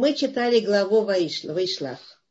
мы 0.00 0.14
читали 0.14 0.60
главу 0.60 1.02
Вайшлах. 1.02 2.22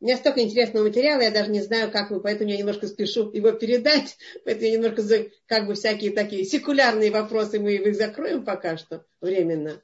У 0.00 0.04
меня 0.04 0.16
столько 0.16 0.40
интересного 0.40 0.84
материала, 0.84 1.20
я 1.20 1.30
даже 1.30 1.48
не 1.48 1.62
знаю, 1.62 1.92
как 1.92 2.10
вы, 2.10 2.20
поэтому 2.20 2.50
я 2.50 2.56
немножко 2.56 2.88
спешу 2.88 3.30
его 3.30 3.52
передать. 3.52 4.16
Поэтому 4.44 4.66
я 4.66 4.72
немножко, 4.76 5.30
как 5.46 5.68
бы, 5.68 5.74
всякие 5.74 6.10
такие 6.10 6.44
секулярные 6.44 7.12
вопросы 7.12 7.60
мы 7.60 7.74
их 7.74 7.94
закроем 7.94 8.44
пока 8.44 8.76
что, 8.76 9.06
временно. 9.20 9.80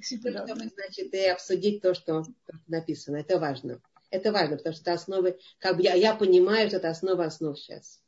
Чтобы, 0.00 0.32
значит, 0.32 1.14
и 1.14 1.26
обсудить 1.28 1.80
то, 1.80 1.94
что 1.94 2.24
написано. 2.66 3.18
Это 3.18 3.38
важно. 3.38 3.80
Это 4.10 4.32
важно, 4.32 4.56
потому 4.56 4.74
что 4.74 4.82
это 4.82 4.92
основы, 4.94 5.38
как 5.58 5.76
бы 5.76 5.84
я, 5.84 5.94
я 5.94 6.14
понимаю, 6.14 6.66
что 6.66 6.78
это 6.78 6.90
основа 6.90 7.24
основ 7.24 7.56
сейчас. 7.56 8.00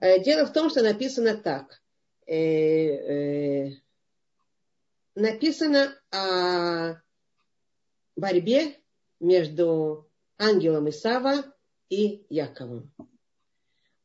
Э, 0.00 0.18
дело 0.24 0.46
в 0.46 0.54
том, 0.54 0.70
что 0.70 0.82
написано 0.82 1.36
так. 1.36 1.82
Э, 2.26 2.34
э, 2.34 3.70
написано 5.14 5.94
о 6.10 6.94
борьбе 8.16 8.76
между 9.20 10.08
ангелом 10.38 10.88
Исава 10.90 11.44
и 11.88 12.24
Яковом. 12.28 12.92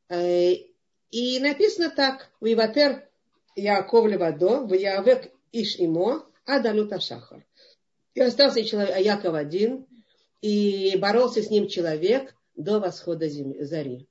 И 0.09 1.39
написано 1.39 1.89
так. 1.89 2.29
Виватер 2.39 3.07
Яков 3.55 4.07
Левадо, 4.07 4.65
Ваявек 4.65 5.31
Иш 5.51 5.77
Имо, 5.79 6.25
Адалюта 6.45 6.99
Шахар. 6.99 7.45
И 8.13 8.21
остался 8.21 8.63
человек, 8.63 8.97
Яков 8.97 9.35
один, 9.35 9.87
и 10.41 10.95
боролся 10.97 11.41
с 11.41 11.49
ним 11.49 11.67
человек 11.67 12.35
до 12.55 12.79
восхода 12.79 13.29
зари. 13.29 14.07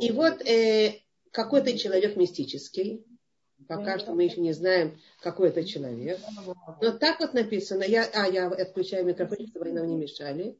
И 0.00 0.12
вот 0.12 0.40
э, 0.46 1.00
какой-то 1.30 1.76
человек 1.76 2.16
мистический, 2.16 3.04
пока 3.68 3.98
что 3.98 4.14
мы 4.14 4.24
еще 4.24 4.40
не 4.40 4.52
знаем, 4.52 4.98
какой 5.20 5.48
это 5.48 5.64
человек. 5.64 6.18
Но 6.80 6.98
так 6.98 7.20
вот 7.20 7.34
написано, 7.34 7.82
я, 7.82 8.04
а, 8.12 8.28
я 8.28 8.48
отключаю 8.48 9.04
микрофон, 9.04 9.46
чтобы 9.46 9.66
вы 9.66 9.72
нам 9.72 9.86
не 9.86 9.96
мешали. 9.96 10.58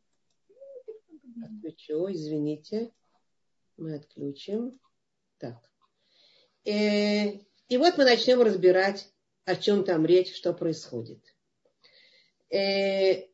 Отключу, 1.43 2.13
извините. 2.13 2.91
Мы 3.77 3.95
отключим. 3.95 4.79
Так. 5.39 5.57
Э, 6.65 7.39
и 7.69 7.79
вот 7.79 7.97
мы 7.97 8.05
начнем 8.05 8.43
разбирать, 8.43 9.09
о 9.45 9.57
чем 9.57 9.85
там 9.85 10.05
речь, 10.05 10.35
что 10.35 10.53
происходит. 10.53 11.21
Э, 12.51 13.27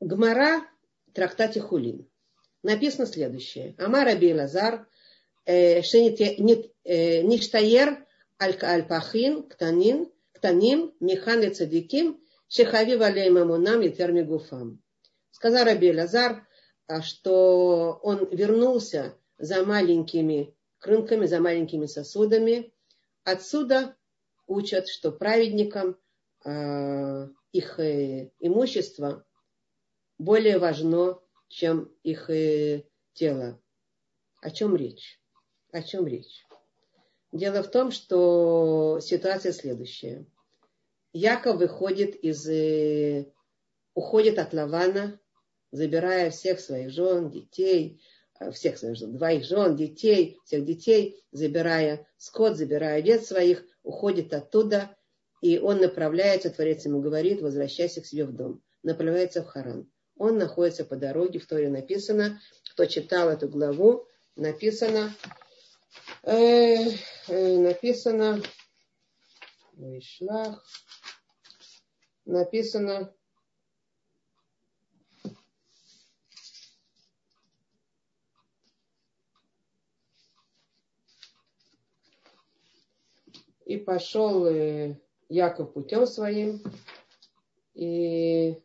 Гмара, 0.00 0.62
трактате 1.12 1.60
Хулин 1.60 2.08
написано 2.64 3.06
следующее. 3.06 3.76
Амар 3.78 4.06
Раби 4.06 4.34
Лазар, 4.34 4.88
э, 5.44 5.80
Ништаер 5.80 8.04
Аль-Пахин, 8.40 9.48
Ктанин, 9.48 10.10
Ктаним, 10.32 10.94
Михан 11.00 11.54
Цадиким, 11.54 12.20
Шехави 12.48 12.96
Валей 12.96 13.30
Мамунам 13.30 13.82
и 13.82 13.90
Термигуфам. 13.90 14.82
Сказал 15.30 15.64
Раби 15.64 15.92
Лазар, 15.92 16.46
а, 16.86 17.02
что 17.02 17.98
он 18.02 18.28
вернулся 18.30 19.16
за 19.38 19.64
маленькими 19.64 20.54
крынками, 20.78 21.26
за 21.26 21.40
маленькими 21.40 21.86
сосудами. 21.86 22.72
Отсюда 23.24 23.96
учат, 24.46 24.88
что 24.88 25.12
праведникам 25.12 25.98
э, 26.44 27.28
их 27.52 27.80
э, 27.80 28.30
имущество 28.38 29.24
более 30.18 30.58
важно, 30.58 31.20
чем 31.48 31.90
их 32.02 32.28
э, 32.28 32.84
тело. 33.14 33.60
О 34.42 34.50
чем 34.50 34.76
речь? 34.76 35.20
О 35.72 35.82
чем 35.82 36.06
речь? 36.06 36.43
Дело 37.34 37.64
в 37.64 37.70
том, 37.70 37.90
что 37.90 39.00
ситуация 39.02 39.52
следующая. 39.52 40.24
Яков 41.12 41.56
выходит 41.56 42.14
из, 42.14 42.48
э, 42.48 43.26
уходит 43.92 44.38
от 44.38 44.52
Лавана, 44.54 45.20
забирая 45.72 46.30
всех 46.30 46.60
своих 46.60 46.90
жен, 46.90 47.30
детей, 47.30 48.00
э, 48.38 48.52
всех 48.52 48.78
своих 48.78 48.96
жен, 48.96 49.16
двоих 49.16 49.44
жен, 49.44 49.74
детей, 49.74 50.38
всех 50.44 50.64
детей, 50.64 51.22
забирая 51.32 52.06
скот, 52.16 52.56
забирая 52.56 52.98
овец 52.98 53.26
своих, 53.26 53.64
уходит 53.82 54.32
оттуда, 54.32 54.96
и 55.42 55.58
он 55.58 55.78
направляется, 55.78 56.50
Творец 56.50 56.86
ему 56.86 57.02
говорит, 57.02 57.42
возвращайся 57.42 58.00
к 58.00 58.06
себе 58.06 58.26
в 58.26 58.32
дом, 58.32 58.62
направляется 58.82 59.42
в 59.42 59.46
Харан 59.46 59.90
он 60.16 60.38
находится 60.38 60.84
по 60.84 60.96
дороге, 60.96 61.38
в 61.38 61.46
Торе 61.46 61.68
написано, 61.68 62.40
кто 62.72 62.86
читал 62.86 63.28
эту 63.28 63.48
главу, 63.48 64.06
написано, 64.36 65.12
э, 66.26 66.90
э, 67.28 67.58
написано, 67.58 68.42
Вишлах, 69.74 70.64
написано, 72.24 73.14
и 83.64 83.76
пошел 83.76 84.46
э, 84.46 84.98
Яков 85.28 85.72
путем 85.72 86.06
своим, 86.06 86.62
и 87.74 88.62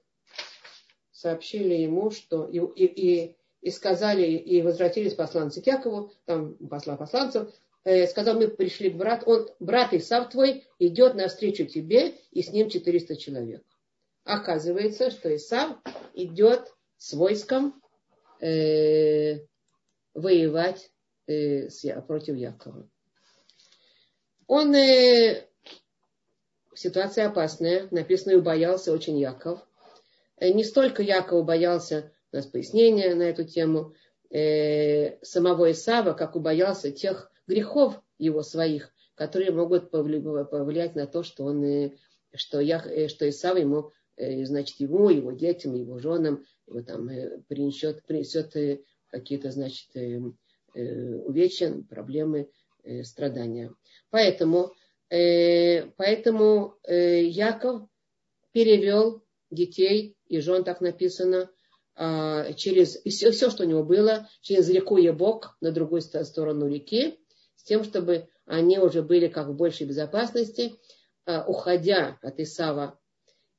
сообщили 1.12 1.74
ему, 1.75 2.12
что 2.12 2.48
и, 2.48 2.59
и, 2.59 2.86
и, 2.86 3.39
и 3.62 3.72
сказали, 3.72 4.25
и 4.25 4.62
возвратились 4.62 5.16
посланцы 5.16 5.62
к 5.62 5.68
Якову, 5.68 6.12
там 6.25 6.56
посла 6.56 6.96
посланцев, 6.96 7.53
э, 7.84 8.08
сказал, 8.08 8.36
мы 8.40 8.47
пришли 8.47 8.90
к 8.90 8.96
брату, 8.96 9.30
он, 9.30 9.50
брат 9.59 9.94
Исав 9.94 10.30
твой 10.30 10.66
идет 10.80 11.16
навстречу 11.16 11.66
тебе, 11.66 12.16
и 12.31 12.42
с 12.42 12.52
ним 12.52 12.69
400 12.69 13.18
человек. 13.18 13.64
Оказывается, 14.24 15.12
что 15.12 15.36
Исав 15.36 15.78
идет 16.14 16.74
с 16.98 17.14
войском 17.14 17.81
э, 18.40 19.40
воевать 20.14 20.92
э, 21.28 21.69
с, 21.69 22.02
против 22.02 22.36
Якова. 22.36 22.88
Он 24.48 24.74
э, 24.74 25.46
ситуация 26.75 27.28
опасная, 27.28 27.88
написано, 27.92 28.34
и 28.34 28.42
боялся 28.42 28.94
очень 28.94 29.19
Яков. 29.19 29.59
Э, 30.38 30.50
не 30.50 30.64
столько 30.64 31.02
Яков 31.02 31.46
боялся, 31.46 32.12
у 32.32 32.36
нас 32.36 32.46
пояснение 32.46 33.16
на 33.16 33.24
эту 33.24 33.44
тему, 33.44 33.94
э, 34.30 35.24
самого 35.24 35.72
Исава, 35.72 36.14
как 36.14 36.36
и 36.36 36.40
боялся 36.40 36.92
тех 36.92 37.32
грехов 37.48 38.00
его 38.18 38.44
своих, 38.44 38.94
которые 39.16 39.52
могут 39.52 39.90
повлиять 39.92 40.96
на 40.96 41.08
то, 41.08 41.24
что 41.24 41.46
он, 41.46 41.64
э, 41.64 41.98
что, 42.34 42.60
я, 42.60 42.80
что 43.10 43.28
Исав 43.30 43.58
ему, 43.58 43.92
значит, 44.18 44.80
ему, 44.80 45.10
его 45.10 45.32
детям, 45.32 45.74
его 45.76 45.98
женам, 45.98 46.46
его 46.68 46.82
там 46.82 47.10
принесет, 47.48 48.06
принесет 48.06 48.54
какие-то, 49.08 49.50
значит, 49.50 49.90
увечья, 50.76 51.74
проблемы, 51.90 52.50
страдания. 53.04 53.74
Поэтому, 54.10 54.74
поэтому 55.10 56.76
Яков 56.86 57.88
перевел 58.52 59.24
детей 59.50 60.18
и 60.28 60.40
жен, 60.40 60.64
так 60.64 60.82
написано, 60.82 61.50
через 62.56 63.02
все, 63.04 63.32
все, 63.32 63.50
что 63.50 63.64
у 63.64 63.68
него 63.68 63.84
было, 63.84 64.30
через 64.42 64.70
реку 64.70 64.98
Ебок 64.98 65.58
на 65.60 65.72
другую 65.72 66.02
сторону 66.02 66.68
реки, 66.68 67.20
с 67.56 67.64
тем, 67.64 67.84
чтобы 67.84 68.30
они 68.46 68.80
уже 68.80 69.02
были 69.02 69.28
как 69.28 69.48
в 69.48 69.54
большей 69.54 69.86
безопасности, 69.86 70.80
а, 71.26 71.46
уходя 71.46 72.18
от 72.22 72.40
Исава. 72.40 73.00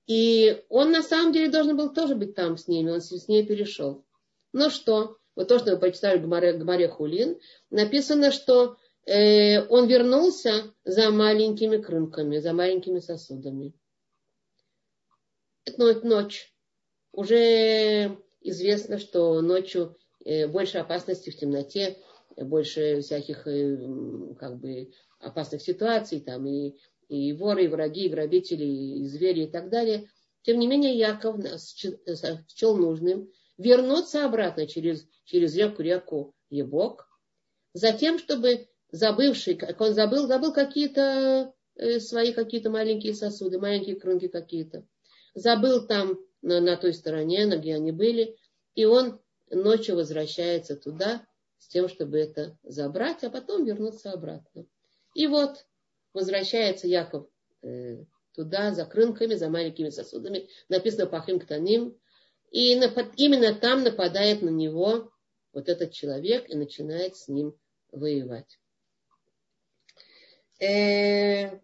И 0.06 0.64
он 0.68 0.90
на 0.90 1.02
самом 1.02 1.32
деле 1.32 1.50
должен 1.50 1.76
был 1.76 1.92
тоже 1.92 2.16
быть 2.16 2.34
там 2.34 2.56
с 2.56 2.66
ними, 2.66 2.90
он 2.90 3.00
с 3.00 3.28
ней 3.28 3.46
перешел. 3.46 4.04
Но 4.52 4.70
что? 4.70 5.18
Вот 5.36 5.48
то, 5.48 5.58
что 5.58 5.72
мы 5.72 5.78
прочитали 5.78 6.18
в 6.18 6.22
Гмаре, 6.22 6.54
Гмаре 6.54 6.88
Хулин, 6.88 7.38
написано, 7.70 8.32
что 8.32 8.76
э, 9.06 9.64
он 9.68 9.86
вернулся 9.86 10.74
за 10.84 11.10
маленькими 11.10 11.76
крынками, 11.76 12.38
за 12.38 12.52
маленькими 12.52 12.98
сосудами. 12.98 13.74
Это 15.64 16.06
ночь 16.06 16.52
уже 17.12 18.18
известно, 18.40 18.98
что 18.98 19.40
ночью 19.40 19.96
э, 20.24 20.46
больше 20.46 20.78
опасности 20.78 21.30
в 21.30 21.36
темноте, 21.36 21.98
больше 22.36 23.00
всяких 23.00 23.46
э, 23.46 24.34
как 24.38 24.58
бы 24.58 24.90
опасных 25.20 25.62
ситуаций, 25.62 26.20
там 26.20 26.46
и, 26.46 26.76
и 27.08 27.32
воры, 27.32 27.64
и 27.64 27.68
враги, 27.68 28.06
и 28.06 28.08
грабители, 28.08 28.64
и 28.64 29.06
звери 29.06 29.42
и 29.42 29.50
так 29.50 29.68
далее. 29.68 30.08
Тем 30.42 30.58
не 30.58 30.66
менее, 30.66 30.96
Яков 30.96 31.38
нас 31.38 31.74
счел 31.74 32.76
нужным 32.76 33.30
вернуться 33.58 34.24
обратно 34.24 34.66
через, 34.66 35.06
через 35.24 35.54
реку, 35.54 35.82
реку 35.82 36.34
Ебок, 36.48 37.06
затем, 37.74 38.18
чтобы 38.18 38.68
забывший, 38.90 39.54
как 39.54 39.80
он 39.80 39.92
забыл, 39.92 40.26
забыл 40.26 40.52
какие-то 40.52 41.52
э, 41.76 42.00
свои 42.00 42.32
какие-то 42.32 42.70
маленькие 42.70 43.14
сосуды, 43.14 43.58
маленькие 43.58 43.96
крынки 43.96 44.28
какие-то. 44.28 44.84
Забыл 45.34 45.86
там 45.86 46.18
на, 46.42 46.60
на 46.60 46.76
той 46.76 46.94
стороне, 46.94 47.46
на 47.46 47.56
где 47.56 47.74
они 47.74 47.92
были, 47.92 48.36
и 48.74 48.84
он 48.84 49.20
ночью 49.50 49.96
возвращается 49.96 50.76
туда 50.76 51.26
с 51.58 51.68
тем, 51.68 51.88
чтобы 51.88 52.18
это 52.18 52.56
забрать, 52.62 53.24
а 53.24 53.30
потом 53.30 53.64
вернуться 53.64 54.12
обратно. 54.12 54.66
И 55.14 55.26
вот 55.26 55.66
возвращается 56.12 56.86
Яков 56.86 57.28
э, 57.62 58.04
туда 58.32 58.72
за 58.72 58.86
крынками, 58.86 59.34
за 59.34 59.48
маленькими 59.48 59.90
сосудами. 59.90 60.48
Написано 60.68 61.06
Пахим 61.06 61.38
Ктаним. 61.40 61.96
И 62.50 62.72
именно 62.72 63.54
там 63.54 63.84
нападает 63.84 64.42
на 64.42 64.48
него 64.48 65.12
вот 65.52 65.68
этот 65.68 65.92
человек 65.92 66.48
и 66.48 66.56
начинает 66.56 67.16
с 67.16 67.28
ним 67.28 67.54
воевать. 67.92 68.58
Э, 70.60 71.58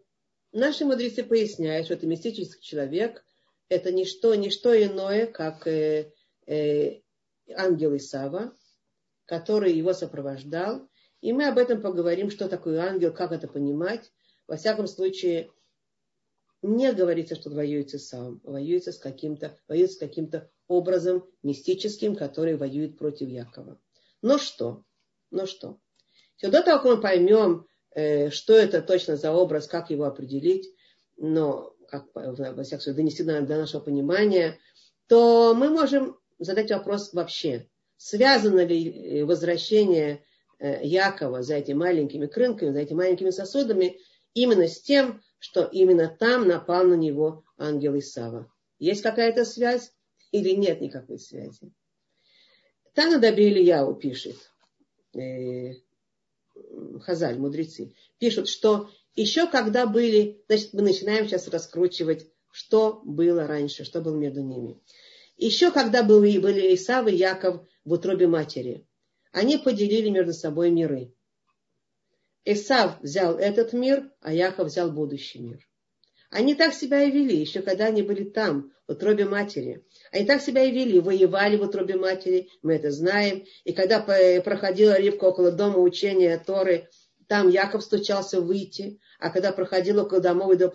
наши 0.52 0.84
мудрецы 0.84 1.24
поясняют, 1.24 1.86
что 1.86 1.94
это 1.94 2.06
мистический 2.06 2.62
человек, 2.62 3.24
это 3.68 3.92
не 3.92 4.04
что, 4.04 4.34
не 4.34 4.50
что 4.50 4.74
иное, 4.74 5.26
как 5.26 5.66
э, 5.66 6.12
э, 6.46 7.00
ангел 7.54 7.96
Исава, 7.96 8.54
который 9.26 9.72
его 9.72 9.92
сопровождал. 9.92 10.88
И 11.20 11.32
мы 11.32 11.46
об 11.48 11.58
этом 11.58 11.80
поговорим, 11.80 12.30
что 12.30 12.48
такое 12.48 12.80
ангел, 12.80 13.12
как 13.12 13.32
это 13.32 13.48
понимать. 13.48 14.12
Во 14.46 14.56
всяком 14.56 14.86
случае, 14.86 15.50
не 16.62 16.92
говорится, 16.92 17.34
что 17.34 17.50
воюется 17.50 17.98
сам, 17.98 18.40
воюется 18.44 18.92
с 18.92 18.98
каким-то, 18.98 19.58
воюется 19.68 19.96
с 19.96 20.00
каким-то 20.00 20.50
образом 20.68 21.24
мистическим, 21.42 22.16
который 22.16 22.56
воюет 22.56 22.98
против 22.98 23.28
Якова. 23.28 23.80
Но 24.22 24.38
что? 24.38 24.84
Но 25.30 25.46
что? 25.46 25.78
Все 26.36 26.50
до 26.50 26.62
того, 26.62 26.82
как 26.82 26.84
мы 26.84 27.00
поймем, 27.00 27.66
э, 27.90 28.30
что 28.30 28.54
это 28.54 28.82
точно 28.82 29.16
за 29.16 29.32
образ, 29.32 29.66
как 29.66 29.90
его 29.90 30.04
определить, 30.04 30.68
но 31.16 31.75
как, 31.88 32.06
во 32.14 32.34
всяком 32.34 32.80
случае, 32.80 32.94
донести 32.94 33.22
до, 33.22 33.40
до 33.42 33.56
нашего 33.56 33.80
понимания, 33.80 34.58
то 35.08 35.54
мы 35.54 35.70
можем 35.70 36.16
задать 36.38 36.70
вопрос 36.70 37.12
вообще, 37.12 37.68
связано 37.96 38.64
ли 38.64 38.90
э, 39.20 39.24
возвращение 39.24 40.24
э, 40.58 40.84
Якова 40.84 41.42
за 41.42 41.54
этими 41.56 41.76
маленькими 41.76 42.26
крынками, 42.26 42.72
за 42.72 42.80
этими 42.80 42.98
маленькими 42.98 43.30
сосудами 43.30 43.98
именно 44.34 44.68
с 44.68 44.80
тем, 44.80 45.22
что 45.38 45.64
именно 45.64 46.08
там 46.08 46.48
напал 46.48 46.84
на 46.84 46.94
него 46.94 47.44
ангел 47.56 47.98
Исава. 47.98 48.52
Есть 48.78 49.02
какая-то 49.02 49.44
связь 49.44 49.92
или 50.32 50.50
нет 50.50 50.80
никакой 50.80 51.18
связи? 51.18 51.72
Тана 52.94 53.18
Даби 53.18 53.48
Ильяу 53.48 53.94
пишет, 53.94 54.36
э, 55.14 55.74
Хазаль, 57.02 57.38
мудрецы, 57.38 57.94
пишут, 58.18 58.48
что 58.48 58.90
еще 59.16 59.46
когда 59.46 59.86
были, 59.86 60.42
значит, 60.46 60.72
мы 60.74 60.82
начинаем 60.82 61.26
сейчас 61.26 61.48
раскручивать, 61.48 62.26
что 62.52 63.00
было 63.04 63.46
раньше, 63.46 63.84
что 63.84 64.00
было 64.00 64.14
между 64.14 64.42
ними. 64.42 64.80
Еще 65.36 65.70
когда 65.70 66.02
были, 66.02 66.38
были 66.38 66.74
Исав 66.74 67.08
и 67.08 67.14
Яков 67.14 67.66
в 67.84 67.92
утробе 67.92 68.26
матери, 68.26 68.86
они 69.32 69.58
поделили 69.58 70.08
между 70.08 70.32
собой 70.32 70.70
миры. 70.70 71.12
Исав 72.44 73.00
взял 73.00 73.36
этот 73.36 73.72
мир, 73.72 74.10
а 74.20 74.32
Яков 74.32 74.68
взял 74.68 74.90
будущий 74.90 75.40
мир. 75.40 75.66
Они 76.30 76.54
так 76.54 76.74
себя 76.74 77.02
и 77.02 77.10
вели, 77.10 77.36
еще 77.36 77.60
когда 77.60 77.86
они 77.86 78.02
были 78.02 78.24
там, 78.24 78.72
в 78.86 78.92
утробе 78.92 79.24
матери. 79.24 79.84
Они 80.12 80.24
так 80.26 80.40
себя 80.40 80.64
и 80.64 80.70
вели, 80.70 81.00
воевали 81.00 81.56
в 81.56 81.62
утробе 81.62 81.96
матери, 81.96 82.48
мы 82.62 82.74
это 82.74 82.90
знаем. 82.90 83.44
И 83.64 83.72
когда 83.72 84.00
проходила 84.00 84.98
Ривка 84.98 85.24
около 85.24 85.52
дома 85.52 85.78
учения 85.78 86.38
Торы, 86.38 86.88
там 87.26 87.48
Яков 87.48 87.82
стучался 87.82 88.40
выйти, 88.40 89.00
а 89.18 89.30
когда 89.30 89.52
проходил 89.52 90.00
около 90.00 90.20
домов 90.20 90.52
и 90.52 90.56
до 90.56 90.68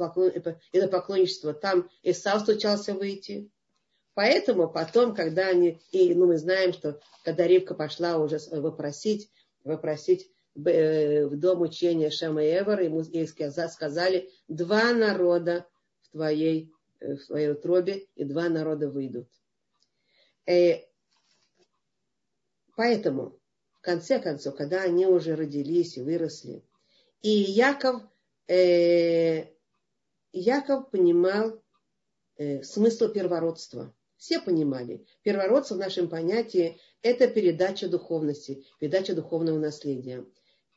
поклонничества, 0.87 1.53
там 1.53 1.89
Исав 2.03 2.41
стучался 2.41 2.93
выйти. 2.93 3.49
Поэтому 4.13 4.69
потом, 4.69 5.15
когда 5.15 5.47
они, 5.47 5.81
и 5.91 6.13
ну, 6.13 6.27
мы 6.27 6.37
знаем, 6.37 6.73
что 6.73 6.99
когда 7.23 7.47
Ривка 7.47 7.73
пошла 7.73 8.17
уже 8.17 8.39
вопросить, 8.51 9.31
вопросить 9.63 10.29
э, 10.55 11.25
в 11.25 11.39
дом 11.39 11.61
учения 11.61 12.09
Шема 12.09 12.43
и 12.43 12.49
Эвера, 12.49 12.83
ему 12.83 13.01
ей 13.01 13.27
сказали, 13.27 14.29
два 14.49 14.91
народа 14.91 15.65
в 16.01 16.11
твоей, 16.11 16.73
э, 16.99 17.15
в 17.15 17.25
твоей 17.27 17.51
утробе, 17.51 18.07
и 18.15 18.25
два 18.25 18.49
народа 18.49 18.89
выйдут. 18.89 19.29
И 20.45 20.51
э, 20.51 20.85
поэтому, 22.75 23.39
конце 23.81 24.19
концов, 24.19 24.55
когда 24.55 24.81
они 24.81 25.05
уже 25.05 25.35
родились 25.35 25.97
и 25.97 26.01
выросли, 26.01 26.63
и 27.21 27.29
Яков, 27.29 28.01
э, 28.47 29.45
Яков 30.31 30.89
понимал 30.89 31.61
э, 32.37 32.63
смысл 32.63 33.09
первородства– 33.09 33.93
все 34.21 34.39
понимали. 34.39 35.03
Первородство 35.23 35.73
в 35.73 35.79
нашем 35.79 36.07
понятии– 36.07 36.79
это 37.01 37.27
передача 37.27 37.87
духовности, 37.87 38.63
передача 38.79 39.15
духовного 39.15 39.57
наследия. 39.57 40.23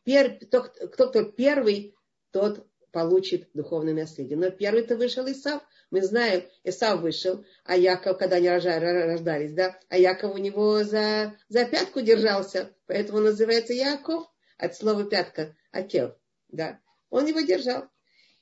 Пер, 0.03 0.39
кто, 0.39 0.63
кто, 0.63 1.11
кто 1.11 1.25
первый, 1.25 1.95
тот 2.31 2.67
получит 2.95 3.49
духовное 3.55 3.93
наследие. 3.93 4.39
Но 4.39 4.51
первый-то 4.51 4.97
вышел 4.97 5.27
Исав. 5.27 5.63
Мы 5.91 6.01
знаем, 6.01 6.45
Исав 6.63 7.01
вышел, 7.01 7.45
а 7.65 7.77
Яков, 7.77 8.19
когда 8.19 8.37
они 8.37 8.49
рождались, 8.49 9.53
да, 9.53 9.77
а 9.89 9.99
Яков 9.99 10.35
у 10.35 10.39
него 10.39 10.85
за, 10.85 11.35
за 11.49 11.65
пятку 11.65 12.03
держался, 12.03 12.71
поэтому 12.87 13.19
называется 13.19 13.73
Яков 13.73 14.31
от 14.59 14.77
слова 14.77 15.05
пятка, 15.05 15.57
Акев, 15.73 16.13
да. 16.49 16.79
Он 17.11 17.27
его 17.27 17.41
держал. 17.41 17.85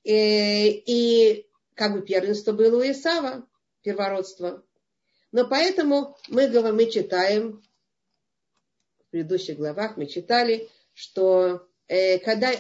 И, 0.04 0.82
и 0.86 1.46
как 1.74 1.94
бы 1.94 2.02
первенство 2.02 2.52
было 2.52 2.78
у 2.78 2.90
Исава, 2.90 3.46
первородство. 3.82 4.62
Но 5.32 5.48
поэтому 5.48 6.14
мы, 6.28 6.48
мы 6.72 6.90
читаем, 6.90 7.62
в 8.98 9.10
предыдущих 9.12 9.56
главах 9.56 9.96
мы 9.96 10.06
читали, 10.06 10.68
что 10.92 11.66
э, 11.88 12.18
когда, 12.18 12.52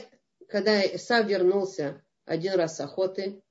когда 0.52 0.84
Исав 0.84 1.26
вернулся 1.26 2.04
один 2.26 2.52
раз 2.54 2.76
с 2.76 2.80
охоты, 2.80 3.42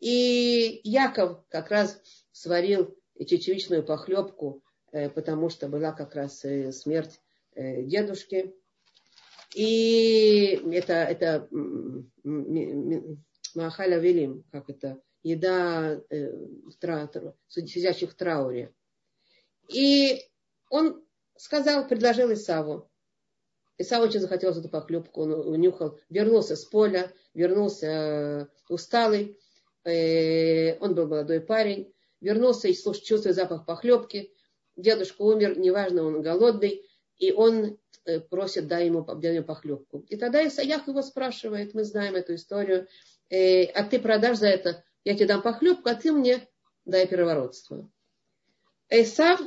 и 0.00 0.80
Яков 0.82 1.44
как 1.48 1.70
раз 1.70 2.00
сварил 2.32 2.96
чечевичную 3.18 3.84
похлебку, 3.84 4.64
э, 4.90 5.10
потому 5.10 5.50
что 5.50 5.68
была 5.68 5.92
как 5.92 6.14
раз 6.14 6.42
э, 6.46 6.72
смерть 6.72 7.20
э, 7.54 7.82
дедушки. 7.82 8.54
И 9.54 10.58
это, 10.72 10.94
это 10.94 11.46
Махаля 13.54 13.98
Велим, 13.98 14.44
как 14.50 14.70
это, 14.70 15.00
еда 15.22 16.00
э, 16.08 16.32
тратору, 16.80 17.36
сидящих 17.48 18.12
в 18.12 18.14
трауре. 18.14 18.74
И 19.68 20.22
он 20.70 21.04
сказал, 21.36 21.86
предложил 21.86 22.32
Исаву. 22.32 22.90
Исав 23.78 24.02
очень 24.02 24.20
захотелось 24.20 24.58
эту 24.58 24.68
похлебку, 24.68 25.22
он 25.22 25.32
унюхал, 25.32 25.98
вернулся 26.08 26.56
с 26.56 26.64
поля, 26.64 27.12
вернулся 27.34 27.86
э, 27.86 28.46
усталый, 28.68 29.38
э, 29.84 30.78
он 30.78 30.94
был 30.94 31.08
молодой 31.08 31.40
парень, 31.40 31.92
вернулся 32.20 32.68
и 32.68 32.74
слушай, 32.74 33.02
чувствует 33.02 33.34
запах 33.36 33.66
похлебки, 33.66 34.32
дедушка 34.76 35.22
умер, 35.22 35.58
неважно, 35.58 36.04
он 36.04 36.22
голодный, 36.22 36.88
и 37.18 37.32
он 37.32 37.78
э, 38.04 38.20
просит, 38.20 38.68
дай 38.68 38.86
ему, 38.86 39.02
дай 39.02 39.34
ему 39.34 39.44
похлебку. 39.44 40.04
И 40.08 40.16
тогда 40.16 40.46
Исаях 40.46 40.86
его 40.86 41.02
спрашивает, 41.02 41.74
мы 41.74 41.84
знаем 41.84 42.14
эту 42.14 42.34
историю, 42.36 42.86
а 43.30 43.84
ты 43.84 43.98
продашь 43.98 44.38
за 44.38 44.48
это 44.48 44.84
я 45.04 45.14
тебе 45.14 45.26
дам 45.26 45.42
похлебку, 45.42 45.88
а 45.88 45.94
ты 45.94 46.12
мне 46.12 46.48
дай 46.84 47.06
первородство. 47.06 47.90
Эйсав 48.88 49.40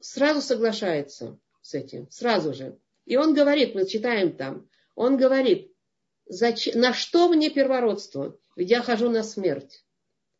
сразу 0.00 0.40
соглашается 0.40 1.38
с 1.62 1.74
этим, 1.74 2.10
сразу 2.10 2.52
же. 2.52 2.78
И 3.10 3.16
он 3.16 3.34
говорит, 3.34 3.74
мы 3.74 3.86
читаем 3.86 4.36
там, 4.36 4.68
он 4.94 5.16
говорит, 5.16 5.74
зачем, 6.28 6.80
на 6.80 6.92
что 6.92 7.28
мне 7.28 7.50
первородство? 7.50 8.38
Ведь 8.54 8.70
я 8.70 8.82
хожу 8.82 9.10
на 9.10 9.24
смерть. 9.24 9.84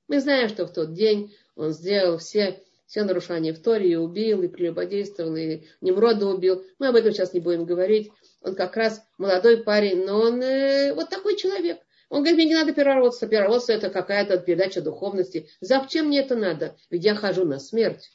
Мы 0.07 0.21
знаем, 0.21 0.49
что 0.49 0.69
в 0.69 0.73
тот 0.73 0.93
день 0.93 1.35
он 1.57 1.73
сделал 1.73 2.19
все, 2.19 2.63
все 2.87 3.03
нарушения 3.03 3.53
в 3.53 3.59
Торе, 3.61 3.91
и 3.91 3.97
убил, 3.97 4.43
и 4.43 4.47
прелюбодействовал, 4.47 5.35
и 5.35 5.63
Немрода 5.81 6.29
убил. 6.29 6.65
Мы 6.79 6.87
об 6.87 6.95
этом 6.95 7.13
сейчас 7.13 7.33
не 7.33 7.41
будем 7.41 7.65
говорить. 7.65 8.13
Он 8.41 8.55
как 8.55 8.77
раз 8.77 9.03
молодой 9.19 9.65
парень, 9.65 10.05
но 10.07 10.21
он 10.21 10.41
э, 10.41 10.95
вот 10.95 11.11
такой 11.11 11.35
человек. 11.35 11.81
Он 12.09 12.21
говорит, 12.21 12.37
мне 12.37 12.51
не 12.51 12.55
надо 12.55 12.73
первородство. 12.73 13.27
Первородство 13.27 13.73
это 13.73 13.91
какая-то 13.91 14.39
передача 14.39 14.81
духовности. 14.81 15.49
Зачем 15.61 16.07
мне 16.07 16.21
это 16.21 16.37
надо? 16.37 16.77
Ведь 16.89 17.05
я 17.05 17.17
хожу 17.17 17.45
на 17.45 17.59
смерть. 17.59 18.13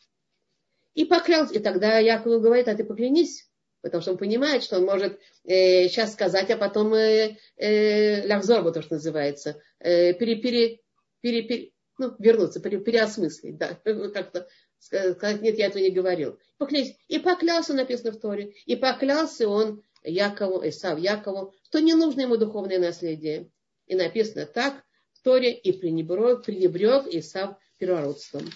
И 0.93 1.03
поклялся. 1.03 1.55
И 1.55 1.59
тогда 1.59 1.97
Яков 1.97 2.41
говорит, 2.41 2.69
а 2.69 2.75
ты 2.75 2.85
поклянись. 2.85 3.50
Потому 3.86 4.01
что 4.01 4.13
он 4.13 4.18
понимает, 4.18 4.63
что 4.63 4.77
он 4.77 4.86
может 4.86 5.20
э, 5.44 5.88
сейчас 5.89 6.13
сказать, 6.13 6.50
а 6.50 6.58
потом 6.58 6.96
э, 6.96 7.38
э, 7.56 8.27
лавзор, 8.27 8.74
то, 8.74 8.82
что 8.82 8.96
называется, 8.96 9.62
э, 9.77 10.13
пере, 10.15 10.38
пере, 10.38 10.80
пере, 11.22 11.44
пере, 11.44 11.72
ну, 12.00 12.15
вернуться, 12.18 12.60
пере, 12.60 12.80
переосмыслить, 12.80 13.58
да, 13.58 13.80
как-то 14.12 14.48
сказать, 14.80 15.44
нет, 15.44 15.60
я 15.60 15.68
этого 15.68 15.84
не 15.84 15.92
говорил. 15.92 16.39
Поклялся. 16.58 16.96
И 17.10 17.20
поклялся, 17.20 17.75
написано 17.75 18.12
в 18.12 18.20
Торе, 18.20 18.56
и 18.65 18.75
поклялся 18.75 19.48
он 19.48 19.84
Якову, 20.04 20.68
Исав 20.68 20.98
Якову, 20.98 21.54
что 21.65 21.80
не 21.80 21.94
нужно 21.94 22.22
ему 22.22 22.38
духовное 22.38 22.80
наследие. 22.80 23.51
И 23.86 23.94
написано 23.94 24.48
так 24.48 24.84
в 25.13 25.22
Торе 25.22 25.54
и 25.54 25.72
пренебрег, 25.72 26.44
пренебрег 26.44 27.06
Исав 27.13 27.58
первородством. 27.77 28.50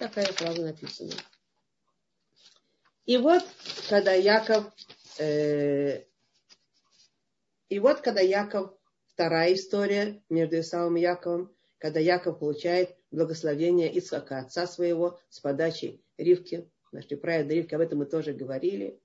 Такая 0.00 0.26
фраза 0.32 0.62
написана. 0.62 1.12
И 3.06 3.18
вот, 3.18 3.42
когда 3.88 4.12
Яков, 4.12 4.72
э, 5.18 6.04
и 7.68 7.78
вот, 7.78 8.00
когда 8.00 8.20
Яков, 8.20 8.72
вторая 9.06 9.54
история 9.54 10.22
между 10.30 10.58
Исавом 10.60 10.96
и 10.96 11.02
Яковом, 11.02 11.54
когда 11.78 12.00
Яков 12.00 12.38
получает 12.38 12.96
благословение 13.10 13.92
Ицхака, 13.92 14.38
отца 14.38 14.66
своего, 14.66 15.20
с 15.28 15.40
подачи 15.40 16.02
Ривки, 16.16 16.70
нашей 16.92 17.18
праведной 17.18 17.56
Ривки, 17.56 17.74
об 17.74 17.82
этом 17.82 17.98
мы 17.98 18.06
тоже 18.06 18.32
говорили, 18.32 18.98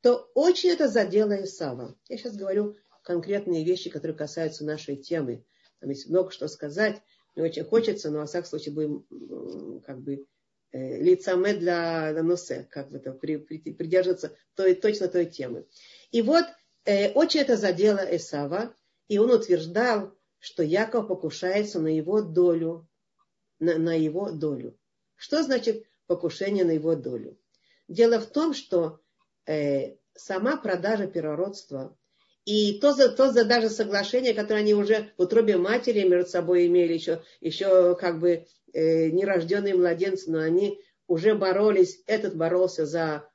то 0.00 0.30
очень 0.34 0.70
это 0.70 0.88
задело 0.88 1.44
Исава. 1.44 1.96
Я 2.08 2.18
сейчас 2.18 2.36
говорю 2.36 2.76
конкретные 3.04 3.64
вещи, 3.64 3.88
которые 3.88 4.16
касаются 4.16 4.64
нашей 4.64 4.96
темы. 4.96 5.44
Там 5.78 5.90
есть 5.90 6.08
много 6.08 6.32
что 6.32 6.48
сказать. 6.48 7.00
Мне 7.36 7.44
очень 7.44 7.64
хочется, 7.64 8.10
но 8.10 8.18
во 8.18 8.26
всяком 8.26 8.48
случае 8.48 8.74
будем 8.74 9.80
как 9.82 10.00
бы 10.00 10.26
лицаме 10.72 11.54
для 11.54 12.12
носе, 12.22 12.66
как 12.70 12.90
бы 12.90 12.98
это, 12.98 13.12
при, 13.12 13.36
при, 13.36 13.58
придерживаться 13.58 14.36
той, 14.54 14.74
точно 14.74 15.08
той 15.08 15.26
темы. 15.26 15.66
И 16.10 16.22
вот 16.22 16.44
э, 16.84 17.10
очень 17.12 17.40
это 17.40 17.56
задело 17.56 18.00
Исава, 18.16 18.74
и 19.08 19.18
он 19.18 19.30
утверждал, 19.30 20.14
что 20.38 20.62
Яков 20.62 21.08
покушается 21.08 21.80
на 21.80 21.88
его 21.88 22.22
долю, 22.22 22.88
на, 23.58 23.78
на 23.78 23.96
его 23.96 24.30
долю. 24.30 24.78
Что 25.16 25.42
значит 25.42 25.84
покушение 26.06 26.64
на 26.64 26.72
его 26.72 26.94
долю? 26.94 27.38
Дело 27.88 28.20
в 28.20 28.26
том, 28.26 28.52
что 28.54 29.00
э, 29.46 29.96
сама 30.14 30.56
продажа 30.56 31.06
первородства 31.06 31.96
и 32.48 32.78
то, 32.80 32.92
за, 32.92 33.10
то 33.10 33.30
за 33.30 33.44
даже 33.44 33.68
соглашение, 33.68 34.32
которое 34.32 34.60
они 34.60 34.74
уже 34.74 35.12
в 35.18 35.22
утробе 35.22 35.56
матери 35.56 36.08
между 36.08 36.30
собой 36.30 36.66
имели, 36.66 36.94
еще, 36.94 37.22
еще 37.40 37.94
как 37.96 38.18
бы 38.20 38.46
э, 38.72 39.10
нерожденные 39.10 39.74
младенцы, 39.74 40.30
но 40.30 40.38
они 40.40 40.80
уже 41.06 41.34
боролись, 41.34 42.02
этот 42.06 42.36
боролся 42.36 42.86
за 42.86 43.28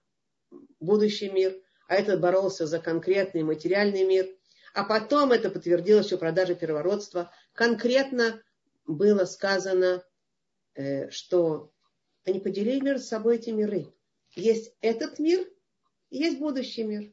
будущий 0.79 1.29
мир, 1.29 1.55
а 1.88 1.96
этот 1.96 2.22
боролся 2.22 2.65
за 2.65 2.79
конкретный 2.79 3.43
материальный 3.43 4.03
мир– 4.03 4.27
а 4.74 4.84
потом 4.84 5.32
это 5.32 5.51
подтвердилось 5.51 6.08
еще 6.08 6.17
продажей 6.17 6.55
первородства. 6.55 7.32
Конкретно 7.53 8.41
было 8.88 9.25
сказано, 9.25 10.03
э, 10.74 11.10
что 11.12 11.72
они 12.25 12.39
поделили 12.39 12.79
между 12.79 13.05
собой 13.05 13.36
эти 13.36 13.51
миры. 13.51 13.93
Есть 14.36 14.74
этот 14.82 15.20
мир, 15.20 15.48
есть 16.10 16.39
будущий 16.39 16.84
мир. 16.84 17.12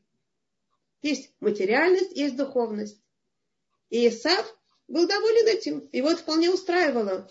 Есть 1.02 1.32
материальность, 1.40 2.16
есть 2.16 2.36
духовность. 2.36 3.00
И 3.88 4.08
Исав 4.08 4.56
был 4.88 5.08
доволен 5.08 5.46
этим. 5.46 5.88
Его 5.92 6.10
это 6.10 6.20
вполне 6.20 6.50
устраивало. 6.50 7.28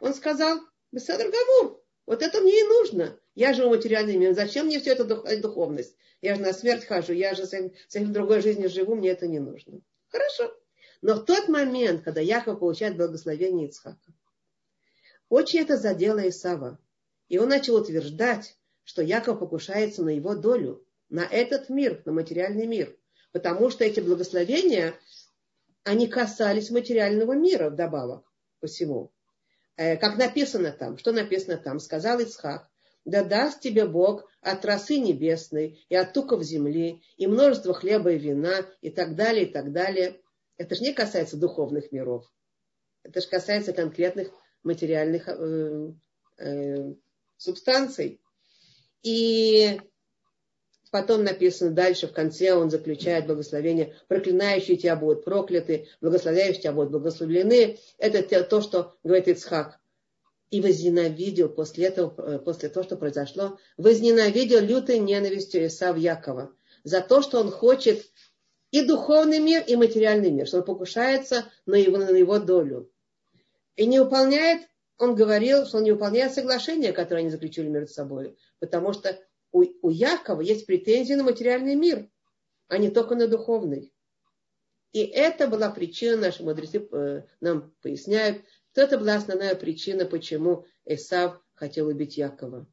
Он 0.00 0.14
сказал, 0.14 0.60
Беседр 0.92 1.30
Гамур, 1.30 1.82
вот 2.06 2.22
это 2.22 2.40
мне 2.40 2.60
и 2.60 2.64
нужно. 2.64 3.18
Я 3.34 3.52
живу 3.52 3.70
материальным 3.70 4.20
миром. 4.20 4.34
Зачем 4.34 4.66
мне 4.66 4.78
все 4.78 4.92
это 4.92 5.04
духовность? 5.04 5.96
я 6.24 6.36
же 6.36 6.40
на 6.40 6.54
смерть 6.54 6.86
хожу, 6.86 7.12
я 7.12 7.34
же 7.34 7.44
совсем 7.44 8.08
в 8.08 8.12
другой 8.12 8.40
жизни 8.40 8.66
живу, 8.66 8.94
мне 8.94 9.10
это 9.10 9.26
не 9.26 9.40
нужно. 9.40 9.80
Хорошо. 10.08 10.56
Но 11.02 11.16
в 11.16 11.24
тот 11.26 11.48
момент, 11.48 12.02
когда 12.02 12.22
Яков 12.22 12.60
получает 12.60 12.96
благословение 12.96 13.68
Ицхака, 13.68 14.14
очень 15.28 15.60
это 15.60 15.76
задело 15.76 16.26
Исава. 16.26 16.78
И 17.28 17.38
он 17.38 17.50
начал 17.50 17.76
утверждать, 17.76 18.56
что 18.84 19.02
Яков 19.02 19.38
покушается 19.38 20.02
на 20.02 20.10
его 20.10 20.34
долю, 20.34 20.83
на 21.08 21.24
этот 21.24 21.68
мир, 21.68 22.02
на 22.04 22.12
материальный 22.12 22.66
мир. 22.66 22.96
Потому 23.32 23.70
что 23.70 23.84
эти 23.84 24.00
благословения, 24.00 24.94
они 25.82 26.06
касались 26.08 26.70
материального 26.70 27.32
мира 27.32 27.70
вдобавок 27.70 28.24
по 28.60 28.66
всему. 28.66 29.12
Э, 29.76 29.96
как 29.96 30.16
написано 30.16 30.72
там, 30.72 30.98
что 30.98 31.12
написано 31.12 31.56
там, 31.56 31.80
сказал 31.80 32.20
Ицхак, 32.20 32.70
да 33.04 33.22
даст 33.22 33.60
тебе 33.60 33.86
Бог 33.86 34.30
от 34.40 34.64
росы 34.64 34.98
небесной 34.98 35.84
и 35.88 35.94
от 35.94 36.12
туков 36.12 36.42
земли, 36.42 37.02
и 37.16 37.26
множество 37.26 37.74
хлеба 37.74 38.12
и 38.12 38.18
вина, 38.18 38.66
и 38.80 38.90
так 38.90 39.14
далее, 39.14 39.46
и 39.46 39.52
так 39.52 39.72
далее. 39.72 40.20
Это 40.56 40.74
же 40.74 40.82
не 40.82 40.92
касается 40.92 41.36
духовных 41.36 41.92
миров. 41.92 42.30
Это 43.02 43.20
же 43.20 43.28
касается 43.28 43.72
конкретных 43.72 44.30
материальных 44.62 45.28
э, 45.28 45.92
э, 46.38 46.94
субстанций. 47.36 48.20
И 49.02 49.80
потом 50.94 51.24
написано 51.24 51.72
дальше, 51.72 52.06
в 52.06 52.12
конце 52.12 52.54
он 52.54 52.70
заключает 52.70 53.26
благословение. 53.26 53.96
Проклинающие 54.06 54.76
тебя 54.76 54.94
будут 54.94 55.24
прокляты, 55.24 55.88
благословляющие 56.00 56.62
тебя 56.62 56.72
будут 56.72 56.92
благословлены. 56.92 57.80
Это 57.98 58.44
то, 58.44 58.60
что 58.60 58.94
говорит 59.02 59.26
Ицхак 59.26 59.80
и 60.52 60.60
возненавидел 60.60 61.48
после 61.48 61.86
этого, 61.86 62.14
э, 62.24 62.38
после 62.38 62.68
того, 62.68 62.84
что 62.84 62.96
произошло, 62.96 63.58
возненавидел 63.76 64.60
лютой 64.60 65.00
ненавистью 65.00 65.66
Исав 65.66 65.98
Якова 65.98 66.52
за 66.84 67.00
то, 67.00 67.22
что 67.22 67.40
он 67.40 67.50
хочет 67.50 68.06
и 68.70 68.82
духовный 68.82 69.40
мир, 69.40 69.64
и 69.66 69.74
материальный 69.74 70.30
мир, 70.30 70.46
что 70.46 70.58
он 70.58 70.64
покушается 70.64 71.50
на 71.66 71.74
его, 71.74 71.98
на 71.98 72.10
его 72.10 72.38
долю. 72.38 72.88
И 73.74 73.84
не 73.86 73.98
выполняет, 73.98 74.62
он 74.98 75.16
говорил, 75.16 75.66
что 75.66 75.78
он 75.78 75.82
не 75.82 75.90
выполняет 75.90 76.34
соглашение, 76.34 76.92
которое 76.92 77.22
они 77.22 77.30
заключили 77.30 77.66
между 77.66 77.92
собой, 77.92 78.36
потому 78.60 78.92
что 78.92 79.18
у, 79.54 79.64
у 79.82 79.90
Якова 79.90 80.40
есть 80.40 80.66
претензии 80.66 81.14
на 81.14 81.22
материальный 81.22 81.76
мир, 81.76 82.10
а 82.66 82.76
не 82.76 82.90
только 82.90 83.14
на 83.14 83.28
духовный. 83.28 83.94
И 84.92 85.00
это 85.00 85.46
была 85.48 85.70
причина, 85.70 86.16
наши 86.16 86.42
мудрецы 86.42 86.88
э, 86.90 87.22
нам 87.40 87.72
поясняют, 87.80 88.44
то 88.72 88.82
это 88.82 88.98
была 88.98 89.14
основная 89.14 89.54
причина, 89.54 90.06
почему 90.06 90.66
Эсав 90.84 91.40
хотел 91.54 91.86
убить 91.86 92.16
Якова. 92.16 92.66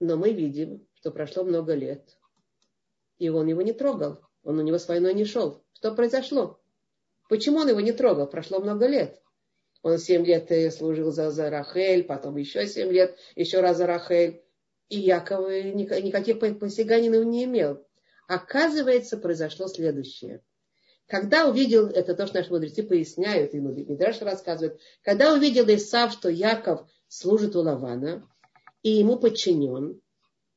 Но 0.00 0.16
мы 0.16 0.32
видим, 0.32 0.88
что 0.94 1.10
прошло 1.10 1.44
много 1.44 1.74
лет, 1.74 2.18
и 3.18 3.28
он 3.28 3.46
его 3.48 3.60
не 3.60 3.74
трогал. 3.74 4.24
Он 4.42 4.58
у 4.58 4.62
него 4.62 4.78
с 4.78 4.88
войной 4.88 5.12
не 5.14 5.26
шел. 5.26 5.62
Что 5.74 5.94
произошло? 5.94 6.58
Почему 7.28 7.58
он 7.58 7.68
его 7.68 7.80
не 7.80 7.92
трогал? 7.92 8.26
Прошло 8.26 8.60
много 8.60 8.86
лет. 8.86 9.22
Он 9.82 9.98
семь 9.98 10.24
лет 10.24 10.50
служил 10.74 11.10
за, 11.10 11.30
за 11.30 11.50
Рахель, 11.50 12.04
потом 12.04 12.36
еще 12.36 12.66
семь 12.66 12.90
лет, 12.90 13.16
еще 13.34 13.60
раз 13.60 13.78
за 13.78 13.86
Рахель. 13.86 14.42
И 14.88 14.98
Яков 14.98 15.48
никаких 15.48 16.40
него 16.40 17.24
не 17.24 17.44
имел. 17.44 17.84
Оказывается, 18.28 19.16
произошло 19.16 19.66
следующее– 19.66 20.42
когда 21.12 21.46
увидел, 21.46 21.88
это 21.88 22.14
то, 22.14 22.26
что 22.26 22.38
наши 22.38 22.50
мудрецы 22.50 22.82
поясняют, 22.82 23.52
и 23.52 23.60
Мидраш 23.60 24.22
рассказывает, 24.22 24.80
когда 25.02 25.34
увидел 25.34 25.66
Исав, 25.66 26.10
что 26.12 26.30
Яков 26.30 26.88
служит 27.06 27.54
у 27.54 27.60
Лавана, 27.60 28.26
и 28.82 28.92
ему 28.92 29.18
подчинен, 29.18 30.00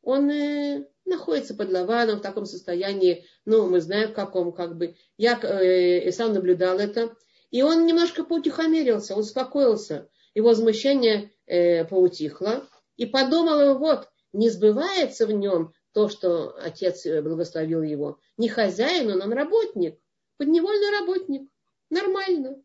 он 0.01 0.29
э, 0.29 0.88
находится 1.03 1.55
под 1.55 1.72
Лаваном 1.72 2.20
в 2.20 2.22
таком 2.22 2.46
состоянии, 2.46 3.25
ну, 3.44 3.67
мы 3.67 3.82
знаем, 3.82 4.12
в 4.12 4.13
каком, 4.13 4.53
как 4.53 4.77
бы, 4.77 4.96
Як, 5.17 5.44
э, 5.44 6.08
Исав 6.08 6.32
наблюдал 6.34 6.79
это, 6.79 7.13
и 7.56 7.62
он 7.62 7.86
немножко 7.86 8.26
поутихомирился, 8.26 9.16
успокоился, 9.16 10.10
его 10.34 10.50
возмущение 10.50 11.32
э, 11.46 11.86
поутихло, 11.86 12.68
и 12.98 13.06
подумал, 13.06 13.78
вот, 13.78 14.10
не 14.34 14.50
сбывается 14.50 15.26
в 15.26 15.32
нем 15.32 15.72
то, 15.94 16.10
что 16.10 16.54
отец 16.62 17.06
э, 17.06 17.22
благословил 17.22 17.82
его. 17.82 18.20
Не 18.36 18.50
хозяин, 18.50 19.10
он, 19.10 19.22
он 19.22 19.32
работник 19.32 19.98
подневольный 20.36 21.00
работник. 21.00 21.50
Нормально. 21.90 22.62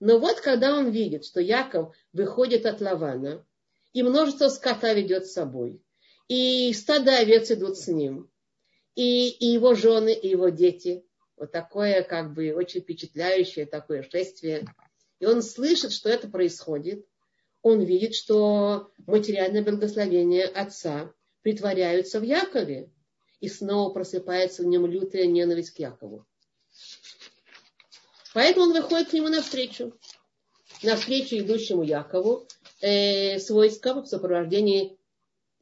Но 0.00 0.18
вот 0.18 0.40
когда 0.40 0.74
он 0.78 0.88
видит, 0.88 1.26
что 1.26 1.42
Яков 1.42 1.94
выходит 2.14 2.64
от 2.64 2.80
Лавана, 2.80 3.44
и 3.92 4.02
множество 4.02 4.48
скота 4.48 4.94
ведет 4.94 5.26
с 5.26 5.34
собой, 5.34 5.82
и 6.28 6.72
стада 6.72 7.18
овец 7.18 7.50
идут 7.50 7.76
с 7.76 7.88
ним, 7.88 8.30
и, 8.94 9.28
и 9.28 9.48
его 9.48 9.74
жены, 9.74 10.14
и 10.14 10.28
его 10.28 10.48
дети, 10.48 11.04
вот 11.38 11.52
такое 11.52 12.02
как 12.02 12.34
бы 12.34 12.52
очень 12.52 12.80
впечатляющее 12.80 13.66
такое 13.66 14.02
шествие. 14.02 14.66
И 15.20 15.26
он 15.26 15.42
слышит, 15.42 15.92
что 15.92 16.08
это 16.08 16.28
происходит. 16.28 17.06
Он 17.62 17.82
видит, 17.82 18.14
что 18.14 18.90
материальное 19.06 19.62
благословение 19.62 20.44
отца 20.44 21.12
притворяются 21.42 22.20
в 22.20 22.22
Якове. 22.22 22.90
И 23.40 23.48
снова 23.48 23.92
просыпается 23.92 24.62
в 24.62 24.66
нем 24.66 24.84
лютая 24.86 25.26
ненависть 25.26 25.70
к 25.70 25.78
Якову. 25.78 26.26
Поэтому 28.34 28.66
он 28.66 28.72
выходит 28.72 29.10
к 29.10 29.12
нему 29.12 29.28
навстречу. 29.28 29.96
Навстречу 30.82 31.36
идущему 31.36 31.82
Якову 31.82 32.46
э, 32.80 33.38
с 33.38 33.48
войском 33.50 34.02
в 34.02 34.06
сопровождении, 34.06 34.98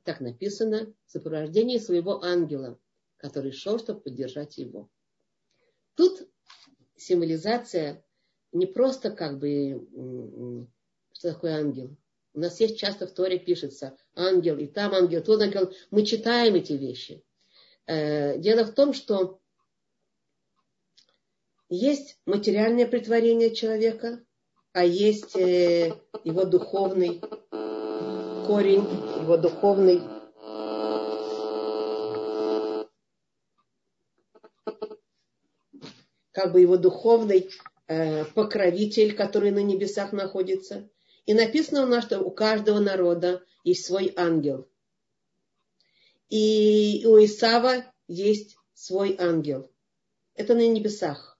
так 0.04 0.20
написано, 0.20 0.92
в 1.06 1.10
сопровождении 1.10 1.78
своего 1.78 2.22
ангела, 2.22 2.78
который 3.18 3.52
шел, 3.52 3.78
чтобы 3.78 4.00
поддержать 4.00 4.58
его. 4.58 4.90
Тут 5.96 6.28
символизация 6.96 8.04
не 8.52 8.66
просто 8.66 9.10
как 9.10 9.38
бы, 9.38 10.68
что 11.12 11.32
такое 11.32 11.56
ангел. 11.56 11.96
У 12.34 12.40
нас 12.40 12.60
есть 12.60 12.78
часто 12.78 13.06
в 13.06 13.12
Торе 13.12 13.38
пишется 13.38 13.96
ангел, 14.14 14.58
и 14.58 14.66
там 14.66 14.94
ангел, 14.94 15.22
тот 15.22 15.40
ангел. 15.40 15.72
Мы 15.90 16.04
читаем 16.04 16.54
эти 16.54 16.74
вещи. 16.74 17.24
Э, 17.86 18.38
дело 18.38 18.64
в 18.64 18.74
том, 18.74 18.92
что 18.92 19.40
есть 21.70 22.18
материальное 22.26 22.86
притворение 22.86 23.54
человека, 23.54 24.22
а 24.72 24.84
есть 24.84 25.34
э, 25.34 25.94
его 26.24 26.44
духовный 26.44 27.22
корень, 28.46 28.84
его 29.22 29.38
духовный 29.38 30.02
как 36.36 36.52
бы 36.52 36.60
его 36.60 36.76
духовный 36.76 37.48
э, 37.88 38.26
покровитель, 38.26 39.14
который 39.16 39.50
на 39.52 39.62
небесах 39.62 40.12
находится. 40.12 40.86
И 41.24 41.32
написано 41.32 41.84
у 41.84 41.86
нас, 41.86 42.04
что 42.04 42.20
у 42.20 42.30
каждого 42.30 42.78
народа 42.78 43.42
есть 43.64 43.86
свой 43.86 44.12
ангел. 44.16 44.68
И 46.28 47.06
у 47.06 47.16
Исава 47.24 47.86
есть 48.06 48.58
свой 48.74 49.16
ангел. 49.18 49.70
Это 50.34 50.54
на 50.54 50.68
небесах. 50.68 51.38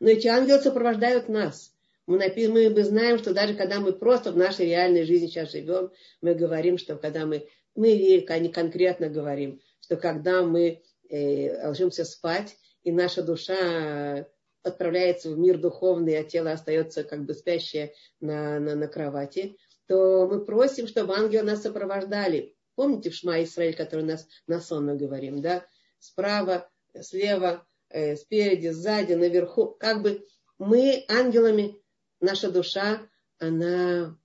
Но 0.00 0.08
эти 0.08 0.26
ангелы 0.26 0.60
сопровождают 0.60 1.28
нас. 1.28 1.72
Мы, 2.08 2.18
мы, 2.18 2.82
знаем, 2.82 3.18
что 3.18 3.32
даже 3.32 3.54
когда 3.54 3.78
мы 3.78 3.92
просто 3.92 4.32
в 4.32 4.36
нашей 4.36 4.66
реальной 4.66 5.04
жизни 5.04 5.28
сейчас 5.28 5.52
живем, 5.52 5.92
мы 6.20 6.34
говорим, 6.34 6.78
что 6.78 6.96
когда 6.96 7.26
мы, 7.26 7.48
мы 7.76 8.26
конкретно 8.26 9.08
говорим, 9.08 9.60
что 9.80 9.96
когда 9.96 10.42
мы 10.42 10.82
э, 11.10 11.68
ложимся 11.68 12.04
спать, 12.04 12.56
и 12.86 12.92
наша 12.92 13.24
душа 13.24 14.28
отправляется 14.62 15.30
в 15.30 15.38
мир 15.38 15.58
духовный, 15.58 16.16
а 16.16 16.22
тело 16.22 16.52
остается 16.52 17.02
как 17.02 17.24
бы 17.24 17.34
спящее 17.34 17.94
на, 18.20 18.60
на, 18.60 18.76
на 18.76 18.86
кровати, 18.86 19.56
то 19.88 20.28
мы 20.28 20.44
просим, 20.44 20.86
чтобы 20.86 21.16
ангелы 21.16 21.42
нас 21.42 21.62
сопровождали. 21.62 22.54
Помните 22.76 23.10
в 23.10 23.14
Шма 23.14 23.42
Исраиль, 23.42 23.74
который 23.74 24.04
нас 24.04 24.28
на 24.46 24.60
сонно 24.60 24.94
говорим, 24.94 25.42
да? 25.42 25.66
Справа, 25.98 26.70
слева, 27.00 27.66
э, 27.88 28.14
спереди, 28.14 28.68
сзади, 28.68 29.14
наверху. 29.14 29.76
Как 29.80 30.00
бы 30.00 30.24
мы 30.58 31.04
ангелами, 31.08 31.82
наша 32.20 32.52
душа, 32.52 33.00
она 33.40 34.16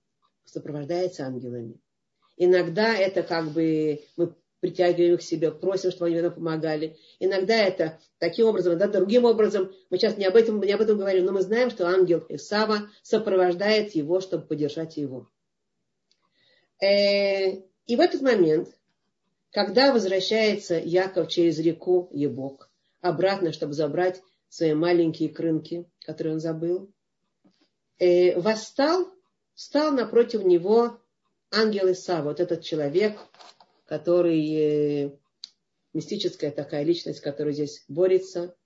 сопровождается 0.44 1.26
ангелами. 1.26 1.80
Иногда 2.36 2.94
это 2.94 3.24
как 3.24 3.50
бы 3.50 4.04
мы 4.16 4.36
притягиваем 4.62 5.14
их 5.14 5.20
к 5.20 5.24
себе, 5.24 5.50
просим, 5.50 5.90
чтобы 5.90 6.06
они 6.06 6.20
нам 6.20 6.32
помогали. 6.32 6.96
Иногда 7.18 7.54
это 7.56 7.98
таким 8.18 8.46
образом, 8.46 8.74
иногда 8.74 8.86
другим 8.86 9.24
образом. 9.24 9.72
Мы 9.90 9.98
сейчас 9.98 10.16
не 10.16 10.24
об 10.24 10.36
этом, 10.36 10.62
не 10.62 10.70
об 10.70 10.80
этом 10.80 10.98
говорим, 10.98 11.24
но 11.24 11.32
мы 11.32 11.42
знаем, 11.42 11.68
что 11.68 11.88
ангел 11.88 12.24
Исава 12.28 12.88
сопровождает 13.02 13.96
его, 13.96 14.20
чтобы 14.20 14.46
поддержать 14.46 14.96
его. 14.96 15.28
Э, 16.80 17.56
и 17.86 17.96
в 17.96 18.00
этот 18.00 18.22
момент, 18.22 18.68
когда 19.50 19.92
возвращается 19.92 20.78
Яков 20.78 21.28
через 21.28 21.58
реку 21.58 22.08
Ебок, 22.12 22.70
обратно, 23.00 23.52
чтобы 23.52 23.72
забрать 23.72 24.22
свои 24.48 24.74
маленькие 24.74 25.28
крынки, 25.28 25.90
которые 26.06 26.34
он 26.34 26.40
забыл, 26.40 26.88
э, 27.98 28.38
восстал, 28.38 29.08
встал 29.54 29.90
напротив 29.90 30.44
него 30.44 31.00
ангел 31.50 31.90
Исава, 31.90 32.28
вот 32.28 32.38
этот 32.38 32.62
человек, 32.62 33.18
который 33.92 34.54
э, 34.54 35.10
мистическая 35.92 36.50
такая 36.50 36.82
личность, 36.82 37.20
которая 37.20 37.52
здесь 37.52 37.84
борется. 37.88 38.56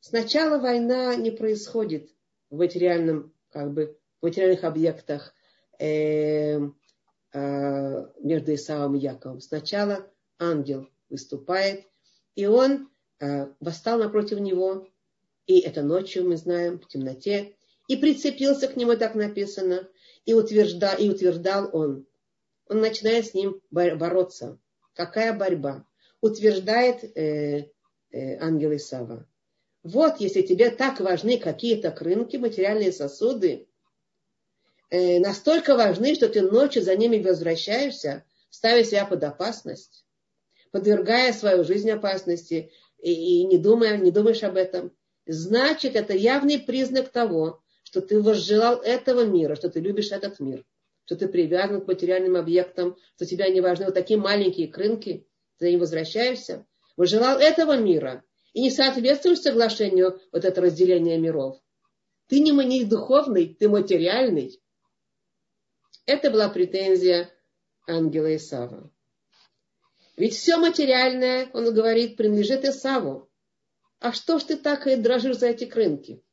Сначала 0.00 0.58
война 0.58 1.16
не 1.16 1.30
происходит 1.30 2.10
в 2.50 2.58
материальном, 2.58 3.32
как 3.48 3.72
бы, 3.72 3.98
в 4.20 4.26
материальных 4.26 4.64
объектах 4.64 5.32
э, 5.78 6.58
э, 7.32 8.06
между 8.20 8.54
Исавом 8.54 8.94
и 8.94 8.98
Яковом. 8.98 9.40
Сначала 9.40 10.06
ангел 10.38 10.86
выступает, 11.08 11.86
и 12.34 12.44
он 12.44 12.90
э, 13.20 13.46
восстал 13.58 14.00
напротив 14.00 14.38
него, 14.38 14.86
и 15.46 15.60
это 15.60 15.80
ночью 15.80 16.28
мы 16.28 16.36
знаем, 16.36 16.78
в 16.78 16.88
темноте, 16.88 17.56
и 17.88 17.96
прицепился 17.96 18.68
к 18.68 18.76
нему, 18.76 18.96
так 18.98 19.14
написано, 19.14 19.88
и, 20.26 20.34
утвержда, 20.34 20.92
и 20.92 21.08
утверждал 21.08 21.70
он, 21.72 22.06
он 22.72 22.80
начинает 22.80 23.26
с 23.26 23.34
ним 23.34 23.60
бороться. 23.70 24.58
Какая 24.94 25.32
борьба? 25.32 25.84
Утверждает 26.20 27.04
э, 27.04 27.70
э, 28.10 28.36
ангел 28.38 28.74
Исава. 28.74 29.28
Вот, 29.82 30.20
если 30.20 30.42
тебе 30.42 30.70
так 30.70 31.00
важны 31.00 31.38
какие-то 31.38 31.90
крынки, 31.90 32.36
материальные 32.36 32.92
сосуды, 32.92 33.68
э, 34.90 35.18
настолько 35.18 35.76
важны, 35.76 36.14
что 36.14 36.28
ты 36.28 36.42
ночью 36.42 36.82
за 36.82 36.96
ними 36.96 37.22
возвращаешься, 37.22 38.24
ставя 38.48 38.84
себя 38.84 39.06
под 39.06 39.24
опасность, 39.24 40.06
подвергая 40.70 41.32
свою 41.32 41.64
жизнь 41.64 41.90
опасности 41.90 42.70
и, 42.98 43.40
и 43.40 43.44
не, 43.44 43.58
думая, 43.58 43.98
не 43.98 44.10
думаешь 44.10 44.42
об 44.44 44.56
этом, 44.56 44.96
значит, 45.26 45.96
это 45.96 46.14
явный 46.14 46.58
признак 46.58 47.08
того, 47.10 47.62
что 47.82 48.00
ты 48.00 48.22
возжелал 48.22 48.80
этого 48.80 49.24
мира, 49.24 49.56
что 49.56 49.68
ты 49.68 49.80
любишь 49.80 50.12
этот 50.12 50.38
мир 50.40 50.64
что 51.12 51.26
ты 51.26 51.28
привязан 51.28 51.82
к 51.82 51.86
материальным 51.86 52.36
объектам, 52.36 52.96
что 53.16 53.26
тебя 53.26 53.50
не 53.50 53.60
важны 53.60 53.84
вот 53.84 53.94
такие 53.94 54.18
маленькие 54.18 54.68
крынки, 54.68 55.28
ты 55.58 55.70
не 55.70 55.76
возвращаешься. 55.76 56.66
Вы 56.96 57.06
желал 57.06 57.38
этого 57.38 57.76
мира 57.76 58.24
и 58.54 58.62
не 58.62 58.70
соответствуешь 58.70 59.40
соглашению 59.40 60.18
вот 60.32 60.46
это 60.46 60.62
разделение 60.62 61.18
миров. 61.18 61.60
Ты 62.28 62.40
не, 62.40 62.50
не 62.50 62.84
духовный, 62.84 63.54
ты 63.54 63.68
материальный. 63.68 64.58
Это 66.06 66.30
была 66.30 66.48
претензия 66.48 67.28
ангела 67.86 68.34
Исава. 68.34 68.90
Ведь 70.16 70.34
все 70.34 70.56
материальное, 70.56 71.50
он 71.52 71.74
говорит, 71.74 72.16
принадлежит 72.16 72.64
Исаву. 72.64 73.30
А 73.98 74.12
что 74.12 74.38
ж 74.38 74.44
ты 74.44 74.56
так 74.56 74.86
и 74.86 74.96
дрожишь 74.96 75.36
за 75.36 75.48
эти 75.48 75.66
крынки? 75.66 76.24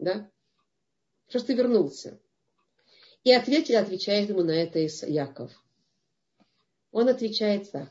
Да? 0.00 0.28
Что 1.28 1.38
ж 1.38 1.42
ты 1.42 1.54
вернулся? 1.54 2.20
И 3.26 3.32
ответил, 3.32 3.78
отвечает 3.78 4.28
ему 4.28 4.44
на 4.44 4.52
это 4.52 4.78
Яков. 4.78 5.50
Он 6.92 7.08
отвечает 7.08 7.68
так. 7.72 7.90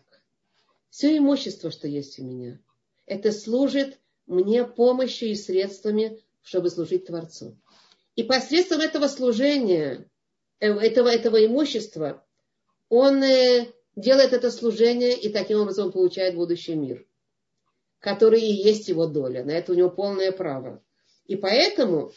Все 0.89 1.17
имущество, 1.17 1.71
что 1.71 1.89
есть 1.89 2.17
у 2.19 2.23
меня, 2.23 2.57
это 3.05 3.33
служит 3.33 3.99
мне 4.27 4.63
помощью 4.63 5.31
и 5.31 5.35
средствами, 5.35 6.23
чтобы 6.41 6.69
служить 6.69 7.07
Творцу. 7.07 7.57
И 8.15 8.23
посредством 8.23 8.79
этого 8.79 9.09
служения, 9.09 10.09
э, 10.61 10.71
этого, 10.71 11.09
этого 11.09 11.45
имущества, 11.45 12.25
он 12.87 13.21
э, 13.21 13.73
делает 13.97 14.31
это 14.31 14.49
служение, 14.51 15.19
и 15.19 15.27
таким 15.27 15.59
образом 15.59 15.91
получает 15.91 16.35
будущий 16.35 16.75
мир, 16.75 17.05
который 17.99 18.39
и 18.39 18.53
есть 18.53 18.87
его 18.87 19.05
доля. 19.05 19.43
На 19.43 19.51
это 19.51 19.73
у 19.73 19.75
него 19.75 19.89
полное 19.89 20.31
право. 20.31 20.81
И 21.25 21.35
поэтому 21.35 22.13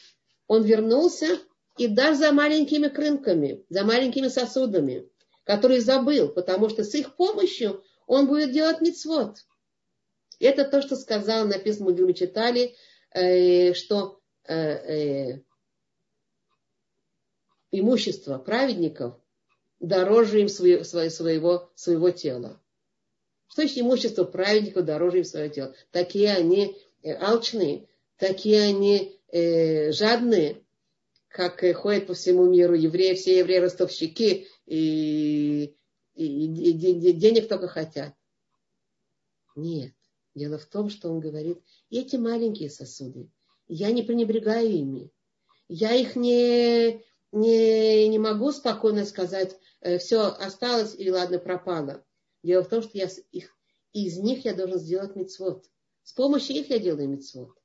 он 0.47 0.63
вернулся 0.63 1.41
и 1.79 1.87
даже 1.87 2.19
за 2.19 2.33
маленькими 2.33 2.89
крынками, 2.89 3.65
за 3.69 3.85
маленькими 3.85 4.29
сосудами, 4.29 5.09
которые 5.45 5.81
забыл, 5.81 6.29
потому 6.29 6.69
что 6.69 6.85
с 6.85 6.95
их 6.95 7.17
помощью 7.17 7.83
он 8.07 8.27
будет 8.27 8.53
делать 8.53 8.81
мицвод. 8.81 9.39
Это 10.41 10.65
то, 10.65 10.83
что 10.83 10.97
сказал, 10.97 11.47
написано, 11.47 11.91
мы 11.91 12.13
читали, 12.15 12.75
э, 13.13 13.75
что 13.75 14.21
э, 14.45 14.55
э, 14.55 15.43
имущество 17.71 18.39
праведников 18.39 19.15
дороже 19.81 20.43
им 20.43 20.49
своего, 20.49 20.85
своего, 20.85 21.71
своего 21.75 22.11
тела. 22.11 22.61
Что 23.49 23.63
значит 23.63 23.79
имущество 23.79 24.25
праведников 24.25 24.85
дороже 24.85 25.19
им 25.19 25.25
своего 25.25 25.53
тела? 25.53 25.75
Такие 25.91 26.33
они 26.33 26.77
алчные, 27.05 27.89
такие 28.17 28.63
они 28.63 29.19
жадные, 29.93 30.65
как 31.29 31.61
ходят 31.77 32.07
по 32.07 32.15
всему 32.15 32.47
миру 32.47 32.75
евреи, 32.75 33.15
все 33.15 33.39
евреи 33.39 33.59
ростовщики 33.59 34.49
и, 34.67 35.77
и, 36.15 36.25
и, 36.25 36.71
и 36.71 37.13
денег 37.13 37.49
только 37.49 37.69
хотят. 37.69 38.15
Нет. 39.55 39.93
Дело 40.35 40.59
в 40.59 40.67
том, 40.67 40.89
что 40.89 41.11
он 41.11 41.21
говорит, 41.21 41.61
эти 41.91 42.17
маленькие 42.17 42.71
сосуды, 42.71 43.31
я 43.67 43.91
не 43.91 44.03
пренебрегаю 44.03 44.71
ими. 44.71 45.11
Я 45.69 45.95
их 45.95 46.17
не, 46.17 47.03
не, 47.33 48.09
не 48.09 48.19
могу 48.19 48.53
спокойно 48.53 49.05
сказать, 49.05 49.59
э, 49.81 49.99
все, 49.99 50.21
осталось 50.21 50.95
и 50.97 51.11
ладно, 51.11 51.39
пропало. 51.39 52.05
Дело 52.43 52.63
в 52.63 52.69
том, 52.69 52.83
что 52.83 52.97
я 52.97 53.09
их, 53.33 53.51
из 53.93 54.19
них 54.19 54.45
я 54.45 54.55
должен 54.55 54.79
сделать 54.79 55.17
мецвод. 55.17 55.67
С 56.05 56.13
помощью 56.13 56.57
их 56.57 56.71
я 56.71 56.79
делаю 56.79 57.09
мецвод. 57.09 57.58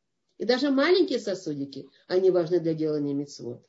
И 0.44 0.46
даже 0.46 0.72
маленькие 0.72 1.20
сосудики, 1.20 1.88
они 2.06 2.30
важны 2.30 2.60
для 2.60 2.74
делания 2.74 3.14
мецвод. 3.14 3.66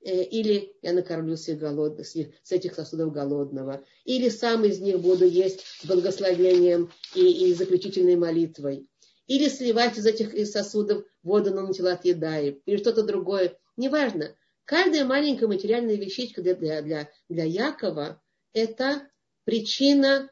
Э, 0.00 0.22
или 0.24 0.74
я 0.80 0.94
накормлю 0.94 1.36
всех 1.36 1.58
голодных, 1.58 2.06
с, 2.06 2.12
с 2.14 2.50
этих 2.50 2.74
сосудов 2.74 3.12
голодного. 3.12 3.84
Или 4.06 4.30
сам 4.30 4.64
из 4.64 4.80
них 4.80 5.00
буду 5.00 5.26
есть 5.26 5.60
с 5.82 5.84
благословением 5.84 6.90
и, 7.14 7.50
и 7.50 7.52
заключительной 7.52 8.16
молитвой. 8.16 8.88
Или 9.26 9.50
сливать 9.50 9.98
из 9.98 10.06
этих 10.06 10.32
из 10.32 10.50
сосудов 10.50 11.04
воду 11.22 11.52
на 11.52 11.60
натилат 11.60 12.06
едаи. 12.06 12.58
Или 12.64 12.78
что-то 12.78 13.02
другое. 13.02 13.58
Неважно. 13.76 14.34
Каждая 14.64 15.04
маленькая 15.04 15.46
материальная 15.46 15.96
вещичка 15.96 16.40
для, 16.40 16.54
для, 16.54 16.80
для, 16.80 17.10
для 17.28 17.44
Якова– 17.44 18.22
это 18.54 19.10
причина 19.44 20.30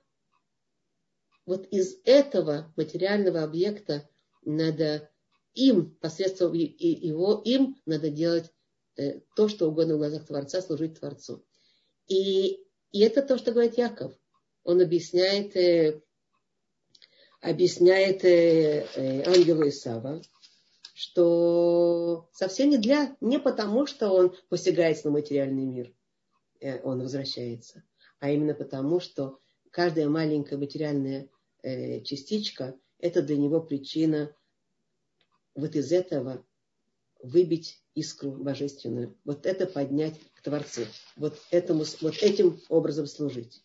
вот 1.44 1.66
из 1.66 1.98
этого 2.04 2.72
материального 2.78 3.42
объекта 3.42 4.08
надо 4.42 5.11
им, 5.54 5.96
посредством 6.00 6.52
его, 6.52 7.42
им 7.44 7.76
надо 7.86 8.10
делать 8.10 8.50
э, 8.96 9.20
то, 9.36 9.48
что 9.48 9.68
угодно 9.68 9.94
в 9.94 9.98
глазах 9.98 10.26
Творца, 10.26 10.62
служить 10.62 10.98
Творцу. 10.98 11.44
И, 12.08 12.64
и 12.90 13.00
это 13.00 13.22
то, 13.22 13.38
что 13.38 13.52
говорит 13.52 13.78
Яков. 13.78 14.12
Он 14.64 14.80
объясняет, 14.80 15.56
э, 15.56 16.00
объясняет 17.40 18.24
э, 18.24 19.22
ангелу 19.26 19.68
Исава, 19.68 20.22
что 20.94 22.28
совсем 22.32 22.70
не 22.70 22.78
для, 22.78 23.16
не 23.20 23.38
потому, 23.38 23.86
что 23.86 24.10
он 24.10 24.36
посягает 24.48 25.04
на 25.04 25.10
материальный 25.10 25.64
мир, 25.64 25.94
он 26.84 27.00
возвращается, 27.00 27.82
а 28.20 28.30
именно 28.30 28.54
потому, 28.54 29.00
что 29.00 29.40
каждая 29.72 30.08
маленькая 30.08 30.58
материальная 30.58 31.28
э, 31.62 32.02
частичка– 32.02 32.78
это 32.98 33.20
для 33.22 33.36
него 33.36 33.60
причина 33.60 34.32
вот 35.54 35.74
из 35.76 35.92
этого 35.92 36.44
выбить 37.22 37.80
искру 37.94 38.32
божественную, 38.32 39.16
вот 39.24 39.46
это 39.46 39.66
поднять 39.66 40.14
к 40.34 40.42
Творцу, 40.42 40.82
вот, 41.16 41.38
этому, 41.50 41.84
вот 42.00 42.14
этим 42.22 42.60
образом 42.68 43.06
служить. 43.06 43.62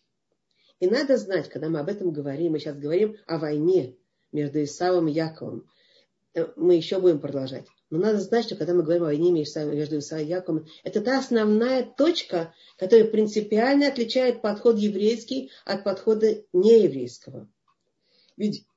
И 0.80 0.86
надо 0.86 1.16
знать, 1.16 1.48
когда 1.48 1.68
мы 1.68 1.80
об 1.80 1.88
этом 1.88 2.12
говорим, 2.12 2.52
мы 2.52 2.60
сейчас 2.60 2.76
говорим 2.76 3.16
о 3.26 3.38
войне 3.38 3.96
между 4.30 4.62
Исавом 4.62 5.08
и 5.08 5.12
Яковом. 5.12 5.68
Э, 6.34 6.46
мы 6.56 6.76
еще 6.76 7.00
будем 7.00 7.20
продолжать. 7.20 7.66
Но 7.90 7.98
надо 7.98 8.20
знать, 8.20 8.44
что 8.44 8.54
когда 8.54 8.74
мы 8.74 8.82
говорим 8.82 9.02
о 9.02 9.06
войне 9.06 9.32
между 9.32 9.98
Исавом 9.98 10.24
и 10.24 10.28
Яковом, 10.28 10.66
это 10.84 11.00
та 11.00 11.18
основная 11.18 11.82
точка, 11.82 12.54
которая 12.76 13.06
принципиально 13.06 13.88
отличает 13.88 14.42
подход 14.42 14.78
еврейский 14.78 15.50
от 15.64 15.82
подхода 15.82 16.44
нееврейского. 16.52 17.48
Ведь 18.36 18.67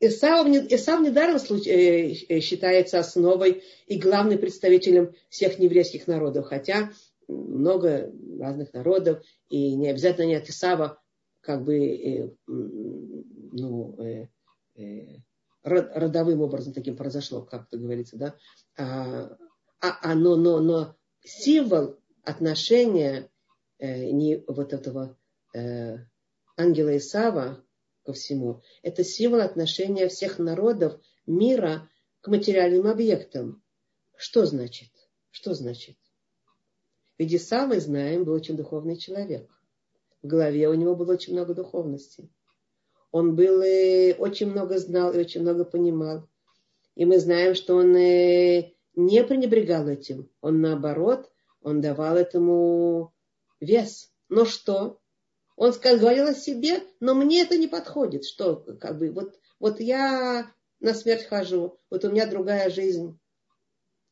Исав, 0.00 0.46
Исав 0.46 1.00
недаром 1.00 1.36
э, 1.36 2.12
э, 2.28 2.40
считается 2.40 2.98
основой 3.00 3.64
и 3.86 3.98
главным 3.98 4.38
представителем 4.38 5.14
всех 5.28 5.58
еврейских 5.58 6.06
народов, 6.06 6.46
хотя 6.46 6.92
много 7.26 8.12
разных 8.38 8.72
народов, 8.72 9.22
и 9.48 9.74
не 9.74 9.88
обязательно 9.88 10.26
не 10.26 10.36
от 10.36 10.48
Исава, 10.48 11.02
как 11.40 11.64
бы, 11.64 11.76
э, 11.76 12.30
ну, 12.46 13.98
родовым 15.64 16.40
образом 16.42 16.72
таким 16.72 16.96
произошло, 16.96 17.42
как 17.42 17.66
это 17.66 17.78
говорится, 17.78 18.16
да, 18.16 18.34
а, 18.76 19.36
а, 19.80 20.14
но, 20.14 20.36
но, 20.36 20.60
но 20.60 20.96
символ 21.24 21.98
отношения 22.22 23.28
не 23.80 24.42
вот 24.46 24.72
этого 24.72 25.16
ангела 26.56 26.96
Исава, 26.96 27.62
ко 28.08 28.14
всему. 28.14 28.62
Это 28.82 29.04
символ 29.04 29.42
отношения 29.42 30.08
всех 30.08 30.38
народов 30.38 30.98
мира 31.26 31.90
к 32.22 32.28
материальным 32.28 32.86
объектам. 32.86 33.62
Что 34.16 34.46
значит? 34.46 34.88
Что 35.30 35.52
значит? 35.52 35.98
Ведь 37.18 37.32
Иса, 37.34 37.66
мы 37.66 37.80
знаем, 37.80 38.24
был 38.24 38.32
очень 38.32 38.56
духовный 38.56 38.96
человек. 38.96 39.50
В 40.22 40.26
голове 40.26 40.70
у 40.70 40.74
него 40.74 40.96
было 40.96 41.12
очень 41.12 41.34
много 41.34 41.52
духовности. 41.52 42.30
Он 43.10 43.36
был 43.36 43.60
и 43.62 44.14
очень 44.18 44.50
много 44.50 44.78
знал 44.78 45.12
и 45.12 45.18
очень 45.18 45.42
много 45.42 45.66
понимал. 45.66 46.26
И 46.94 47.04
мы 47.04 47.18
знаем, 47.18 47.54
что 47.54 47.76
он 47.76 47.92
не 47.92 48.72
пренебрегал 49.24 49.86
этим. 49.86 50.30
Он 50.40 50.62
наоборот, 50.62 51.30
он 51.60 51.82
давал 51.82 52.16
этому 52.16 53.12
вес. 53.60 54.10
Но 54.30 54.46
что? 54.46 54.98
Он 55.58 55.72
говорил 55.72 56.28
о 56.28 56.34
себе, 56.34 56.84
но 57.00 57.16
мне 57.16 57.42
это 57.42 57.58
не 57.58 57.66
подходит. 57.66 58.24
Что, 58.24 58.54
как 58.80 58.96
бы, 58.96 59.10
вот, 59.10 59.40
вот 59.58 59.80
я 59.80 60.52
на 60.78 60.94
смерть 60.94 61.24
хожу, 61.24 61.80
вот 61.90 62.04
у 62.04 62.12
меня 62.12 62.28
другая 62.28 62.70
жизнь. 62.70 63.18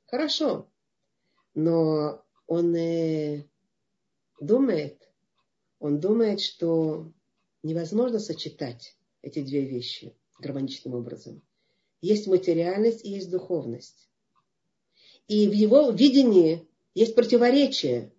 Хорошо. 0.07 0.69
Но 1.55 2.25
он 2.49 2.75
э, 2.75 3.45
думает, 4.41 5.09
он 5.79 6.01
думает, 6.01 6.41
что 6.41 7.13
невозможно 7.63 8.19
сочетать 8.19 8.97
эти 9.23 9.41
две 9.41 9.65
вещи 9.65 10.17
гармоничным 10.41 10.97
образом. 10.97 11.43
Есть 12.01 12.27
материальность 12.27 13.05
и 13.05 13.11
есть 13.11 13.31
духовность. 13.31 14.09
И 15.29 15.49
в 15.49 15.53
его 15.53 15.91
видении 15.91 16.67
есть 16.93 17.15
противоречие 17.15 18.13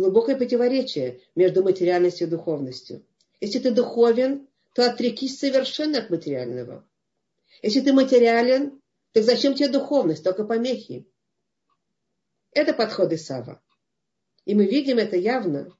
глубокое 0.00 0.36
противоречие 0.36 1.20
между 1.34 1.62
материальностью 1.62 2.26
и 2.26 2.30
духовностью. 2.30 3.04
Если 3.40 3.58
ты 3.58 3.70
духовен, 3.70 4.48
то 4.74 4.84
отрекись 4.84 5.38
совершенно 5.38 5.98
от 5.98 6.10
материального. 6.10 6.86
Если 7.62 7.80
ты 7.80 7.92
материален, 7.92 8.80
так 9.12 9.24
зачем 9.24 9.54
тебе 9.54 9.68
духовность? 9.68 10.24
Только 10.24 10.44
помехи. 10.44 11.06
Это 12.52 12.72
подход 12.72 13.12
Исава. 13.12 13.62
И 14.44 14.54
мы 14.54 14.66
видим 14.66 14.98
это 14.98 15.16
явно. 15.16 15.76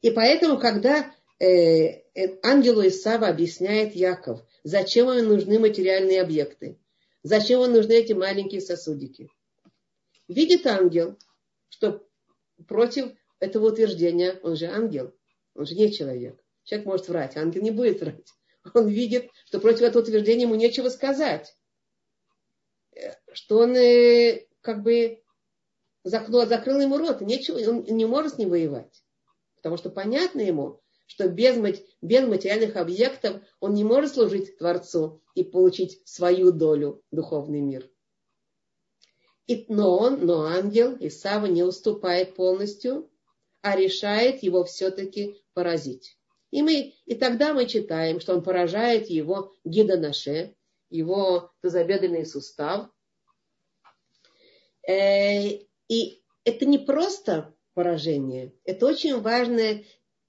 И 0.00 0.10
поэтому, 0.10 0.58
когда 0.58 1.12
э, 1.38 1.46
э, 1.46 2.38
ангелу 2.42 2.86
Исава 2.86 3.28
объясняет 3.28 3.94
Яков, 3.94 4.40
зачем 4.62 5.10
ему 5.10 5.34
нужны 5.34 5.58
материальные 5.58 6.22
объекты, 6.22 6.78
зачем 7.22 7.62
ему 7.62 7.74
нужны 7.74 7.92
эти 7.92 8.12
маленькие 8.12 8.60
сосудики, 8.60 9.30
видит 10.28 10.66
ангел, 10.66 11.16
что 11.68 12.06
против 12.66 13.12
этого 13.40 13.68
утверждения, 13.68 14.38
он 14.42 14.56
же 14.56 14.66
ангел, 14.66 15.14
он 15.54 15.66
же 15.66 15.74
не 15.74 15.92
человек. 15.92 16.42
Человек 16.64 16.86
может 16.86 17.08
врать, 17.08 17.36
ангел 17.36 17.62
не 17.62 17.70
будет 17.70 18.00
врать. 18.00 18.26
Он 18.74 18.88
видит, 18.88 19.30
что 19.46 19.60
против 19.60 19.82
этого 19.82 20.02
утверждения 20.02 20.42
ему 20.42 20.54
нечего 20.54 20.88
сказать. 20.88 21.54
Что 23.32 23.58
он 23.58 23.76
э, 23.76 24.46
как 24.60 24.82
бы 24.82 25.22
закрыл, 26.04 26.46
закрыл 26.46 26.80
ему 26.80 26.98
рот, 26.98 27.20
нечего, 27.20 27.58
он 27.70 27.84
не 27.84 28.04
может 28.04 28.34
с 28.34 28.38
ним 28.38 28.50
воевать. 28.50 29.02
Потому 29.56 29.76
что 29.76 29.90
понятно 29.90 30.40
ему, 30.40 30.80
что 31.06 31.28
без, 31.28 31.56
без 32.02 32.28
материальных 32.28 32.76
объектов 32.76 33.42
он 33.60 33.74
не 33.74 33.84
может 33.84 34.12
служить 34.12 34.58
Творцу 34.58 35.22
и 35.34 35.42
получить 35.42 36.02
свою 36.06 36.52
долю 36.52 37.02
духовный 37.10 37.60
мир. 37.60 37.88
И, 39.46 39.64
но 39.68 39.96
он, 39.96 40.26
но 40.26 40.42
ангел 40.42 40.96
Исава 41.00 41.46
не 41.46 41.62
уступает 41.62 42.34
полностью 42.34 43.10
а 43.62 43.76
решает 43.76 44.42
его 44.42 44.64
все-таки 44.64 45.36
поразить. 45.54 46.16
И, 46.50 46.62
мы, 46.62 46.94
и 47.04 47.14
тогда 47.14 47.52
мы 47.52 47.66
читаем, 47.66 48.20
что 48.20 48.34
он 48.34 48.42
поражает 48.42 49.10
его 49.10 49.54
гидонаше, 49.64 50.54
его 50.88 51.52
тазобедренный 51.60 52.24
сустав. 52.24 52.88
Э, 54.86 55.58
и 55.88 56.22
это 56.44 56.64
не 56.64 56.78
просто 56.78 57.54
поражение, 57.74 58.54
это 58.64 58.86
очень 58.86 59.20
важная 59.20 59.84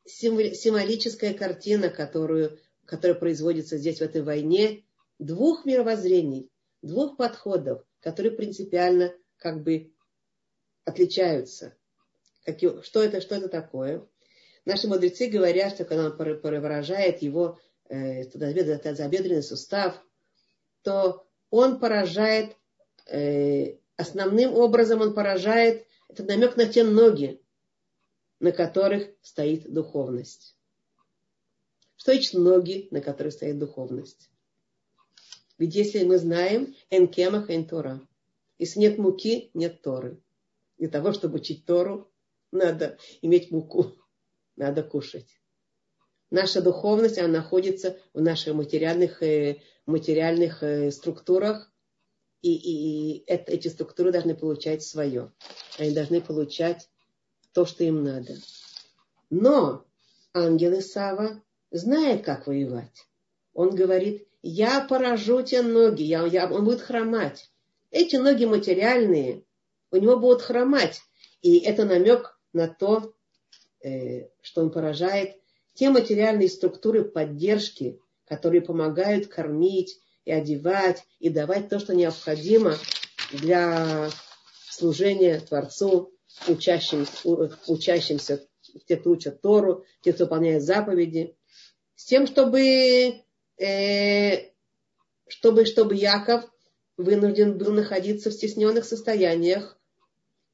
символическая 0.05 1.33
картина, 1.33 1.89
которую, 1.89 2.59
которая 2.85 3.17
производится 3.17 3.77
здесь, 3.77 3.99
в 3.99 4.01
этой 4.01 4.21
войне, 4.21 4.83
двух 5.19 5.65
мировоззрений, 5.65 6.49
двух 6.81 7.15
подходов, 7.15 7.83
которые 8.01 8.31
принципиально 8.31 9.13
как 9.37 9.63
бы 9.63 9.93
отличаются 10.83 11.77
какие, 12.53 12.81
что, 12.81 13.03
это, 13.03 13.21
что 13.21 13.35
это 13.35 13.49
такое. 13.49 14.05
Наши 14.65 14.87
мудрецы 14.87 15.27
говорят, 15.27 15.73
что 15.73 15.85
когда 15.85 16.05
он 16.05 16.17
выражает 16.17 17.21
его 17.21 17.59
э, 17.87 18.25
тазобедренный 18.25 19.43
сустав, 19.43 20.03
то 20.83 21.25
он 21.49 21.79
поражает, 21.79 22.55
э, 23.07 23.77
основным 23.97 24.53
образом 24.53 25.01
он 25.01 25.13
поражает, 25.13 25.85
это 26.07 26.23
намек 26.23 26.57
на 26.57 26.65
те 26.65 26.83
ноги, 26.83 27.41
на 28.39 28.51
которых 28.51 29.09
стоит 29.21 29.71
духовность. 29.71 30.55
Что 31.95 32.13
значит 32.13 32.33
ноги, 32.33 32.87
на 32.91 33.01
которых 33.01 33.33
стоит 33.33 33.59
духовность? 33.59 34.29
Ведь 35.57 35.75
если 35.75 36.03
мы 36.05 36.17
знаем, 36.17 36.73
энкемах 36.89 37.49
эн 37.49 37.67
Тора. 37.67 38.01
Если 38.57 38.79
нет 38.79 38.97
муки, 38.97 39.51
нет 39.53 39.81
Торы. 39.81 40.21
Для 40.77 40.87
того, 40.87 41.11
чтобы 41.11 41.35
учить 41.39 41.65
Тору, 41.65 42.09
надо 42.51 42.97
иметь 43.21 43.51
муку, 43.51 43.95
надо 44.55 44.83
кушать. 44.83 45.39
Наша 46.31 46.61
духовность, 46.61 47.17
она 47.17 47.27
находится 47.27 47.97
в 48.13 48.21
наших 48.21 48.53
материальных, 48.53 49.23
э, 49.23 49.61
материальных 49.85 50.61
э, 50.61 50.91
структурах, 50.91 51.71
и, 52.41 52.53
и, 52.53 53.17
и 53.17 53.23
это, 53.27 53.51
эти 53.51 53.67
структуры 53.67 54.11
должны 54.11 54.35
получать 54.35 54.83
свое. 54.83 55.31
Они 55.77 55.91
должны 55.91 56.21
получать 56.21 56.87
то, 57.51 57.65
что 57.65 57.83
им 57.83 58.03
надо. 58.03 58.35
Но 59.29 59.85
ангел 60.33 60.77
Исава 60.79 61.41
знает, 61.71 62.23
как 62.23 62.47
воевать. 62.47 63.07
Он 63.53 63.75
говорит, 63.75 64.27
я 64.41 64.81
поражу 64.81 65.41
те 65.41 65.61
ноги, 65.61 66.03
я, 66.03 66.25
я, 66.25 66.49
он 66.49 66.63
будет 66.63 66.81
хромать. 66.81 67.51
Эти 67.91 68.15
ноги 68.15 68.45
материальные, 68.45 69.43
у 69.91 69.97
него 69.97 70.17
будут 70.17 70.41
хромать. 70.41 71.01
И 71.41 71.59
это 71.59 71.85
намек 71.85 72.38
на 72.53 72.67
то, 72.67 73.13
э, 73.81 74.29
что 74.41 74.61
он 74.61 74.71
поражает 74.71 75.35
те 75.73 75.89
материальные 75.89 76.49
структуры 76.49 77.05
поддержки, 77.05 77.99
которые 78.25 78.61
помогают 78.61 79.27
кормить 79.27 79.99
и 80.25 80.31
одевать, 80.31 81.05
и 81.19 81.29
давать 81.29 81.69
то, 81.69 81.79
что 81.79 81.95
необходимо 81.95 82.75
для 83.31 84.09
служения 84.69 85.39
Творцу, 85.39 86.13
учащимся, 86.47 87.11
учащимся 87.67 88.45
те, 88.87 88.97
кто 88.97 89.11
учат 89.11 89.41
Тору, 89.41 89.85
те, 90.01 90.13
кто 90.13 90.25
выполняет 90.25 90.63
заповеди, 90.63 91.35
с 91.95 92.05
тем, 92.05 92.27
чтобы, 92.27 93.23
э, 93.57 94.51
чтобы, 95.27 95.65
чтобы 95.65 95.95
Яков 95.95 96.43
вынужден 96.97 97.57
был 97.57 97.71
находиться 97.71 98.29
в 98.29 98.33
стесненных 98.33 98.85
состояниях, 98.85 99.78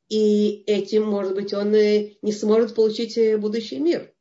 и 0.09 0.63
этим, 0.67 1.03
может 1.05 1.33
быть, 1.33 1.53
он 1.53 1.71
не 1.71 2.31
сможет 2.31 2.75
получить 2.75 3.17
э, 3.17 3.37
будущий 3.37 3.79
мир. 3.79 4.13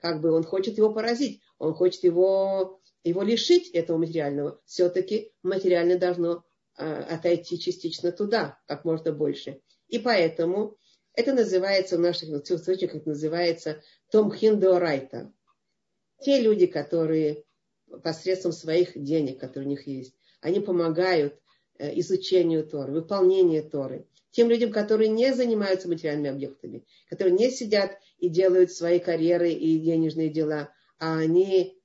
Как 0.00 0.20
бы 0.20 0.30
он 0.32 0.44
хочет 0.44 0.76
его 0.76 0.92
поразить, 0.92 1.40
он 1.58 1.74
хочет 1.74 2.04
его, 2.04 2.80
его 3.04 3.22
лишить 3.22 3.70
этого 3.70 3.98
материального. 3.98 4.60
Все-таки 4.64 5.32
материальное 5.42 5.98
должно 5.98 6.44
а, 6.76 7.02
отойти 7.16 7.58
частично 7.58 8.12
туда, 8.12 8.60
как 8.66 8.84
можно 8.84 9.12
больше. 9.12 9.60
И 9.88 9.98
поэтому 9.98 10.76
это 11.14 11.32
называется 11.32 11.96
в 11.96 12.00
наших 12.00 12.28
источниках 12.28 13.04
называется 13.04 13.82
Том 14.12 14.32
Хиндорайта. 14.32 15.32
Те 16.20 16.40
люди, 16.40 16.66
которые 16.66 17.44
посредством 18.04 18.52
своих 18.52 18.92
денег, 18.94 19.40
которые 19.40 19.66
у 19.66 19.70
них 19.70 19.86
есть, 19.86 20.14
они 20.40 20.60
помогают 20.60 21.40
э, 21.78 21.98
изучению 21.98 22.64
Торы, 22.66 22.92
выполнению 22.92 23.68
Торы. 23.68 24.06
Тем 24.30 24.48
людям, 24.50 24.72
которые 24.72 25.08
не 25.08 25.34
занимаются 25.34 25.88
материальными 25.88 26.30
объектами, 26.30 26.84
которые 27.08 27.34
не 27.34 27.50
сидят 27.50 27.98
и 28.18 28.28
делают 28.28 28.72
свои 28.72 28.98
карьеры 28.98 29.50
и 29.50 29.78
денежные 29.78 30.28
дела, 30.28 30.72
а 30.98 31.18
они 31.18 31.80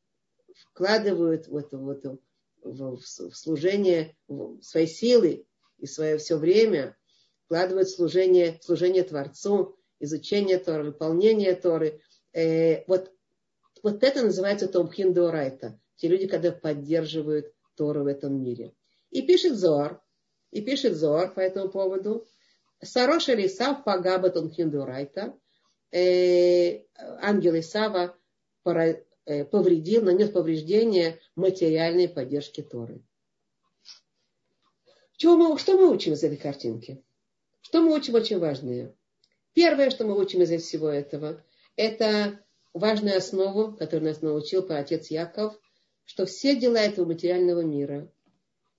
вкладывают 0.56 1.48
в 1.48 1.56
это, 1.56 1.78
в, 1.78 1.90
это, 1.90 2.18
в, 2.64 2.98
в 2.98 3.36
служение 3.36 4.16
в 4.28 4.62
свои 4.62 4.88
силы 4.88 5.46
и 5.78 5.86
свое 5.86 6.18
все 6.18 6.38
время, 6.38 6.98
вкладывают 7.46 7.88
в 7.88 7.96
служение, 7.96 8.58
в 8.60 8.64
служение 8.64 9.04
Творцу, 9.04 9.78
изучение 10.00 10.58
Торы, 10.58 10.86
выполнение 10.86 11.56
Торы. 11.56 12.02
Э, 12.34 12.84
вот, 12.88 13.12
вот 13.82 14.04
это 14.04 14.24
называется 14.24 14.68
Томхин 14.68 15.14
Дорайта. 15.14 15.80
Те 15.96 16.08
люди, 16.08 16.28
когда 16.28 16.52
поддерживают 16.52 17.54
Тору 17.76 18.04
в 18.04 18.08
этом 18.08 18.42
мире. 18.42 18.74
И 19.12 19.22
пишет 19.22 19.58
Зор, 19.58 20.02
и 20.52 20.62
пишет 20.62 20.96
Зор 20.96 21.34
по 21.34 21.40
этому 21.40 21.70
поводу. 21.70 22.26
Сарош 22.84 23.30
Исав 23.30 23.84
Пагаба 23.84 24.30
Тонхиндурайта. 24.30 25.38
Э, 25.92 26.82
ангел 27.22 27.58
Исава 27.60 28.18
э, 28.66 29.46
повредил, 29.46 30.02
нанес 30.04 30.30
повреждение 30.30 31.20
материальной 31.36 32.10
поддержки 32.10 32.62
Торы. 32.62 33.02
Что 35.18 35.38
мы, 35.38 35.58
что 35.60 35.78
мы 35.78 35.92
учим 35.92 36.14
из 36.14 36.24
этой 36.24 36.38
картинки? 36.38 37.04
Что 37.62 37.82
мы 37.82 37.94
учим 37.96 38.16
очень 38.16 38.40
важное? 38.40 38.96
Первое, 39.54 39.92
что 39.92 40.06
мы 40.06 40.20
учим 40.20 40.42
из 40.42 40.64
всего 40.64 40.90
этого, 40.90 41.44
это 41.76 42.40
важную 42.74 43.18
основу, 43.18 43.74
которую 43.74 44.10
нас 44.10 44.22
научил 44.22 44.64
по 44.64 44.78
отец 44.78 45.12
Яков, 45.12 45.60
что 46.06 46.26
все 46.26 46.56
дела 46.56 46.78
этого 46.78 47.06
материального 47.06 47.62
мира, 47.62 48.12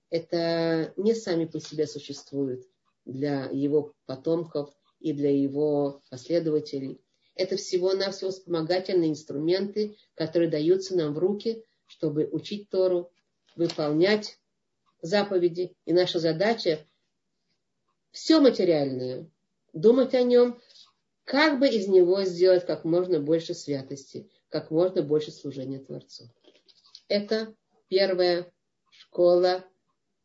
это 0.09 0.93
не 0.97 1.15
сами 1.15 1.45
по 1.45 1.59
себе 1.59 1.87
существуют 1.87 2.67
для 3.05 3.45
его 3.45 3.93
потомков 4.05 4.73
и 4.99 5.13
для 5.13 5.31
его 5.31 6.01
последователей. 6.09 7.01
Это 7.35 7.57
всего-навсего 7.57 8.31
вспомогательные 8.31 9.11
инструменты, 9.11 9.97
которые 10.15 10.49
даются 10.49 10.95
нам 10.95 11.13
в 11.13 11.19
руки, 11.19 11.63
чтобы 11.85 12.27
учить 12.31 12.69
Тору, 12.69 13.11
выполнять 13.55 14.39
заповеди. 15.01 15.75
И 15.85 15.93
наша 15.93 16.19
задача 16.19 16.79
все 18.11 18.39
материальное, 18.39 19.29
думать 19.73 20.13
о 20.13 20.23
нем, 20.23 20.59
как 21.25 21.59
бы 21.59 21.67
из 21.67 21.87
него 21.87 22.23
сделать 22.23 22.65
как 22.65 22.85
можно 22.85 23.19
больше 23.19 23.53
святости, 23.53 24.29
как 24.49 24.71
можно 24.71 25.01
больше 25.01 25.31
служения 25.31 25.79
Творцу. 25.79 26.29
Это 27.07 27.53
первая 27.89 28.51
школа. 28.89 29.65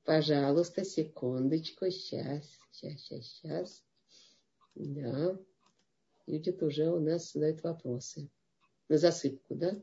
Пожалуйста, 0.05 0.85
секундочку. 0.85 1.91
Сейчас, 1.91 2.59
сейчас, 2.73 3.01
сейчас, 3.01 3.27
сейчас. 3.27 3.85
Да. 4.75 5.37
Юдит 6.27 6.63
уже 6.63 6.91
у 6.91 7.01
нас 7.01 7.33
задает 7.33 7.63
вопросы. 7.63 8.29
На 8.89 8.99
засыпку, 8.99 9.55
да? 9.55 9.77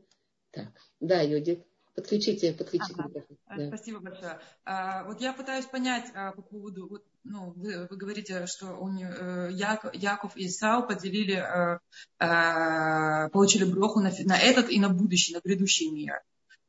Так. 0.50 0.68
Да, 1.00 1.20
Юдит. 1.20 1.64
Подключите, 1.94 2.52
подключите. 2.52 2.94
Ага. 2.96 3.24
Да. 3.56 3.68
Спасибо 3.68 3.98
большое. 3.98 4.38
А, 4.64 5.04
вот 5.04 5.20
я 5.20 5.32
пытаюсь 5.32 5.66
понять 5.66 6.04
а, 6.14 6.30
по 6.30 6.42
поводу, 6.42 6.86
вот, 6.88 7.04
ну, 7.24 7.52
вы, 7.56 7.88
вы 7.90 7.96
говорите, 7.96 8.46
что 8.46 8.76
у 8.78 8.88
э, 8.88 9.50
Яков, 9.50 9.92
Яков 9.94 10.36
и 10.36 10.46
Исау 10.46 10.86
поделили, 10.86 11.34
а, 11.34 11.80
а, 12.20 13.28
получили 13.30 13.64
броху 13.64 13.98
на, 13.98 14.12
на 14.26 14.38
этот 14.38 14.70
и 14.70 14.78
на 14.78 14.90
будущий, 14.90 15.34
на 15.34 15.40
грядущий 15.40 15.90
мир. 15.90 16.22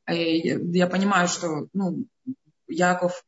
Э, 0.07 0.15
я 0.15 0.87
понимаю, 0.87 1.27
что 1.27 1.67
ну, 1.73 2.05
Яков 2.69 3.25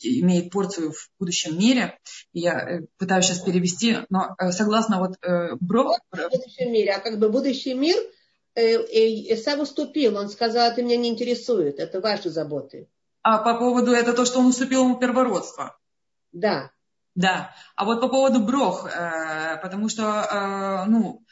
имеет 0.00 0.50
порцию 0.50 0.92
в 0.92 1.10
будущем 1.18 1.58
мире. 1.58 1.98
Я 2.32 2.54
э, 2.58 2.80
пытаюсь 2.98 3.26
сейчас 3.26 3.40
перевести, 3.40 3.98
но 4.10 4.34
э, 4.38 4.50
согласно 4.52 4.98
вот 4.98 5.16
Бро... 5.60 5.96
В 6.10 6.28
будущем 6.30 6.72
мире, 6.72 6.92
а 6.92 7.00
как 7.00 7.18
бы 7.18 7.28
будущий 7.28 7.74
мир 7.74 7.96
Исав 8.54 9.60
уступил, 9.60 10.16
он 10.16 10.28
сказал, 10.28 10.70
это 10.70 10.82
меня 10.82 10.96
не 10.96 11.08
интересует, 11.08 11.78
это 11.78 12.00
ваши 12.00 12.28
заботы. 12.30 12.88
А 13.22 13.38
по 13.38 13.58
поводу, 13.58 13.92
это 13.92 14.12
то, 14.12 14.24
что 14.26 14.40
он 14.40 14.46
уступил 14.46 14.84
ему 14.84 14.98
первородство? 14.98 15.78
Да. 16.32 16.70
Да. 17.14 17.54
А 17.76 17.84
вот 17.84 18.00
по 18.00 18.08
поводу 18.08 18.40
Брох, 18.40 18.90
потому 19.62 19.88
что, 19.88 20.84
ну, 20.88 21.22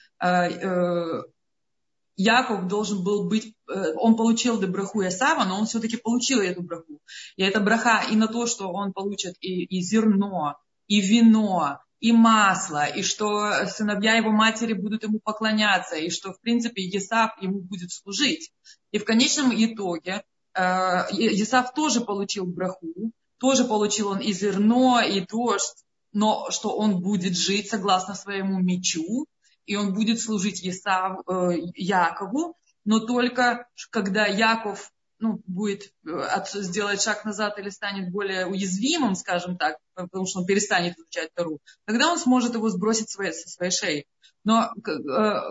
Яков 2.23 2.69
должен 2.69 3.03
был 3.03 3.29
быть, 3.29 3.55
э, 3.67 3.95
он 3.97 4.15
получил 4.15 4.61
браху 4.61 5.03
Исава, 5.07 5.45
но 5.45 5.59
он 5.59 5.65
все-таки 5.65 5.97
получил 5.97 6.41
эту 6.41 6.63
браху. 6.63 7.01
И 7.37 7.43
это 7.43 7.61
браха 7.61 8.05
и 8.11 8.15
на 8.15 8.29
то, 8.29 8.47
что 8.47 8.69
он 8.71 8.93
получит 8.93 9.37
и, 9.41 9.65
и 9.65 9.81
зерно, 9.81 10.57
и 10.87 11.01
вино, 11.01 11.79
и 11.99 12.13
масло, 12.13 12.85
и 12.85 13.03
что 13.03 13.67
сыновья 13.67 14.17
его 14.17 14.33
матери 14.33 14.75
будут 14.75 15.03
ему 15.05 15.19
поклоняться, 15.19 15.97
и 15.97 16.11
что, 16.11 16.35
в 16.35 16.41
принципе, 16.43 16.83
Есав 16.83 17.41
ему 17.41 17.61
будет 17.61 17.91
служить. 17.91 18.53
И 18.93 18.99
в 18.99 19.05
конечном 19.07 19.51
итоге 19.55 20.23
э, 20.53 21.07
Есав 21.13 21.73
тоже 21.73 22.03
получил 22.03 22.45
браху, 22.45 23.13
тоже 23.39 23.65
получил 23.65 24.09
он 24.09 24.19
и 24.19 24.35
зерно, 24.35 25.01
и 25.01 25.25
дождь, 25.27 25.85
но 26.13 26.51
что 26.51 26.77
он 26.77 27.01
будет 27.01 27.35
жить 27.35 27.71
согласно 27.71 28.15
своему 28.15 28.59
мечу, 28.59 29.27
и 29.67 29.77
он 29.77 29.95
будет 29.95 30.21
служить 30.21 30.65
Исав, 30.67 31.21
э, 31.29 31.53
Якову, 31.75 32.57
но 32.85 33.01
только 33.01 33.69
когда 33.91 34.27
Яков 34.27 34.93
ну, 35.19 35.43
будет 35.47 35.93
э, 36.07 36.45
сделать 36.55 37.03
шаг 37.03 37.25
назад 37.25 37.59
или 37.59 37.69
станет 37.69 38.11
более 38.11 38.47
уязвимым, 38.47 39.15
скажем 39.15 39.57
так, 39.57 39.79
потому 39.95 40.27
что 40.27 40.41
он 40.41 40.47
перестанет 40.47 40.97
изучать 40.99 41.33
Тару, 41.35 41.61
тогда 41.85 42.11
он 42.11 42.19
сможет 42.19 42.55
его 42.55 42.69
сбросить 42.71 43.11
своей, 43.11 43.33
со 43.33 43.49
своей 43.49 43.71
шеи. 43.71 44.07
Но, 44.45 44.73
э, 44.87 45.51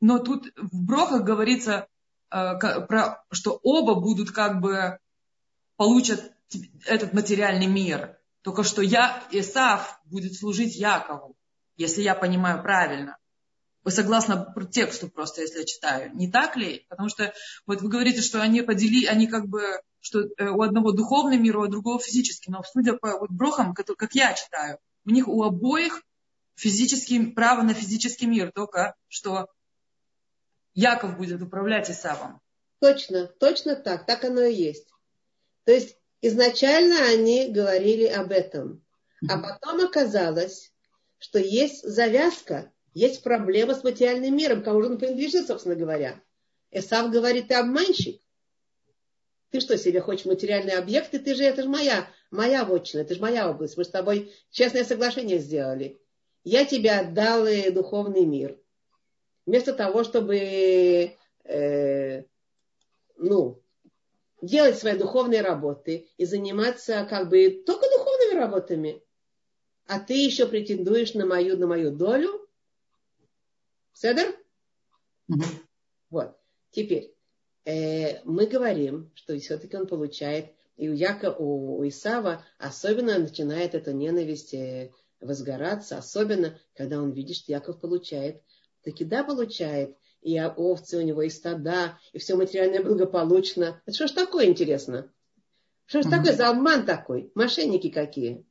но 0.00 0.18
тут 0.18 0.46
в 0.56 0.84
Брохах 0.84 1.22
говорится, 1.22 1.86
про, 2.30 3.22
что 3.30 3.60
оба 3.62 3.94
будут 3.94 4.30
как 4.30 4.62
бы 4.62 4.98
получат 5.76 6.32
этот 6.86 7.12
материальный 7.12 7.66
мир. 7.66 8.18
Только 8.42 8.64
что 8.64 8.82
я, 8.82 9.22
Исав 9.30 10.00
будет 10.04 10.34
служить 10.34 10.76
Якову, 10.76 11.36
если 11.76 12.02
я 12.02 12.14
понимаю 12.14 12.62
правильно. 12.62 13.16
Вы 13.84 13.90
согласны 13.90 14.46
тексту 14.70 15.08
просто, 15.08 15.40
если 15.40 15.60
я 15.60 15.64
читаю. 15.64 16.14
Не 16.14 16.30
так 16.30 16.56
ли? 16.56 16.86
Потому 16.88 17.08
что 17.08 17.32
вот 17.66 17.82
вы 17.82 17.88
говорите, 17.88 18.20
что 18.20 18.40
они 18.40 18.62
подели, 18.62 19.06
они 19.06 19.26
как 19.26 19.48
бы, 19.48 19.62
что 20.00 20.20
э, 20.20 20.48
у 20.48 20.62
одного 20.62 20.92
духовный 20.92 21.36
мир, 21.36 21.58
у 21.58 21.66
другого 21.66 21.98
физический. 21.98 22.50
Но 22.50 22.62
судя 22.62 22.94
по 22.94 23.18
вот 23.18 23.30
брохам, 23.30 23.74
как 23.74 24.14
я 24.14 24.34
читаю, 24.34 24.78
у 25.04 25.10
них 25.10 25.26
у 25.26 25.42
обоих 25.42 26.02
физический, 26.54 27.26
право 27.26 27.62
на 27.62 27.74
физический 27.74 28.26
мир, 28.26 28.52
только 28.54 28.94
что 29.08 29.48
Яков 30.74 31.16
будет 31.16 31.42
управлять 31.42 31.90
Исавом. 31.90 32.40
Точно, 32.80 33.26
точно 33.26 33.76
так, 33.76 34.06
так 34.06 34.24
оно 34.24 34.42
и 34.42 34.54
есть. 34.54 34.88
То 35.64 35.72
есть 35.72 35.96
изначально 36.20 36.96
они 37.08 37.48
говорили 37.48 38.06
об 38.06 38.30
этом, 38.32 38.84
а 39.28 39.38
потом 39.38 39.84
оказалось, 39.84 40.72
что 41.18 41.38
есть 41.38 41.82
завязка, 41.88 42.71
есть 42.94 43.22
проблема 43.22 43.74
с 43.74 43.84
материальным 43.84 44.36
миром, 44.36 44.62
кому 44.62 44.82
же 44.82 44.90
он 44.90 44.98
принадлежит, 44.98 45.46
собственно 45.46 45.74
говоря. 45.74 46.20
Эсав 46.70 47.10
говорит, 47.10 47.48
ты 47.48 47.54
обманщик. 47.54 48.20
Ты 49.50 49.60
что, 49.60 49.76
себе 49.76 50.00
хочешь 50.00 50.24
материальные 50.24 50.76
объекты? 50.76 51.18
Ты 51.18 51.34
же, 51.34 51.44
это 51.44 51.62
же 51.62 51.68
моя, 51.68 52.08
моя 52.30 52.64
вотчина, 52.64 53.02
это 53.02 53.14
же 53.14 53.20
моя 53.20 53.50
область. 53.50 53.76
Мы 53.76 53.84
с 53.84 53.88
тобой 53.88 54.32
честное 54.50 54.84
соглашение 54.84 55.38
сделали. 55.38 56.00
Я 56.44 56.64
тебе 56.64 56.92
отдал 56.92 57.46
духовный 57.72 58.24
мир. 58.24 58.58
Вместо 59.44 59.74
того, 59.74 60.04
чтобы 60.04 61.16
э, 61.44 62.22
ну, 63.16 63.62
делать 64.40 64.78
свои 64.78 64.96
духовные 64.96 65.42
работы 65.42 66.08
и 66.16 66.24
заниматься 66.24 67.06
как 67.08 67.28
бы 67.28 67.62
только 67.64 67.86
духовными 67.90 68.38
работами, 68.38 69.02
а 69.86 70.00
ты 70.00 70.14
еще 70.14 70.46
претендуешь 70.46 71.14
на 71.14 71.26
мою, 71.26 71.56
на 71.58 71.66
мою 71.66 71.90
долю, 71.90 72.41
Седер? 73.92 74.34
Вот. 76.10 76.36
Теперь 76.70 77.14
э, 77.64 78.22
мы 78.24 78.46
говорим, 78.46 79.10
что 79.14 79.38
все-таки 79.38 79.76
он 79.76 79.86
получает 79.86 80.52
И 80.76 80.88
у, 80.88 80.94
Яка, 80.94 81.30
у, 81.30 81.78
у 81.78 81.88
Исава 81.88 82.44
особенно 82.58 83.18
начинает 83.18 83.74
эта 83.74 83.92
ненависть 83.92 84.54
э, 84.54 84.90
возгораться, 85.20 85.98
особенно 85.98 86.58
когда 86.74 87.00
он 87.00 87.12
видит, 87.12 87.36
что 87.36 87.52
Яков 87.52 87.80
получает. 87.80 88.42
Таки 88.82 89.04
да, 89.04 89.22
получает. 89.22 89.96
И 90.22 90.40
овцы 90.40 90.98
у 90.98 91.02
него, 91.02 91.22
и 91.22 91.28
стада, 91.28 91.98
и 92.12 92.18
все 92.18 92.36
материальное 92.36 92.82
благополучно. 92.82 93.82
Это 93.86 93.94
что 93.94 94.06
ж 94.06 94.12
такое 94.12 94.46
интересно? 94.46 95.12
Что 95.86 96.02
ж 96.02 96.06
такое 96.08 96.32
за 96.32 96.48
обман 96.48 96.86
такой? 96.86 97.32
Мошенники 97.34 97.90
какие? 97.90 98.46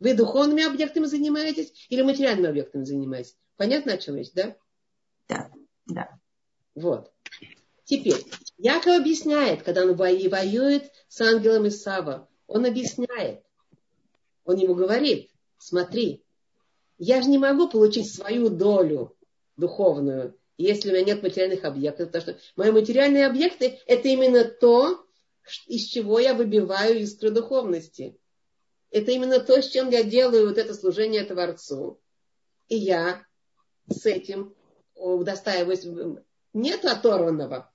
Вы 0.00 0.14
духовными 0.14 0.64
объектами 0.64 1.04
занимаетесь 1.04 1.72
или 1.88 2.02
материальными 2.02 2.48
объектами 2.48 2.84
занимаетесь? 2.84 3.36
Понятно, 3.58 3.94
о 3.94 3.98
чем 3.98 4.16
речь, 4.16 4.30
да? 4.32 4.56
Да, 5.28 5.50
да. 5.86 6.18
Вот. 6.76 7.12
Теперь, 7.84 8.24
Яков 8.56 9.00
объясняет, 9.00 9.64
когда 9.64 9.82
он 9.82 9.96
воюет 9.96 10.92
с 11.08 11.20
ангелом 11.20 11.66
Исава, 11.66 12.28
он 12.46 12.66
объясняет, 12.66 13.42
он 14.44 14.56
ему 14.56 14.76
говорит, 14.76 15.32
смотри, 15.58 16.24
я 16.98 17.20
же 17.20 17.28
не 17.28 17.38
могу 17.38 17.68
получить 17.68 18.14
свою 18.14 18.48
долю 18.48 19.16
духовную, 19.56 20.38
если 20.56 20.90
у 20.90 20.92
меня 20.92 21.14
нет 21.14 21.22
материальных 21.22 21.64
объектов, 21.64 22.12
потому 22.12 22.22
что 22.22 22.38
мои 22.54 22.70
материальные 22.70 23.26
объекты– 23.26 23.80
это 23.86 24.06
именно 24.06 24.44
то, 24.44 25.04
из 25.66 25.82
чего 25.82 26.20
я 26.20 26.34
выбиваю 26.34 27.00
искры 27.00 27.30
духовности. 27.30 28.16
Это 28.90 29.10
именно 29.10 29.40
то, 29.40 29.60
с 29.60 29.68
чем 29.68 29.90
я 29.90 30.04
делаю 30.04 30.46
вот 30.46 30.58
это 30.58 30.74
служение 30.74 31.24
Творцу. 31.24 32.00
И 32.68 32.76
я 32.76 33.26
с 33.88 34.06
этим 34.06 34.54
удостаиваюсь. 34.94 35.86
Нет 36.52 36.84
оторванного. 36.84 37.72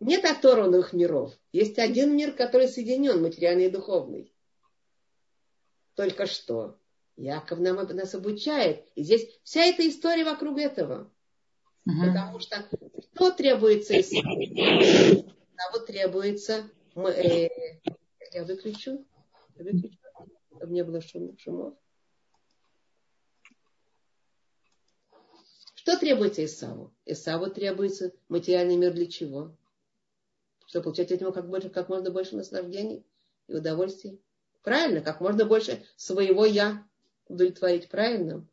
Нет 0.00 0.24
оторванных 0.24 0.92
миров. 0.92 1.32
Есть 1.52 1.78
один 1.78 2.16
мир, 2.16 2.32
который 2.32 2.68
соединен, 2.68 3.22
материальный 3.22 3.66
и 3.66 3.70
духовный. 3.70 4.34
Только 5.94 6.26
что 6.26 6.78
Яков 7.16 7.60
нам, 7.60 7.76
нас 7.76 8.14
обучает. 8.14 8.86
И 8.96 9.02
здесь 9.02 9.28
вся 9.44 9.64
эта 9.64 9.88
история 9.88 10.24
вокруг 10.24 10.58
этого. 10.58 11.10
Угу. 11.86 12.06
Потому 12.06 12.40
что 12.40 12.64
что 13.14 13.30
требуется 13.30 13.94
из 13.94 14.10
того 14.10 15.84
требуется... 15.86 16.70
Э, 16.96 17.48
я 18.32 18.44
выключу. 18.44 19.04
Выключу, 19.56 19.98
чтобы 20.56 20.72
не 20.72 20.82
было 20.82 21.00
шум, 21.00 21.36
шумов. 21.38 21.74
Что 25.84 25.98
требуется 25.98 26.42
Исаву? 26.42 26.94
Исаву 27.04 27.50
требуется 27.50 28.10
материальный 28.28 28.76
мир 28.76 28.94
для 28.94 29.06
чего? 29.06 29.54
Чтобы 30.66 30.84
получать 30.84 31.12
от 31.12 31.20
него 31.20 31.30
как, 31.30 31.46
больше, 31.46 31.68
как 31.68 31.90
можно 31.90 32.10
больше 32.10 32.36
наслаждений 32.36 33.04
и 33.48 33.54
удовольствий. 33.54 34.18
Правильно, 34.62 35.02
как 35.02 35.20
можно 35.20 35.44
больше 35.44 35.84
своего 35.96 36.46
я 36.46 36.88
удовлетворить. 37.28 37.90
Правильно? 37.90 38.48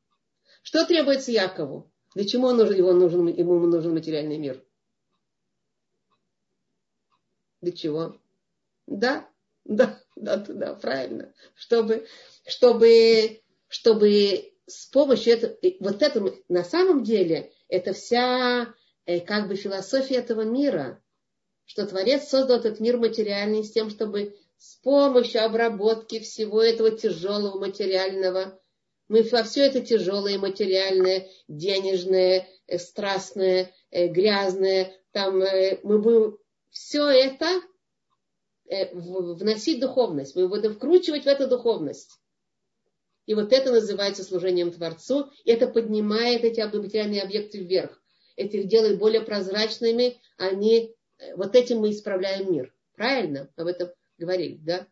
Что 0.62 0.86
требуется 0.86 1.32
Якову? 1.32 1.90
Для 2.16 2.28
чего 2.28 2.50
он 2.50 2.58
нужен, 2.58 2.76
его 2.76 2.92
нужен, 2.92 3.26
ему 3.28 3.66
нужен 3.66 3.94
материальный 3.94 4.38
мир? 4.38 4.62
Для 7.62 7.72
чего? 7.72 8.20
Да, 8.88 9.26
да, 9.64 9.98
да, 10.18 10.36
да, 10.36 10.76
правильно. 10.76 11.34
Чтобы, 11.56 12.06
чтобы, 12.46 13.42
чтобы 13.70 14.51
с 14.72 14.86
помощью 14.88 15.34
этого, 15.34 15.58
вот 15.80 16.02
этого, 16.02 16.36
на 16.48 16.64
самом 16.64 17.04
деле, 17.04 17.52
это 17.68 17.94
вся 17.94 18.74
э, 19.06 19.20
как 19.20 19.48
бы 19.48 19.56
философия 19.56 20.16
этого 20.16 20.42
мира, 20.42 21.02
что 21.66 21.86
Творец 21.86 22.28
создал 22.28 22.60
этот 22.60 22.80
мир 22.80 22.98
материальный 22.98 23.64
с 23.64 23.72
тем, 23.72 23.90
чтобы 23.90 24.38
с 24.58 24.76
помощью 24.78 25.44
обработки 25.44 26.20
всего 26.20 26.62
этого 26.62 26.92
тяжелого 26.92 27.60
материального, 27.60 28.60
мы 29.08 29.24
во 29.24 29.44
все 29.44 29.62
это 29.64 29.82
тяжелое 29.82 30.38
материальное, 30.38 31.28
денежное, 31.48 32.48
э, 32.68 32.78
страстное, 32.78 33.74
э, 33.90 34.08
грязное, 34.08 34.94
там 35.12 35.40
мы 35.84 36.00
будем 36.00 36.38
все 36.70 37.08
это 37.10 37.62
вносить 38.94 39.82
духовность, 39.82 40.38
мы 40.38 40.48
будем 40.48 40.74
вкручивать 40.74 41.26
в 41.26 41.28
эту 41.28 41.48
духовность. 41.48 42.21
И 43.32 43.34
вот 43.34 43.54
это 43.54 43.72
называется 43.72 44.26
служением 44.26 44.74
Творцу, 44.74 45.32
и 45.46 45.52
это 45.52 45.66
поднимает 45.66 46.44
эти 46.44 46.60
материальные 46.60 47.22
объекты 47.22 47.60
вверх. 47.60 47.98
Это 48.36 48.58
их 48.58 48.68
делает 48.68 49.00
более 49.00 49.22
прозрачными, 49.22 50.20
они, 50.36 50.94
э, 51.18 51.34
вот 51.38 51.56
этим 51.56 51.78
мы 51.78 51.92
исправляем 51.92 52.52
мир. 52.52 52.76
Правильно? 52.94 53.50
Об 53.56 53.68
этом 53.68 53.90
говорили, 54.18 54.58
да? 54.58 54.86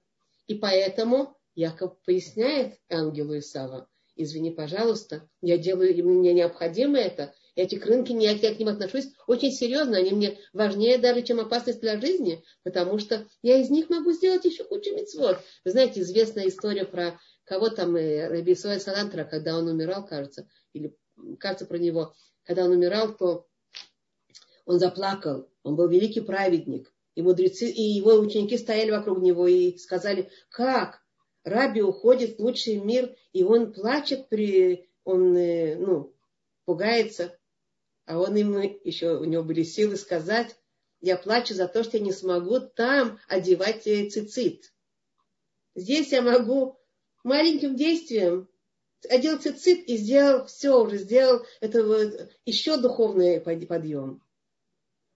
И 0.47 0.55
поэтому 0.55 1.35
Яков 1.53 1.97
поясняет 2.05 2.79
ангелу 2.89 3.37
Исава, 3.37 3.89
извини, 4.15 4.51
пожалуйста, 4.51 5.27
я 5.41 5.57
делаю, 5.57 5.93
мне 6.07 6.31
необходимо 6.31 6.97
это, 6.97 7.33
эти 7.55 7.75
к 7.75 7.85
рынке, 7.85 8.13
я, 8.17 8.31
я 8.31 8.55
к 8.55 8.59
ним 8.59 8.69
отношусь 8.69 9.09
очень 9.27 9.51
серьезно. 9.51 9.97
Они 9.97 10.11
мне 10.11 10.39
важнее 10.53 10.97
даже, 10.97 11.23
чем 11.23 11.41
опасность 11.41 11.81
для 11.81 11.99
жизни, 11.99 12.41
потому 12.63 12.99
что 12.99 13.27
я 13.41 13.57
из 13.57 13.69
них 13.69 13.89
могу 13.89 14.13
сделать 14.13 14.45
еще 14.45 14.63
кучу 14.63 14.95
мецвод. 14.95 15.39
Вы 15.65 15.71
знаете, 15.71 15.99
известная 15.99 16.47
история 16.47 16.85
про 16.85 17.19
кого 17.49 17.69
там, 17.69 17.95
э, 17.95 18.27
Раби 18.29 18.53
Исуэль 18.53 18.79
Салантра, 18.79 19.25
когда 19.25 19.57
он 19.57 19.67
умирал, 19.67 20.05
кажется, 20.05 20.47
или 20.71 20.95
кажется 21.39 21.65
про 21.65 21.77
него, 21.77 22.13
когда 22.43 22.63
он 22.63 22.71
умирал, 22.71 23.15
то 23.15 23.47
он 24.65 24.79
заплакал. 24.79 25.49
Он 25.63 25.75
был 25.75 25.89
великий 25.89 26.21
праведник. 26.21 26.93
И 27.15 27.21
мудрецы, 27.21 27.69
и 27.69 27.81
его 27.81 28.13
ученики 28.13 28.57
стояли 28.57 28.91
вокруг 28.91 29.19
него 29.19 29.47
и 29.47 29.77
сказали, 29.77 30.29
как? 30.49 31.01
Раби 31.43 31.81
уходит 31.81 32.37
в 32.37 32.41
лучший 32.41 32.77
мир, 32.77 33.15
и 33.33 33.43
он 33.43 33.73
плачет 33.73 34.29
при, 34.29 34.89
он, 35.03 35.35
э, 35.35 35.75
ну, 35.75 36.15
пугается 36.65 37.35
а 38.09 38.17
он 38.17 38.35
им 38.37 38.59
еще, 38.83 39.19
у 39.19 39.23
него 39.23 39.43
были 39.43 39.61
силы 39.61 39.95
сказать, 39.95 40.55
я 40.99 41.15
плачу 41.15 41.53
за 41.53 41.67
то, 41.67 41.83
что 41.83 41.97
я 41.97 42.03
не 42.03 42.11
смогу 42.11 42.59
там 42.59 43.19
одевать 43.27 43.83
цицит. 43.83 44.73
Здесь 45.75 46.11
я 46.11 46.23
могу 46.23 46.78
маленьким 47.23 47.75
действием 47.75 48.49
одел 49.07 49.39
цицит 49.39 49.87
и 49.87 49.97
сделал 49.97 50.45
все, 50.45 50.81
уже 50.81 50.97
сделал 50.97 51.45
это 51.61 51.83
вот 51.83 52.29
еще 52.45 52.77
духовный 52.77 53.39
подъем. 53.39 54.21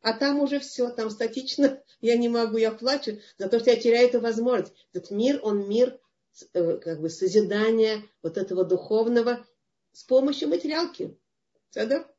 А 0.01 0.13
там 0.13 0.41
уже 0.41 0.59
все, 0.59 0.89
там 0.89 1.09
статично, 1.09 1.81
я 2.01 2.17
не 2.17 2.29
могу, 2.29 2.57
я 2.57 2.71
плачу 2.71 3.19
за 3.37 3.49
то, 3.49 3.59
что 3.59 3.71
я 3.71 3.79
теряю 3.79 4.09
эту 4.09 4.19
возможность. 4.19 4.73
Этот 4.91 5.11
мир, 5.11 5.39
он 5.43 5.67
мир 5.67 5.99
э, 6.53 6.77
как 6.77 7.01
бы 7.01 7.09
созидания 7.09 8.03
вот 8.21 8.37
этого 8.37 8.65
духовного 8.65 9.45
с 9.93 10.03
помощью 10.03 10.49
материалки. 10.49 11.17
Садок? 11.69 12.13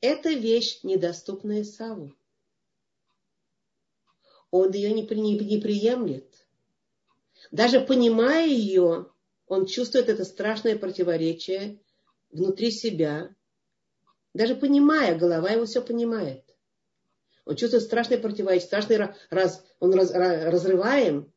Это 0.00 0.30
вещь, 0.30 0.80
недоступная 0.82 1.64
Саву. 1.64 2.14
Он 4.50 4.70
ее 4.70 4.92
не, 4.92 5.02
не, 5.02 5.38
не 5.38 5.60
приемлет. 5.60 6.47
Даже 7.50 7.80
понимая 7.80 8.46
ее, 8.46 9.10
он 9.46 9.66
чувствует 9.66 10.08
это 10.08 10.24
страшное 10.24 10.76
противоречие 10.76 11.80
внутри 12.30 12.70
себя. 12.70 13.34
Даже 14.34 14.54
понимая, 14.54 15.18
голова 15.18 15.50
его 15.50 15.64
все 15.64 15.80
понимает. 15.80 16.44
Он 17.44 17.56
чувствует 17.56 17.84
страшное 17.84 18.18
противоречие, 18.18 18.66
страшный 18.66 18.96
раз, 19.30 19.64
он 19.80 19.94
раз, 19.94 20.12
разрываем 20.12 21.32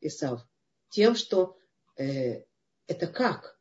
Исав 0.00 0.46
тем, 0.88 1.14
что 1.16 1.58
э, 1.96 2.44
это 2.86 3.06
как? 3.06 3.58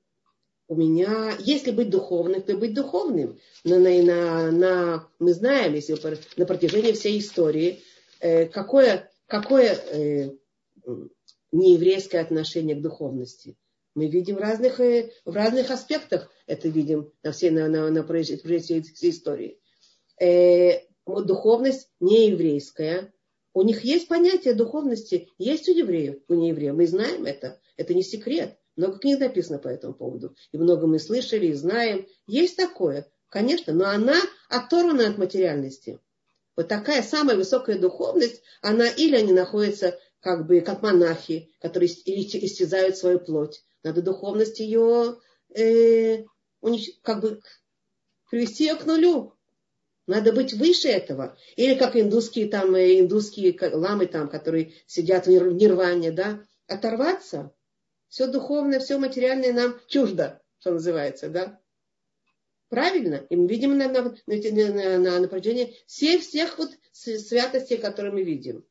у 0.68 0.76
меня, 0.76 1.34
если 1.40 1.72
быть 1.72 1.90
духовным, 1.90 2.42
то 2.42 2.56
быть 2.58 2.74
духовным. 2.74 3.40
На, 3.64 3.80
на, 3.80 4.02
на, 4.02 4.52
на, 4.52 5.10
мы 5.20 5.34
знаем, 5.34 5.74
если 5.74 5.98
на 6.36 6.46
протяжении 6.46 6.92
всей 6.92 7.20
истории, 7.20 7.84
э, 8.20 8.48
какое, 8.48 9.10
какое 9.28 9.74
э, 9.76 10.32
нееврейское 11.52 12.22
отношение 12.22 12.76
к 12.76 12.82
духовности. 12.82 13.58
Мы 13.96 14.08
видим 14.08 14.36
в 14.36 14.40
разных, 14.40 14.80
э, 14.80 15.12
в 15.26 15.34
разных 15.34 15.72
аспектах 15.72 16.30
это 16.46 16.70
видим 16.70 17.12
на 17.24 17.32
всей 17.32 17.50
на, 17.50 17.68
на, 17.68 17.90
на 17.90 18.04
всей 18.04 18.82
истории. 19.10 19.60
Э, 20.20 20.82
духовность 21.06 21.90
нееврейская. 22.00 23.14
У 23.54 23.64
них 23.64 23.84
есть 23.84 24.08
понятие 24.08 24.54
духовности, 24.54 25.30
есть 25.40 25.68
у 25.68 25.74
евреев, 25.74 26.18
у 26.28 26.36
неевреев. 26.36 26.76
Мы 26.76 26.86
знаем 26.86 27.26
это, 27.26 27.60
это 27.76 27.94
не 27.94 28.04
секрет. 28.04 28.58
Много 28.76 29.00
книг 29.00 29.20
написано 29.20 29.58
по 29.58 29.68
этому 29.68 29.96
поводу. 29.96 30.36
И 30.52 30.58
много 30.58 30.86
мы 30.86 31.00
слышали 31.00 31.48
и 31.48 31.54
знаем. 31.54 32.06
Есть 32.28 32.56
такое, 32.56 33.08
конечно, 33.30 33.74
но 33.74 33.86
она 33.86 34.16
оторвана 34.50 35.10
от 35.10 35.18
материальности. 35.18 36.00
Вот 36.56 36.68
такая 36.68 37.04
самая 37.04 37.36
высокая 37.36 37.80
духовность, 37.80 38.42
она 38.62 38.88
или 38.88 39.16
они 39.16 39.34
находятся 39.34 40.00
как 40.22 40.48
бы 40.48 40.62
как 40.62 40.82
монахи, 40.82 41.50
которые 41.62 41.92
истязают 41.92 42.98
свою 42.98 43.20
плоть. 43.20 43.64
Надо 43.84 44.02
духовность 44.02 44.60
ее 44.60 45.18
э, 45.56 46.24
унич... 46.62 46.92
как 47.02 47.22
бы 47.22 47.42
привести 48.30 48.66
ее 48.66 48.76
к 48.76 48.86
нулю. 48.86 49.34
Надо 50.08 50.32
быть 50.32 50.54
выше 50.54 50.88
этого. 50.88 51.38
Или 51.56 51.76
как 51.76 51.96
индусские 51.96 52.48
там, 52.48 52.76
э, 52.76 53.00
индусские 53.00 53.58
ламы 53.74 54.08
там, 54.08 54.30
которые 54.30 54.74
сидят 54.86 55.28
в 55.28 55.30
нирване, 55.30 56.12
да, 56.12 56.44
оторваться. 56.68 57.54
Все 58.08 58.28
духовное, 58.28 58.80
все 58.80 58.98
материальное 58.98 59.54
нам 59.54 59.80
чуждо, 59.88 60.42
что 60.60 60.72
называется, 60.72 61.30
да. 61.30 61.60
Правильно. 62.70 63.26
И 63.30 63.36
мы 63.36 63.48
видим 63.48 63.78
на, 63.78 63.88
на, 63.88 64.16
на, 64.26 64.98
на, 64.98 65.20
на 65.20 65.28
протяжении 65.28 65.76
всех, 65.86 66.22
всех 66.22 66.58
вот 66.58 66.72
святостей, 66.92 67.78
которые 67.78 68.14
мы 68.14 68.24
видим. 68.24 68.66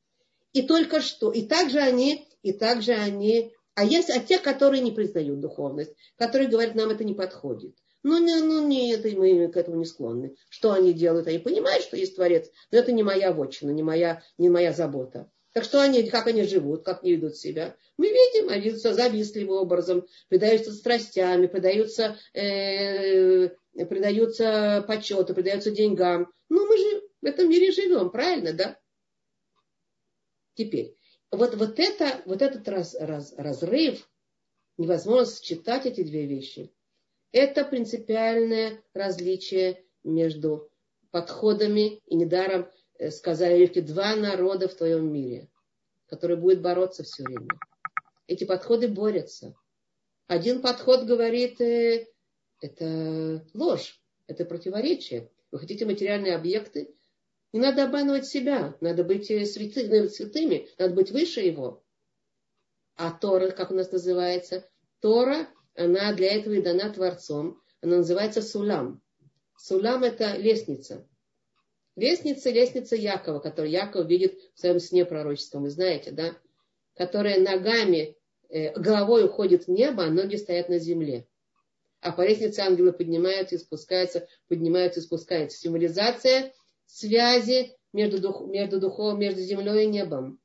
И 0.57 0.62
только 0.62 1.02
что. 1.02 1.32
И 1.32 1.42
также 1.42 1.80
они, 1.80 2.26
и 2.42 2.54
также 2.54 2.92
они, 2.92 3.52
а 3.74 3.84
есть, 3.84 4.09
а 4.09 4.20
те, 4.20 4.38
которые 4.38 4.80
не 4.80 4.90
признают 4.90 5.38
духовность, 5.38 5.92
которые 6.16 6.48
говорят, 6.48 6.74
нам 6.74 6.88
это 6.88 7.04
не 7.04 7.12
подходит. 7.12 7.76
Ну, 8.02 8.16
не, 8.24 8.36
ну 8.36 8.66
нет, 8.66 9.04
мы 9.18 9.48
к 9.48 9.57
этому 9.59 9.76
не 9.76 9.84
склонны. 9.84 10.34
Что 10.48 10.72
они 10.72 10.94
делают? 10.94 11.26
Они 11.26 11.38
понимают, 11.38 11.82
что 11.82 11.98
есть 11.98 12.16
Творец, 12.16 12.50
но 12.70 12.78
это 12.78 12.92
не 12.92 13.02
моя 13.02 13.32
вотчина, 13.34 13.68
не 13.68 13.82
моя, 13.82 14.22
не 14.38 14.48
моя 14.48 14.72
забота. 14.72 15.30
Так 15.52 15.64
что 15.64 15.82
они, 15.82 16.09
как 16.09 16.26
они 16.26 16.44
живут, 16.44 16.86
как 16.86 17.02
они 17.02 17.16
ведут 17.16 17.36
себя? 17.36 17.76
Мы 17.98 18.07
видим, 18.09 18.48
они 18.48 18.62
ведут 18.62 18.80
себя 18.80 18.94
завистливым 18.94 19.59
образом, 19.59 20.07
предаются 20.30 20.72
страстями, 20.72 21.48
предаются, 21.48 22.16
э, 22.32 23.50
предаются 23.74 24.82
почету, 24.88 25.34
предаются 25.34 25.70
деньгам. 25.70 26.32
Ну, 26.48 26.66
мы 26.66 26.78
же 26.78 27.02
в 27.20 27.26
этом 27.26 27.50
мире 27.50 27.72
живем, 27.72 28.09
правильно, 28.09 28.54
да? 28.54 28.78
Теперь, 30.57 30.96
вот, 31.30 31.54
вот, 31.54 31.78
это, 31.78 32.22
вот 32.26 32.42
этот 32.42 32.66
раз, 32.68 32.96
раз, 32.98 33.32
разрыв, 33.36 34.11
невозможно 34.76 35.26
сочетать 35.26 35.86
эти 35.86 36.02
две 36.02 36.26
вещи. 36.26 36.72
Это 37.30 37.64
принципиальное 37.64 38.82
различие 38.92 39.84
между 40.02 40.68
подходами 41.12 42.00
и 42.07 42.16
недаром 42.16 42.68
Э, 42.98 43.11
сказали 43.11 43.59
Ривке, 43.59 43.82
два 43.82 44.16
народа 44.16 44.68
в 44.68 44.74
твоем 44.74 45.12
мире, 45.12 45.48
которые 46.07 46.36
будут 46.38 46.62
бороться 46.62 47.02
все 47.02 47.24
время. 47.24 47.48
Эти 48.26 48.44
подходы 48.44 48.88
борются. 48.88 49.54
Один 50.26 50.62
подход 50.62 51.04
говорит, 51.04 51.61
э, 51.61 52.07
это 52.61 53.46
ложь, 53.54 54.00
это 54.26 54.44
противоречие. 54.44 55.30
Вы 55.52 55.59
хотите 55.59 55.84
материальные 55.84 56.34
объекты? 56.34 56.95
Не 57.57 57.62
надо 57.62 57.84
обманывать 57.84 58.26
себя, 58.26 58.76
надо 58.82 59.02
быть 59.02 59.30
э, 59.30 59.46
святыми, 59.46 60.09
святыми 60.09 60.68
надо 60.76 60.94
быть 60.94 61.11
выше 61.11 61.40
его. 61.40 61.82
А 62.96 63.11
Тора, 63.11 63.50
как 63.50 63.70
у 63.70 63.74
нас 63.74 63.90
называется? 63.90 64.68
Тора, 65.00 65.48
она 65.74 66.12
для 66.12 66.34
этого 66.34 66.52
и 66.52 66.61
дана 66.61 66.92
Творцом. 66.92 67.62
Она 67.80 67.96
называется 67.96 68.42
Сулам. 68.42 69.00
Сулам 69.57 70.04
это 70.04 70.36
лестница. 70.36 71.09
Лестница, 71.94 72.50
лестница 72.50 72.94
Якова, 72.94 73.38
которую 73.38 73.72
Яков 73.72 74.07
видит 74.07 74.38
в 74.54 74.61
своем 74.61 74.78
сне 74.78 75.07
пророческом, 75.07 75.62
вы 75.62 75.70
знаете, 75.70 76.11
да? 76.11 76.36
Которая 76.94 77.40
ногами, 77.40 78.18
э, 78.50 78.78
головой 78.78 79.24
уходит 79.24 79.66
в 79.66 79.70
небо, 79.70 80.04
а 80.04 80.11
ноги 80.11 80.36
стоят 80.36 80.68
на 80.68 80.78
земле. 80.78 81.26
А 82.02 82.12
по 82.12 82.20
лестнице 82.20 82.61
ангелы 82.61 82.92
поднимаются 82.92 83.54
и 83.54 83.59
спускаются, 83.59 84.28
поднимаются 84.46 85.00
и 85.00 85.02
спускаются. 85.02 85.57
Символизация 85.57 86.52
связи 86.87 87.76
между, 87.93 88.20
дух, 88.20 88.47
между 88.47 88.80
духом, 88.80 89.18
между 89.18 89.41
землей 89.41 89.84
и 89.84 89.89
небом. 89.89 90.41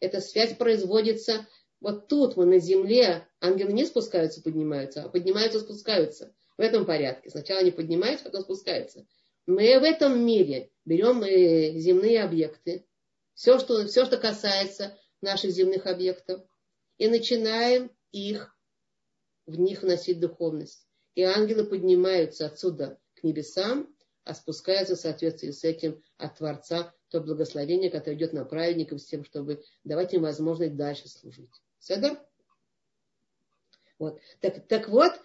Эта 0.00 0.20
связь 0.20 0.54
производится 0.54 1.46
вот 1.80 2.08
тут, 2.08 2.36
мы 2.36 2.44
на 2.44 2.58
земле. 2.58 3.26
Ангелы 3.40 3.72
не 3.72 3.86
спускаются, 3.86 4.42
поднимаются, 4.42 5.04
а 5.04 5.08
поднимаются, 5.08 5.60
спускаются. 5.60 6.34
В 6.56 6.60
этом 6.60 6.84
порядке. 6.84 7.30
Сначала 7.30 7.60
они 7.60 7.70
поднимаются, 7.70 8.26
потом 8.26 8.42
спускаются. 8.42 9.06
Мы 9.46 9.78
в 9.78 9.82
этом 9.82 10.24
мире 10.24 10.70
берем 10.84 11.22
земные 11.80 12.22
объекты, 12.22 12.86
все 13.34 13.58
что, 13.58 13.86
все, 13.86 14.04
что 14.04 14.18
касается 14.18 14.98
наших 15.22 15.50
земных 15.52 15.86
объектов, 15.86 16.42
и 16.98 17.08
начинаем 17.08 17.90
их, 18.12 18.54
в 19.46 19.58
них 19.58 19.82
вносить 19.82 20.20
духовность. 20.20 20.86
И 21.14 21.22
ангелы 21.22 21.64
поднимаются 21.64 22.46
отсюда 22.46 22.98
к 23.14 23.24
небесам, 23.24 23.88
а 24.30 24.34
спускаются 24.34 24.94
в 24.94 25.00
соответствии 25.00 25.50
с 25.50 25.64
этим 25.64 26.00
от 26.16 26.38
Творца 26.38 26.94
то 27.08 27.20
благословение, 27.20 27.90
которое 27.90 28.16
идет 28.16 28.32
на 28.32 28.44
праведников 28.44 29.00
с 29.00 29.04
тем, 29.04 29.24
чтобы 29.24 29.64
давать 29.82 30.14
им 30.14 30.22
возможность 30.22 30.76
дальше 30.76 31.08
служить. 31.08 31.50
Да? 31.88 32.24
Вот. 33.98 34.20
Так, 34.40 34.68
так 34.68 34.88
вот, 34.88 35.20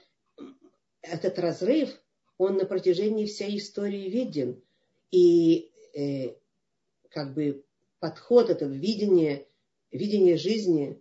этот 1.04 1.38
разрыв, 1.38 2.02
он 2.40 2.58
на 2.58 2.66
протяжении 2.66 3.28
всей 3.28 3.60
истории 3.60 4.10
виден. 4.10 4.64
И 5.12 5.70
э, 5.94 6.38
как 7.10 7.36
бы 7.36 7.64
подход, 8.00 8.50
это 8.50 8.66
видение, 8.66 9.48
видение 9.92 10.38
жизни, 10.38 11.00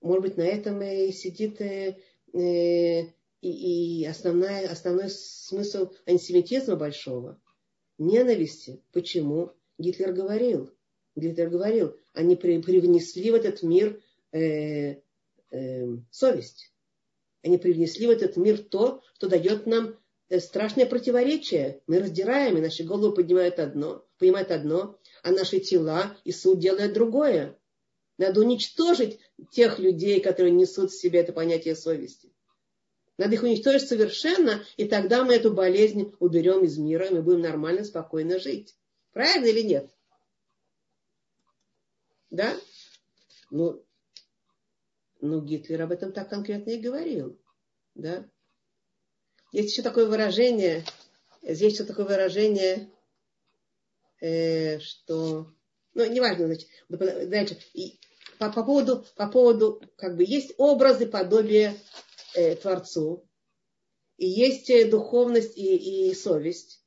может 0.00 0.22
быть, 0.22 0.38
на 0.38 0.44
этом 0.44 0.80
и 0.80 1.12
сидит 1.12 1.60
э, 1.60 1.98
э, 2.32 3.02
и, 3.40 4.04
основная, 4.06 4.68
основной 4.70 5.10
смысл 5.10 5.92
антисемитизма 6.06 6.76
большого. 6.76 7.40
Ненависти. 7.98 8.82
Почему? 8.92 9.52
Гитлер 9.78 10.12
говорил. 10.12 10.70
Гитлер 11.16 11.48
говорил, 11.48 11.96
они 12.12 12.36
при, 12.36 12.60
привнесли 12.60 13.30
в 13.30 13.34
этот 13.34 13.62
мир 13.62 14.00
э, 14.32 15.00
э, 15.50 15.86
совесть. 16.10 16.72
Они 17.42 17.58
привнесли 17.58 18.06
в 18.06 18.10
этот 18.10 18.36
мир 18.36 18.58
то, 18.58 19.02
что 19.14 19.28
дает 19.28 19.66
нам 19.66 19.96
Э, 20.28 20.40
страшное 20.40 20.86
противоречие. 20.86 21.80
Мы 21.86 22.00
раздираем, 22.00 22.58
и 22.58 22.60
наши 22.60 22.84
головы 22.84 23.14
поднимают 23.14 23.58
одно, 23.58 24.04
понимают 24.18 24.50
одно, 24.50 24.98
а 25.22 25.30
наши 25.30 25.58
тела 25.58 26.16
и 26.24 26.32
суд 26.32 26.58
делают 26.58 26.92
другое. 26.92 27.58
Надо 28.18 28.40
уничтожить 28.40 29.18
тех 29.52 29.78
людей, 29.78 30.20
которые 30.20 30.52
несут 30.52 30.90
в 30.90 31.00
себе 31.00 31.20
это 31.20 31.32
понятие 31.32 31.76
совести. 31.76 32.32
Надо 33.18 33.34
их 33.34 33.42
уничтожить 33.42 33.88
совершенно, 33.88 34.64
и 34.76 34.86
тогда 34.86 35.24
мы 35.24 35.34
эту 35.34 35.52
болезнь 35.52 36.14
уберем 36.20 36.64
из 36.64 36.78
мира, 36.78 37.06
и 37.06 37.14
мы 37.14 37.20
будем 37.20 37.40
нормально, 37.40 37.82
спокойно 37.84 38.38
жить. 38.38 38.76
Правильно 39.12 39.46
или 39.46 39.62
нет? 39.62 39.90
Да? 42.30 42.54
Ну, 43.50 43.84
ну 45.20 45.40
Гитлер 45.42 45.82
об 45.82 45.90
этом 45.90 46.12
так 46.12 46.30
конкретно 46.30 46.70
и 46.70 46.80
говорил. 46.80 47.36
Да? 47.96 48.24
Есть 49.50 49.72
еще 49.72 49.82
такое 49.82 50.06
выражение, 50.06 50.84
есть 51.42 51.60
еще 51.60 51.82
такое 51.82 52.06
выражение, 52.06 52.88
э, 54.20 54.78
что, 54.78 55.50
ну, 55.94 56.08
неважно, 56.08 56.46
значит, 56.46 56.68
значит 56.88 57.58
и 57.74 57.98
по, 58.38 58.52
по 58.52 58.62
поводу, 58.62 59.04
по 59.16 59.26
поводу, 59.26 59.82
как 59.96 60.16
бы, 60.16 60.22
есть 60.22 60.54
образы 60.58 61.06
подобия 61.06 61.74
э, 62.34 62.56
Творцу, 62.56 63.28
и 64.16 64.26
есть 64.26 64.70
э, 64.70 64.90
духовность 64.90 65.56
и, 65.56 66.08
и 66.08 66.14
совесть, 66.14 66.82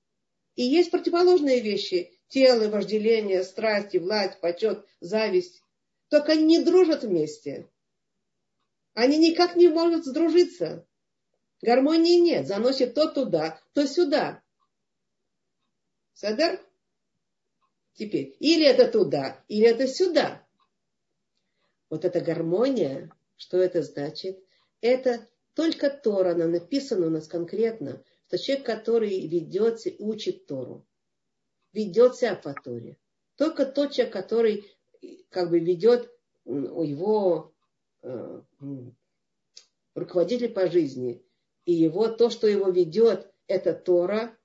и 0.56 0.64
есть 0.64 0.92
противоположные 0.92 1.62
вещи, 1.62 2.12
тело, 2.28 2.70
вожделение, 2.70 3.44
страсти, 3.44 3.98
власть, 3.98 4.40
почет, 4.40 4.86
зависть, 5.00 5.62
только 6.10 6.34
они 6.34 6.44
не 6.44 6.60
дружат 6.64 7.04
вместе. 7.04 7.70
Они 8.94 9.18
никак 9.18 9.56
не 9.56 9.70
могут 9.70 10.06
сдружиться. 10.06 10.86
Гармонии 11.62 12.20
нет. 12.20 12.48
Заносит 12.48 12.94
то 12.94 13.08
туда, 13.08 13.62
то 13.74 13.88
сюда. 13.88 14.44
Садар? 16.14 16.60
Теперь, 17.94 18.36
или 18.40 18.66
это 18.66 18.88
туда, 18.88 19.44
или 19.48 19.68
это 19.68 19.88
сюда. 19.88 20.46
Вот 21.90 22.06
эта 22.06 22.22
гармония, 22.22 23.12
что 23.36 23.58
это 23.58 23.84
значит? 23.84 24.44
Это 24.82 25.28
только 25.54 25.90
Тора, 25.90 26.32
она 26.32 26.48
написана 26.48 27.08
у 27.08 27.10
нас 27.10 27.28
конкретно, 27.28 28.04
что 28.28 28.38
человек, 28.38 28.66
который 28.66 29.28
ведется, 29.28 29.92
учит 30.00 30.48
Тору, 30.48 30.86
ведет 31.74 32.16
себя 32.16 32.36
по 32.36 32.54
Торе. 32.54 32.98
Только 33.36 33.66
тот 33.66 33.92
человек, 33.92 34.14
который 34.14 34.66
как 35.30 35.50
бы 35.50 35.60
ведет 35.60 36.10
его 36.46 37.54
э, 38.02 38.42
руководитель 39.96 40.50
по 40.50 40.70
жизни, 40.70 41.24
и 41.66 41.74
его, 41.74 42.08
то, 42.08 42.30
что 42.30 42.48
его 42.48 42.70
ведет, 42.70 43.32
это 43.48 43.74
Тора, 43.74 44.36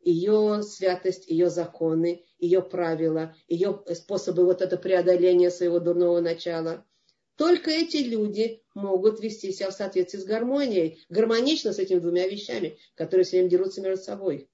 ее 0.00 0.62
святость, 0.62 1.28
ее 1.28 1.50
законы, 1.50 2.24
ее 2.38 2.62
правила, 2.62 3.34
ее 3.48 3.82
способы 3.94 4.44
вот 4.44 4.62
это 4.62 4.76
преодоления 4.76 5.50
своего 5.50 5.80
дурного 5.80 6.20
начала. 6.20 6.86
Только 7.36 7.70
эти 7.70 7.98
люди 7.98 8.62
могут 8.74 9.20
вести 9.20 9.52
себя 9.52 9.70
в 9.70 9.74
соответствии 9.74 10.18
с 10.18 10.24
гармонией, 10.24 11.04
гармонично 11.08 11.72
с 11.72 11.78
этими 11.78 11.98
двумя 11.98 12.26
вещами, 12.26 12.78
которые 12.94 13.24
все 13.24 13.38
время 13.38 13.50
дерутся 13.50 13.80
между 13.80 14.04
собой. 14.04 14.48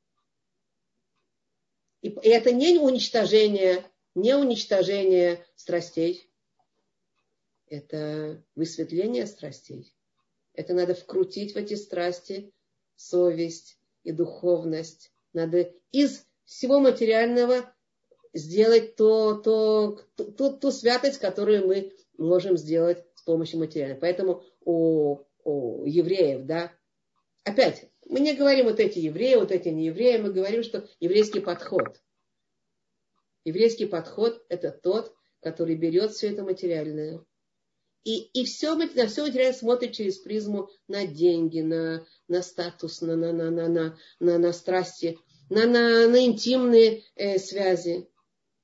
И, 2.02 2.08
это 2.22 2.52
не 2.52 2.78
уничтожение, 2.78 3.84
не 4.14 4.34
уничтожение 4.34 5.44
страстей, 5.54 6.30
это 7.68 8.42
высветление 8.54 9.26
страстей. 9.26 9.92
Это 10.52 10.72
надо 10.72 10.94
вкрутить 10.94 11.54
в 11.54 11.56
эти 11.56 11.74
страсти 11.74 12.52
совесть 12.94 13.78
и 14.04 14.12
духовность. 14.12 15.12
Надо 15.32 15.72
из 15.92 16.24
всего 16.44 16.80
материального 16.80 17.74
сделать 18.32 18.96
то, 18.96 19.34
то, 19.34 20.00
ту, 20.16 20.56
ту 20.56 20.70
святость, 20.70 21.18
которую 21.18 21.66
мы 21.66 21.92
можем 22.16 22.56
сделать 22.56 23.04
помощью 23.26 23.58
материального. 23.58 24.00
Поэтому 24.00 24.44
у, 24.64 25.18
у 25.44 25.84
евреев, 25.84 26.46
да, 26.46 26.72
опять, 27.44 27.90
мы 28.08 28.20
не 28.20 28.34
говорим 28.34 28.66
вот 28.66 28.80
эти 28.80 28.98
евреи, 28.98 29.34
вот 29.34 29.52
эти 29.52 29.68
не 29.68 29.86
евреи, 29.86 30.18
мы 30.18 30.32
говорим, 30.32 30.62
что 30.62 30.88
еврейский 31.00 31.40
подход. 31.40 32.00
Еврейский 33.44 33.86
подход– 33.86 34.44
это 34.48 34.70
тот, 34.70 35.14
который 35.40 35.76
берет 35.76 36.12
все 36.12 36.32
это 36.32 36.42
материальное. 36.42 37.24
И, 38.04 38.22
и 38.22 38.44
все, 38.44 38.74
на 38.74 39.08
все 39.08 39.22
материальное 39.22 39.52
смотрит 39.52 39.92
через 39.92 40.18
призму 40.18 40.70
на 40.86 41.06
деньги, 41.06 41.60
на, 41.60 42.06
на 42.28 42.42
статус, 42.42 43.00
на, 43.00 43.16
на, 43.16 43.32
на, 43.32 43.50
на, 43.50 43.68
на, 43.68 43.98
на, 44.20 44.38
на 44.38 44.52
страсти, 44.52 45.18
на, 45.50 45.66
на, 45.66 46.08
на 46.08 46.24
интимные 46.24 47.02
э, 47.16 47.38
связи. 47.38 48.08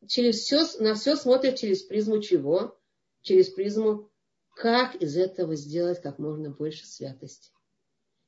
Через 0.06 0.40
все, 0.40 0.64
на 0.78 0.94
все 0.94 1.16
смотрит 1.16 1.56
через 1.56 1.82
призму 1.82 2.20
чего? 2.20 2.78
Через 3.22 3.48
призму, 3.48 4.11
как 4.54 4.94
из 4.96 5.16
этого 5.16 5.56
сделать 5.56 6.00
как 6.00 6.18
можно 6.18 6.50
больше 6.50 6.86
святости. 6.86 7.50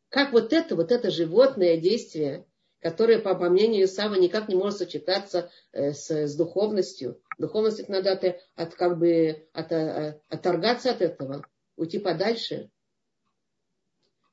Как 0.08 0.32
вот 0.32 0.52
это, 0.52 0.76
вот 0.76 0.92
это 0.92 1.10
животное 1.10 1.76
действие, 1.76 2.46
которое, 2.80 3.18
по, 3.18 3.34
по 3.34 3.48
мнению 3.48 3.86
Исава, 3.86 4.14
никак 4.14 4.48
не 4.48 4.54
может 4.54 4.78
сочетаться 4.78 5.50
э, 5.72 5.92
с, 5.92 6.10
с 6.10 6.36
духовностью. 6.36 7.20
Духовность 7.38 7.88
надо 7.88 8.12
от, 8.12 8.24
от, 8.54 8.74
как 8.74 8.98
бы, 8.98 9.48
от, 9.52 9.72
от, 9.72 10.22
отторгаться 10.28 10.90
от 10.90 11.02
этого, 11.02 11.46
уйти 11.76 11.98
подальше. 11.98 12.70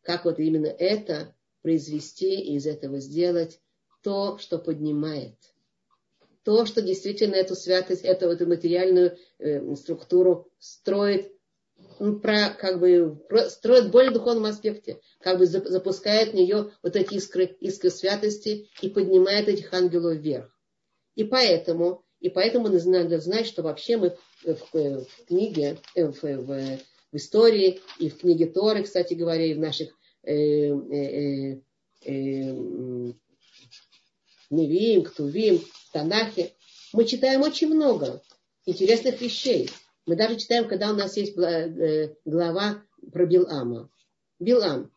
Как 0.03 0.25
вот 0.25 0.39
именно 0.39 0.67
это 0.67 1.35
произвести 1.61 2.41
и 2.41 2.55
из 2.55 2.67
этого 2.67 2.99
сделать 2.99 3.61
то, 4.03 4.37
что 4.37 4.57
поднимает. 4.57 5.37
То, 6.43 6.65
что 6.65 6.81
действительно 6.81 7.35
эту 7.35 7.55
святость, 7.55 8.03
эту, 8.03 8.27
эту 8.27 8.47
материальную 8.47 9.17
э, 9.37 9.75
структуру 9.75 10.51
строит, 10.57 11.31
про, 12.21 12.49
как 12.49 12.79
бы, 12.79 13.21
строит 13.49 13.91
более 13.91 14.11
духовном 14.11 14.45
аспекте, 14.45 14.99
как 15.19 15.37
бы 15.37 15.45
запускает 15.45 16.31
в 16.31 16.33
нее 16.33 16.71
вот 16.81 16.95
эти 16.95 17.15
искры, 17.15 17.45
искры 17.59 17.91
святости 17.91 18.69
и 18.81 18.89
поднимает 18.89 19.47
этих 19.47 19.73
ангелов 19.73 20.17
вверх. 20.17 20.49
И 21.15 21.23
поэтому, 21.23 22.03
и 22.19 22.29
поэтому 22.29 22.69
надо 22.69 23.19
знать, 23.19 23.45
что 23.45 23.61
вообще 23.61 23.97
мы 23.97 24.17
в, 24.43 24.57
в, 24.73 25.05
в 25.05 25.25
книге, 25.27 25.77
э, 25.95 26.07
в, 26.07 26.23
в, 26.23 26.79
в 27.11 27.15
истории 27.15 27.81
и 27.99 28.09
в 28.09 28.17
книге 28.17 28.47
Торы, 28.47 28.83
кстати 28.83 29.13
говоря, 29.13 29.45
и 29.45 29.53
в 29.53 29.59
наших 29.59 29.89
э, 30.23 30.33
э, 30.33 31.55
э, 31.55 31.61
э 32.05 33.13
Невиим, 34.49 35.03
Ктувим, 35.03 35.61
Танахе, 35.93 36.51
мы 36.91 37.05
читаем 37.05 37.41
очень 37.41 37.69
много 37.69 38.21
интересных 38.65 39.21
вещей. 39.21 39.69
Мы 40.05 40.15
даже 40.15 40.37
читаем, 40.37 40.67
когда 40.67 40.91
у 40.91 40.95
нас 40.95 41.15
есть 41.15 41.37
э, 41.37 42.15
глава 42.25 42.83
про 43.11 43.25
Билама. 43.25 43.89
Билам. 44.39 44.91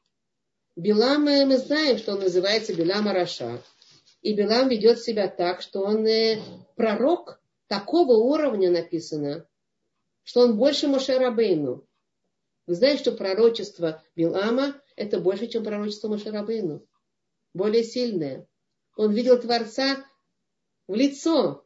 Билам, 0.77 1.29
э, 1.29 1.45
мы 1.45 1.59
знаем, 1.59 1.99
что 1.99 2.15
он 2.15 2.21
называется 2.21 2.75
Билам 2.75 3.09
Араша. 3.09 3.63
И 4.23 4.35
Билам 4.35 4.69
ведет 4.69 5.01
себя 5.01 5.29
так, 5.29 5.61
что 5.61 5.81
он 5.81 6.07
э, 6.07 6.41
пророк 6.77 7.41
такого 7.67 8.15
уровня 8.15 8.71
написано, 8.71 9.47
что 10.23 10.41
он 10.41 10.57
больше 10.57 10.89
Мошерабейну. 10.89 11.87
Вы 12.67 12.75
знаете, 12.75 13.01
что 13.01 13.13
пророчество 13.13 14.03
Билама 14.17 14.81
это 14.97 15.21
больше, 15.21 15.49
чем 15.49 15.65
пророчество 15.65 16.09
Мошерабейну. 16.09 16.87
Более 17.53 17.85
сильное. 17.85 18.47
Он 18.97 19.13
видел 19.13 19.39
Творца 19.39 20.05
в 20.87 20.95
лицо. 20.95 21.64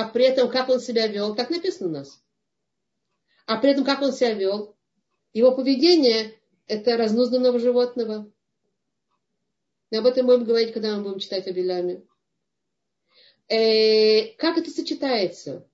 А 0.00 0.08
при 0.08 0.24
этом, 0.24 0.50
как 0.50 0.70
он 0.70 0.80
себя 0.80 1.06
вел, 1.08 1.34
так 1.34 1.50
написано 1.50 1.90
у 1.90 1.92
нас. 1.92 2.22
А 3.44 3.58
при 3.58 3.72
этом, 3.72 3.84
как 3.84 4.00
он 4.00 4.12
себя 4.12 4.32
вел, 4.32 4.74
его 5.34 5.54
поведение– 5.54 6.40
это 6.66 6.96
разнузданного 6.96 7.58
животного. 7.58 8.32
И 9.90 9.96
об 9.96 10.06
этом 10.06 10.24
будем 10.24 10.44
говорить, 10.44 10.72
когда 10.72 10.96
мы 10.96 11.02
будем 11.02 11.18
читать 11.18 11.46
о 11.48 11.52
Беляме. 11.52 12.02
Э, 13.48 14.28
как 14.38 14.56
это 14.56 14.70
сочетается? 14.70 15.68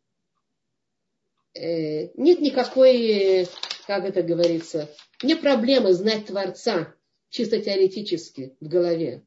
Э, 1.54 2.08
нет 2.20 2.40
никакой, 2.40 3.46
как 3.86 4.04
это 4.06 4.24
говорится, 4.24 4.90
не 5.22 5.36
проблемы 5.36 5.92
знать 5.92 6.26
Творца 6.26 6.92
чисто 7.28 7.62
теоретически 7.62 8.56
в 8.58 8.66
голове 8.66 9.24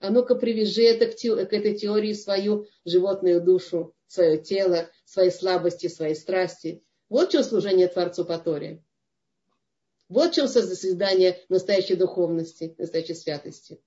а 0.00 0.10
ну-ка 0.10 0.34
привяжи 0.34 0.82
это 0.82 1.06
к, 1.06 1.14
к 1.14 1.52
этой 1.52 1.76
теории 1.76 2.14
свою 2.14 2.66
животную 2.84 3.42
душу, 3.42 3.94
свое 4.10 4.38
тело, 4.38 4.90
свои 5.04 5.30
слабости, 5.30 5.86
свои 5.86 6.14
страсти. 6.14 6.82
Вот 7.08 7.28
в 7.28 7.32
чем 7.32 7.44
служение 7.44 7.86
Творцу 7.86 8.24
по 8.24 8.38
Торе. 8.38 8.82
Вот 10.08 10.32
в 10.32 10.34
чем 10.34 10.48
созидание 10.48 11.38
настоящей 11.48 11.94
духовности, 11.94 12.74
настоящей 12.76 13.14
святости. 13.14 13.80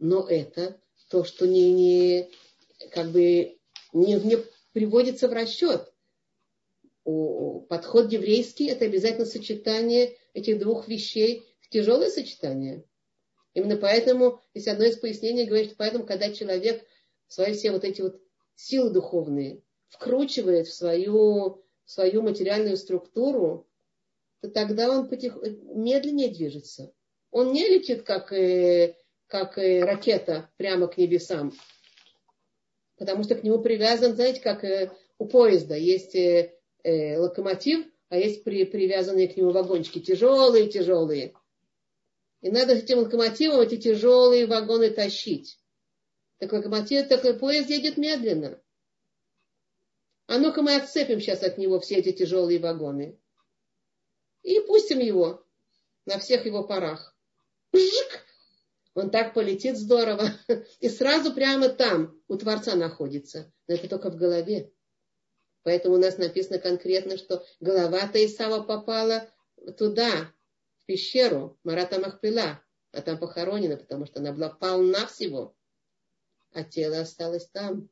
Но 0.00 0.28
это 0.28 0.80
то, 1.10 1.22
что 1.22 1.46
не, 1.46 1.72
не, 1.72 2.30
как 2.90 3.10
бы 3.12 3.58
не, 3.92 4.14
не 4.14 4.38
приводится 4.72 5.28
в 5.28 5.32
расчет. 5.32 5.92
Подход 7.04 8.12
еврейский– 8.12 8.66
это 8.68 8.84
обязательно 8.84 9.26
сочетание 9.26 10.16
этих 10.34 10.58
двух 10.58 10.88
вещей 10.88 11.46
тяжелое 11.70 12.10
сочетание. 12.10 12.84
Именно 13.54 13.76
поэтому, 13.76 14.40
здесь 14.54 14.66
одно 14.66 14.86
из 14.86 14.96
пояснений 14.96 15.44
говорит, 15.44 15.68
что 15.68 15.76
поэтому, 15.76 16.04
когда 16.04 16.32
человек 16.32 16.84
свои 17.28 17.54
все 17.54 17.70
вот 17.70 17.84
эти 17.84 18.00
вот 18.00 18.20
силы 18.58 18.90
духовные 18.90 19.62
вкручивает 19.88 20.66
в 20.66 20.74
свою, 20.74 21.62
в 21.84 21.90
свою 21.90 22.22
материальную 22.22 22.76
структуру, 22.76 23.66
то 24.40 24.50
тогда 24.50 24.90
он 24.90 25.08
потих... 25.08 25.36
медленнее 25.36 26.28
движется. 26.28 26.92
Он 27.30 27.52
не 27.52 27.66
летит, 27.68 28.02
как, 28.02 28.32
э, 28.32 28.96
как 29.26 29.58
э, 29.58 29.84
ракета, 29.84 30.50
прямо 30.56 30.88
к 30.88 30.98
небесам. 30.98 31.52
Потому 32.96 33.22
что 33.22 33.36
к 33.36 33.44
нему 33.44 33.60
привязан, 33.60 34.14
знаете, 34.14 34.40
как 34.40 34.64
э, 34.64 34.92
у 35.18 35.26
поезда 35.26 35.74
есть 35.74 36.16
локомотив, 36.84 37.86
а 38.08 38.16
есть 38.16 38.44
при, 38.44 38.64
привязанные 38.64 39.28
к 39.28 39.36
нему 39.36 39.50
вагончики, 39.50 39.98
тяжелые-тяжелые. 40.00 41.34
И 42.40 42.50
надо 42.50 42.76
с 42.76 42.82
этим 42.84 43.00
локомотивом 43.00 43.60
эти 43.60 43.76
тяжелые 43.76 44.46
вагоны 44.46 44.90
тащить. 44.90 45.57
Так 46.38 46.52
локомотив, 46.52 47.08
такой 47.08 47.38
поезд 47.38 47.68
едет 47.68 47.96
медленно. 47.96 48.60
А 50.26 50.38
ну-ка 50.38 50.62
мы 50.62 50.76
отцепим 50.76 51.20
сейчас 51.20 51.42
от 51.42 51.58
него 51.58 51.80
все 51.80 51.96
эти 51.96 52.12
тяжелые 52.12 52.60
вагоны. 52.60 53.18
И 54.42 54.60
пустим 54.60 55.00
его 55.00 55.44
на 56.06 56.18
всех 56.18 56.46
его 56.46 56.64
парах. 56.64 57.16
Жик! 57.72 58.24
Он 58.94 59.10
так 59.10 59.34
полетит 59.34 59.76
здорово. 59.76 60.30
И 60.80 60.88
сразу 60.88 61.32
прямо 61.32 61.68
там 61.68 62.20
у 62.28 62.36
Творца 62.36 62.74
находится. 62.76 63.52
Но 63.66 63.74
это 63.74 63.88
только 63.88 64.10
в 64.10 64.16
голове. 64.16 64.72
Поэтому 65.62 65.96
у 65.96 65.98
нас 65.98 66.18
написано 66.18 66.58
конкретно, 66.58 67.16
что 67.16 67.44
голова-то 67.60 68.24
Исава 68.24 68.62
попала 68.62 69.28
туда, 69.76 70.32
пещеру 70.86 71.58
Марата 71.64 72.00
Махпила, 72.00 72.62
а 72.92 73.02
там 73.02 73.18
похоронена, 73.18 73.76
потому 73.76 74.06
что 74.06 74.20
она 74.20 74.32
была 74.32 74.48
полна 74.48 75.06
всего, 75.06 75.57
а 76.52 76.64
тело 76.64 77.00
осталось 77.00 77.48
там. 77.48 77.88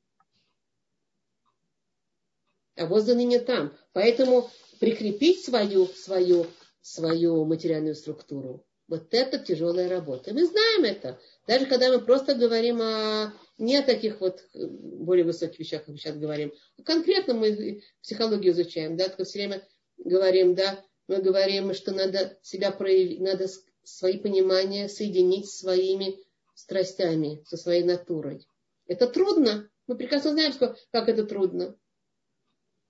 А 2.77 2.87
воздух 2.87 3.17
не 3.17 3.39
там. 3.39 3.77
Поэтому 3.93 4.51
прикрепить 4.81 5.45
свою, 5.45 5.87
свою, 5.87 6.47
свою 6.83 7.45
материальную 7.45 7.95
структуру, 7.95 8.67
вот 8.89 9.13
это 9.13 9.39
тяжелая 9.39 9.89
работа. 9.89 10.33
Мы 10.33 10.47
знаем 10.47 10.85
это. 10.85 11.19
Даже 11.47 11.67
когда 11.67 11.91
мы 11.91 12.05
просто 12.05 12.35
говорим 12.35 12.81
о 12.81 13.33
не 13.59 13.77
о 13.77 13.83
таких 13.83 14.21
вот 14.21 14.45
более 14.53 15.25
высоких 15.25 15.59
вещах, 15.59 15.81
как 15.81 15.89
мы 15.89 15.97
сейчас 15.97 16.17
говорим, 16.17 16.53
а 16.79 16.83
конкретно 16.83 17.35
мы 17.35 17.83
психологию 18.03 18.53
изучаем, 18.53 18.97
да, 18.97 19.09
все 19.09 19.39
время 19.39 19.67
говорим, 19.97 20.55
да, 20.55 20.85
мы 21.09 21.23
говорим, 21.23 21.73
что 21.73 21.93
надо 21.93 22.39
себя 22.43 22.71
проявить, 22.71 23.21
надо 23.21 23.49
свои 23.83 24.19
понимания 24.19 24.89
соединить 24.89 25.49
с 25.49 25.61
своими 25.61 26.19
страстями, 26.57 27.45
со 27.47 27.57
своей 27.57 27.85
натурой. 27.85 28.47
Это 28.87 29.07
трудно. 29.07 29.71
Мы 29.87 29.97
прекрасно 29.97 30.33
знаем, 30.33 30.53
как 30.91 31.09
это 31.09 31.25
трудно. 31.25 31.79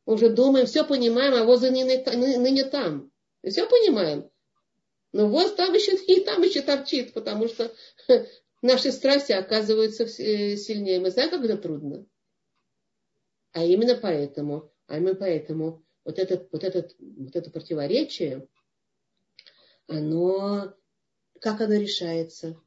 Мы 0.07 0.15
уже 0.15 0.31
думаем, 0.31 0.67
все 0.67 0.85
понимаем, 0.85 1.35
а 1.35 1.45
вот 1.45 1.61
ныне, 1.61 2.03
ныне 2.39 2.65
там. 2.65 3.11
И 3.43 3.51
все 3.51 3.69
понимаем. 3.69 4.31
Но 5.13 5.29
вот 5.29 5.57
там 5.57 5.75
еще 5.75 5.97
и 5.97 6.25
там 6.25 6.43
еще 6.43 6.63
торчит, 6.63 7.13
потому 7.13 7.49
что 7.49 7.75
наши 8.63 8.93
страсти 8.93 9.33
оказываются 9.33 10.05
э, 10.05 10.57
сильнее. 10.57 11.01
Мы 11.01 11.11
знаем, 11.11 11.31
как 11.31 11.45
это 11.45 11.59
трудно. 11.59 12.07
А 13.53 13.65
именно 13.65 13.97
поэтому, 13.97 14.73
а 14.87 14.99
именно 14.99 15.17
поэтому 15.17 15.85
вот, 16.05 16.19
этот, 16.19 16.53
вот, 16.53 16.63
этот, 16.63 16.95
вот 16.99 17.35
это 17.35 17.51
противоречие, 17.51 18.47
оно, 19.89 20.75
как 21.41 21.61
оно 21.61 21.75
решается? 21.75 22.61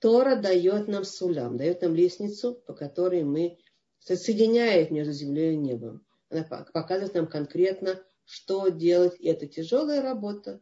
Тора 0.00 0.36
дает 0.36 0.88
нам 0.88 1.04
сулям, 1.04 1.56
дает 1.56 1.82
нам 1.82 1.94
лестницу, 1.94 2.54
по 2.66 2.72
которой 2.72 3.24
мы 3.24 3.58
соединяет 3.98 4.90
между 4.90 5.12
землей 5.12 5.54
и 5.54 5.56
небом. 5.56 6.06
Она 6.30 6.44
показывает 6.44 7.14
нам 7.14 7.26
конкретно, 7.26 8.02
что 8.24 8.68
делать. 8.68 9.18
И 9.18 9.28
это 9.28 9.46
тяжелая 9.46 10.02
работа, 10.02 10.60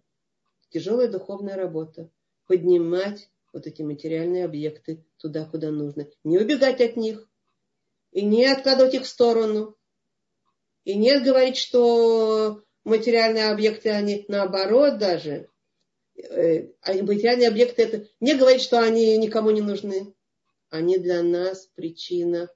тяжелая 0.70 1.08
духовная 1.08 1.56
работа. 1.56 2.10
Поднимать 2.46 3.28
вот 3.52 3.66
эти 3.66 3.82
материальные 3.82 4.44
объекты 4.44 5.04
туда, 5.18 5.44
куда 5.44 5.70
нужно. 5.70 6.08
Не 6.22 6.38
убегать 6.38 6.80
от 6.80 6.96
них. 6.96 7.28
И 8.12 8.24
не 8.24 8.46
откладывать 8.46 8.94
их 8.94 9.02
в 9.02 9.08
сторону. 9.08 9.76
И 10.84 10.96
не 10.96 11.18
говорить, 11.20 11.56
что 11.56 12.62
материальные 12.84 13.50
объекты, 13.50 13.90
они 13.90 14.24
наоборот 14.28 14.98
даже. 14.98 15.50
Э, 16.16 16.68
а 16.82 16.94
материальные 16.94 17.48
объекты, 17.48 17.82
это 17.82 18.08
не 18.20 18.34
говорить, 18.34 18.62
что 18.62 18.80
они 18.80 19.16
никому 19.18 19.50
не 19.50 19.60
нужны. 19.60 20.14
Они 20.70 20.98
для 20.98 21.22
нас 21.22 21.66
причина 21.74 22.50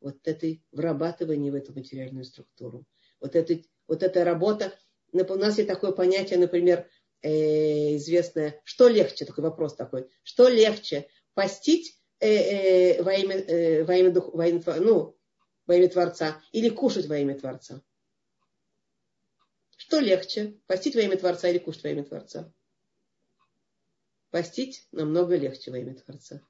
вот 0.00 0.16
этой 0.24 0.64
врабатывания 0.72 1.50
в 1.50 1.54
эту 1.54 1.72
материальную 1.72 2.24
структуру. 2.24 2.86
Вот, 3.20 3.36
это, 3.36 3.58
вот 3.86 4.02
эта 4.02 4.24
работа. 4.24 4.72
У 5.12 5.18
нас 5.18 5.58
есть 5.58 5.68
такое 5.68 5.92
понятие, 5.92 6.38
например, 6.38 6.88
э, 7.22 7.96
известное, 7.96 8.60
что 8.64 8.88
легче, 8.88 9.24
такой 9.24 9.44
вопрос 9.44 9.74
такой, 9.74 10.08
что 10.22 10.48
легче, 10.48 11.08
постить 11.34 12.00
э, 12.20 12.28
э, 12.28 13.02
во, 13.02 13.12
имя, 13.12 13.36
э, 13.36 13.84
во, 13.84 13.94
имя 13.94 14.10
дух, 14.10 14.32
во, 14.32 14.46
имя, 14.46 14.62
ну, 14.78 15.16
во 15.66 15.74
имя 15.74 15.88
Творца 15.88 16.40
или 16.52 16.68
кушать 16.68 17.06
во 17.06 17.18
имя 17.18 17.36
Творца? 17.38 17.82
Что 19.76 19.98
легче, 19.98 20.60
постить 20.66 20.94
во 20.94 21.00
имя 21.00 21.16
Творца 21.16 21.48
или 21.48 21.58
кушать 21.58 21.82
во 21.82 21.90
имя 21.90 22.04
Творца? 22.04 22.52
Постить 24.30 24.86
намного 24.92 25.36
легче 25.36 25.70
во 25.70 25.78
имя 25.78 25.94
Творца 25.94 26.40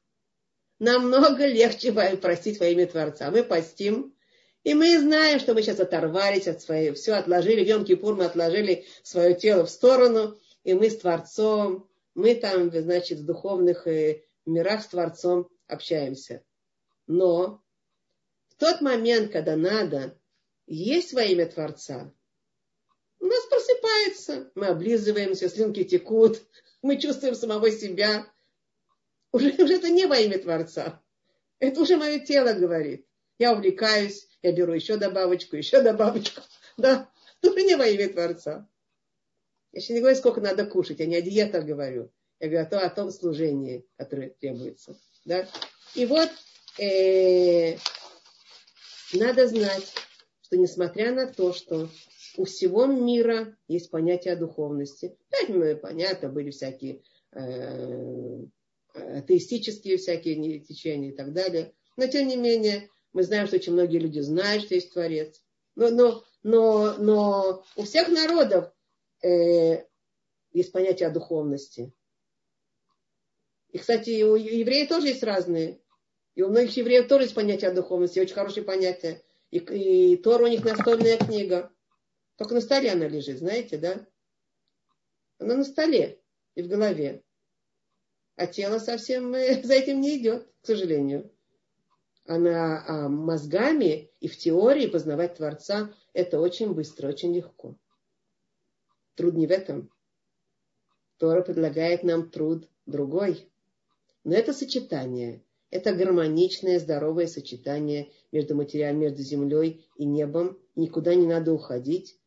намного 0.80 1.46
легче 1.46 1.92
простить 1.92 2.58
во 2.58 2.66
имя 2.66 2.88
Творца. 2.88 3.30
Мы 3.30 3.44
постим, 3.44 4.16
и 4.64 4.74
мы 4.74 4.98
знаем, 4.98 5.38
что 5.38 5.54
мы 5.54 5.62
сейчас 5.62 5.78
оторвались 5.78 6.48
от 6.48 6.60
своей, 6.60 6.92
все 6.92 7.12
отложили, 7.12 7.64
в 7.64 7.68
Йом-Кипур 7.68 8.16
мы 8.16 8.24
отложили 8.24 8.86
свое 9.04 9.34
тело 9.34 9.64
в 9.64 9.70
сторону, 9.70 10.36
и 10.64 10.74
мы 10.74 10.90
с 10.90 10.96
Творцом, 10.98 11.88
мы 12.14 12.34
там, 12.34 12.70
значит, 12.72 13.20
в 13.20 13.24
духовных 13.24 13.86
э, 13.86 14.22
мирах 14.46 14.82
с 14.82 14.88
Творцом 14.88 15.48
общаемся. 15.68 16.42
Но 17.06 17.62
в 18.48 18.54
тот 18.56 18.80
момент, 18.80 19.32
когда 19.32 19.56
надо 19.56 20.18
есть 20.66 21.12
во 21.12 21.22
имя 21.22 21.46
Творца, 21.46 22.12
у 23.20 23.26
нас 23.26 23.44
просыпается, 23.46 24.50
мы 24.54 24.68
облизываемся, 24.68 25.48
слюнки 25.50 25.84
текут, 25.84 26.42
мы 26.82 26.98
чувствуем 26.98 27.34
самого 27.34 27.70
себя, 27.70 28.26
уже, 29.32 29.50
уже 29.62 29.74
это 29.74 29.88
не 29.88 30.06
во 30.06 30.18
имя 30.18 30.38
Творца. 30.38 31.02
Это 31.58 31.80
уже 31.80 31.96
мое 31.96 32.20
тело 32.20 32.52
говорит. 32.52 33.06
Я 33.38 33.52
увлекаюсь, 33.52 34.28
я 34.42 34.52
беру 34.52 34.72
еще 34.72 34.96
добавочку, 34.96 35.56
еще 35.56 35.82
добавочку. 35.82 36.42
Да, 36.76 37.10
это 37.42 37.52
уже 37.52 37.62
не 37.62 37.76
во 37.76 37.86
имя 37.86 38.08
Творца. 38.08 38.66
Я 39.72 39.80
еще 39.80 39.92
не 39.92 40.00
говорю, 40.00 40.16
сколько 40.16 40.40
надо 40.40 40.64
кушать, 40.64 41.00
я 41.00 41.06
не 41.06 41.16
о 41.16 41.20
диетах 41.20 41.64
говорю. 41.64 42.10
Я 42.38 42.48
говорю 42.48 42.86
о 42.86 42.90
том, 42.90 43.10
служении, 43.10 43.86
которое 43.96 44.30
требуется. 44.30 44.98
Да? 45.26 45.46
И 45.94 46.06
вот 46.06 46.30
э, 46.78 47.76
надо 49.12 49.46
знать, 49.46 49.92
что 50.42 50.56
несмотря 50.56 51.12
на 51.12 51.26
то, 51.26 51.52
что 51.52 51.90
у 52.36 52.44
всего 52.44 52.86
мира 52.86 53.56
есть 53.68 53.90
понятие 53.90 54.34
о 54.34 54.36
духовности. 54.36 55.16
Опять 55.30 55.80
понятно, 55.80 56.28
были 56.28 56.50
всякие 56.50 57.02
э, 57.32 58.44
атеистические 58.94 59.96
всякие 59.96 60.60
течения 60.60 61.10
и 61.10 61.16
так 61.16 61.32
далее. 61.32 61.74
Но 61.96 62.06
тем 62.06 62.28
не 62.28 62.36
менее, 62.36 62.88
мы 63.12 63.22
знаем, 63.22 63.46
что 63.46 63.56
очень 63.56 63.72
многие 63.72 63.98
люди 63.98 64.20
знают, 64.20 64.64
что 64.64 64.74
есть 64.74 64.92
Творец. 64.92 65.42
Но, 65.74 65.90
но, 65.90 66.24
но, 66.42 66.94
но 66.98 67.64
у 67.76 67.82
всех 67.82 68.08
народов 68.08 68.72
э, 69.22 69.84
есть 70.52 70.72
понятие 70.72 71.08
о 71.08 71.12
духовности. 71.12 71.92
И, 73.72 73.78
кстати, 73.78 74.22
у 74.22 74.34
евреев 74.34 74.88
тоже 74.88 75.08
есть 75.08 75.22
разные. 75.22 75.80
И 76.34 76.42
у 76.42 76.48
многих 76.48 76.76
евреев 76.76 77.08
тоже 77.08 77.24
есть 77.24 77.34
понятие 77.34 77.70
о 77.70 77.74
духовности, 77.74 78.18
очень 78.18 78.34
хорошее 78.34 78.64
понятие. 78.64 79.22
И, 79.50 79.58
и 79.58 80.16
Тора 80.16 80.44
у 80.44 80.48
них 80.48 80.64
настольная 80.64 81.18
книга. 81.18 81.72
Только 82.40 82.54
на 82.54 82.60
столе 82.62 82.90
она 82.90 83.06
лежит, 83.06 83.38
знаете, 83.38 83.76
да? 83.76 84.06
Она 85.38 85.56
на 85.56 85.64
столе 85.64 86.18
и 86.54 86.62
в 86.62 86.68
голове 86.68 87.22
а 88.40 88.46
тело 88.46 88.78
совсем 88.78 89.34
э, 89.34 89.62
за 89.62 89.74
этим 89.74 90.00
не 90.00 90.16
идет, 90.16 90.48
к 90.62 90.66
сожалению. 90.66 91.30
Она 92.26 92.82
а 92.86 93.08
мозгами 93.10 94.10
и 94.20 94.28
в 94.28 94.36
теории 94.38 94.86
познавать 94.86 95.34
Творца 95.36 95.92
это 96.14 96.40
очень 96.40 96.72
быстро, 96.72 97.08
очень 97.08 97.34
легко. 97.34 97.76
Труд 99.14 99.34
не 99.34 99.46
в 99.46 99.50
этом. 99.50 99.90
Тора 101.18 101.42
предлагает 101.42 102.02
нам 102.02 102.30
труд 102.30 102.66
другой. 102.86 103.46
Но 104.24 104.34
это 104.34 104.54
сочетание, 104.54 105.42
это 105.70 105.94
гармоничное, 105.94 106.78
здоровое 106.78 107.26
сочетание 107.26 108.10
между 108.32 108.54
материалом, 108.54 109.00
между 109.00 109.22
землей 109.22 109.84
и 109.96 110.06
небом. 110.06 110.58
Никуда 110.76 111.14
не 111.14 111.26
надо 111.26 111.52
уходить. 111.52 112.18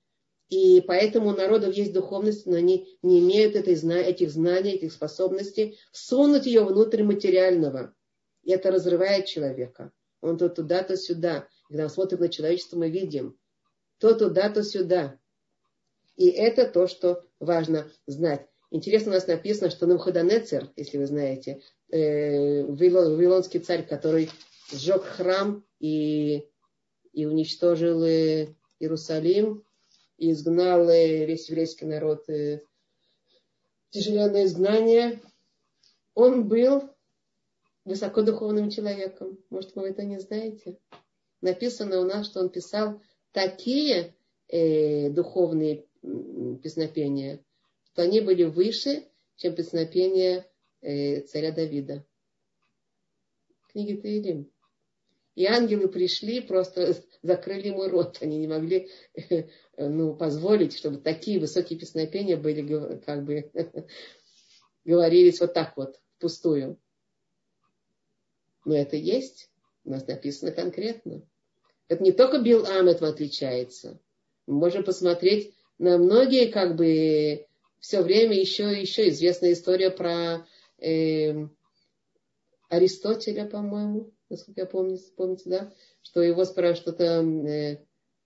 И 0.54 0.82
поэтому 0.82 1.30
у 1.30 1.36
народов 1.36 1.74
есть 1.74 1.94
духовность, 1.94 2.46
но 2.46 2.58
они 2.58 2.96
не 3.02 3.22
имеют 3.22 3.56
этой, 3.56 3.74
этих 3.74 4.30
знаний, 4.30 4.74
этих 4.74 4.94
способностей 4.94 5.80
сунуть 5.92 6.46
ее 6.46 6.64
внутрь 6.64 7.02
материального. 7.02 7.96
И 8.44 8.52
это 8.52 8.70
разрывает 8.70 9.26
человека. 9.26 9.92
Он 10.22 10.38
то 10.38 10.50
туда, 10.50 10.84
то 10.84 10.96
сюда. 10.96 11.48
Когда 11.68 11.86
мы 11.86 11.90
смотрим 11.90 12.20
на 12.20 12.30
человечество, 12.30 12.78
мы 12.78 12.92
видим 12.92 13.36
то 13.98 14.14
туда, 14.14 14.50
то 14.52 14.64
сюда. 14.64 15.18
И 16.18 16.28
это 16.30 16.68
то, 16.68 16.88
что 16.88 17.24
важно 17.40 17.92
знать. 18.06 18.46
Интересно, 18.70 19.12
у 19.12 19.16
нас 19.16 19.26
написано, 19.26 19.72
что 19.72 19.88
Навходонецер, 19.88 20.72
если 20.76 21.00
вы 21.00 21.08
знаете, 21.08 21.62
э, 21.90 22.64
Вавилонский 22.64 23.60
царь, 23.60 23.88
который 23.88 24.30
сжег 24.72 25.04
храм 25.04 25.66
и, 25.80 26.48
и 27.12 27.26
уничтожил 27.26 28.04
э, 28.04 28.50
Иерусалим, 28.80 29.64
и 30.18 30.32
изгнал 30.32 30.86
весь 30.88 31.50
еврейский 31.50 31.86
народ 31.86 32.26
тяжеленное 33.90 34.46
изгнание, 34.46 35.22
он 36.16 36.48
был 36.48 36.90
высокодуховным 37.86 38.70
человеком. 38.70 39.38
Может, 39.50 39.76
вы 39.76 39.90
это 39.90 40.04
не 40.04 40.20
знаете? 40.20 40.80
Написано 41.42 42.00
у 42.00 42.06
нас, 42.06 42.26
что 42.28 42.40
он 42.40 42.50
писал 42.50 43.02
такие 43.32 44.16
э, 44.48 45.10
духовные 45.10 45.86
песнопения, 46.02 47.44
что 47.92 48.04
они 48.04 48.22
были 48.22 48.44
выше, 48.44 49.04
чем 49.36 49.56
песнопения 49.56 50.46
э, 50.82 51.22
царя 51.22 51.52
Давида. 51.52 52.06
Книги 53.72 53.96
Таилим. 53.96 54.53
И 55.36 55.46
ангелы 55.46 55.88
пришли, 55.88 56.42
просто 56.42 56.96
закрыли 57.22 57.68
ему 57.68 57.88
рот. 57.88 58.20
Они 58.22 58.38
не 58.38 58.48
могли 58.48 58.90
ну, 59.78 60.16
позволить, 60.16 60.78
чтобы 60.78 60.98
такие 60.98 61.40
высокие 61.40 61.80
песнопения 61.80 62.38
были, 62.38 63.00
как 63.06 63.24
бы, 63.24 63.52
говорились 64.86 65.40
вот 65.40 65.54
так 65.54 65.76
вот, 65.78 66.00
впустую. 66.18 66.80
Но 68.66 68.76
это 68.76 68.96
есть. 68.96 69.50
У 69.84 69.90
нас 69.90 70.08
написано 70.08 70.52
конкретно. 70.52 71.22
Это 71.90 72.04
не 72.04 72.12
только 72.12 72.40
Билам 72.40 72.88
этого 72.88 73.10
отличается. 73.10 74.00
Мы 74.48 74.56
можем 74.56 74.84
посмотреть 74.84 75.54
на 75.78 75.98
многие, 75.98 76.50
как 76.50 76.76
бы, 76.76 77.46
все 77.80 78.02
время 78.02 78.40
еще, 78.40 78.80
еще 78.80 79.10
известная 79.10 79.52
история 79.52 79.90
про 79.90 80.48
э, 80.78 81.48
Аристотеля, 82.70 83.46
по-моему, 83.46 84.14
насколько 84.34 84.62
я 84.62 84.68
помню, 84.68 84.98
помните, 85.16 85.44
да, 85.50 85.74
что 86.02 86.22
его 86.22 86.44
спрашивают 86.46 86.78
что-то, 86.80 87.04
э, 87.24 87.78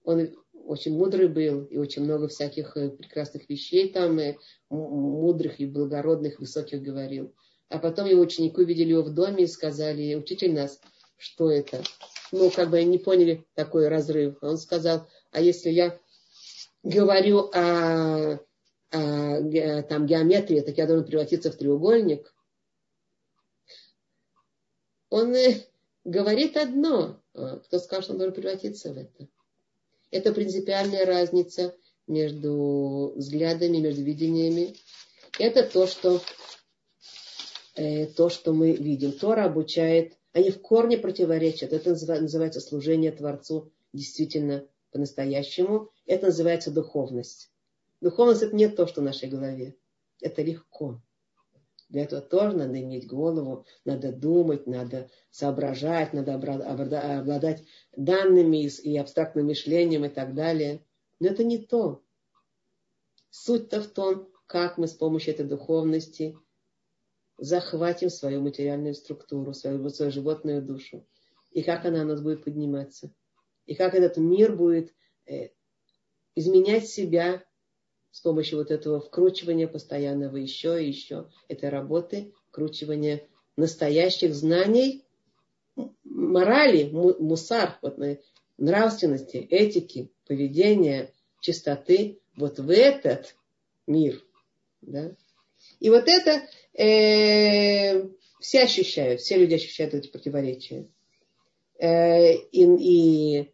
он 0.04 0.30
очень 0.66 0.98
мудрый 0.98 1.28
был, 1.28 1.66
и 1.66 1.78
очень 1.78 2.04
много 2.04 2.28
всяких 2.28 2.76
э, 2.76 2.90
прекрасных 2.90 3.50
вещей 3.50 3.92
там, 3.92 4.20
и 4.20 4.38
мудрых 4.70 5.60
и 5.60 5.66
благородных, 5.66 6.40
высоких 6.40 6.82
говорил. 6.82 7.34
А 7.70 7.80
потом 7.80 8.08
его 8.08 8.22
ученики 8.22 8.60
увидели 8.60 8.90
его 8.90 9.04
в 9.04 9.14
доме 9.14 9.44
и 9.44 9.48
сказали, 9.48 10.16
учитель 10.16 10.54
нас, 10.54 10.80
что 11.18 11.52
это? 11.52 11.84
Ну, 12.32 12.50
как 12.50 12.70
бы 12.70 12.84
не 12.84 12.98
поняли 12.98 13.46
такой 13.56 13.88
разрыв. 13.88 14.38
Он 14.42 14.58
сказал, 14.58 15.08
а 15.32 15.42
если 15.42 15.70
я 15.70 16.00
говорю 16.84 17.50
о, 17.54 18.40
о 18.92 19.82
там, 19.84 20.06
геометрии, 20.06 20.62
так 20.62 20.78
я 20.78 20.88
должен 20.88 21.06
превратиться 21.06 21.52
в 21.52 21.56
треугольник. 21.56 22.34
Он 25.10 25.34
э, 25.34 25.62
говорит 26.08 26.58
одно. 26.58 27.22
А, 27.34 27.58
кто 27.60 27.80
скажет, 27.80 28.06
что 28.06 28.14
он 28.14 28.20
должен 28.20 28.34
превратиться 28.34 28.94
в 28.94 28.98
это? 28.98 29.28
Это 30.10 30.34
принципиальная 30.34 31.06
разница 31.06 31.76
между 32.08 33.14
взглядами, 33.16 33.78
между 33.78 34.02
видениями. 34.02 34.76
Это 35.38 35.64
то, 35.64 35.86
что 35.86 36.22
э, 37.76 38.08
то, 38.08 38.30
что 38.30 38.54
мы 38.54 38.72
видим. 38.72 39.12
Тора 39.12 39.46
обучает, 39.46 40.14
они 40.32 40.50
в 40.50 40.62
корне 40.62 40.98
противоречат. 40.98 41.74
Это 41.74 41.90
называется 41.90 42.62
служение 42.62 43.12
Творцу 43.12 43.72
действительно 43.92 44.66
по-настоящему. 44.92 45.92
Это 46.06 46.28
называется 46.28 46.72
духовность. 46.72 47.52
Духовность 48.00 48.44
это 48.44 48.56
не 48.56 48.70
то, 48.70 48.88
что 48.88 49.02
в 49.02 49.04
нашей 49.04 49.28
голове. 49.28 49.76
Это 50.22 50.42
легко. 50.42 51.02
Для 51.90 52.04
этого 52.04 52.22
тоже 52.22 52.58
надо 52.58 52.82
иметь 52.82 53.08
голову, 53.08 53.66
надо 53.86 54.12
думать, 54.12 54.68
надо 54.68 55.10
соображать, 55.30 56.14
надо 56.14 56.34
обладать 56.34 57.64
данными 57.96 58.68
и 58.68 58.98
абстрактным 58.98 59.48
мышлением 59.48 60.04
и 60.04 60.10
так 60.10 60.34
далее. 60.34 60.86
Но 61.20 61.28
это 61.28 61.44
не 61.44 61.58
то. 61.58 62.04
Суть-то 63.30 63.82
в 63.82 63.88
том, 63.88 64.30
как 64.48 64.78
мы 64.78 64.88
с 64.88 64.94
помощью 64.94 65.34
этой 65.34 65.46
духовности 65.46 66.38
захватим 67.38 68.10
свою 68.10 68.42
материальную 68.42 68.94
структуру, 68.94 69.54
свою, 69.54 69.88
свою 69.90 70.12
животную 70.12 70.62
душу. 70.62 71.06
И 71.52 71.64
как 71.64 71.86
она 71.86 72.02
у 72.02 72.06
нас 72.06 72.22
будет 72.22 72.44
подниматься. 72.44 73.14
И 73.66 73.76
как 73.76 73.94
этот 73.94 74.18
мир 74.18 74.56
будет 74.56 74.94
э, 75.26 75.50
изменять 76.36 76.88
себя 76.88 77.44
с 78.12 78.22
помощью 78.22 78.60
вот 78.60 78.72
этого 78.72 79.00
вкручивания 79.00 79.68
постоянного 79.68 80.38
еще 80.38 80.84
и 80.84 80.88
еще 80.88 81.30
этой 81.48 81.70
работы, 81.70 82.34
вкручивания 82.50 83.28
настоящих 83.56 84.34
знаний, 84.34 85.04
морали, 86.04 86.90
мусар, 86.90 87.78
вот, 87.82 88.00
нравственности, 88.58 89.38
этики, 89.38 90.12
поведения, 90.28 91.14
чистоты 91.42 92.20
вот 92.36 92.60
в 92.60 92.70
этот 92.72 93.36
мир. 93.86 94.24
Да? 94.82 95.12
И 95.80 95.90
вот 95.90 96.08
это 96.08 96.48
э, 96.74 98.08
все 98.40 98.64
ощущают, 98.64 99.22
все 99.22 99.38
люди 99.38 99.56
ощущают 99.56 99.94
эти 99.94 100.08
противоречия. 100.10 100.88
Э, 101.80 102.34
и, 102.34 102.64
и, 102.64 103.54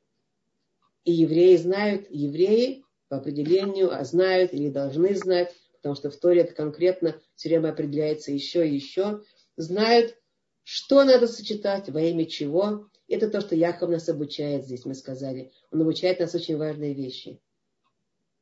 и 1.06 1.12
евреи 1.12 1.56
знают, 1.58 2.08
евреи 2.10 2.84
по 3.10 3.18
определению 3.18 3.94
а 3.94 4.04
знают 4.04 4.54
или 4.54 4.70
должны 4.70 5.16
знать, 5.16 5.54
потому 5.76 5.96
что 5.96 6.10
в 6.10 6.18
Торе 6.18 6.42
это 6.42 6.54
конкретно 6.54 7.20
все 7.36 7.50
время 7.50 7.70
определяется 7.70 8.32
еще 8.32 8.68
и 8.68 8.74
еще, 8.74 9.22
знают, 9.58 10.18
что 10.64 11.04
надо 11.04 11.28
сочетать, 11.28 11.90
во 11.90 12.02
имя 12.02 12.26
чего. 12.26 12.90
Это 13.08 13.30
то, 13.30 13.42
что 13.42 13.56
Яков 13.56 13.90
нас 13.90 14.08
обучает 14.08 14.66
здесь, 14.66 14.86
мы 14.86 14.96
сказали. 14.96 15.52
Он 15.72 15.82
обучает 15.82 16.20
нас 16.20 16.34
очень 16.34 16.58
важные 16.58 16.94
вещи. 16.94 17.42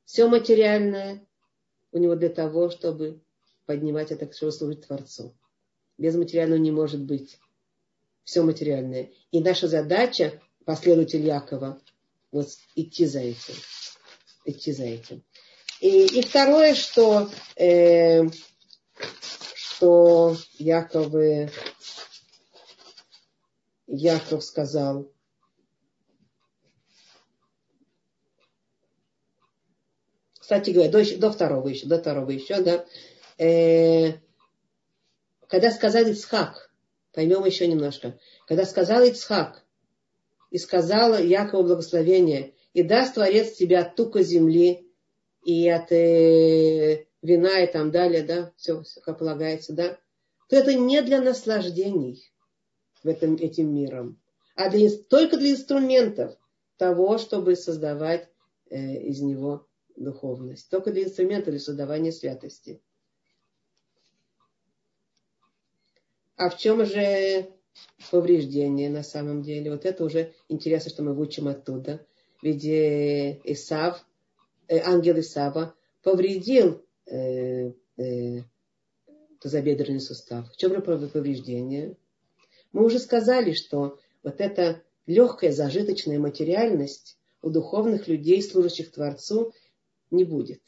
Все 0.05 0.27
материальное 0.27 1.25
у 1.91 1.97
него 1.97 2.15
для 2.15 2.29
того, 2.29 2.69
чтобы 2.69 3.21
поднимать 3.65 4.11
это, 4.11 4.31
чтобы 4.31 4.51
служить 4.51 4.85
Творцу. 4.85 5.35
Без 5.97 6.15
материального 6.15 6.59
не 6.59 6.71
может 6.71 7.01
быть. 7.01 7.39
Все 8.23 8.43
материальное. 8.43 9.11
И 9.31 9.41
наша 9.41 9.67
задача, 9.67 10.39
последователь 10.63 11.25
Якова, 11.25 11.81
вот 12.31 12.47
идти 12.75 13.05
за 13.05 13.19
этим 13.19 13.55
идти 14.45 14.71
за 14.71 14.85
этим. 14.85 15.23
И, 15.79 16.05
и 16.19 16.21
второе, 16.21 16.75
что, 16.75 17.29
э, 17.55 18.23
что 19.55 20.37
Яков, 20.59 21.13
Яков 23.87 24.43
сказал, 24.43 25.11
кстати 30.39 30.71
говоря, 30.71 30.91
до, 30.91 31.17
до 31.17 31.31
второго 31.31 31.67
еще, 31.69 31.87
до 31.87 31.97
второго 31.97 32.29
еще, 32.29 32.61
да, 32.61 32.85
э, 33.37 34.19
когда 35.47 35.71
сказал 35.71 36.05
Ицхак, 36.05 36.71
поймем 37.13 37.43
еще 37.45 37.67
немножко, 37.67 38.19
когда 38.47 38.65
сказал 38.65 39.03
Ицхак, 39.03 39.63
и 40.49 40.57
сказала 40.57 41.21
Якову 41.21 41.63
благословение, 41.63 42.53
и 42.73 42.83
даст 42.83 43.15
Творец 43.15 43.53
тебе 43.53 43.79
от 43.79 43.95
тука 43.95 44.23
земли 44.23 44.87
и 45.43 45.67
от 45.69 45.91
э, 45.91 47.05
вина 47.21 47.59
и 47.59 47.71
там 47.71 47.91
далее, 47.91 48.23
да, 48.23 48.51
все, 48.55 48.81
все 48.83 49.01
как 49.01 49.19
полагается, 49.19 49.73
да, 49.73 49.97
то 50.47 50.55
это 50.55 50.73
не 50.73 51.01
для 51.01 51.21
наслаждений 51.21 52.31
в 53.03 53.07
этом, 53.07 53.35
этим 53.35 53.73
миром, 53.73 54.21
а 54.55 54.69
для, 54.69 54.89
только 55.09 55.37
для 55.37 55.51
инструментов 55.51 56.37
того, 56.77 57.17
чтобы 57.17 57.55
создавать 57.55 58.29
э, 58.69 58.77
из 58.77 59.21
него 59.21 59.67
духовность. 59.95 60.69
Только 60.69 60.91
для 60.91 61.03
инструмента 61.03 61.51
для 61.51 61.59
создавания 61.59 62.11
святости. 62.11 62.81
А 66.35 66.49
в 66.49 66.57
чем 66.57 66.83
же 66.85 67.51
повреждение 68.09 68.89
на 68.89 69.03
самом 69.03 69.43
деле? 69.43 69.71
Вот 69.71 69.85
это 69.85 70.03
уже 70.03 70.33
интересно, 70.49 70.89
что 70.89 71.03
мы 71.03 71.13
выучим 71.13 71.47
оттуда 71.47 72.05
ведь 72.41 72.65
Исав, 72.65 74.05
э, 74.67 74.79
ангел 74.79 75.19
Исава, 75.19 75.75
повредил 76.01 76.83
э, 77.05 77.71
э, 77.97 78.43
тазобедренный 79.39 80.01
сустав. 80.01 80.51
В 80.51 80.57
чем 80.57 80.73
же 80.73 80.81
повреждение? 80.81 81.95
Мы 82.71 82.85
уже 82.85 82.99
сказали, 82.99 83.53
что 83.53 83.99
вот 84.23 84.39
эта 84.39 84.81
легкая 85.05 85.51
зажиточная 85.51 86.19
материальность 86.19 87.17
у 87.41 87.49
духовных 87.49 88.07
людей, 88.07 88.41
служащих 88.41 88.91
Творцу, 88.91 89.53
не 90.09 90.23
будет. 90.23 90.61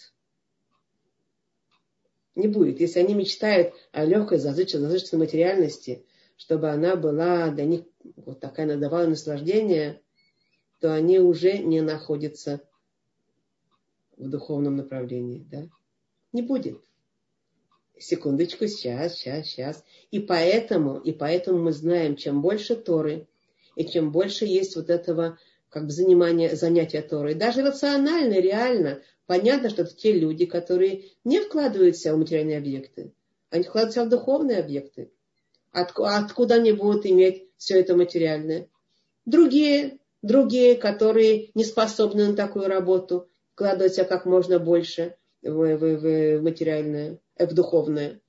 Не 2.35 2.47
будет. 2.47 2.79
Если 2.79 2.99
они 2.99 3.13
мечтают 3.13 3.73
о 3.91 4.05
легкой 4.05 4.39
зажиточной 4.39 5.19
материальности, 5.19 6.03
чтобы 6.35 6.69
она 6.69 6.95
была 6.95 7.49
для 7.49 7.65
них 7.65 7.81
вот 8.15 8.39
такая 8.39 8.65
надавала 8.65 9.05
наслаждение, 9.05 10.01
то 10.83 10.93
они 10.93 11.17
уже 11.17 11.59
не 11.59 11.79
находятся 11.79 12.59
в 14.17 14.27
духовном 14.27 14.75
направлении. 14.75 15.47
Да? 15.49 15.69
Не 16.33 16.41
будет. 16.41 16.81
Секундочку, 17.97 18.67
сейчас, 18.67 19.15
сейчас, 19.15 19.45
сейчас. 19.45 19.85
И 20.11 20.19
поэтому, 20.19 20.97
и 20.97 21.13
поэтому 21.13 21.59
мы 21.59 21.71
знаем, 21.71 22.17
чем 22.17 22.41
больше 22.41 22.75
Торы, 22.75 23.29
и 23.77 23.85
чем 23.85 24.11
больше 24.11 24.43
есть 24.43 24.75
вот 24.75 24.89
этого 24.89 25.37
как 25.69 25.85
бы 25.85 25.91
занимания, 25.91 26.53
занятия 26.53 27.01
Торой, 27.01 27.33
даже 27.33 27.61
рационально, 27.61 28.41
реально, 28.41 29.01
понятно, 29.25 29.69
что 29.69 29.83
это 29.83 29.95
те 29.95 30.11
люди, 30.11 30.45
которые 30.45 31.05
не 31.23 31.39
вкладывают 31.39 31.95
себя 31.95 32.13
в 32.13 32.17
материальные 32.17 32.57
объекты, 32.57 33.13
они 33.51 33.63
вкладывают 33.63 33.93
себя 33.93 34.03
в 34.03 34.09
духовные 34.09 34.57
объекты. 34.57 35.13
Откуда, 35.71 36.17
откуда 36.17 36.55
они 36.55 36.73
будут 36.73 37.05
иметь 37.05 37.47
все 37.55 37.79
это 37.79 37.95
материальное? 37.95 38.67
Другие 39.25 39.99
Другие, 40.23 40.75
которые 40.75 41.51
не 41.53 41.65
способны 41.65 42.29
на 42.29 42.35
такую 42.35 42.67
работу, 42.67 43.29
вкладывать 43.53 43.93
себя 43.93 44.05
как 44.05 44.25
можно 44.25 44.57
больше 44.57 45.17
в, 45.41 45.49
в, 45.49 45.97
в 45.97 46.41
материальное, 46.41 47.19
э, 47.35 47.45
в 47.45 47.53
духовное. 47.53 48.21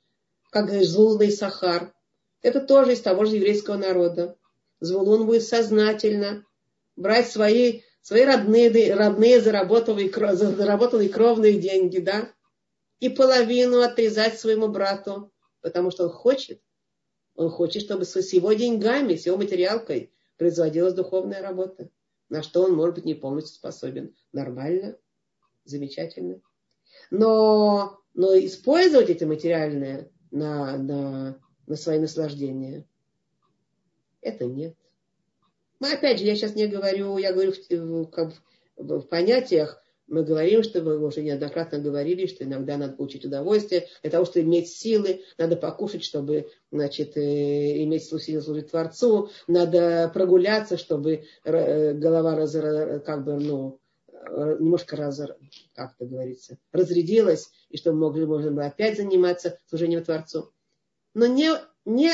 Как 0.51 0.71
Звулун 0.71 1.23
и 1.23 1.31
Сахар. 1.31 1.95
Это 2.43 2.61
тоже 2.61 2.95
из 2.95 3.01
того 3.01 3.25
же 3.25 3.37
еврейского 3.37 3.77
народа. 3.77 4.37
Звулун 4.81 5.25
будет 5.25 5.45
сознательно 5.45 6.45
брать 6.97 7.31
свои, 7.31 7.83
свои 8.03 8.25
родные, 8.25 8.93
родные 8.93 9.41
заработанные, 9.41 10.11
заработанные 10.11 11.09
кровные 11.09 11.55
деньги, 11.61 11.99
да, 12.01 12.29
и 12.99 13.09
половину 13.09 13.83
отрезать 13.83 14.39
своему 14.39 14.67
брату, 14.67 15.33
потому 15.61 15.93
что 15.93 16.05
он 16.05 16.11
хочет, 16.11 16.61
он 17.37 17.51
хочет, 17.51 17.83
чтобы 17.85 18.05
с 18.05 18.33
его 18.33 18.53
деньгами, 18.53 19.15
с 19.15 19.27
его 19.27 19.37
материалкой 19.37 20.13
производилась 20.37 20.95
духовная 20.95 21.43
работа, 21.43 21.91
на 22.29 22.43
что 22.43 22.65
он, 22.65 22.75
может 22.75 22.97
быть, 22.97 23.05
не 23.05 23.15
полностью 23.15 23.55
способен. 23.55 24.15
Нормально, 24.33 24.97
замечательно. 25.65 26.41
Но, 27.11 28.01
но 28.15 28.37
использовать 28.39 29.11
это 29.11 29.27
материальное 29.27 30.11
на, 30.31 30.77
на, 30.79 31.39
на 31.67 31.77
свои 31.77 31.99
наслаждения, 31.99 32.87
это 34.21 34.47
нет. 34.47 34.77
Но 35.81 35.89
опять 35.89 36.19
же, 36.19 36.25
я 36.25 36.35
сейчас 36.35 36.55
не 36.55 36.67
говорю, 36.67 37.19
я 37.19 37.33
говорю 37.33 37.53
в, 37.53 38.07
как, 38.07 38.33
в 38.77 39.03
понятиях 39.03 39.84
мы 40.07 40.23
говорим, 40.23 40.63
что 40.63 40.83
мы 40.83 40.99
уже 41.05 41.23
неоднократно 41.23 41.79
говорили, 41.79 42.27
что 42.27 42.45
иногда 42.45 42.77
надо 42.77 42.95
получить 42.95 43.25
удовольствие. 43.25 43.89
Для 44.03 44.11
того, 44.11 44.25
чтобы 44.25 44.47
иметь 44.47 44.69
силы, 44.69 45.23
надо 45.39 45.57
покушать, 45.57 46.05
чтобы 46.05 46.51
значит, 46.71 47.17
э, 47.17 47.83
иметь 47.85 48.05
силы 48.05 48.43
служить 48.43 48.71
Творцу. 48.71 49.31
Надо 49.47 50.11
прогуляться, 50.13 50.77
чтобы 50.77 51.25
э, 51.45 51.95
голова 51.95 52.37
раз, 52.37 52.53
как 53.05 53.25
бы, 53.25 53.35
ну, 53.39 53.81
немножко 54.31 54.97
раз, 54.97 55.21
как 55.75 55.95
это 55.99 56.07
говорится, 56.07 56.59
разрядилась, 56.73 57.51
и 57.69 57.77
чтобы 57.77 57.99
могли, 57.99 58.25
можно 58.27 58.51
было 58.51 58.67
опять 58.67 58.97
заниматься 58.97 59.59
служением 59.69 60.03
Творцу. 60.03 60.53
Но 61.13 61.27
не, 61.27 61.51
не 61.85 62.11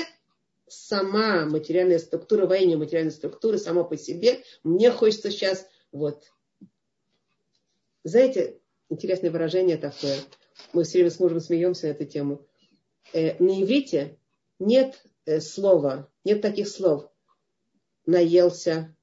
сама 0.66 1.46
материальная 1.46 1.98
структура, 1.98 2.46
во 2.46 2.56
имя 2.56 2.78
материальной 2.78 3.12
структуры, 3.12 3.58
сама 3.58 3.84
по 3.84 3.96
себе, 3.96 4.42
мне 4.62 4.90
хочется 4.90 5.30
сейчас 5.30 5.66
вот 5.92 6.24
знаете, 8.04 8.60
интересное 8.88 9.30
выражение 9.30 9.76
такое. 9.76 10.18
Мы 10.72 10.84
все 10.84 10.98
время 10.98 11.10
с 11.10 11.20
мужем 11.20 11.40
смеемся 11.40 11.86
на 11.86 11.90
эту 11.92 12.04
тему. 12.04 12.46
Э, 13.12 13.42
на 13.42 13.62
иврите 13.62 14.18
нет 14.58 15.02
э, 15.26 15.40
слова, 15.40 16.10
нет 16.24 16.42
таких 16.42 16.68
слов. 16.68 17.10
Наелся, 18.06 18.96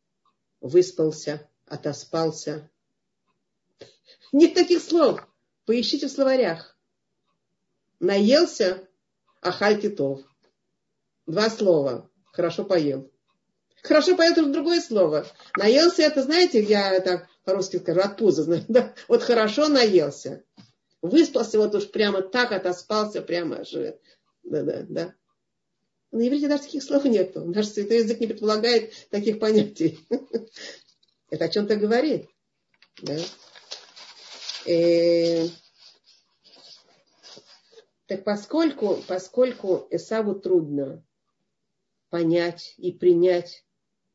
выспался, 0.61 1.49
отоспался. 1.65 2.69
Нет 4.31 4.53
таких 4.53 4.81
слов. 4.81 5.25
Поищите 5.65 6.07
в 6.07 6.11
словарях. 6.11 6.77
Наелся, 7.99 8.87
ахаль 9.41 9.81
китов. 9.81 10.21
Два 11.25 11.49
слова. 11.49 12.09
Хорошо 12.31 12.63
поел. 12.63 13.11
Хорошо 13.83 14.15
поел 14.15 14.33
это 14.33 14.45
другое 14.45 14.81
слово. 14.81 15.25
Наелся 15.57 16.03
это, 16.03 16.23
знаете, 16.23 16.61
я 16.61 16.99
так 17.01 17.27
по-русски 17.47 17.77
скажу, 17.77 18.01
от 18.01 18.17
пуза. 18.17 18.61
Да? 18.67 18.93
Вот 19.07 19.23
хорошо 19.23 19.69
наелся. 19.69 20.43
Выспался 21.01 21.57
вот 21.57 21.73
уж 21.75 21.89
прямо 21.89 22.21
так, 22.21 22.51
отоспался 22.51 23.21
прямо 23.21 23.61
аж. 23.61 23.71
Да, 24.43 24.63
да, 24.63 24.85
да. 24.89 25.13
На 26.11 26.27
иврите 26.27 26.49
даже 26.49 26.63
таких 26.63 26.83
слов 26.83 27.05
нету. 27.05 27.45
Наш 27.45 27.67
святой 27.67 27.99
язык 27.99 28.19
не 28.19 28.27
предполагает 28.27 28.91
таких 29.09 29.39
понятий. 29.39 29.97
Это 31.29 31.45
о 31.45 31.49
чем-то 31.49 31.77
говорит. 31.77 32.27
Да? 33.01 33.17
И... 34.65 34.71
Э, 34.73 35.47
так 38.07 38.25
поскольку, 38.25 39.01
поскольку 39.07 39.87
Эсаву 39.89 40.35
трудно 40.35 41.01
понять 42.09 42.73
и 42.77 42.91
принять 42.91 43.63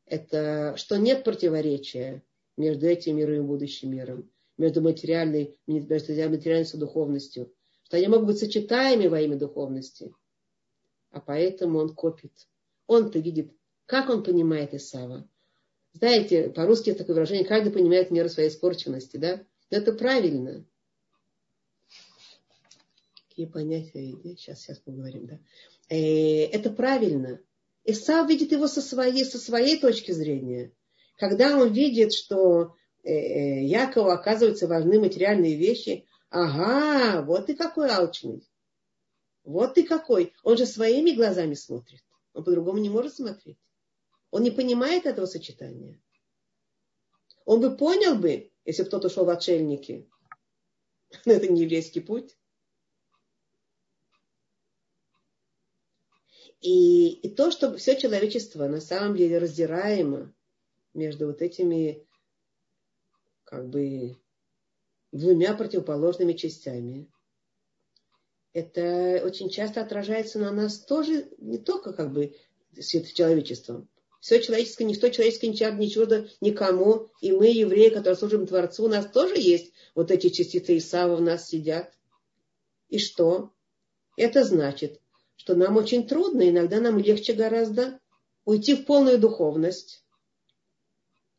это, 0.05 0.75
что 0.77 0.97
нет 0.97 1.23
противоречия 1.23 2.23
между 2.57 2.87
этим 2.87 3.17
миром 3.17 3.35
и 3.35 3.47
будущим 3.47 3.91
миром, 3.91 4.29
между 4.57 4.81
материальной, 4.81 5.59
между 5.67 5.93
материальностью 6.29 6.77
и 6.77 6.81
духовностью, 6.81 7.53
что 7.83 7.97
они 7.97 8.07
могут 8.07 8.27
быть 8.27 8.39
сочетаемы 8.39 9.09
во 9.09 9.19
имя 9.19 9.37
духовности. 9.37 10.13
А 11.11 11.19
поэтому 11.19 11.79
он 11.79 11.93
копит. 11.93 12.31
Он-то 12.87 13.19
видит, 13.19 13.51
как 13.85 14.09
он 14.09 14.23
понимает 14.23 14.73
Исава. 14.73 15.27
Знаете, 15.93 16.49
по-русски 16.49 16.93
такое 16.93 17.15
выражение, 17.15 17.45
каждый 17.45 17.71
понимает 17.71 18.09
меру 18.09 18.29
своей 18.29 18.49
испорченности, 18.49 19.17
да? 19.17 19.45
Но 19.69 19.77
это 19.77 19.93
правильно. 19.93 20.65
Какие 23.29 23.45
понятия? 23.45 24.15
Сейчас, 24.23 24.61
сейчас 24.61 24.79
поговорим, 24.79 25.27
да. 25.27 25.39
Э, 25.89 26.45
это 26.45 26.71
правильно. 26.71 27.39
Исав 27.83 28.29
видит 28.29 28.51
его 28.51 28.67
со 28.67 28.81
своей, 28.81 29.25
со 29.25 29.37
своей 29.37 29.79
точки 29.79 30.11
зрения. 30.11 30.71
Когда 31.17 31.57
он 31.57 31.71
видит, 31.71 32.13
что 32.13 32.75
э, 33.03 33.11
э, 33.11 33.63
Якову 33.65 34.09
оказываются 34.09 34.67
важны 34.67 34.99
материальные 34.99 35.55
вещи, 35.55 36.05
ага, 36.29 37.23
вот 37.23 37.47
ты 37.47 37.55
какой 37.55 37.89
алчный. 37.89 38.47
Вот 39.43 39.75
ты 39.75 39.83
какой. 39.83 40.33
Он 40.43 40.57
же 40.57 40.65
своими 40.65 41.11
глазами 41.11 41.53
смотрит. 41.53 42.03
Он 42.33 42.43
по-другому 42.43 42.79
не 42.79 42.89
может 42.89 43.15
смотреть. 43.15 43.57
Он 44.31 44.41
не 44.41 44.51
понимает 44.51 45.05
этого 45.05 45.25
сочетания. 45.25 46.01
Он 47.45 47.59
бы 47.61 47.75
понял 47.75 48.15
бы, 48.15 48.51
если 48.65 48.83
бы 48.83 48.87
кто-то 48.87 49.07
ушел 49.07 49.25
в 49.25 49.29
отшельники. 49.29 50.09
Но 51.25 51.33
это 51.33 51.47
не 51.47 51.63
еврейский 51.63 51.99
путь. 51.99 52.35
И, 56.61 57.09
и 57.09 57.29
то, 57.29 57.51
что 57.51 57.75
все 57.75 57.99
человечество 57.99 58.67
на 58.67 58.79
самом 58.79 59.17
деле 59.17 59.37
раздираемо 59.37 60.33
между 60.93 61.27
вот 61.27 61.41
этими 61.41 62.05
как 63.43 63.69
бы 63.69 64.17
двумя 65.11 65.53
противоположными 65.53 66.33
частями, 66.33 67.09
это 68.53 69.21
очень 69.25 69.49
часто 69.49 69.81
отражается 69.81 70.39
на 70.39 70.51
нас 70.51 70.79
тоже 70.79 71.29
не 71.39 71.57
только 71.57 71.93
как 71.93 72.11
бы 72.11 72.35
человечеством. 72.79 73.89
Все 74.19 74.41
человеческое, 74.41 74.85
никто 74.85 75.09
человеческое 75.09 75.53
чад, 75.53 75.77
не 75.77 75.89
чудо 75.89 76.29
никому. 76.39 77.09
И 77.19 77.33
мы, 77.33 77.47
евреи, 77.47 77.89
которые 77.89 78.15
служим 78.15 78.47
Творцу, 78.47 78.85
у 78.85 78.87
нас 78.87 79.11
тоже 79.11 79.35
есть 79.37 79.73
вот 79.95 80.11
эти 80.11 80.29
частицы 80.29 80.77
Исава 80.77 81.17
в 81.17 81.21
нас 81.21 81.49
сидят. 81.49 81.93
И 82.87 82.99
что? 82.99 83.51
Это 84.15 84.43
значит, 84.45 85.01
что 85.35 85.55
нам 85.55 85.75
очень 85.75 86.07
трудно, 86.07 86.47
иногда 86.47 86.79
нам 86.79 86.99
легче 86.99 87.33
гораздо 87.33 87.99
уйти 88.45 88.75
в 88.75 88.85
полную 88.85 89.17
духовность, 89.17 90.02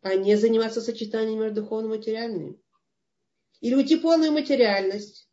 а 0.05 0.16
не 0.16 0.36
заниматься 0.36 0.82
сочетанием 0.82 1.40
между 1.40 1.62
духовным 1.62 1.94
и 1.94 1.96
материальным. 1.96 2.61
Или 3.62 3.74
уйти 3.74 3.96
в 3.96 4.02
полную 4.02 4.32
материальность, 4.32 5.30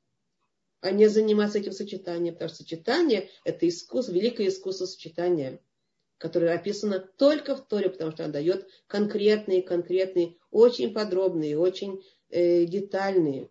а 0.80 0.92
не 0.92 1.08
заниматься 1.08 1.60
этим 1.60 1.74
сочетанием. 1.74 2.36
Потому 2.36 2.48
что 2.50 2.60
сочетание– 2.60 3.30
это 3.44 3.68
искусство, 3.68 4.14
великое 4.14 4.48
искусство 4.48 4.86
сочетания, 4.86 5.60
которое 6.18 6.56
описано 6.56 7.00
только 7.00 7.58
в 7.58 7.68
Торе, 7.68 7.90
потому 7.90 8.12
что 8.12 8.24
оно 8.24 8.32
дает 8.32 8.66
конкретные, 8.88 9.62
конкретные, 9.62 10.38
очень 10.52 10.94
подробные, 10.94 11.60
очень 11.60 12.02
э, 12.30 12.64
детальные 12.64 13.50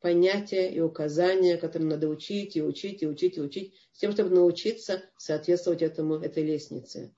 понятия 0.00 0.72
и 0.72 0.80
указания, 0.80 1.56
которые 1.56 1.88
надо 1.88 2.08
учить 2.08 2.56
и 2.56 2.62
учить 2.62 3.02
и 3.02 3.06
учить 3.06 3.36
и 3.36 3.40
учить, 3.40 3.74
с 3.92 3.98
тем, 3.98 4.10
чтобы 4.10 4.30
научиться 4.30 5.04
соответствовать 5.16 5.82
этому, 5.82 6.16
этой 6.16 6.42
лестнице, 6.42 7.14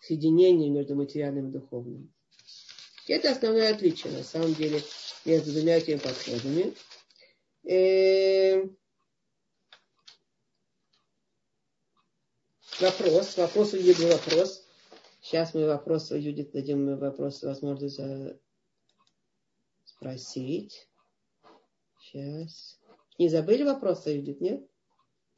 соединению 0.00 0.72
между 0.72 0.94
материальным 0.94 1.48
и 1.48 1.52
духовным. 1.52 2.12
Это 3.06 3.30
основное 3.30 3.74
отличие, 3.74 4.12
на 4.12 4.22
самом 4.22 4.54
деле, 4.54 4.82
между 5.24 5.52
двумя 5.52 5.78
этими 5.78 5.96
подходами. 5.96 6.74
Э, 7.64 8.68
вопрос, 12.80 13.36
вопрос 13.36 13.74
у 13.74 13.76
Юди 13.76 14.04
вопрос. 14.04 14.66
Сейчас 15.20 15.54
мы 15.54 15.66
вопрос 15.66 16.10
у 16.10 16.16
Юдит 16.16 16.52
дадим 16.52 16.98
вопрос, 16.98 17.42
возможность 17.42 18.00
спросить. 19.84 20.88
Сейчас. 22.00 22.78
Не 23.18 23.28
забыли 23.28 23.64
вопросы, 23.64 24.10
Юдит, 24.10 24.40
нет? 24.40 24.68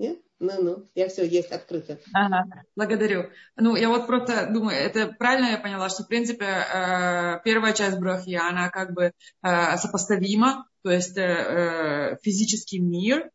Нет? 0.00 0.18
Ну-ну, 0.38 0.86
я 0.94 1.10
все, 1.10 1.26
есть 1.26 1.52
открыто. 1.52 1.98
Ага, 2.14 2.44
благодарю. 2.74 3.28
Ну, 3.56 3.76
я 3.76 3.90
вот 3.90 4.06
просто 4.06 4.48
думаю, 4.50 4.78
это 4.78 5.08
правильно 5.08 5.48
я 5.48 5.58
поняла, 5.58 5.90
что, 5.90 6.04
в 6.04 6.08
принципе, 6.08 6.46
э, 6.46 7.40
первая 7.44 7.74
часть 7.74 7.98
брахи, 7.98 8.34
она 8.34 8.70
как 8.70 8.94
бы 8.94 9.12
э, 9.42 9.76
сопоставима, 9.76 10.66
то 10.82 10.90
есть 10.90 11.18
э, 11.18 12.16
физический 12.22 12.80
мир, 12.80 13.30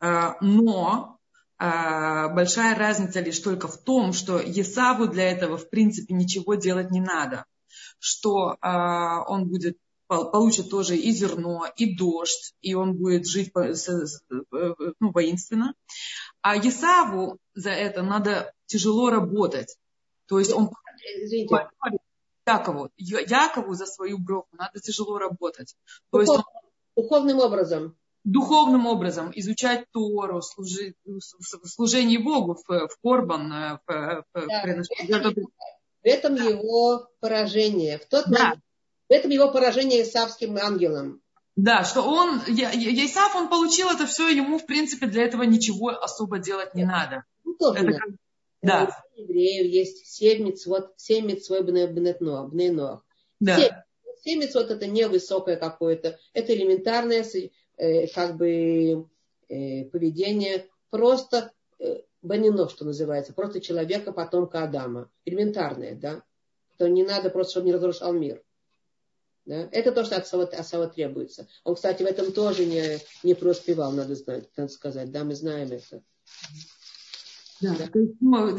но 0.00 1.18
большая 1.58 2.76
разница 2.76 3.20
лишь 3.20 3.38
только 3.38 3.68
в 3.68 3.78
том, 3.78 4.12
что 4.12 4.40
Есаву 4.40 5.06
для 5.06 5.30
этого, 5.30 5.56
в 5.56 5.70
принципе, 5.70 6.12
ничего 6.12 6.56
делать 6.56 6.90
не 6.90 7.00
надо, 7.00 7.44
что 8.00 8.56
он 8.60 9.48
будет 9.48 9.78
получит 10.32 10.70
тоже 10.70 10.96
и 10.96 11.10
зерно, 11.12 11.66
и 11.76 11.96
дождь, 11.96 12.54
и 12.60 12.74
он 12.74 12.96
будет 12.96 13.26
жить 13.26 13.52
ну, 13.54 15.12
воинственно. 15.12 15.74
А 16.40 16.56
Есаву 16.56 17.38
за 17.54 17.70
это 17.70 18.02
надо 18.02 18.52
тяжело 18.66 19.10
работать. 19.10 19.76
То 20.26 20.38
есть 20.38 20.52
он... 20.52 20.70
Извините. 21.22 21.68
Якову, 22.46 22.90
Якову 22.96 23.74
за 23.74 23.86
свою 23.86 24.18
броху 24.18 24.48
надо 24.52 24.80
тяжело 24.80 25.18
работать. 25.18 25.76
То 26.10 26.20
есть 26.20 26.32
он, 26.32 26.42
духовным 26.96 27.38
образом. 27.38 27.96
Духовным 28.24 28.86
образом 28.86 29.32
изучать 29.34 29.86
Тору, 29.92 30.42
служить, 30.42 30.96
служение 31.64 32.18
Богу 32.18 32.54
в, 32.54 32.88
в 32.88 32.96
Корбан, 33.02 33.52
э, 33.52 33.78
в, 33.86 34.24
в, 34.32 34.46
да, 35.08 35.30
в 35.30 36.06
этом 36.06 36.34
его 36.34 37.08
поражение. 37.20 37.98
В 37.98 38.06
тот 38.06 38.26
да. 38.26 38.38
момент, 38.38 38.62
этом 39.12 39.30
его 39.30 39.50
поражение 39.50 40.02
Исавским 40.02 40.56
ангелом. 40.56 41.20
Да, 41.54 41.84
что 41.84 42.02
он, 42.02 42.38
Исав, 42.46 43.36
он 43.36 43.48
получил 43.48 43.88
это 43.88 44.06
все, 44.06 44.28
ему, 44.28 44.58
в 44.58 44.66
принципе, 44.66 45.06
для 45.06 45.24
этого 45.24 45.42
ничего 45.42 45.90
особо 45.90 46.38
делать 46.38 46.74
не 46.74 46.84
надо. 46.84 47.24
Ну, 47.44 47.54
тоже 47.54 47.80
это, 47.80 47.98
как, 47.98 48.10
да. 48.62 49.04
У 49.16 49.20
евреев 49.20 49.66
есть 49.66 50.06
семь 50.06 50.44
митцвот, 50.44 50.92
семь 50.96 51.26
митцвот 51.26 51.64
бнетноах, 51.64 52.50
бненоах. 52.50 53.04
Да. 53.40 53.56
Семь, 53.56 53.72
семь 54.22 54.40
митцвот 54.40 54.70
это 54.70 54.86
не 54.86 55.06
высокое 55.08 55.56
какое-то, 55.56 56.18
это 56.32 56.54
элементарное, 56.54 57.24
э, 57.76 58.06
как 58.08 58.36
бы, 58.36 59.08
э, 59.48 59.84
поведение, 59.86 60.68
просто 60.90 61.52
э, 61.80 62.02
банино, 62.22 62.68
что 62.68 62.84
называется, 62.84 63.34
просто 63.34 63.60
человека, 63.60 64.12
потомка 64.12 64.62
Адама. 64.62 65.10
Элементарное, 65.24 65.96
да. 65.96 66.22
То 66.78 66.88
не 66.88 67.02
надо 67.02 67.30
просто, 67.30 67.52
чтобы 67.52 67.66
не 67.66 67.74
разрушал 67.74 68.12
мир. 68.12 68.42
Да? 69.44 69.68
Это 69.72 69.92
то, 69.92 70.04
что 70.04 70.16
от 70.16 70.26
Сава, 70.26 70.44
от 70.44 70.66
Сава 70.66 70.88
требуется. 70.88 71.48
Он, 71.64 71.74
кстати, 71.74 72.02
в 72.02 72.06
этом 72.06 72.32
тоже 72.32 72.64
не, 72.64 72.98
не 73.22 73.34
преуспевал, 73.34 73.92
надо, 73.92 74.14
знать, 74.14 74.48
надо 74.56 74.72
сказать. 74.72 75.10
Да, 75.10 75.24
мы 75.24 75.34
знаем 75.34 75.72
это. 75.72 76.02
Да, 77.60 77.76
да. 77.78 77.88
Ну, 78.20 78.56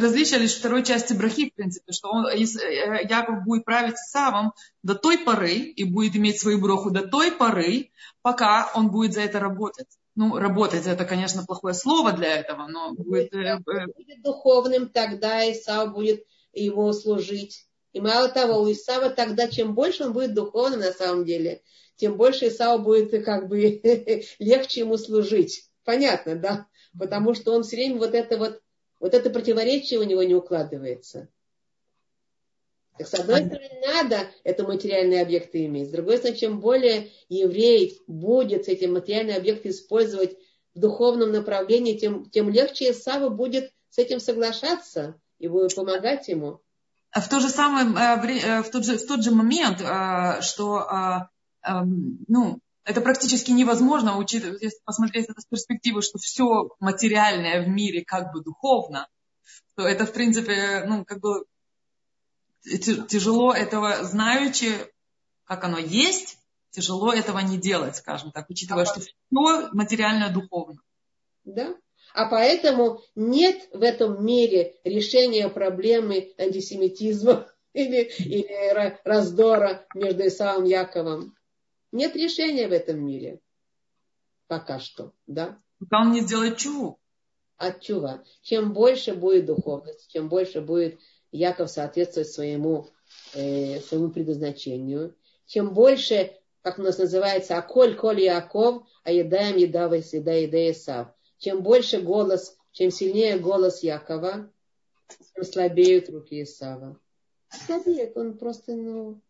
различие 0.00 0.40
лишь 0.40 0.56
второй 0.56 0.82
части 0.82 1.12
брахи, 1.12 1.50
в 1.50 1.54
принципе, 1.54 1.92
что 1.92 2.08
он, 2.10 2.26
э, 2.26 2.36
Яков 2.36 3.44
будет 3.44 3.64
править 3.64 3.96
Савом 3.96 4.52
до 4.82 4.96
той 4.96 5.18
поры 5.18 5.54
и 5.54 5.84
будет 5.84 6.16
иметь 6.16 6.40
свою 6.40 6.60
броху 6.60 6.90
до 6.90 7.06
той 7.06 7.30
поры, 7.30 7.90
пока 8.22 8.70
он 8.74 8.90
будет 8.90 9.14
за 9.14 9.20
это 9.20 9.38
работать. 9.38 9.86
ну, 10.16 10.38
работать, 10.38 10.86
это, 10.86 11.04
конечно, 11.04 11.44
плохое 11.44 11.74
слово 11.74 12.12
для 12.12 12.38
этого, 12.38 12.66
но 12.66 12.94
будет... 12.94 13.32
Э, 13.34 13.58
будет 13.58 14.22
духовным, 14.22 14.88
тогда 14.88 15.50
Исав 15.52 15.92
будет 15.92 16.24
ему 16.52 16.92
служить. 16.92 17.66
И 17.96 18.00
мало 18.00 18.28
того, 18.28 18.60
у 18.60 18.70
Исава 18.70 19.08
тогда, 19.08 19.48
чем 19.48 19.74
больше 19.74 20.04
он 20.04 20.12
будет 20.12 20.34
духовным 20.34 20.80
на 20.80 20.92
самом 20.92 21.24
деле, 21.24 21.62
тем 21.94 22.18
больше 22.18 22.48
Исау 22.48 22.78
будет 22.78 23.24
как 23.24 23.48
бы 23.48 23.80
легче 24.38 24.80
ему 24.80 24.98
служить. 24.98 25.70
Понятно, 25.82 26.36
да? 26.36 26.66
Потому 26.98 27.34
что 27.34 27.54
он 27.54 27.62
все 27.62 27.76
время 27.76 27.96
вот 27.96 28.12
это 28.12 28.36
вот, 28.36 28.60
вот 29.00 29.14
это 29.14 29.30
противоречие 29.30 29.98
у 29.98 30.02
него 30.02 30.22
не 30.24 30.34
укладывается. 30.34 31.30
Так, 32.98 33.08
с 33.08 33.14
одной 33.14 33.46
стороны, 33.46 33.80
надо 33.86 34.28
это 34.44 34.64
материальные 34.64 35.22
объекты 35.22 35.64
иметь. 35.64 35.88
С 35.88 35.92
другой 35.92 36.18
стороны, 36.18 36.36
чем 36.36 36.60
более 36.60 37.08
еврей 37.30 37.98
будет 38.06 38.68
эти 38.68 38.84
материальные 38.84 39.38
объекты 39.38 39.70
использовать 39.70 40.36
в 40.74 40.80
духовном 40.80 41.32
направлении, 41.32 41.96
тем, 41.96 42.28
тем 42.28 42.50
легче 42.50 42.90
Исава 42.90 43.30
будет 43.30 43.72
с 43.88 43.96
этим 43.96 44.20
соглашаться 44.20 45.18
и 45.38 45.48
будет 45.48 45.74
помогать 45.74 46.28
ему. 46.28 46.60
В, 47.20 47.28
то 47.28 47.40
же 47.40 47.48
самое, 47.48 47.86
э, 47.86 48.40
э, 48.40 48.62
в, 48.62 48.70
тот 48.70 48.84
же, 48.84 48.98
в 48.98 49.06
тот 49.06 49.24
же 49.24 49.30
момент, 49.30 49.80
э, 49.80 50.42
что 50.42 51.28
эм, 51.62 52.18
ну, 52.28 52.60
это 52.84 53.00
практически 53.00 53.50
невозможно, 53.50 54.18
учитывая, 54.18 54.58
если 54.60 54.78
посмотреть 54.84 55.28
это 55.28 55.40
с 55.40 55.46
перспективы, 55.46 56.02
что 56.02 56.18
все 56.18 56.68
материальное 56.78 57.64
в 57.64 57.68
мире 57.68 58.04
как 58.04 58.32
бы 58.32 58.42
духовно, 58.42 59.08
то 59.74 59.82
это, 59.82 60.06
в 60.06 60.12
принципе, 60.12 60.84
ну, 60.86 61.04
как 61.04 61.20
бы 61.20 61.44
тяжело 62.62 63.52
этого, 63.52 64.04
знаючи, 64.04 64.72
как 65.44 65.64
оно 65.64 65.78
есть, 65.78 66.38
тяжело 66.70 67.12
этого 67.12 67.38
не 67.38 67.58
делать, 67.58 67.96
скажем 67.96 68.30
так, 68.30 68.50
учитывая, 68.50 68.82
а 68.82 68.86
что 68.86 69.00
все 69.00 69.14
материально 69.72 70.30
духовно. 70.30 70.80
Да. 71.44 71.74
А 72.16 72.24
поэтому 72.30 73.02
нет 73.14 73.68
в 73.74 73.82
этом 73.82 74.24
мире 74.24 74.76
решения 74.84 75.50
проблемы 75.50 76.32
антисемитизма 76.38 77.46
или, 77.74 78.10
или 78.20 78.98
раздора 79.04 79.86
между 79.94 80.26
Исаом 80.26 80.64
и 80.64 80.70
Яковом. 80.70 81.36
Нет 81.92 82.16
решения 82.16 82.68
в 82.68 82.72
этом 82.72 83.04
мире. 83.04 83.38
Пока 84.46 84.78
что, 84.78 85.12
да? 85.26 85.58
Пока 85.78 86.00
он 86.00 86.12
не 86.12 86.22
сделает 86.22 86.56
чуву. 86.56 86.98
От 87.58 87.82
чува. 87.82 88.24
Чем 88.40 88.72
больше 88.72 89.12
будет 89.12 89.44
духовность, 89.44 90.10
чем 90.10 90.30
больше 90.30 90.62
будет 90.62 90.98
Яков 91.32 91.70
соответствовать 91.70 92.30
своему, 92.30 92.88
э, 93.34 93.80
своему 93.80 94.08
предназначению. 94.08 95.14
Чем 95.44 95.74
больше, 95.74 96.32
как 96.62 96.78
у 96.78 96.82
нас 96.82 96.96
называется, 96.96 97.58
аколь, 97.58 97.94
коль 97.94 98.22
Яков, 98.22 98.86
а 99.04 99.12
едаем 99.12 99.58
едава 99.58 99.96
еда 99.96 100.32
еда 100.32 100.70
Исав. 100.70 101.08
Чем 101.38 101.62
больше 101.62 102.00
голос, 102.00 102.56
чем 102.72 102.90
сильнее 102.90 103.38
голос 103.38 103.82
Якова, 103.82 104.50
тем 105.34 105.44
слабеют 105.44 106.08
руки 106.08 106.42
Исава. 106.42 106.98
Слабеет, 107.50 108.16
он 108.16 108.36
просто, 108.38 108.74
ну... 108.74 109.20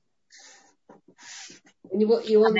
У 1.84 1.96
него, 1.96 2.18
и 2.18 2.36
он... 2.36 2.54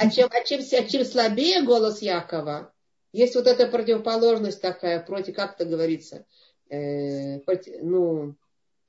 А 0.00 0.10
чем, 0.10 0.28
а, 0.30 0.44
чем, 0.44 0.60
а 0.60 0.88
чем 0.88 1.04
слабее 1.04 1.62
голос 1.62 2.00
Якова, 2.00 2.72
есть 3.12 3.34
вот 3.34 3.46
эта 3.46 3.66
противоположность 3.66 4.62
такая, 4.62 5.00
против, 5.04 5.36
как 5.36 5.54
это 5.54 5.66
говорится, 5.66 6.24
э, 6.70 7.40
ну, 7.82 8.34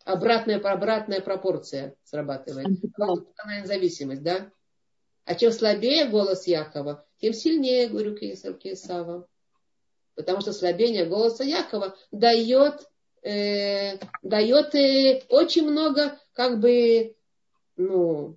обратная, 0.05 0.59
обратная 0.59 1.19
пропорция 1.19 1.95
срабатывает. 2.03 2.67
Она 2.97 3.65
зависимость, 3.65 4.23
да? 4.23 4.51
А 5.25 5.35
чем 5.35 5.51
слабее 5.51 6.07
голос 6.07 6.47
Якова, 6.47 7.05
тем 7.23 7.33
сильнее, 7.33 7.87
говорю 7.87 8.17
Кесава. 8.17 9.25
Потому 10.13 10.41
что 10.41 10.51
слабение 10.51 11.05
голоса 11.05 11.45
Якова 11.45 11.95
дает, 12.11 12.85
э, 13.21 13.97
дает 14.21 14.75
э, 14.75 15.23
очень 15.29 15.63
много, 15.63 16.19
как 16.33 16.59
бы, 16.59 17.15
ну, 17.77 18.35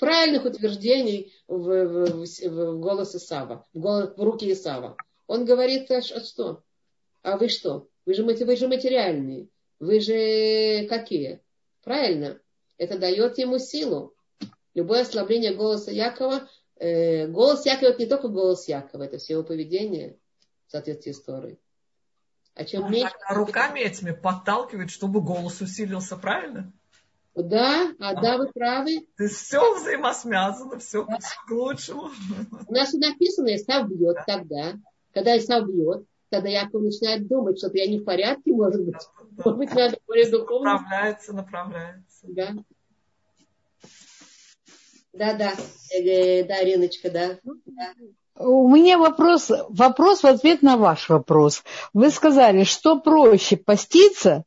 правильных 0.00 0.46
утверждений 0.46 1.32
в, 1.46 1.54
в, 1.54 2.26
в, 2.26 2.48
в 2.48 2.80
голос 2.80 3.14
Исава, 3.14 3.64
в, 3.72 3.78
голос, 3.78 4.16
в 4.16 4.20
руки 4.20 4.52
Исава. 4.52 4.96
Он 5.28 5.44
говорит, 5.44 5.88
а, 5.92 5.98
а 5.98 6.02
что? 6.02 6.64
А 7.22 7.36
вы 7.36 7.48
что? 7.48 7.86
Вы 8.04 8.14
же, 8.14 8.24
вы 8.24 8.56
же 8.56 8.66
материальные. 8.66 9.46
Вы 9.78 10.00
же 10.00 10.88
какие? 10.88 11.40
Правильно. 11.84 12.40
Это 12.78 12.98
дает 12.98 13.38
ему 13.38 13.60
силу. 13.60 14.12
Любое 14.74 15.02
ослабление 15.02 15.54
голоса 15.54 15.92
Якова, 15.92 16.50
э, 16.76 17.26
голос 17.28 17.64
Якова 17.66 17.90
это 17.90 17.98
не 17.98 18.06
только 18.06 18.28
голос 18.28 18.68
Якова, 18.68 19.02
это 19.02 19.18
все 19.18 19.34
его 19.34 19.42
поведение 19.42 20.18
в 20.66 20.72
соответствии 20.72 21.12
с 21.12 21.22
Торой. 21.22 21.58
А 22.54 22.64
чем 22.64 22.86
а, 22.86 22.88
меньше... 22.88 23.12
А 23.28 23.34
руками 23.34 23.80
этими 23.80 24.12
подталкивает, 24.12 24.90
чтобы 24.90 25.20
голос 25.20 25.60
усилился, 25.60 26.16
правильно? 26.16 26.72
Да, 27.34 27.92
а, 28.00 28.10
а 28.10 28.20
да, 28.22 28.38
вы 28.38 28.50
правы. 28.50 29.06
Есть 29.18 29.34
все 29.34 29.78
взаимосвязано, 29.78 30.78
все 30.78 31.04
да. 31.04 31.18
к 31.46 31.50
лучшему. 31.50 32.10
У 32.66 32.72
нас 32.72 32.94
и 32.94 32.98
написано, 32.98 33.54
Исав 33.54 33.88
бьет 33.88 34.16
да. 34.16 34.24
тогда. 34.26 34.72
Когда 35.12 35.36
Исав 35.36 35.68
бьет, 35.68 36.06
тогда 36.30 36.48
Яков 36.48 36.80
начинает 36.80 37.28
думать, 37.28 37.58
что 37.58 37.70
я 37.74 37.86
не 37.86 37.98
в 37.98 38.04
порядке, 38.04 38.52
может 38.52 38.82
быть. 38.82 38.96
Да, 39.32 39.42
может 39.44 39.58
быть, 39.58 39.74
надо 39.74 39.98
более 40.06 40.30
духовно. 40.30 40.72
Направляется, 40.72 41.32
направляется. 41.34 42.26
Да. 42.28 42.54
Да, 45.16 45.32
да, 45.32 45.54
э, 45.94 46.44
да, 46.44 46.62
Риночка, 46.62 47.10
да. 47.10 47.38
да. 47.64 47.92
У 48.38 48.68
меня 48.68 48.98
вопрос, 48.98 49.50
вопрос 49.70 50.22
в 50.22 50.26
ответ 50.26 50.60
на 50.60 50.76
ваш 50.76 51.08
вопрос. 51.08 51.64
Вы 51.94 52.10
сказали, 52.10 52.64
что 52.64 53.00
проще 53.00 53.56
поститься 53.56 54.44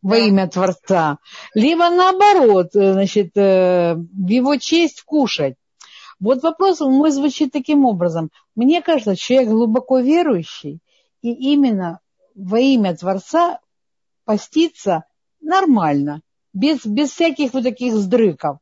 во 0.00 0.16
имя 0.16 0.48
Творца, 0.48 1.18
либо 1.54 1.90
наоборот, 1.90 2.76
э, 2.76 2.92
значит, 2.92 3.36
э, 3.36 3.94
в 3.96 4.28
его 4.28 4.56
честь 4.56 5.02
кушать. 5.02 5.56
Вот 6.20 6.42
вопрос 6.42 6.80
мой 6.80 7.10
звучит 7.10 7.52
таким 7.52 7.84
образом. 7.84 8.30
Мне 8.54 8.82
кажется, 8.82 9.16
человек 9.16 9.48
глубоко 9.48 9.98
верующий, 9.98 10.78
и 11.20 11.32
именно 11.52 11.98
во 12.36 12.60
имя 12.60 12.96
Творца 12.96 13.58
поститься 14.24 15.04
нормально, 15.40 16.20
без, 16.52 16.86
без 16.86 17.10
всяких 17.10 17.54
вот 17.54 17.64
таких 17.64 17.94
сдрыков. 17.94 18.58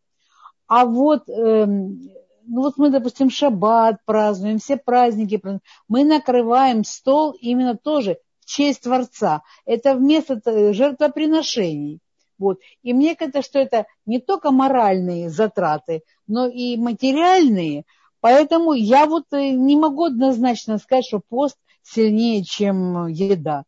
А 0.68 0.84
вот, 0.84 1.28
э, 1.28 1.66
ну 1.66 2.62
вот 2.62 2.74
мы, 2.76 2.90
допустим, 2.90 3.30
шаббат 3.30 3.96
празднуем, 4.04 4.58
все 4.58 4.76
праздники 4.76 5.38
празднуем, 5.38 5.62
мы 5.88 6.04
накрываем 6.04 6.84
стол 6.84 7.32
именно 7.32 7.76
тоже 7.76 8.18
честь 8.44 8.82
Творца. 8.82 9.42
Это 9.64 9.94
вместо 9.94 10.40
жертвоприношений. 10.72 12.00
Вот. 12.38 12.60
И 12.82 12.92
мне 12.92 13.16
кажется, 13.16 13.42
что 13.42 13.58
это 13.58 13.86
не 14.06 14.20
только 14.20 14.50
моральные 14.50 15.30
затраты, 15.30 16.02
но 16.26 16.46
и 16.46 16.76
материальные. 16.76 17.84
Поэтому 18.20 18.72
я 18.74 19.06
вот 19.06 19.24
э, 19.32 19.50
не 19.50 19.76
могу 19.76 20.04
однозначно 20.04 20.78
сказать, 20.78 21.06
что 21.06 21.20
пост 21.28 21.56
сильнее, 21.82 22.44
чем 22.44 23.06
еда. 23.08 23.64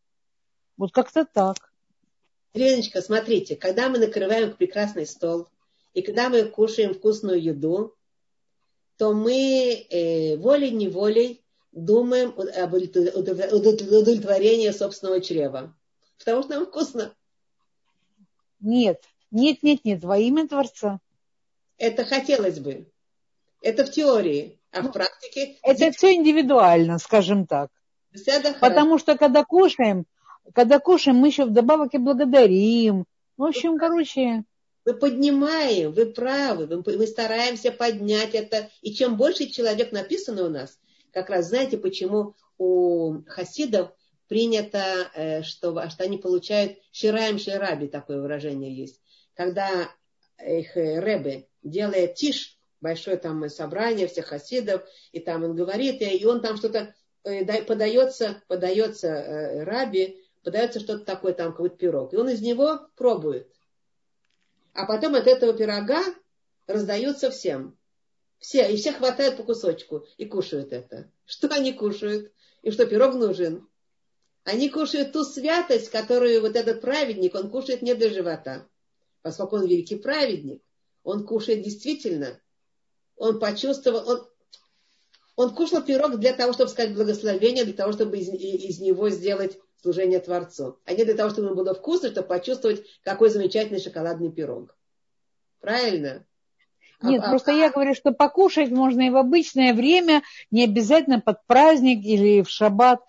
Вот 0.77 0.91
как-то 0.91 1.25
так. 1.25 1.57
Леночка, 2.53 3.01
смотрите, 3.01 3.55
когда 3.55 3.89
мы 3.89 3.97
накрываем 3.97 4.53
прекрасный 4.53 5.05
стол, 5.05 5.47
и 5.93 6.01
когда 6.01 6.29
мы 6.29 6.43
кушаем 6.43 6.93
вкусную 6.93 7.41
еду, 7.41 7.95
то 8.97 9.13
мы 9.13 9.85
э, 9.89 10.37
волей-неволей 10.37 11.41
думаем 11.71 12.33
об 12.37 12.73
удовлетворении 12.73 14.69
собственного 14.69 15.21
чрева. 15.21 15.75
Потому 16.17 16.43
что 16.43 16.53
нам 16.53 16.65
вкусно. 16.65 17.13
Нет, 18.59 19.03
нет, 19.31 19.63
нет, 19.63 19.83
нет, 19.83 20.03
во 20.03 20.17
имя 20.17 20.47
Творца. 20.47 20.99
Это 21.77 22.05
хотелось 22.05 22.59
бы. 22.59 22.85
Это 23.61 23.85
в 23.85 23.91
теории, 23.91 24.59
а 24.71 24.81
в 24.81 24.85
ну, 24.85 24.91
практике... 24.91 25.57
Это 25.63 25.77
здесь... 25.77 25.95
все 25.95 26.13
индивидуально, 26.13 26.99
скажем 26.99 27.47
так. 27.47 27.69
Потому 28.59 28.97
что 28.97 29.17
когда 29.17 29.43
кушаем, 29.43 30.05
когда 30.53 30.79
кушаем, 30.79 31.17
мы 31.17 31.27
еще 31.27 31.45
вдобавок 31.45 31.93
и 31.93 31.97
благодарим. 31.97 33.05
В 33.37 33.43
общем, 33.43 33.77
короче... 33.77 34.43
Мы 34.85 34.95
поднимаем, 34.95 35.91
вы 35.91 36.07
правы, 36.07 36.67
мы 36.67 37.07
стараемся 37.07 37.71
поднять 37.71 38.33
это. 38.33 38.69
И 38.81 38.93
чем 38.93 39.15
больше 39.15 39.47
человек 39.47 39.91
написано 39.91 40.45
у 40.45 40.49
нас, 40.49 40.79
как 41.11 41.29
раз 41.29 41.47
знаете, 41.47 41.77
почему 41.77 42.35
у 42.57 43.23
хасидов 43.27 43.91
принято, 44.27 45.11
э, 45.13 45.43
что, 45.43 45.89
что 45.89 46.03
они 46.03 46.17
получают 46.17 46.77
шираем 46.91 47.37
шираби, 47.37 47.87
такое 47.87 48.21
выражение 48.21 48.73
есть. 48.73 49.01
Когда 49.33 49.91
их 50.39 50.77
э, 50.77 50.99
Рэбе 50.99 51.47
делает 51.63 52.15
тиш, 52.15 52.57
большое 52.79 53.17
там 53.17 53.49
собрание 53.49 54.07
всех 54.07 54.27
хасидов, 54.27 54.83
и 55.11 55.19
там 55.19 55.43
он 55.43 55.53
говорит, 55.55 56.01
и 56.01 56.25
он 56.25 56.41
там 56.41 56.55
что-то 56.55 56.95
э, 57.25 57.63
подается, 57.63 58.41
подается 58.47 59.65
раби, 59.65 60.23
подается 60.43 60.79
что-то 60.79 61.03
такое, 61.03 61.33
там 61.33 61.51
какой-то 61.51 61.75
пирог, 61.75 62.13
и 62.13 62.17
он 62.17 62.29
из 62.29 62.41
него 62.41 62.87
пробует. 62.95 63.51
А 64.73 64.85
потом 64.85 65.15
от 65.15 65.27
этого 65.27 65.53
пирога 65.53 66.03
раздаются 66.67 67.29
всем. 67.29 67.77
Все, 68.39 68.71
и 68.71 68.77
все 68.77 68.91
хватают 68.91 69.37
по 69.37 69.43
кусочку 69.43 70.05
и 70.17 70.25
кушают 70.25 70.71
это. 70.71 71.11
Что 71.25 71.47
они 71.49 71.73
кушают? 71.73 72.31
И 72.63 72.71
что 72.71 72.85
пирог 72.85 73.13
нужен? 73.15 73.67
Они 74.43 74.69
кушают 74.69 75.11
ту 75.11 75.23
святость, 75.23 75.89
которую 75.89 76.41
вот 76.41 76.55
этот 76.55 76.81
праведник, 76.81 77.35
он 77.35 77.51
кушает 77.51 77.83
не 77.83 77.93
для 77.93 78.09
живота. 78.09 78.67
Поскольку 79.21 79.57
он 79.57 79.67
великий 79.67 79.97
праведник, 79.97 80.63
он 81.03 81.25
кушает 81.25 81.61
действительно. 81.61 82.39
Он 83.15 83.39
почувствовал, 83.39 84.09
он, 84.09 84.27
он 85.35 85.53
кушал 85.53 85.83
пирог 85.83 86.17
для 86.17 86.33
того, 86.33 86.53
чтобы 86.53 86.71
сказать 86.71 86.95
благословение, 86.95 87.65
для 87.65 87.73
того, 87.73 87.91
чтобы 87.91 88.17
из, 88.17 88.29
из 88.29 88.79
него 88.79 89.09
сделать 89.09 89.59
служение 89.81 90.19
Творцу, 90.19 90.79
а 90.85 90.93
не 90.93 91.03
для 91.03 91.15
того, 91.15 91.29
чтобы 91.29 91.47
ему 91.47 91.55
было 91.55 91.73
вкусно, 91.73 92.09
чтобы 92.09 92.27
почувствовать, 92.27 92.83
какой 93.03 93.29
замечательный 93.29 93.79
шоколадный 93.79 94.31
пирог. 94.31 94.75
Правильно? 95.59 96.25
Нет, 97.01 97.23
а, 97.23 97.29
просто 97.29 97.51
а... 97.51 97.55
я 97.55 97.71
говорю, 97.71 97.95
что 97.95 98.11
покушать 98.11 98.69
можно 98.69 99.01
и 99.01 99.09
в 99.09 99.17
обычное 99.17 99.73
время, 99.73 100.21
не 100.51 100.63
обязательно 100.63 101.19
под 101.19 101.45
праздник 101.47 102.03
или 102.05 102.41
в 102.41 102.49
шаббат, 102.49 103.01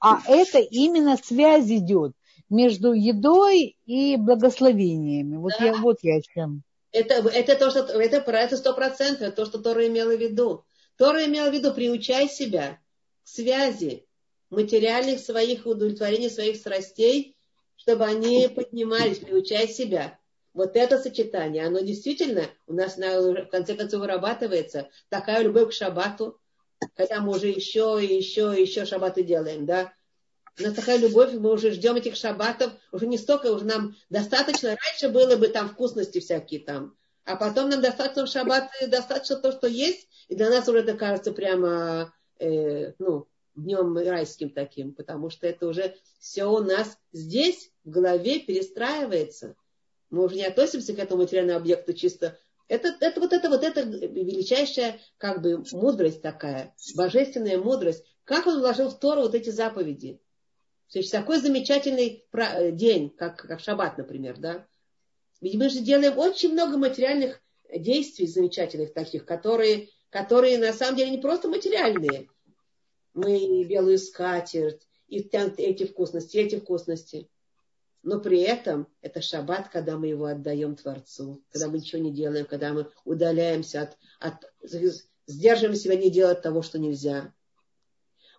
а 0.00 0.20
это 0.26 0.58
именно 0.58 1.16
связь 1.16 1.66
идет 1.66 2.12
между 2.48 2.92
едой 2.92 3.76
и 3.86 4.16
благословениями. 4.16 5.36
Вот 5.36 5.52
да. 5.58 5.66
я 5.66 5.74
вот 5.74 5.98
я 6.02 6.16
о 6.16 6.22
чем. 6.22 6.62
Это, 6.90 7.14
это 7.14 7.56
то, 7.56 7.70
что 7.70 7.80
это, 7.80 8.16
это 8.30 8.56
сто 8.56 8.74
процентов, 8.74 9.34
то, 9.34 9.44
что 9.44 9.58
Тора 9.58 9.86
имела 9.86 10.16
в 10.16 10.20
виду. 10.20 10.64
Тора 10.96 11.26
имела 11.26 11.50
в 11.50 11.52
виду, 11.52 11.72
приучай 11.72 12.28
себя 12.28 12.78
к 13.24 13.28
связи 13.28 14.07
материальных 14.50 15.20
своих 15.20 15.66
удовлетворений 15.66 16.30
своих 16.30 16.56
страстей, 16.56 17.36
чтобы 17.76 18.04
они 18.04 18.48
поднимались, 18.48 19.18
приучай 19.18 19.68
себя. 19.68 20.18
Вот 20.54 20.76
это 20.76 20.98
сочетание, 20.98 21.66
оно 21.66 21.80
действительно 21.80 22.46
у 22.66 22.72
нас 22.72 22.96
на, 22.96 23.20
в 23.20 23.46
конце 23.46 23.74
концов 23.74 24.00
вырабатывается. 24.00 24.88
Такая 25.08 25.42
любовь 25.42 25.70
к 25.70 25.72
шаббату, 25.72 26.40
когда 26.96 27.20
мы 27.20 27.36
уже 27.36 27.48
еще 27.48 27.98
и 28.02 28.16
еще 28.16 28.54
и 28.56 28.62
еще 28.62 28.84
шаббаты 28.84 29.22
делаем, 29.22 29.66
да. 29.66 29.92
У 30.58 30.62
нас 30.62 30.74
такая 30.74 30.98
любовь, 30.98 31.32
мы 31.34 31.52
уже 31.52 31.70
ждем 31.70 31.94
этих 31.94 32.16
шаббатов, 32.16 32.72
уже 32.90 33.06
не 33.06 33.18
столько, 33.18 33.52
уже 33.52 33.64
нам 33.64 33.94
достаточно, 34.10 34.70
раньше 34.70 35.08
было 35.08 35.36
бы 35.36 35.46
там 35.48 35.68
вкусности 35.68 36.18
всякие 36.18 36.60
там, 36.60 36.96
а 37.24 37.36
потом 37.36 37.68
нам 37.68 37.80
достаточно 37.80 38.26
в 38.26 38.28
шаббаты, 38.28 38.88
достаточно 38.88 39.36
то, 39.36 39.52
что 39.52 39.68
есть, 39.68 40.08
и 40.26 40.34
для 40.34 40.50
нас 40.50 40.68
уже 40.68 40.80
это 40.80 40.94
кажется 40.94 41.32
прямо, 41.32 42.12
э, 42.40 42.94
ну, 42.98 43.28
днем 43.62 43.96
райским 43.96 44.50
таким, 44.50 44.94
потому 44.94 45.30
что 45.30 45.46
это 45.46 45.66
уже 45.66 45.94
все 46.18 46.44
у 46.44 46.58
нас 46.58 46.98
здесь, 47.12 47.70
в 47.84 47.90
голове 47.90 48.40
перестраивается. 48.40 49.56
Мы 50.10 50.24
уже 50.24 50.36
не 50.36 50.44
относимся 50.44 50.94
к 50.94 50.98
этому 50.98 51.22
материальному 51.22 51.58
объекту 51.58 51.92
чисто. 51.92 52.38
Это, 52.68 52.94
это 53.00 53.20
вот 53.20 53.32
это 53.32 53.48
вот 53.48 53.64
это 53.64 53.82
величайшая 53.82 55.00
как 55.16 55.42
бы 55.42 55.64
мудрость 55.72 56.22
такая, 56.22 56.74
божественная 56.96 57.58
мудрость. 57.58 58.04
Как 58.24 58.46
он 58.46 58.60
вложил 58.60 58.90
в 58.90 58.98
Тору 58.98 59.22
вот 59.22 59.34
эти 59.34 59.50
заповеди? 59.50 60.20
То 60.92 60.98
есть 60.98 61.12
такой 61.12 61.40
замечательный 61.40 62.24
день, 62.72 63.10
как, 63.10 63.36
как 63.36 63.60
шаббат, 63.60 63.98
например, 63.98 64.38
да? 64.38 64.66
Ведь 65.40 65.54
мы 65.54 65.68
же 65.68 65.80
делаем 65.80 66.18
очень 66.18 66.52
много 66.52 66.76
материальных 66.76 67.40
действий 67.74 68.26
замечательных 68.26 68.92
таких, 68.92 69.24
которые, 69.24 69.90
которые 70.10 70.58
на 70.58 70.72
самом 70.72 70.96
деле 70.96 71.10
не 71.10 71.18
просто 71.18 71.48
материальные. 71.48 72.28
Мы 73.18 73.64
белую 73.64 73.98
скатерть, 73.98 74.86
и 75.08 75.18
эти 75.18 75.84
вкусности, 75.86 76.36
эти 76.36 76.56
вкусности. 76.56 77.28
Но 78.04 78.20
при 78.20 78.42
этом 78.42 78.86
это 79.00 79.20
шаббат, 79.20 79.70
когда 79.70 79.98
мы 79.98 80.06
его 80.06 80.26
отдаем 80.26 80.76
Творцу, 80.76 81.42
когда 81.50 81.66
мы 81.66 81.78
ничего 81.78 82.00
не 82.00 82.12
делаем, 82.12 82.46
когда 82.46 82.72
мы 82.72 82.92
удаляемся 83.04 83.82
от, 83.82 83.98
от 84.20 84.44
сдерживаем 85.26 85.74
себя 85.74 85.96
не 85.96 86.10
делать 86.10 86.42
того, 86.42 86.62
что 86.62 86.78
нельзя. 86.78 87.34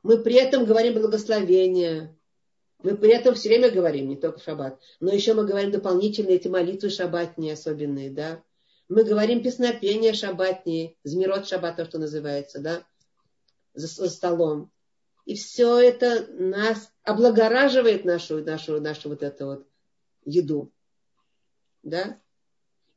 Мы 0.01 0.23
при 0.23 0.35
этом 0.35 0.63
говорим 0.63 0.93
благословение, 0.93 2.17
мы 2.81 2.95
при 2.95 3.11
этом 3.11 3.35
все 3.35 3.49
время 3.49 3.71
говорим, 3.71 4.07
не 4.07 4.15
только 4.15 4.39
в 4.39 4.43
шаббат, 4.43 4.79
но 5.01 5.11
еще 5.11 5.33
мы 5.33 5.45
говорим 5.45 5.71
дополнительные 5.71 6.37
эти 6.37 6.47
молитвы 6.47 6.89
шаббатные 6.89 7.51
особенные, 7.51 8.11
да. 8.11 8.41
Мы 8.87 9.03
говорим 9.03 9.43
песнопения 9.43 10.13
шаббатные, 10.13 10.95
змирот 11.03 11.49
шаббат, 11.49 11.75
то, 11.75 11.83
что 11.83 11.99
называется, 11.99 12.61
да, 12.61 12.85
за, 13.73 14.09
столом. 14.09 14.71
И 15.25 15.35
все 15.35 15.77
это 15.77 16.27
нас 16.33 16.91
облагораживает 17.03 18.05
нашу, 18.05 18.43
нашу, 18.43 18.81
нашу 18.81 19.09
вот 19.09 19.23
эту 19.23 19.45
вот 19.45 19.67
еду. 20.25 20.71
Да? 21.83 22.19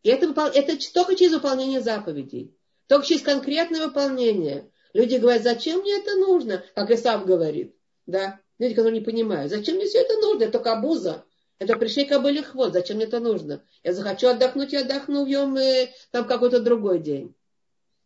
И 0.03 0.09
это, 0.09 0.27
это 0.55 0.93
только 0.93 1.15
через 1.15 1.33
выполнение 1.33 1.81
заповедей. 1.81 2.57
Только 2.87 3.07
через 3.07 3.23
конкретное 3.23 3.87
выполнение. 3.87 4.71
Люди 4.93 5.17
говорят, 5.17 5.43
зачем 5.43 5.81
мне 5.81 5.99
это 5.99 6.15
нужно? 6.17 6.65
Как 6.75 6.91
и 6.91 6.97
сам 6.97 7.25
говорит. 7.25 7.77
Да? 8.07 8.41
Люди, 8.59 8.75
которые 8.75 9.01
не 9.01 9.05
понимают, 9.05 9.51
зачем 9.51 9.77
мне 9.77 9.87
все 9.87 9.99
это 9.99 10.15
нужно? 10.19 10.45
Это 10.45 10.59
кабуза. 10.59 11.25
Это 11.59 11.77
пришли 11.77 12.05
кобыли 12.05 12.43
хвост. 12.43 12.73
Зачем 12.73 12.97
мне 12.97 13.07
это 13.07 13.21
нужно? 13.21 13.63
Я 13.83 13.93
захочу 13.93 14.29
отдохнуть, 14.29 14.73
я 14.73 14.81
отдохну 14.81 15.25
в 15.25 15.59
и 15.59 15.91
там 16.11 16.27
какой-то 16.27 16.61
другой 16.61 16.99
день. 16.99 17.35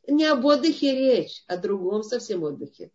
Не 0.06 0.26
об 0.26 0.44
отдыхе 0.44 0.92
речь, 0.92 1.42
о 1.46 1.56
другом 1.56 2.02
совсем 2.02 2.42
отдыхе. 2.44 2.90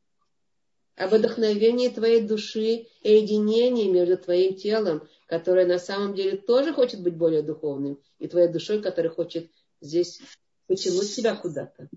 Об 0.96 1.14
вдохновении 1.14 1.90
твоей 1.90 2.22
души 2.22 2.88
и 3.02 3.16
единении 3.16 3.90
между 3.90 4.18
твоим 4.18 4.56
телом, 4.56 5.08
которое 5.28 5.66
на 5.66 5.80
самом 5.80 6.14
деле 6.14 6.38
тоже 6.38 6.74
хочет 6.74 7.02
быть 7.02 7.16
более 7.16 7.42
духовным, 7.42 8.00
и 8.20 8.28
твоей 8.28 8.48
душой, 8.48 8.82
которая 8.82 9.12
хочет 9.12 9.50
здесь 9.82 10.22
потянуть 10.68 11.08
себя 11.08 11.36
куда-то. 11.36 11.90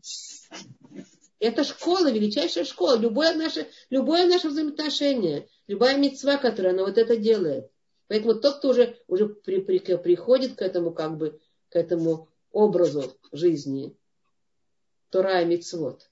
Это 1.38 1.64
школа, 1.64 2.10
величайшая 2.10 2.64
школа. 2.64 2.96
Любое 2.96 3.34
наше, 3.34 3.68
любое 3.90 4.26
наше 4.26 4.48
взаимоотношение, 4.48 5.48
любая 5.66 5.98
мецва, 5.98 6.38
которая 6.38 6.72
она 6.72 6.84
вот 6.84 6.96
это 6.96 7.16
делает. 7.16 7.70
Поэтому 8.08 8.34
тот, 8.34 8.58
кто 8.58 8.70
уже, 8.70 8.96
уже 9.06 9.28
при, 9.28 9.60
при, 9.60 9.78
приходит 9.78 10.54
к 10.56 10.62
этому, 10.62 10.92
как 10.92 11.16
бы, 11.18 11.40
к 11.68 11.76
этому 11.76 12.28
образу 12.52 13.12
жизни, 13.32 13.96
Тора 15.14 15.42
и 15.42 15.44
Мицвод. 15.44 16.10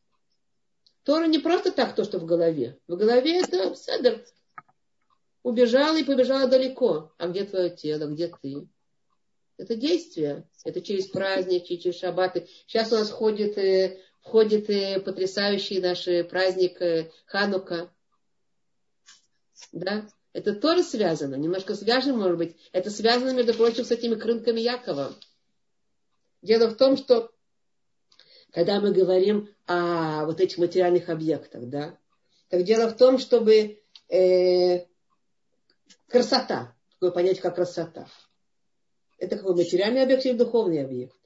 Тора 1.03 1.27
не 1.27 1.41
просто 1.41 1.73
так 1.73 1.97
то, 1.97 2.05
что 2.05 2.21
в 2.21 2.25
голове. 2.25 2.79
В 2.87 2.95
голове 2.95 3.41
это 3.41 3.75
седер. 3.75 4.25
Убежала 5.43 5.97
и 5.97 6.05
побежала 6.05 6.47
далеко. 6.47 7.13
А 7.19 7.27
где 7.27 7.45
твое 7.45 7.71
тело, 7.71 8.07
где 8.07 8.29
ты? 8.29 8.69
Это 9.57 9.75
действие. 9.75 10.49
Это 10.65 10.81
через 10.81 11.09
праздники, 11.09 11.79
через 11.79 11.99
шаббаты. 11.99 12.47
Сейчас 12.69 12.93
у 12.93 12.95
нас 12.95 13.11
ходит, 13.11 13.59
э, 13.59 13.99
входит 14.21 14.71
э, 14.71 15.01
потрясающий 15.01 15.81
наш 15.81 16.05
праздник 16.31 16.81
э, 16.81 17.11
Ханука. 17.27 17.93
Да? 19.73 20.09
Это 20.33 20.55
тоже 20.55 20.85
связано. 20.85 21.35
Немножко 21.35 21.75
связано, 21.75 22.17
может 22.17 22.39
быть. 22.39 22.57
Это 22.71 22.89
связано, 22.89 23.31
между 23.31 23.53
прочим, 23.55 23.85
с 23.85 23.91
этими 23.91 24.15
крынками 24.15 24.61
Якова. 24.61 25.13
Дело 26.41 26.69
в 26.69 26.77
том, 26.77 26.97
что 26.97 27.33
когда 28.53 28.81
мы 28.81 28.93
говорим 28.93 29.49
о 29.67 30.27
вот 30.27 30.41
этих 30.41 30.59
материальных 30.59 31.09
объектах, 31.09 31.65
да, 31.69 31.99
так 32.49 32.65
дело 32.65 32.89
в 32.89 32.97
том, 32.97 33.19
чтобы 33.19 33.81
э, 34.09 34.87
красота, 36.09 36.75
такое 36.93 37.11
понятие, 37.11 37.43
как 37.43 37.57
красота, 37.57 38.07
это 39.19 39.37
какой 39.37 39.55
материальный 39.55 40.03
объект 40.03 40.27
или 40.27 40.37
духовный 40.37 40.85
объект. 40.85 41.17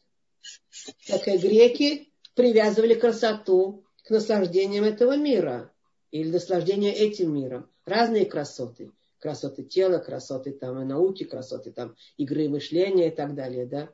Так 1.08 1.26
и 1.26 1.36
греки 1.38 2.12
привязывали 2.34 2.94
красоту 2.94 3.84
к 4.04 4.10
наслаждениям 4.10 4.84
этого 4.84 5.16
мира 5.16 5.72
или 6.12 6.30
наслаждению 6.30 6.92
этим 6.92 7.34
миром. 7.34 7.68
Разные 7.84 8.26
красоты. 8.26 8.92
Красоты 9.18 9.64
тела, 9.64 9.98
красоты 9.98 10.52
там 10.52 10.80
и 10.80 10.84
науки, 10.84 11.24
красоты 11.24 11.72
там 11.72 11.96
игры 12.16 12.48
мышления 12.48 13.08
и 13.08 13.14
так 13.14 13.34
далее, 13.34 13.66
да. 13.66 13.88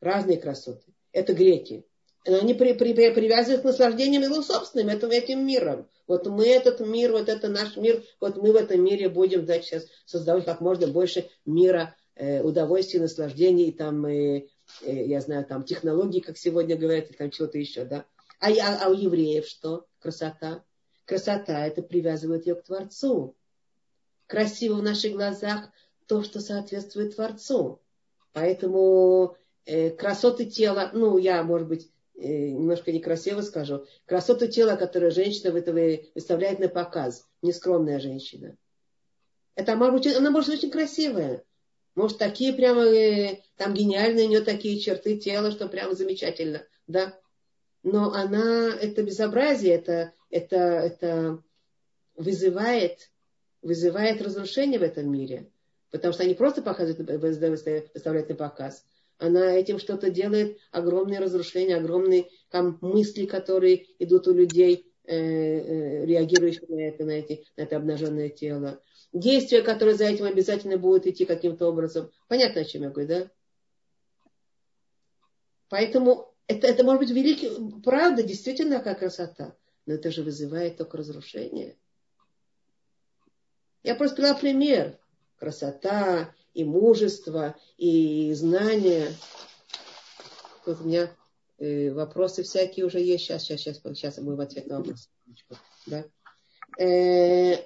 Разные 0.00 0.38
красоты 0.38 0.91
это 1.12 1.32
греки. 1.32 1.84
Они 2.24 2.54
при, 2.54 2.72
при, 2.72 2.92
при, 2.94 3.10
привязывают 3.10 3.62
к 3.62 3.64
наслаждениям 3.64 4.22
его 4.22 4.42
собственным, 4.42 4.88
этим, 4.88 5.10
этим 5.10 5.46
миром. 5.46 5.88
Вот 6.06 6.26
мы 6.26 6.46
этот 6.46 6.80
мир, 6.80 7.12
вот 7.12 7.28
это 7.28 7.48
наш 7.48 7.76
мир, 7.76 8.04
вот 8.20 8.36
мы 8.36 8.52
в 8.52 8.56
этом 8.56 8.84
мире 8.84 9.08
будем 9.08 9.44
значит, 9.44 9.64
сейчас 9.64 9.86
создавать 10.06 10.44
как 10.44 10.60
можно 10.60 10.86
больше 10.86 11.28
мира, 11.44 11.96
э, 12.14 12.42
удовольствия, 12.42 13.00
наслаждений, 13.00 13.72
там, 13.72 14.06
э, 14.06 14.46
э, 14.82 15.06
я 15.06 15.20
знаю, 15.20 15.44
там, 15.44 15.64
технологий, 15.64 16.20
как 16.20 16.38
сегодня 16.38 16.76
говорят, 16.76 17.10
и 17.10 17.14
там 17.14 17.30
чего-то 17.30 17.58
еще, 17.58 17.84
да. 17.84 18.04
А, 18.38 18.50
а, 18.50 18.84
а 18.84 18.88
у 18.88 18.94
евреев 18.94 19.46
что? 19.46 19.86
Красота. 19.98 20.64
Красота, 21.04 21.66
это 21.66 21.82
привязывает 21.82 22.46
ее 22.46 22.54
к 22.54 22.62
Творцу. 22.62 23.36
Красиво 24.26 24.76
в 24.76 24.82
наших 24.82 25.12
глазах 25.12 25.70
то, 26.06 26.22
что 26.22 26.40
соответствует 26.40 27.14
Творцу. 27.14 27.80
Поэтому 28.32 29.36
красоты 29.64 30.46
тела, 30.46 30.90
ну, 30.92 31.18
я, 31.18 31.42
может 31.42 31.68
быть, 31.68 31.90
э, 32.16 32.48
немножко 32.48 32.92
некрасиво 32.92 33.40
скажу, 33.42 33.86
красоту 34.06 34.46
тела, 34.46 34.76
которую 34.76 35.12
женщина 35.12 35.52
выставляет 35.52 36.58
на 36.58 36.68
показ, 36.68 37.26
нескромная 37.42 38.00
женщина. 38.00 38.56
Это 39.54 39.76
может 39.76 39.94
быть, 39.94 40.06
она 40.14 40.30
может 40.30 40.50
быть 40.50 40.58
очень 40.58 40.70
красивая. 40.70 41.44
Может, 41.94 42.18
такие 42.18 42.54
прямо, 42.54 42.82
э, 42.82 43.40
там 43.56 43.74
гениальные 43.74 44.26
у 44.26 44.30
нее 44.30 44.40
такие 44.40 44.80
черты 44.80 45.18
тела, 45.18 45.50
что 45.50 45.68
прямо 45.68 45.94
замечательно. 45.94 46.66
да, 46.86 47.18
но 47.82 48.12
она, 48.12 48.68
это 48.68 49.02
безобразие, 49.02 49.74
это, 49.74 50.12
это, 50.30 50.56
это 50.56 51.42
вызывает, 52.16 53.10
вызывает 53.60 54.22
разрушение 54.22 54.78
в 54.78 54.84
этом 54.84 55.10
мире. 55.10 55.50
Потому 55.90 56.14
что 56.14 56.22
они 56.22 56.34
просто 56.34 56.62
показывают, 56.62 57.10
выставляют 57.20 58.28
на 58.28 58.34
показ. 58.34 58.84
Она 59.22 59.52
этим 59.52 59.78
что-то 59.78 60.10
делает, 60.10 60.58
огромные 60.72 61.20
разрушения, 61.20 61.76
огромные 61.76 62.28
там, 62.50 62.78
мысли, 62.80 63.24
которые 63.24 63.86
идут 64.00 64.26
у 64.26 64.34
людей, 64.34 64.92
э, 65.04 65.16
э, 65.16 66.06
реагирующие 66.06 66.66
на 66.68 66.80
это, 66.88 67.04
на, 67.04 67.12
эти, 67.12 67.44
на 67.56 67.62
это 67.62 67.76
обнаженное 67.76 68.30
тело. 68.30 68.82
Действия, 69.12 69.62
которые 69.62 69.94
за 69.94 70.06
этим 70.06 70.24
обязательно 70.24 70.76
будут 70.76 71.06
идти 71.06 71.24
каким-то 71.24 71.68
образом. 71.68 72.10
Понятно, 72.26 72.62
о 72.62 72.64
чем 72.64 72.82
я 72.82 72.90
говорю, 72.90 73.08
да? 73.08 73.30
Поэтому 75.68 76.34
это, 76.48 76.66
это 76.66 76.82
может 76.82 77.02
быть 77.02 77.10
великий, 77.10 77.80
правда, 77.84 78.24
действительно 78.24 78.80
как 78.80 78.98
красота. 78.98 79.56
Но 79.86 79.94
это 79.94 80.10
же 80.10 80.24
вызывает 80.24 80.78
только 80.78 80.96
разрушение. 80.96 81.76
Я 83.84 83.94
просто 83.94 84.16
привела 84.16 84.34
пример. 84.34 84.98
Красота 85.38 86.34
и 86.54 86.64
мужество, 86.64 87.56
и 87.76 88.32
знания. 88.34 89.08
Тут 90.64 90.80
у 90.80 90.84
меня 90.84 91.10
э, 91.58 91.90
вопросы 91.90 92.42
всякие 92.42 92.86
уже 92.86 93.00
есть. 93.00 93.24
Сейчас, 93.24 93.42
сейчас, 93.42 93.60
сейчас, 93.60 93.80
сейчас 93.82 94.18
мы 94.18 94.36
в 94.36 94.40
ответ 94.40 94.66
на 94.66 94.78
вопрос. 94.78 95.10
Да? 95.86 96.04
Э, 96.78 97.56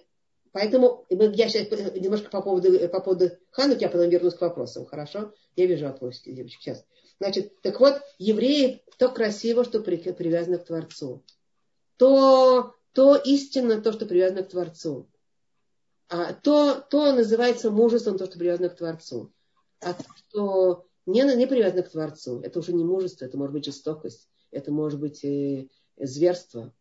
поэтому 0.52 1.04
я 1.10 1.48
сейчас 1.48 1.68
немножко 1.94 2.30
по 2.30 2.42
поводу, 2.42 2.88
по 2.88 3.00
поводу 3.00 3.30
Хануки, 3.50 3.82
я 3.82 3.88
потом 3.88 4.08
вернусь 4.08 4.34
к 4.34 4.40
вопросам. 4.40 4.86
Хорошо? 4.86 5.32
Я 5.56 5.66
вижу 5.66 5.86
вопросы, 5.86 6.32
девочки. 6.32 6.62
Сейчас. 6.62 6.84
Значит, 7.18 7.60
так 7.62 7.80
вот, 7.80 8.00
евреи 8.18 8.82
то 8.98 9.08
красиво, 9.08 9.64
что 9.64 9.80
привязано 9.80 10.58
к 10.58 10.66
Творцу. 10.66 11.22
То, 11.96 12.74
то 12.92 13.16
истинно 13.16 13.80
то, 13.80 13.92
что 13.92 14.06
привязано 14.06 14.42
к 14.42 14.50
Творцу 14.50 15.08
то, 16.08 16.80
то 16.88 17.12
называется 17.12 17.70
мужеством, 17.70 18.18
то, 18.18 18.26
что 18.26 18.38
привязано 18.38 18.68
к 18.68 18.76
Творцу. 18.76 19.32
А 19.80 19.92
то, 19.92 20.04
что 20.16 20.86
не, 21.06 21.22
не 21.36 21.46
привязано 21.46 21.82
к 21.82 21.90
Творцу, 21.90 22.40
это 22.40 22.58
уже 22.58 22.72
не 22.72 22.84
мужество, 22.84 23.24
это 23.24 23.38
может 23.38 23.52
быть 23.52 23.64
жестокость, 23.64 24.28
это 24.50 24.72
может 24.72 24.98
быть 24.98 25.24
э, 25.24 25.68
зверство. 25.96 26.72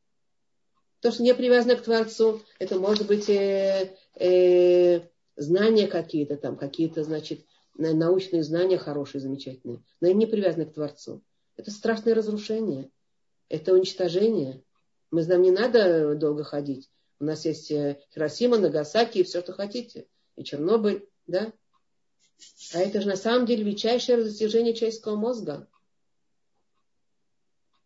То, 1.02 1.11
что 1.11 1.23
не 1.23 1.35
привязано 1.35 1.76
к 1.76 1.84
Творцу, 1.84 2.41
это 2.57 2.80
может 2.80 3.07
быть 3.07 3.30
э, 3.30 3.95
э, 4.15 5.02
знания 5.35 5.88
какие-то 5.88 6.38
там, 6.38 6.57
какие-то, 6.57 7.03
значит, 7.03 7.45
научные 7.76 8.43
знания 8.43 8.77
хорошие, 8.77 9.22
замечательные, 9.22 9.84
но 10.02 10.07
они 10.07 10.18
не 10.18 10.26
привязаны 10.26 10.65
к 10.65 10.73
Творцу. 10.73 11.22
Это 11.57 11.72
страшное 11.72 12.15
разрушение, 12.15 12.89
это 13.49 13.73
уничтожение. 13.73 14.64
Мы 15.11 15.23
нам 15.26 15.41
не 15.41 15.52
надо 15.52 16.15
долго 16.15 16.43
ходить. 16.43 16.89
У 17.20 17.26
нас 17.26 17.46
есть 17.46 17.72
э, 17.72 18.00
Хиросима, 18.14 18.58
Нагасаки 18.58 19.20
и 19.20 19.24
все, 19.24 19.42
что 19.42 19.54
хотите. 19.54 20.08
И 20.36 20.44
Чернобыль, 20.44 21.08
да? 21.28 21.54
А 22.74 22.80
это 22.80 23.02
же 23.02 23.08
на 23.08 23.16
самом 23.16 23.46
деле 23.46 23.64
величайшее 23.64 24.24
достижение 24.24 24.74
человеческого 24.74 25.16
мозга. 25.16 25.68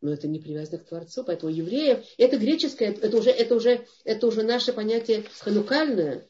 Но 0.02 0.12
это 0.14 0.28
не 0.28 0.40
привязано 0.40 0.80
к 0.80 0.88
Творцу. 0.88 1.24
Поэтому 1.24 1.52
евреев, 1.52 2.06
это 2.18 2.38
греческое, 2.38 2.92
это 2.94 3.18
уже, 3.18 3.30
это 3.30 3.56
уже, 3.56 3.86
это 4.04 4.28
уже 4.28 4.44
наше 4.44 4.74
понятие 4.74 5.26
ханукальное, 5.40 6.28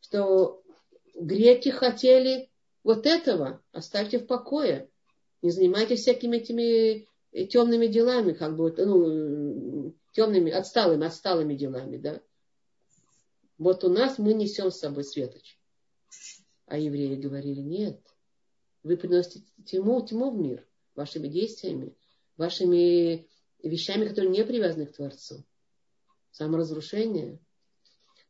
что 0.00 0.62
греки 1.14 1.68
хотели 1.68 2.48
вот 2.84 3.06
этого, 3.06 3.62
оставьте 3.72 4.18
в 4.18 4.26
покое. 4.26 4.88
Не 5.42 5.50
занимайтесь 5.50 6.00
всякими 6.00 6.38
этими 6.38 7.06
темными 7.46 7.86
делами, 7.86 8.32
как 8.32 8.56
бы, 8.56 8.74
ну, 8.76 9.94
темными, 10.12 10.50
отсталыми, 10.50 11.06
отсталыми 11.06 11.54
делами, 11.54 11.98
да. 11.98 12.20
Вот 13.58 13.82
у 13.82 13.88
нас 13.88 14.18
мы 14.18 14.34
несем 14.34 14.70
с 14.70 14.78
собой 14.78 15.04
светоч. 15.04 15.58
А 16.66 16.78
евреи 16.78 17.16
говорили, 17.16 17.60
нет, 17.60 18.00
вы 18.82 18.96
приносите 18.96 19.44
тьму, 19.66 20.00
тьму 20.06 20.30
в 20.30 20.38
мир 20.38 20.66
вашими 20.94 21.28
действиями, 21.28 21.96
вашими 22.36 23.28
вещами, 23.62 24.06
которые 24.06 24.30
не 24.30 24.44
привязаны 24.44 24.86
к 24.86 24.92
Творцу. 24.92 25.44
Саморазрушение. 26.30 27.40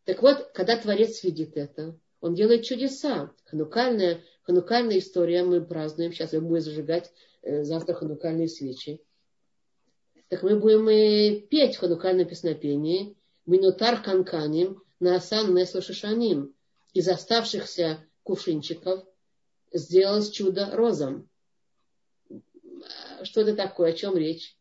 Так 0.04 0.22
вот, 0.22 0.50
когда 0.54 0.78
Творец 0.78 1.22
видит 1.22 1.56
это, 1.56 1.98
он 2.20 2.34
делает 2.34 2.64
чудеса. 2.64 3.32
Ханукальная, 3.44 4.22
ханукальная 4.42 4.98
история 4.98 5.44
мы 5.44 5.60
празднуем. 5.60 6.12
Сейчас 6.12 6.32
мы 6.32 6.40
будем 6.40 6.62
зажигать 6.62 7.12
э, 7.42 7.64
завтра 7.64 7.94
ханукальные 7.94 8.48
свечи. 8.48 9.02
Так 10.28 10.42
мы 10.42 10.58
будем 10.58 10.88
и 10.88 11.40
петь 11.40 11.76
в 11.76 11.80
ханукальном 11.80 12.26
песнопении. 12.26 13.16
Минутар 13.46 14.02
канканим 14.02 14.82
на 15.00 15.16
Асан 15.16 15.54
Неслу 15.54 15.82
Шишаним. 15.82 16.54
Из 16.94 17.06
оставшихся 17.08 18.04
кувшинчиков 18.22 19.04
сделалось 19.72 20.30
чудо 20.30 20.70
розом. 20.72 21.28
Что 23.22 23.42
это 23.42 23.54
такое? 23.54 23.90
О 23.90 23.92
чем 23.92 24.16
речь? 24.16 24.56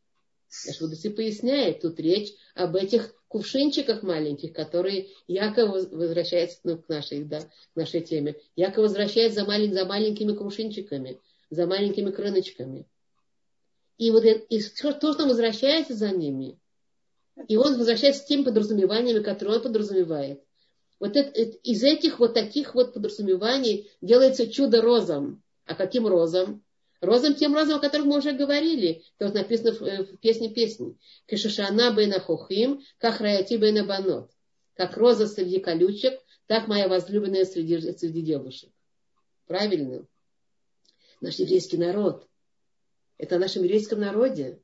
Ашвудасы 0.67 1.09
поясняет, 1.09 1.81
тут 1.81 1.99
речь 1.99 2.33
об 2.55 2.75
этих 2.75 3.13
кувшинчиках 3.27 4.01
маленьких, 4.03 4.53
которые 4.53 5.09
Яков 5.27 5.91
возвращается 5.91 6.59
ну, 6.63 6.77
к, 6.77 6.87
нашей, 6.87 7.23
да, 7.23 7.41
к 7.41 7.75
нашей 7.75 8.01
теме. 8.01 8.35
Яков 8.55 8.83
возвращается 8.83 9.41
за, 9.41 9.45
малень, 9.45 9.73
за 9.73 9.85
маленькими 9.85 10.33
кувшинчиками, 10.33 11.19
за 11.49 11.67
маленькими 11.67 12.11
крыночками. 12.11 12.87
И 13.97 14.11
вот 14.11 14.23
и 14.23 14.61
то, 14.61 14.93
что 14.93 15.25
возвращается 15.25 15.95
за 15.95 16.11
ними, 16.11 16.59
и 17.47 17.55
он 17.55 17.77
возвращается 17.77 18.21
с 18.21 18.25
теми 18.25 18.43
подразумеваниями, 18.43 19.23
которые 19.23 19.57
он 19.57 19.63
подразумевает. 19.63 20.41
Вот 20.99 21.15
это, 21.15 21.29
из 21.39 21.83
этих 21.83 22.19
вот 22.19 22.33
таких 22.33 22.73
вот 22.73 22.93
подразумеваний 22.93 23.89
делается 24.01 24.47
чудо 24.47 24.81
розом. 24.81 25.43
А 25.65 25.75
каким 25.75 26.07
розом? 26.07 26.63
Розом 27.01 27.35
тем 27.35 27.53
розом, 27.53 27.77
о 27.77 27.79
котором 27.79 28.07
мы 28.07 28.17
уже 28.17 28.31
говорили. 28.31 29.03
Это 29.17 29.27
вот 29.27 29.35
написано 29.35 29.73
в, 29.73 29.81
э, 29.83 30.03
в 30.03 30.17
песне 30.17 30.49
песни. 30.49 30.97
Кешишана 31.27 31.91
бейна 31.93 32.19
хохим, 32.19 32.81
как 32.97 33.21
раяти 33.21 33.57
бейна 33.57 33.85
банот. 33.85 34.31
Как 34.73 34.97
роза 34.97 35.27
среди 35.27 35.59
колючек, 35.59 36.19
так 36.47 36.67
моя 36.67 36.87
возлюбленная 36.87 37.45
среди, 37.45 37.79
среди 37.79 38.21
девушек. 38.21 38.71
Правильно? 39.45 40.07
Наш 41.21 41.35
еврейский 41.35 41.77
народ. 41.77 42.27
Это 43.19 43.35
о 43.35 43.39
нашем 43.39 43.63
еврейском 43.63 43.99
народе. 43.99 44.59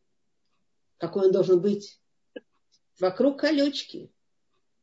Какой 0.98 1.28
он 1.28 1.32
должен 1.32 1.62
быть? 1.62 2.00
Вокруг 3.00 3.40
колючки, 3.40 4.12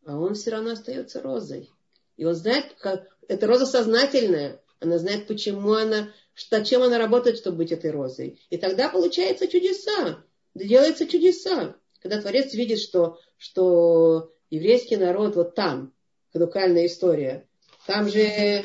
а 0.05 0.19
он 0.19 0.35
все 0.35 0.51
равно 0.51 0.73
остается 0.73 1.20
розой. 1.20 1.70
И 2.16 2.24
он 2.24 2.35
знает, 2.35 2.74
как 2.78 3.16
эта 3.28 3.47
роза 3.47 3.66
сознательная, 3.66 4.61
она 4.81 4.99
знает, 4.99 5.27
почему 5.27 5.74
она, 5.74 6.12
что, 6.35 6.65
чем 6.65 6.82
она 6.82 6.99
работает, 6.99 7.39
чтобы 7.39 7.59
быть 7.59 7.73
этой 7.73 7.91
розой. 7.91 8.41
И 8.51 8.57
тогда 8.57 8.89
получается 8.89 9.47
чудеса, 9.47 10.24
делается 10.55 11.07
чудеса. 11.07 11.77
Когда 12.03 12.20
Творец 12.20 12.55
видит, 12.55 12.81
что, 12.81 13.19
что 13.37 14.32
еврейский 14.49 14.97
народ 14.97 15.37
вот 15.37 15.55
там, 15.55 15.93
хадукальная 16.32 16.87
история, 16.87 17.47
там 17.87 18.09
же 18.09 18.65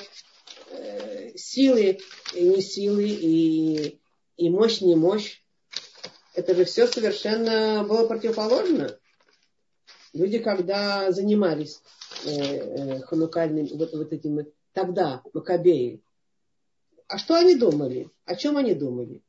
э, 0.69 1.31
силы 1.35 1.99
и 2.33 2.43
не 2.43 2.61
силы, 2.61 3.07
и, 3.07 3.99
и 4.37 4.49
мощь 4.49 4.81
не 4.81 4.95
мощь. 4.95 5.41
Это 6.33 6.55
же 6.55 6.65
все 6.65 6.87
совершенно 6.87 7.85
было 7.87 8.07
противоположно. 8.07 8.97
Люди, 10.15 10.39
когда 10.39 11.11
занимались 11.11 11.81
э, 12.25 12.29
э, 12.29 12.99
ханукальным, 13.01 13.67
вот, 13.73 13.91
вот 13.91 14.13
этим, 14.13 14.47
тогда, 14.71 15.21
Макабеи, 15.33 16.01
а 17.09 17.17
что 17.17 17.35
они 17.35 17.55
думали? 17.55 18.09
О 18.23 18.35
чем 18.37 18.55
они 18.55 18.73
думали? 18.73 19.21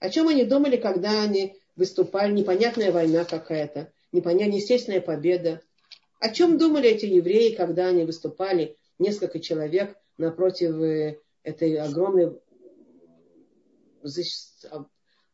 О 0.00 0.10
чем 0.10 0.26
они 0.26 0.44
думали, 0.44 0.78
когда 0.78 1.22
они 1.22 1.54
выступали, 1.76 2.32
непонятная 2.32 2.90
война 2.90 3.24
какая-то, 3.24 3.92
непонятная, 4.10 4.56
естественная 4.58 5.00
победа? 5.00 5.62
О 6.18 6.28
чем 6.30 6.58
думали 6.58 6.90
эти 6.90 7.06
евреи, 7.06 7.54
когда 7.54 7.86
они 7.86 8.04
выступали, 8.04 8.76
несколько 8.98 9.38
человек 9.38 9.96
напротив 10.18 10.74
э, 10.80 11.20
этой 11.44 11.76
огромной 11.76 12.36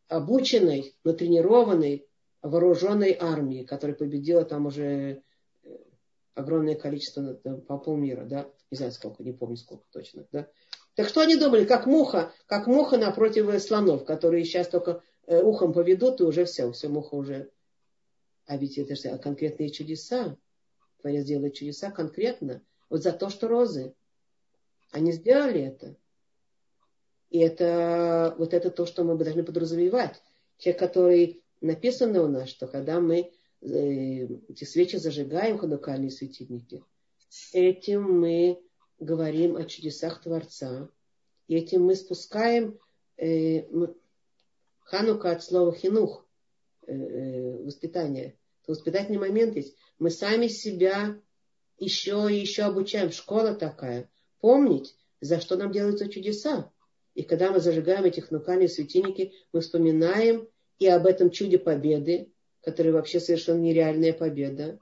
обученной, 0.08 0.94
натренированной 1.02 2.06
вооруженной 2.42 3.16
армии, 3.18 3.64
которая 3.64 3.96
победила 3.96 4.44
там 4.44 4.66
уже 4.66 5.22
э, 5.64 5.76
огромное 6.34 6.74
количество, 6.74 7.34
по 7.34 7.78
полмира, 7.78 8.24
да, 8.24 8.50
не 8.70 8.76
знаю 8.76 8.92
сколько, 8.92 9.22
не 9.22 9.32
помню 9.32 9.56
сколько 9.56 9.84
точно, 9.90 10.26
да. 10.32 10.48
Так 10.94 11.08
что 11.08 11.20
они 11.20 11.36
думали, 11.36 11.64
как 11.64 11.86
муха, 11.86 12.32
как 12.46 12.66
муха 12.66 12.98
напротив 12.98 13.60
слонов, 13.62 14.04
которые 14.04 14.44
сейчас 14.44 14.68
только 14.68 15.02
э, 15.26 15.42
ухом 15.42 15.72
поведут, 15.72 16.20
и 16.20 16.24
уже 16.24 16.44
все, 16.44 16.70
все, 16.72 16.88
муха 16.88 17.14
уже. 17.14 17.50
А 18.46 18.56
ведь 18.56 18.76
это 18.76 18.96
же 18.96 19.16
конкретные 19.18 19.70
чудеса. 19.70 20.36
Творец 21.00 21.24
делает 21.24 21.54
чудеса 21.54 21.90
конкретно. 21.90 22.62
Вот 22.90 23.02
за 23.02 23.12
то, 23.12 23.30
что 23.30 23.48
розы. 23.48 23.94
Они 24.90 25.12
сделали 25.12 25.62
это. 25.62 25.96
И 27.30 27.38
это 27.38 28.34
вот 28.36 28.52
это 28.52 28.70
то, 28.70 28.84
что 28.84 29.04
мы 29.04 29.16
должны 29.16 29.42
подразумевать. 29.42 30.22
Человек, 30.58 30.80
который 30.80 31.41
написано 31.62 32.22
у 32.22 32.28
нас, 32.28 32.48
что 32.48 32.66
когда 32.66 33.00
мы 33.00 33.30
э, 33.60 33.66
эти 34.48 34.64
свечи 34.64 34.96
зажигаем, 34.96 35.58
ханукальные 35.58 36.10
светильники, 36.10 36.84
этим 37.52 38.20
мы 38.20 38.60
говорим 38.98 39.56
о 39.56 39.64
чудесах 39.64 40.20
Творца, 40.22 40.88
этим 41.48 41.84
мы 41.84 41.94
спускаем 41.94 42.78
э, 43.16 43.64
ханука 44.80 45.30
от 45.30 45.42
слова 45.42 45.72
хинух, 45.74 46.26
э, 46.86 47.56
воспитание. 47.64 48.36
Это 48.62 48.72
воспитательный 48.72 49.18
момент 49.18 49.56
есть. 49.56 49.76
Мы 49.98 50.10
сами 50.10 50.48
себя 50.48 51.18
еще 51.78 52.28
и 52.30 52.38
еще 52.38 52.62
обучаем. 52.62 53.10
Школа 53.10 53.54
такая. 53.54 54.10
Помнить, 54.40 54.96
за 55.20 55.40
что 55.40 55.56
нам 55.56 55.72
делаются 55.72 56.08
чудеса. 56.08 56.70
И 57.14 57.22
когда 57.22 57.50
мы 57.50 57.60
зажигаем 57.60 58.04
эти 58.04 58.20
хнукальные 58.20 58.68
светильники, 58.68 59.32
мы 59.52 59.60
вспоминаем 59.60 60.48
и 60.82 60.88
об 60.88 61.06
этом 61.06 61.30
чуде 61.30 61.60
победы, 61.60 62.32
который 62.60 62.90
вообще 62.90 63.20
совершенно 63.20 63.60
нереальная 63.60 64.12
победа. 64.12 64.80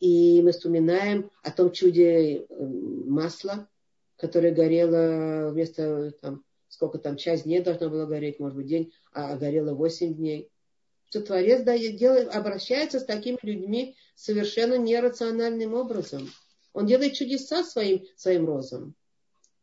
И 0.00 0.40
мы 0.42 0.52
вспоминаем 0.52 1.30
о 1.42 1.50
том 1.50 1.72
чуде 1.72 2.38
э, 2.38 2.44
масла, 2.58 3.68
которое 4.16 4.54
горело 4.54 5.50
вместо 5.50 6.12
там, 6.22 6.42
сколько 6.68 6.96
там, 6.96 7.18
часть 7.18 7.44
дней 7.44 7.60
должно 7.60 7.90
было 7.90 8.06
гореть, 8.06 8.40
может 8.40 8.56
быть, 8.56 8.66
день, 8.66 8.94
а 9.12 9.36
горело 9.36 9.74
восемь 9.74 10.14
дней. 10.14 10.48
Что 11.10 11.20
Творец 11.20 11.62
дает, 11.62 11.96
делает, 11.96 12.34
обращается 12.34 12.98
с 12.98 13.04
такими 13.04 13.36
людьми 13.42 13.94
совершенно 14.14 14.78
нерациональным 14.78 15.74
образом. 15.74 16.30
Он 16.72 16.86
делает 16.86 17.12
чудеса 17.12 17.62
своим, 17.62 18.06
своим 18.16 18.46
розом. 18.46 18.94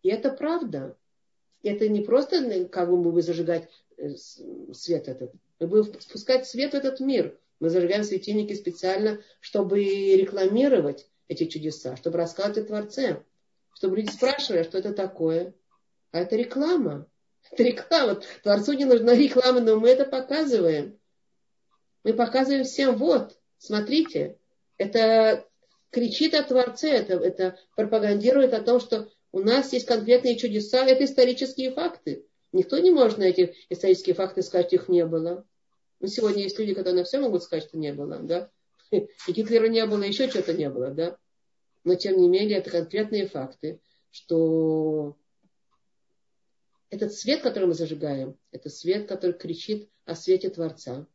И 0.03 0.09
это 0.09 0.29
правда. 0.29 0.95
Это 1.63 1.89
не 1.89 2.01
просто, 2.01 2.65
как 2.65 2.91
бы 2.91 2.97
мы 2.97 3.11
будем 3.11 3.25
зажигать 3.25 3.69
э, 3.97 4.09
свет 4.71 5.07
этот. 5.07 5.33
Мы 5.63 5.69
будем 5.69 5.99
спускать 6.01 6.45
свет 6.45 6.71
в 6.71 6.75
этот 6.75 6.99
мир. 6.99 7.37
Мы 7.59 7.69
зажигаем 7.69 8.03
светильники 8.03 8.53
специально, 8.53 9.21
чтобы 9.39 9.79
рекламировать 9.79 11.07
эти 11.29 11.45
чудеса, 11.45 11.95
чтобы 11.95 12.17
рассказывать 12.17 12.57
о 12.57 12.63
Творце. 12.65 13.23
Чтобы 13.73 13.95
люди 13.95 14.11
спрашивали, 14.11 14.59
а 14.59 14.63
что 14.65 14.77
это 14.77 14.93
такое. 14.93 15.53
А 16.11 16.19
это 16.19 16.35
реклама. 16.35 17.07
Это 17.51 17.63
реклама. 17.63 18.21
Творцу 18.41 18.73
не 18.73 18.85
нужна 18.85 19.13
реклама, 19.13 19.59
но 19.59 19.77
мы 19.77 19.89
это 19.89 20.05
показываем. 20.05 20.97
Мы 22.03 22.13
показываем 22.13 22.63
всем, 22.63 22.95
вот, 22.95 23.37
смотрите, 23.57 24.37
это 24.77 25.45
кричит 25.91 26.33
о 26.35 26.43
Творце, 26.43 26.89
это, 26.89 27.15
это 27.15 27.59
пропагандирует 27.75 28.53
о 28.53 28.61
том, 28.61 28.79
что 28.79 29.09
у 29.33 29.39
нас 29.39 29.73
есть 29.73 29.85
конкретные 29.85 30.37
чудеса, 30.37 30.85
это 30.85 31.03
исторические 31.03 31.71
факты. 31.71 32.25
Никто 32.53 32.77
не 32.77 32.91
может 32.91 33.17
на 33.17 33.23
эти 33.23 33.55
исторические 33.69 34.15
факты 34.15 34.41
сказать, 34.41 34.71
их 34.73 34.87
не 34.87 35.05
было. 35.05 35.45
Но 35.99 36.07
сегодня 36.07 36.43
есть 36.43 36.57
люди, 36.59 36.73
которые 36.73 36.99
на 37.01 37.03
все 37.03 37.19
могут 37.19 37.43
сказать, 37.43 37.65
что 37.65 37.77
не 37.77 37.93
было, 37.93 38.19
да. 38.19 38.49
И 38.91 39.07
Гитлера 39.27 39.67
не 39.67 39.85
было, 39.85 40.03
еще 40.03 40.29
что-то 40.29 40.53
не 40.53 40.69
было, 40.69 40.91
да. 40.91 41.17
Но 41.83 41.95
тем 41.95 42.17
не 42.17 42.29
менее, 42.29 42.59
это 42.59 42.69
конкретные 42.69 43.27
факты, 43.27 43.79
что 44.11 45.17
этот 46.89 47.13
свет, 47.13 47.41
который 47.41 47.65
мы 47.65 47.73
зажигаем, 47.73 48.37
это 48.51 48.69
свет, 48.69 49.07
который 49.07 49.33
кричит 49.33 49.89
о 50.05 50.15
свете 50.15 50.49
Творца. 50.49 51.07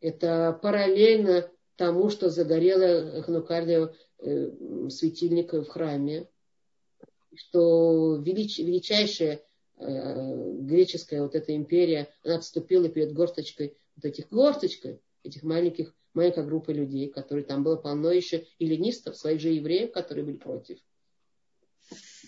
Это 0.00 0.58
параллельно 0.60 1.50
тому, 1.76 2.10
что 2.10 2.28
загорело 2.28 3.22
ханукальный 3.22 3.94
э, 4.18 4.88
светильник 4.90 5.52
в 5.52 5.66
храме 5.66 6.28
что 7.34 8.16
велич, 8.16 8.58
величайшая 8.58 9.36
э, 9.36 9.40
греческая 9.82 11.22
вот 11.22 11.34
эта 11.34 11.54
империя, 11.54 12.08
она 12.24 12.36
отступила 12.36 12.88
перед 12.88 13.12
горсточкой, 13.12 13.76
вот 13.96 14.04
этих 14.04 14.28
горсточкой, 14.30 15.00
этих 15.22 15.42
маленьких, 15.42 15.94
маленькой 16.14 16.44
группы 16.44 16.72
людей, 16.72 17.08
которые 17.08 17.44
там 17.44 17.62
было 17.62 17.76
полно 17.76 18.10
еще 18.10 18.46
эллинистов, 18.58 19.16
своих 19.16 19.40
же 19.40 19.50
евреев, 19.50 19.92
которые 19.92 20.24
были 20.24 20.36
против. 20.36 20.78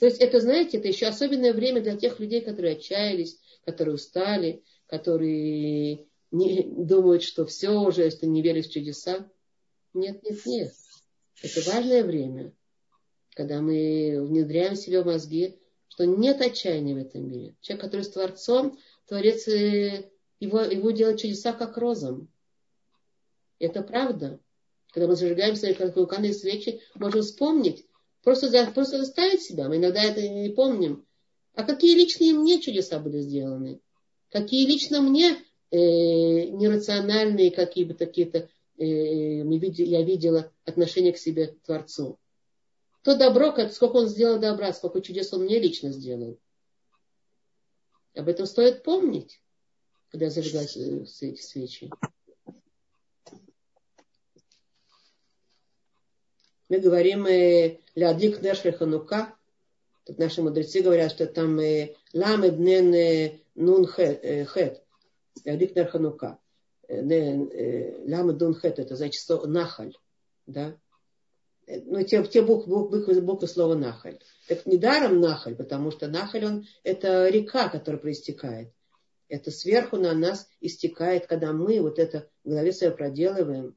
То 0.00 0.06
есть 0.06 0.20
это, 0.20 0.40
знаете, 0.40 0.78
это 0.78 0.88
еще 0.88 1.06
особенное 1.06 1.52
время 1.52 1.80
для 1.80 1.96
тех 1.96 2.20
людей, 2.20 2.40
которые 2.40 2.76
отчаялись, 2.76 3.38
которые 3.64 3.94
устали, 3.94 4.62
которые 4.86 6.06
не, 6.30 6.62
думают, 6.84 7.22
что 7.22 7.46
все 7.46 7.70
уже, 7.70 8.04
если 8.04 8.26
не 8.26 8.42
верят 8.42 8.66
в 8.66 8.72
чудеса. 8.72 9.30
Нет, 9.94 10.22
нет, 10.22 10.44
нет. 10.44 10.72
Это 11.42 11.70
важное 11.70 12.04
время 12.04 12.52
когда 13.34 13.60
мы 13.60 14.24
внедряем 14.26 14.74
в 14.74 14.78
себе 14.78 15.02
в 15.02 15.06
мозги, 15.06 15.58
что 15.94 16.06
нет 16.06 16.40
отчаяния 16.40 16.94
в 16.94 16.98
этом 16.98 17.30
мире. 17.30 17.54
Человек, 17.60 17.84
который 17.84 18.00
с 18.00 18.10
Творцом, 18.10 18.76
Творец 19.06 19.46
э, 19.46 20.10
его, 20.40 20.60
его 20.60 20.90
делает 20.90 21.20
чудеса, 21.20 21.52
как 21.52 21.76
розом. 21.76 22.28
Это 23.60 23.80
правда. 23.82 24.40
Когда 24.92 25.06
мы 25.06 25.14
зажигаем 25.14 25.54
свои 25.54 25.72
вулканные 25.74 26.34
свечи, 26.34 26.80
можем 26.96 27.22
вспомнить, 27.22 27.86
просто, 28.24 28.72
просто 28.74 28.98
заставить 28.98 29.42
себя. 29.42 29.68
Мы 29.68 29.76
иногда 29.76 30.02
это 30.02 30.20
не 30.26 30.48
помним. 30.48 31.06
А 31.54 31.62
какие 31.62 31.94
личные 31.94 32.32
мне 32.32 32.60
чудеса 32.60 32.98
были 32.98 33.20
сделаны? 33.20 33.80
Какие 34.30 34.66
лично 34.66 35.00
мне 35.00 35.36
э, 35.70 35.76
нерациональные 35.76 37.52
какие-то 37.52 37.94
какие-то 37.94 38.48
э, 38.78 38.84
я 38.84 40.02
видела 40.02 40.50
отношения 40.64 41.12
к 41.12 41.18
себе 41.18 41.54
Творцу? 41.64 42.18
То 43.04 43.14
добро, 43.18 43.52
как, 43.52 43.70
сколько 43.70 43.96
он 43.96 44.08
сделал 44.08 44.38
добра, 44.38 44.72
сколько 44.72 45.02
чудес 45.02 45.30
он 45.34 45.42
мне 45.42 45.58
лично 45.58 45.92
сделал. 45.92 46.40
Об 48.14 48.28
этом 48.28 48.46
стоит 48.46 48.82
помнить, 48.82 49.42
когда 50.08 50.30
зажигать 50.30 50.74
э, 50.74 51.04
свечи. 51.04 51.90
Мы 56.70 56.78
говорим 56.78 57.26
э, 57.26 57.78
«Лядлик 57.94 58.40
нешер 58.40 58.74
ханука». 58.74 59.36
Тут 60.04 60.18
наши 60.18 60.40
мудрецы 60.40 60.80
говорят, 60.80 61.12
что 61.12 61.26
там 61.26 61.60
э, 61.60 61.94
«Лам 62.14 62.48
эбнен 62.48 63.38
нун 63.54 63.86
хет». 63.86 64.82
«Лядлик 65.44 65.76
нер 65.76 65.88
ханука». 65.88 66.38
«Лам 66.88 68.30
эдун 68.30 68.54
хет»– 68.54 68.78
это 68.78 68.96
значит 68.96 69.22
нахаль. 69.44 69.94
Да? 70.46 70.78
Ну, 71.66 72.02
те, 72.02 72.22
те 72.24 72.42
буквы, 72.42 72.88
буквы, 72.88 73.20
буквы 73.20 73.46
слова 73.46 73.74
нахаль. 73.74 74.18
Так 74.48 74.66
недаром 74.66 75.20
нахаль, 75.20 75.56
потому 75.56 75.90
что 75.90 76.08
нахаль, 76.08 76.44
он, 76.44 76.66
это 76.82 77.28
река, 77.28 77.68
которая 77.68 78.00
проистекает. 78.00 78.72
Это 79.28 79.50
сверху 79.50 79.96
на 79.96 80.12
нас 80.14 80.48
истекает, 80.60 81.26
когда 81.26 81.52
мы 81.52 81.80
вот 81.80 81.98
это 81.98 82.28
в 82.44 82.50
голове 82.50 82.72
своей 82.72 82.92
проделываем, 82.92 83.76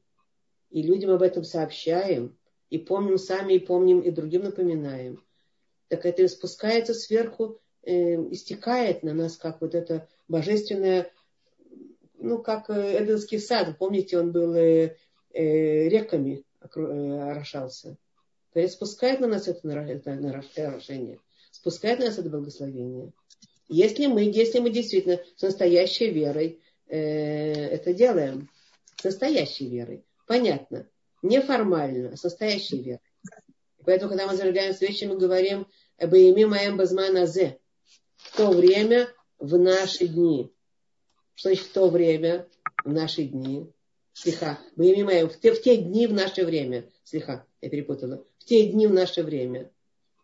и 0.70 0.82
людям 0.82 1.10
об 1.10 1.22
этом 1.22 1.44
сообщаем, 1.44 2.38
и 2.68 2.78
помним 2.78 3.16
сами, 3.16 3.54
и 3.54 3.58
помним, 3.58 4.00
и 4.00 4.10
другим 4.10 4.42
напоминаем. 4.44 5.24
Так 5.88 6.04
это 6.04 6.28
спускается 6.28 6.92
сверху, 6.92 7.58
э, 7.82 8.14
истекает 8.30 9.02
на 9.02 9.14
нас, 9.14 9.38
как 9.38 9.62
вот 9.62 9.74
это 9.74 10.06
божественное, 10.28 11.10
ну, 12.18 12.42
как 12.42 12.68
э, 12.68 13.02
Эденский 13.02 13.38
сад. 13.38 13.78
Помните, 13.78 14.18
он 14.18 14.32
был 14.32 14.54
э, 14.54 14.96
э, 15.32 15.88
реками 15.88 16.44
Э, 16.60 17.30
орошался. 17.30 17.96
Творец 18.52 18.72
спускает 18.72 19.20
на 19.20 19.28
нас 19.28 19.46
это 19.46 19.68
орошение, 20.56 21.20
спускает 21.50 22.00
на 22.00 22.06
нас 22.06 22.18
это 22.18 22.30
благословение. 22.30 23.12
Если 23.68 24.06
мы, 24.06 24.22
если 24.22 24.58
мы 24.58 24.70
действительно 24.70 25.20
с 25.36 25.42
настоящей 25.42 26.10
верой 26.10 26.60
э, 26.88 26.96
это 26.96 27.92
делаем, 27.92 28.50
с 28.96 29.04
настоящей 29.04 29.68
верой, 29.68 30.04
понятно, 30.26 30.88
не 31.22 31.40
формально, 31.40 32.10
а 32.10 32.16
с 32.16 32.24
настоящей 32.24 32.82
верой. 32.82 33.00
Поэтому, 33.84 34.10
когда 34.10 34.26
мы 34.26 34.36
зажигаем 34.36 34.74
свечи, 34.74 35.04
мы 35.04 35.16
говорим 35.16 35.68
«Баими 35.98 36.44
маем 36.44 36.76
базман 36.76 37.16
азе» 37.18 37.60
в 38.16 38.36
то 38.36 38.50
время, 38.50 39.08
в 39.38 39.56
наши 39.58 40.08
дни. 40.08 40.52
Что 41.34 41.50
значит 41.50 41.66
в 41.66 41.72
то 41.72 41.88
время, 41.88 42.48
в 42.84 42.92
наши 42.92 43.24
дни? 43.24 43.72
Слиха. 44.20 44.58
Мы 44.74 44.92
имеем 44.92 45.28
в 45.28 45.38
те, 45.38 45.52
в 45.52 45.62
те 45.62 45.76
дни 45.76 46.08
в 46.08 46.12
наше 46.12 46.44
время. 46.44 46.90
Слиха, 47.04 47.46
я 47.60 47.70
перепутала. 47.70 48.24
В 48.38 48.44
те 48.46 48.66
дни 48.66 48.88
в 48.88 48.92
наше 48.92 49.22
время. 49.22 49.70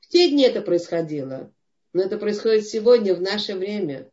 В 0.00 0.08
те 0.08 0.30
дни 0.30 0.42
это 0.42 0.62
происходило. 0.62 1.52
Но 1.92 2.02
это 2.02 2.18
происходит 2.18 2.66
сегодня, 2.66 3.14
в 3.14 3.20
наше 3.20 3.54
время. 3.54 4.10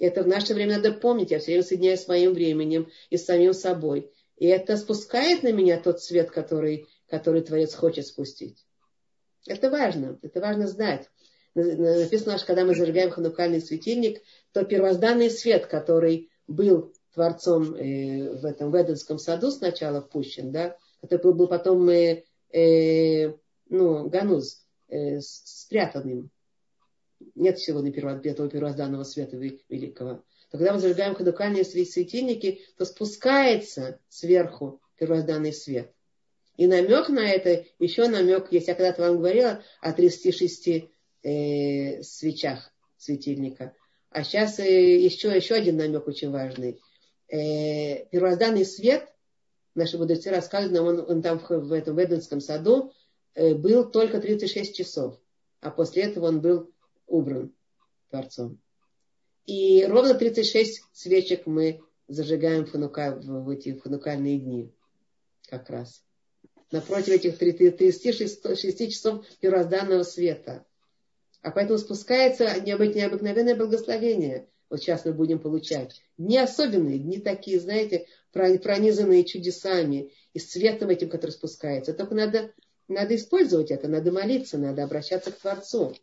Это 0.00 0.24
в 0.24 0.26
наше 0.26 0.52
время 0.54 0.78
надо 0.78 0.92
помнить. 0.92 1.30
Я 1.30 1.38
все 1.38 1.52
время 1.52 1.62
соединяюсь 1.62 2.00
с 2.00 2.08
моим 2.08 2.32
временем 2.32 2.90
и 3.08 3.16
с 3.16 3.24
самим 3.24 3.54
собой. 3.54 4.10
И 4.36 4.46
это 4.46 4.76
спускает 4.76 5.44
на 5.44 5.52
меня 5.52 5.80
тот 5.80 6.02
свет, 6.02 6.32
который, 6.32 6.88
который 7.08 7.42
Творец 7.42 7.74
хочет 7.74 8.08
спустить. 8.08 8.66
Это 9.46 9.70
важно. 9.70 10.18
Это 10.22 10.40
важно 10.40 10.66
знать. 10.66 11.08
Написано, 11.54 12.36
что 12.36 12.48
когда 12.48 12.64
мы 12.64 12.74
зажигаем 12.74 13.10
ханукальный 13.10 13.60
светильник, 13.60 14.22
то 14.50 14.64
первозданный 14.64 15.30
свет, 15.30 15.66
который 15.66 16.32
был 16.48 16.92
Творцом 17.14 17.74
э, 17.74 18.38
в 18.38 18.44
этом 18.44 18.70
в 18.70 18.82
Эденском 18.82 19.18
саду 19.18 19.50
сначала 19.50 20.00
впущен, 20.00 20.50
да, 20.50 20.76
который 21.00 21.34
был 21.34 21.48
потом 21.48 21.88
э, 21.88 22.24
э, 22.52 23.32
ну, 23.68 24.08
Гануз, 24.08 24.64
э, 24.88 25.20
спрятанным. 25.20 26.30
Нет 27.34 27.58
всего 27.58 27.80
на 27.80 27.92
перво, 27.92 28.20
этого 28.22 28.48
первозданного 28.48 29.04
света 29.04 29.36
великого. 29.36 30.22
то 30.50 30.58
когда 30.58 30.72
мы 30.72 30.80
зажигаем 30.80 31.14
ханукальные 31.14 31.64
светильники, 31.64 32.62
то 32.76 32.84
спускается 32.84 34.00
сверху 34.08 34.80
первозданный 34.98 35.52
свет. 35.52 35.92
И 36.56 36.66
намек 36.66 37.08
на 37.08 37.28
это, 37.28 37.64
еще 37.78 38.08
намек 38.08 38.52
есть. 38.52 38.68
Я 38.68 38.74
когда-то 38.74 39.02
вам 39.02 39.18
говорила 39.18 39.62
о 39.80 39.92
36 39.92 40.68
э, 41.22 42.02
свечах 42.02 42.72
светильника. 42.98 43.74
А 44.10 44.22
сейчас 44.22 44.58
э, 44.58 44.98
еще, 44.98 45.34
еще 45.34 45.54
один 45.54 45.76
намек 45.76 46.06
очень 46.06 46.30
важный. 46.30 46.80
Э, 47.32 48.04
первозданный 48.10 48.66
свет, 48.66 49.08
наши 49.74 49.96
мудрецы 49.96 50.28
рассказывают 50.28 50.78
он, 50.78 51.10
он 51.16 51.22
там 51.22 51.38
в, 51.38 51.48
в 51.48 51.72
этом 51.72 51.98
Эденском 51.98 52.42
саду 52.42 52.92
э, 53.34 53.54
был 53.54 53.90
только 53.90 54.20
36 54.20 54.76
часов. 54.76 55.18
А 55.60 55.70
после 55.70 56.02
этого 56.02 56.26
он 56.26 56.42
был 56.42 56.70
убран 57.06 57.54
Творцом. 58.10 58.60
И 59.46 59.82
ровно 59.86 60.12
36 60.12 60.82
свечек 60.92 61.46
мы 61.46 61.80
зажигаем 62.06 62.66
ханука, 62.66 63.16
в, 63.16 63.44
в 63.44 63.48
эти 63.48 63.78
ханукальные 63.78 64.38
дни. 64.38 64.70
Как 65.48 65.70
раз. 65.70 66.04
Напротив 66.70 67.14
этих 67.14 67.38
36 67.38 68.90
часов 68.92 69.24
первозданного 69.40 70.02
света. 70.02 70.66
А 71.40 71.50
поэтому 71.50 71.78
спускается 71.78 72.60
необыкновенное 72.60 73.56
благословение. 73.56 74.50
Вот 74.72 74.80
сейчас 74.80 75.04
мы 75.04 75.12
будем 75.12 75.38
получать. 75.38 76.00
Дни 76.16 76.38
особенные, 76.38 76.98
дни 76.98 77.18
такие, 77.18 77.60
знаете, 77.60 78.06
пронизанные 78.32 79.22
чудесами 79.22 80.12
и 80.32 80.38
светом 80.38 80.88
этим, 80.88 81.10
который 81.10 81.32
спускается. 81.32 81.92
Только 81.92 82.14
надо, 82.14 82.54
надо 82.88 83.14
использовать 83.14 83.70
это, 83.70 83.86
надо 83.86 84.10
молиться, 84.12 84.56
надо 84.56 84.82
обращаться 84.82 85.30
к 85.30 85.38
Творцу. 85.38 85.94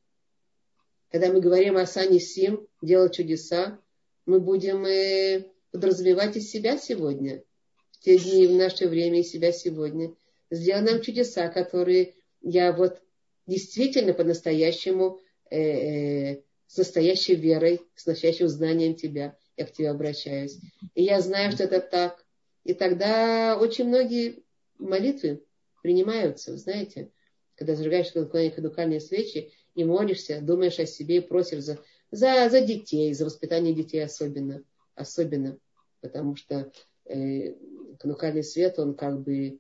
Когда 1.10 1.34
мы 1.34 1.42
говорим 1.42 1.78
о 1.78 1.88
Сане 1.88 2.20
Сим, 2.20 2.68
делать 2.80 3.16
чудеса, 3.16 3.80
мы 4.28 4.40
будем 4.40 4.86
э, 4.86 5.48
подразумевать 5.72 6.38
из 6.38 6.52
себя 6.52 6.78
сегодня, 6.78 7.42
в 7.90 8.04
те 8.04 8.20
дни, 8.20 8.46
в 8.46 8.54
наше 8.54 8.88
время, 8.88 9.22
из 9.22 9.32
себя 9.32 9.52
сегодня. 9.52 10.14
Сделай 10.52 10.84
нам 10.84 11.02
чудеса, 11.02 11.48
которые 11.48 12.14
я 12.44 12.72
вот 12.72 13.02
действительно 13.48 14.14
по-настоящему 14.14 15.20
э, 15.50 15.58
э, 15.58 16.44
с 16.70 16.78
настоящей 16.78 17.34
верой, 17.34 17.82
с 17.96 18.06
настоящим 18.06 18.48
знанием 18.48 18.94
тебя, 18.94 19.36
я 19.58 19.66
к 19.66 19.72
тебе 19.72 19.90
обращаюсь. 19.90 20.60
И 20.94 21.04
я 21.04 21.20
знаю, 21.20 21.52
что 21.52 21.64
это 21.64 21.82
так. 21.82 22.24
И 22.64 22.76
тогда 22.76 23.58
очень 23.60 23.88
многие 23.88 24.44
молитвы 24.78 25.44
принимаются, 25.82 26.56
знаете, 26.58 27.12
когда 27.56 27.76
зажигаешь 27.76 28.12
хадукальные 28.12 29.02
свечи 29.02 29.52
и 29.74 29.84
молишься, 29.84 30.42
думаешь 30.42 30.78
о 30.78 30.86
себе 30.86 31.18
и 31.18 31.22
просишь 31.22 31.64
за, 31.64 31.80
за, 32.12 32.48
за 32.50 32.62
детей, 32.62 33.14
за 33.16 33.26
воспитание 33.26 33.74
детей 33.74 34.04
особенно, 34.04 34.64
особенно, 34.94 35.58
потому 36.02 36.36
что 36.36 36.72
э, 37.06 37.56
хадукальный 38.00 38.44
свет, 38.44 38.78
он 38.78 38.94
как 38.94 39.22
бы 39.22 39.60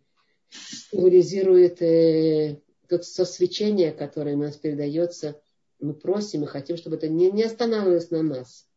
символизирует 0.91 1.81
э, 1.81 2.61
то 2.87 3.01
свечение, 3.01 3.91
которое 3.91 4.35
у 4.35 4.39
нас 4.39 4.57
передается 4.57 5.41
мы 5.79 5.93
просим 5.93 6.43
и 6.43 6.47
хотим, 6.47 6.77
чтобы 6.77 6.97
это 6.97 7.07
не, 7.07 7.31
не 7.31 7.43
останавливалось 7.43 8.11
на 8.11 8.21
нас, 8.21 8.67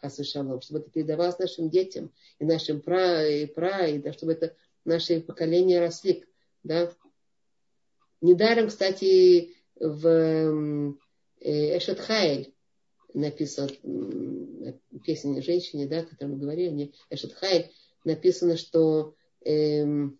хасу 0.00 0.24
шалом, 0.24 0.60
чтобы 0.60 0.80
это 0.80 0.90
передавалось 0.90 1.38
нашим 1.38 1.70
детям 1.70 2.12
и 2.38 2.44
нашим 2.44 2.80
пра 2.80 3.26
и 3.26 3.46
пра, 3.46 3.86
и 3.86 3.98
да, 3.98 4.12
чтобы 4.12 4.32
это 4.32 4.54
наши 4.84 5.20
поколения 5.20 5.80
росли. 5.80 6.24
Да? 6.62 6.92
Недаром, 8.20 8.68
кстати, 8.68 9.54
в 9.76 10.06
э, 10.06 11.78
Эшет 11.78 12.00
Хайль 12.00 12.54
написано, 13.14 13.68
песня 15.04 15.42
женщине, 15.42 15.86
да, 15.86 16.00
о 16.00 16.04
которой 16.04 16.28
мы 16.28 16.38
говорили, 16.38 16.92
Эшет 17.10 17.32
Хайль, 17.34 17.70
написано, 18.04 18.56
что 18.56 19.14
эм, 19.44 20.18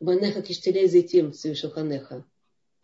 Банеха 0.00 0.42
киштелей 0.42 0.88
зайтим 0.88 1.32
свишуханеха 1.32 2.26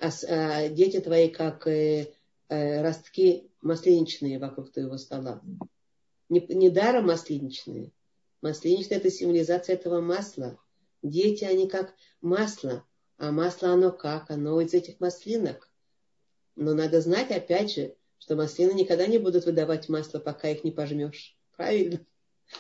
дети 0.01 1.01
твои 1.01 1.29
как 1.29 1.67
э, 1.67 2.13
э, 2.49 2.83
ростки 2.83 3.51
масленичные 3.61 4.39
вокруг 4.39 4.73
твоего 4.73 4.97
стола. 4.97 5.43
Не, 6.29 6.41
не 6.49 6.71
даром 6.71 7.07
масленичные. 7.07 7.93
Масленичные 8.41 8.99
это 8.99 9.11
символизация 9.11 9.75
этого 9.75 10.01
масла. 10.01 10.59
Дети, 11.03 11.45
они 11.45 11.69
как 11.69 11.95
масло. 12.21 12.85
А 13.19 13.31
масло 13.33 13.71
оно 13.71 13.93
как? 13.93 14.31
Оно 14.31 14.61
из 14.61 14.73
этих 14.73 15.01
маслинок. 15.01 15.69
Но 16.57 16.73
надо 16.75 17.01
знать, 17.01 17.31
опять 17.31 17.75
же, 17.75 17.95
что 18.19 18.37
маслины 18.37 18.73
никогда 18.73 19.07
не 19.07 19.19
будут 19.19 19.45
выдавать 19.45 19.89
масло, 19.89 20.19
пока 20.19 20.49
их 20.49 20.65
не 20.65 20.71
пожмешь. 20.71 21.37
Правильно? 21.57 22.01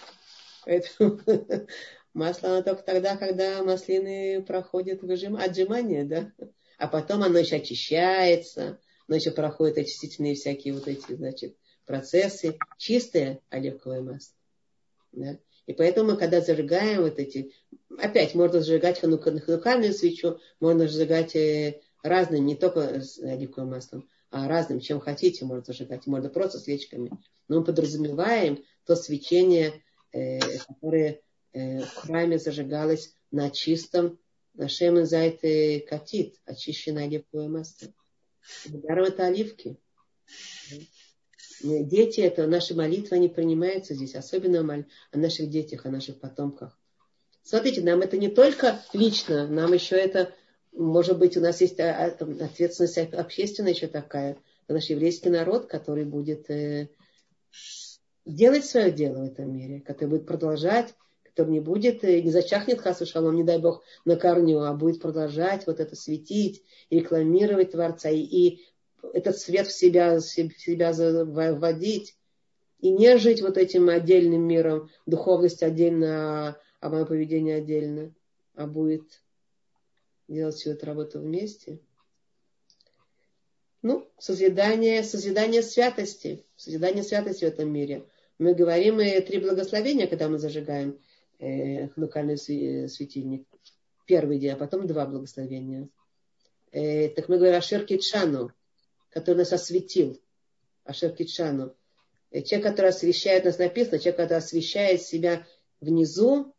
Поэтому 0.64 1.20
масло 2.12 2.50
оно 2.50 2.62
только 2.62 2.82
тогда, 2.82 3.16
когда 3.16 3.62
маслины 3.62 4.42
проходят 4.42 5.02
выжим... 5.02 5.36
отжимание, 5.36 6.04
да? 6.04 6.32
А 6.80 6.88
потом 6.88 7.22
оно 7.22 7.38
еще 7.38 7.56
очищается, 7.56 8.80
оно 9.06 9.16
еще 9.16 9.32
проходит 9.32 9.76
очистительные 9.76 10.34
всякие 10.34 10.72
вот 10.72 10.88
эти, 10.88 11.14
значит, 11.14 11.54
процессы. 11.84 12.56
Чистое 12.78 13.40
оливковое 13.50 14.00
масло. 14.00 14.34
Да? 15.12 15.38
И 15.66 15.74
поэтому 15.74 16.12
мы, 16.12 16.16
когда 16.16 16.40
зажигаем 16.40 17.02
вот 17.02 17.18
эти, 17.18 17.52
опять 17.98 18.34
можно 18.34 18.60
зажигать 18.60 18.98
ханукальную 18.98 19.92
свечу, 19.92 20.38
можно 20.58 20.88
зажигать 20.88 21.36
э, 21.36 21.82
разным, 22.02 22.46
не 22.46 22.56
только 22.56 23.02
с 23.02 23.18
оливковым 23.18 23.72
маслом, 23.72 24.08
а 24.30 24.48
разным, 24.48 24.80
чем 24.80 25.00
хотите, 25.00 25.44
можно 25.44 25.64
зажигать. 25.66 26.06
Можно 26.06 26.30
просто 26.30 26.58
свечками. 26.58 27.10
Но 27.48 27.58
мы 27.58 27.64
подразумеваем 27.64 28.64
то 28.86 28.96
свечение, 28.96 29.82
э, 30.12 30.38
которое 30.66 31.20
э, 31.52 31.80
в 31.80 31.94
храме 31.94 32.38
зажигалось 32.38 33.12
на 33.30 33.50
чистом 33.50 34.18
Нашем 34.60 35.06
зайт 35.06 35.40
катит, 35.88 36.34
очищенное 36.44 37.04
оливковое 37.04 37.48
масло. 37.48 37.88
Даром 38.66 39.06
это 39.06 39.24
оливки. 39.24 39.78
Дети, 41.62 42.20
это 42.20 42.46
наши 42.46 42.74
молитвы, 42.74 43.16
они 43.16 43.30
принимаются 43.30 43.94
здесь, 43.94 44.14
особенно 44.14 44.84
о 45.12 45.16
наших 45.16 45.48
детях, 45.48 45.86
о 45.86 45.90
наших 45.90 46.20
потомках. 46.20 46.78
Смотрите, 47.42 47.80
нам 47.80 48.02
это 48.02 48.18
не 48.18 48.28
только 48.28 48.82
лично, 48.92 49.48
нам 49.48 49.72
еще 49.72 49.96
это, 49.96 50.30
может 50.72 51.18
быть, 51.18 51.38
у 51.38 51.40
нас 51.40 51.62
есть 51.62 51.80
ответственность 51.80 52.98
общественная 53.14 53.72
еще 53.72 53.86
такая, 53.86 54.32
это 54.64 54.74
наш 54.74 54.90
еврейский 54.90 55.30
народ, 55.30 55.68
который 55.68 56.04
будет 56.04 56.50
э, 56.50 56.90
делать 58.26 58.66
свое 58.66 58.92
дело 58.92 59.20
в 59.20 59.32
этом 59.32 59.56
мире, 59.56 59.80
который 59.80 60.10
будет 60.10 60.26
продолжать 60.26 60.94
который 61.30 61.50
не 61.50 61.60
будет, 61.60 62.04
э, 62.04 62.20
не 62.20 62.30
зачахнет 62.30 62.80
хасу 62.80 63.06
шалом, 63.06 63.36
не 63.36 63.44
дай 63.44 63.58
бог, 63.58 63.82
на 64.04 64.16
корню, 64.16 64.60
а 64.60 64.74
будет 64.74 65.00
продолжать 65.00 65.66
вот 65.66 65.80
это 65.80 65.96
светить, 65.96 66.62
рекламировать 66.90 67.72
Творца 67.72 68.10
и, 68.10 68.20
и 68.20 68.60
этот 69.12 69.38
свет 69.38 69.66
в 69.66 69.72
себя, 69.72 70.16
в 70.16 70.22
себя 70.22 70.92
вводить. 71.54 72.16
И 72.80 72.90
не 72.90 73.18
жить 73.18 73.42
вот 73.42 73.58
этим 73.58 73.90
отдельным 73.90 74.42
миром, 74.42 74.88
духовность 75.04 75.62
отдельно, 75.62 76.56
а 76.80 76.88
мое 76.88 77.04
поведение 77.04 77.56
отдельно, 77.56 78.14
а 78.54 78.66
будет 78.66 79.22
делать 80.28 80.54
всю 80.54 80.70
эту 80.70 80.86
работу 80.86 81.18
вместе. 81.18 81.78
Ну, 83.82 84.08
созидание, 84.18 85.02
созидание 85.02 85.62
святости, 85.62 86.44
созидание 86.56 87.02
святости 87.02 87.44
в 87.44 87.48
этом 87.48 87.70
мире. 87.70 88.06
Мы 88.38 88.54
говорим 88.54 89.00
и 89.00 89.20
три 89.20 89.38
благословения, 89.38 90.06
когда 90.06 90.28
мы 90.28 90.38
зажигаем 90.38 90.98
э, 91.40 91.88
ханукальный 91.88 92.38
светильник. 92.38 93.46
Первый 94.06 94.38
день, 94.38 94.50
а 94.50 94.56
потом 94.56 94.86
два 94.86 95.06
благословения. 95.06 95.88
Э, 96.72 97.08
так 97.08 97.28
мы 97.28 97.36
говорим 97.36 97.56
Ашер 97.56 97.84
Китшану, 97.84 98.52
который 99.10 99.38
нас 99.38 99.52
осветил. 99.52 100.20
Ашер 100.84 101.12
Китшану. 101.12 101.74
Э, 102.30 102.42
человек, 102.42 102.68
который 102.68 102.90
освещает, 102.90 103.44
нас 103.44 103.58
написано, 103.58 103.98
человек, 103.98 104.16
который 104.16 104.38
освещает 104.38 105.02
себя 105.02 105.46
внизу, 105.80 106.54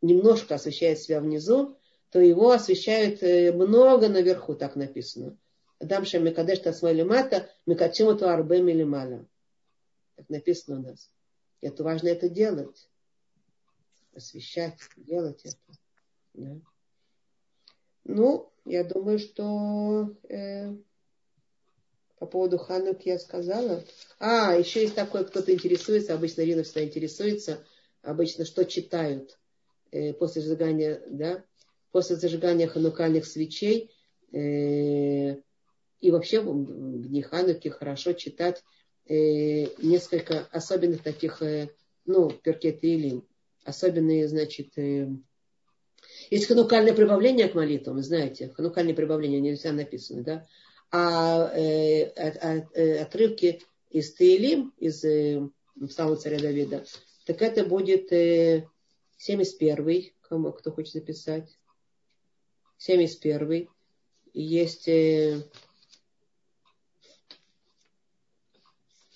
немножко 0.00 0.54
освещает 0.54 1.00
себя 1.00 1.20
внизу, 1.20 1.76
то 2.10 2.20
его 2.20 2.50
освещают 2.52 3.22
э, 3.22 3.52
много 3.52 4.08
наверху, 4.08 4.54
так 4.54 4.76
написано. 4.76 5.36
Адам 5.78 6.04
Шем 6.04 6.24
Мекадеш 6.24 6.60
Тасмай 6.60 7.02
Мата, 7.04 7.50
Мекачим 7.66 8.08
Ату 8.08 8.28
Арбе 8.28 8.62
Милималя. 8.62 9.26
Так 10.16 10.28
написано 10.28 10.80
у 10.80 10.82
нас. 10.82 11.10
Это 11.60 11.84
важно 11.84 12.08
это 12.08 12.28
делать 12.28 12.87
освещать, 14.18 14.78
делать 14.96 15.42
это. 15.44 15.78
Да. 16.34 16.60
Ну, 18.04 18.52
я 18.64 18.84
думаю, 18.84 19.18
что 19.18 20.14
э, 20.28 20.74
по 22.18 22.26
поводу 22.26 22.58
Ханук 22.58 23.02
я 23.02 23.18
сказала. 23.18 23.84
А, 24.18 24.54
еще 24.54 24.82
есть 24.82 24.94
такой, 24.94 25.24
кто-то 25.24 25.52
интересуется, 25.52 26.14
обычно 26.14 26.42
Рина 26.42 26.62
всегда 26.62 26.84
интересуется, 26.84 27.64
обычно 28.02 28.44
что 28.44 28.64
читают 28.64 29.38
э, 29.90 30.12
после 30.14 30.42
зажигания, 30.42 31.02
да, 31.08 31.44
после 31.92 32.16
зажигания 32.16 32.66
ханукальных 32.66 33.26
свечей. 33.26 33.90
Э, 34.32 35.36
и 36.00 36.10
вообще 36.10 36.40
в 36.40 37.08
дни 37.08 37.22
Хануки 37.22 37.68
хорошо 37.68 38.12
читать 38.12 38.62
э, 39.06 39.66
несколько 39.82 40.46
особенных 40.52 41.02
таких, 41.02 41.42
э, 41.42 41.70
ну, 42.04 42.30
перкет 42.30 42.84
и 42.84 42.94
илим. 42.94 43.27
Особенные, 43.68 44.26
значит, 44.28 44.78
э, 44.78 45.08
есть 46.30 46.46
ханукальное 46.46 46.94
прибавление 46.94 47.48
к 47.48 47.54
молитвам, 47.54 48.02
знаете, 48.02 48.48
ханукальное 48.48 48.94
прибавление, 48.94 49.40
нельзя 49.40 49.72
написано, 49.72 50.22
да? 50.22 50.46
А 50.90 51.52
э, 51.54 52.10
э, 52.14 52.98
отрывки 53.02 53.60
из 53.90 54.14
Таилим, 54.14 54.72
из 54.78 55.04
э, 55.04 55.46
Псалма 55.86 56.16
царя 56.16 56.38
Давида, 56.38 56.86
так 57.26 57.42
это 57.42 57.62
будет 57.64 58.10
э, 58.10 58.66
71-й, 59.18 60.14
кому, 60.22 60.52
кто 60.52 60.72
хочет 60.72 60.94
записать. 60.94 61.58
71-й. 62.78 63.68
Есть 64.32 64.88
э, 64.88 65.42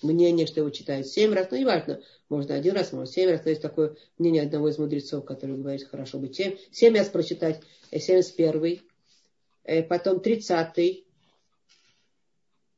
мнение, 0.03 0.45
что 0.45 0.59
его 0.59 0.69
читают 0.69 1.07
семь 1.07 1.33
раз, 1.33 1.49
ну, 1.49 1.57
не 1.57 1.65
важно, 1.65 2.01
можно 2.29 2.55
один 2.55 2.75
раз, 2.75 2.91
можно 2.91 3.11
семь 3.11 3.29
раз, 3.29 3.43
но 3.43 3.49
есть 3.49 3.61
такое 3.61 3.95
мнение 4.17 4.43
одного 4.43 4.69
из 4.69 4.77
мудрецов, 4.77 5.25
который 5.25 5.57
говорит, 5.57 5.87
хорошо 5.87 6.19
бы 6.19 6.33
семь, 6.33 6.57
семь 6.71 6.95
раз 6.95 7.09
прочитать, 7.09 7.61
э, 7.91 7.99
семьдесят 7.99 8.35
первый, 8.35 8.81
э, 9.63 9.83
потом 9.83 10.19
тридцатый, 10.19 11.07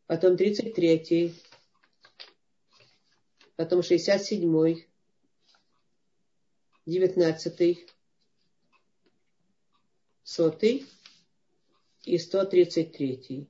потом 0.07 0.37
тридцать 0.37 0.75
третий, 0.75 1.33
потом 3.55 3.81
шестьдесят 3.81 4.23
седьмой, 4.23 4.87
девятнадцатый, 6.85 7.85
сотый 10.23 10.85
и 12.03 12.17
сто 12.17 12.45
тридцать 12.45 12.91
третий. 12.93 13.49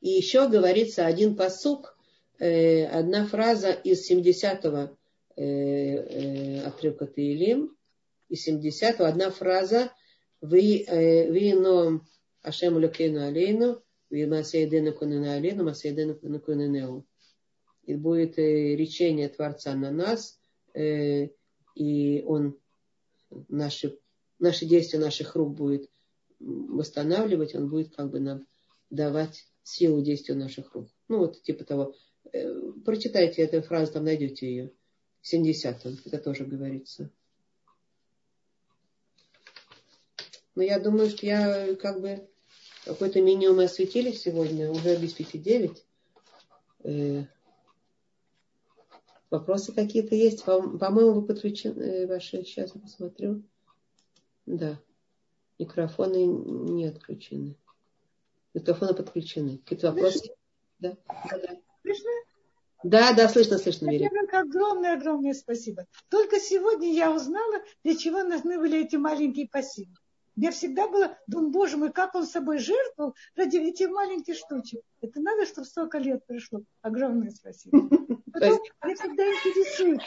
И 0.00 0.08
еще 0.08 0.48
говорится 0.48 1.04
один 1.04 1.36
посук, 1.36 1.96
Э, 2.40 2.86
одна 2.86 3.26
фраза 3.26 3.70
из 3.70 4.10
70-го 4.10 4.96
э, 5.36 5.44
э, 5.44 6.60
отрывка 6.62 7.06
Таилим, 7.06 7.76
из 8.30 8.48
70-го 8.48 9.04
одна 9.04 9.30
фраза 9.30 9.92
«Вы 10.40 10.86
но 11.54 12.00
Ашем 12.40 12.78
Лукейну 12.78 13.26
Алейну, 13.26 13.82
Масейдену 14.10 14.94
Кунена 14.94 15.34
Алейну, 15.34 15.64
Масейдену 15.64 16.14
Куненеу». 16.40 17.06
И 17.82 17.94
будет 17.94 18.38
речение 18.38 19.28
Творца 19.28 19.74
на 19.74 19.90
нас, 19.90 20.40
и 20.74 22.24
он 22.26 22.58
наши, 23.48 23.98
наши 24.38 24.64
действия 24.64 24.98
наших 24.98 25.34
рук 25.34 25.54
будет 25.54 25.90
восстанавливать, 26.38 27.54
он 27.54 27.68
будет 27.68 27.94
как 27.94 28.10
бы 28.10 28.20
нам 28.20 28.46
давать 28.88 29.46
силу 29.62 30.00
действия 30.00 30.36
наших 30.36 30.72
рук. 30.72 30.88
Ну, 31.08 31.18
вот 31.18 31.42
типа 31.42 31.64
того, 31.64 31.94
Э, 31.94 32.09
прочитайте 32.84 33.42
эту 33.42 33.62
фразу, 33.62 33.92
там 33.92 34.04
найдете 34.04 34.48
ее. 34.48 34.72
В 35.22 35.32
70-м, 35.32 35.98
это 36.04 36.18
тоже 36.18 36.44
говорится. 36.44 37.10
Но 40.54 40.62
я 40.62 40.78
думаю, 40.80 41.10
что 41.10 41.26
я 41.26 41.74
как 41.76 42.00
бы 42.00 42.28
какой-то 42.84 43.20
минимум 43.20 43.60
осветили 43.60 44.12
сегодня, 44.12 44.70
уже 44.70 44.96
без 44.96 45.12
пяти 45.12 45.38
девять. 45.38 45.84
Э, 46.82 47.24
вопросы 49.30 49.72
какие-то 49.72 50.14
есть? 50.14 50.44
По-моему, 50.44 51.12
вы 51.12 51.26
подключены, 51.26 51.82
э, 51.82 52.06
ваши, 52.06 52.42
сейчас 52.42 52.74
я 52.74 52.80
посмотрю. 52.80 53.42
Да, 54.46 54.80
микрофоны 55.58 56.26
не 56.26 56.86
отключены. 56.86 57.56
Микрофоны 58.54 58.94
подключены. 58.94 59.58
Какие-то 59.58 59.92
вопросы? 59.92 60.34
Да, 60.78 60.96
да, 61.30 61.38
да. 61.38 61.60
Слышно? 61.90 62.10
Да, 62.82 63.12
да, 63.12 63.28
слышно, 63.28 63.58
слышно, 63.58 63.86
Мири. 63.86 64.10
Огромное-огромное 64.32 65.34
спасибо. 65.34 65.86
Только 66.08 66.40
сегодня 66.40 66.92
я 66.92 67.12
узнала, 67.12 67.62
для 67.84 67.96
чего 67.96 68.22
нужны 68.22 68.58
были 68.58 68.84
эти 68.84 68.96
маленькие 68.96 69.48
пассивы. 69.48 69.92
Мне 70.36 70.50
всегда 70.52 70.88
было, 70.88 71.18
думаю, 71.26 71.50
боже 71.50 71.76
мой, 71.76 71.92
как 71.92 72.14
он 72.14 72.24
собой 72.24 72.58
жертвовал 72.58 73.14
ради 73.34 73.58
этих 73.58 73.90
маленьких 73.90 74.36
штучек. 74.36 74.80
Это 75.02 75.20
надо, 75.20 75.44
чтобы 75.44 75.66
столько 75.66 75.98
лет 75.98 76.24
прошло. 76.26 76.62
Огромное 76.80 77.30
спасибо. 77.30 77.78
Потом 78.32 78.60
меня 78.84 78.96
всегда 78.96 79.26
интересует, 79.26 80.00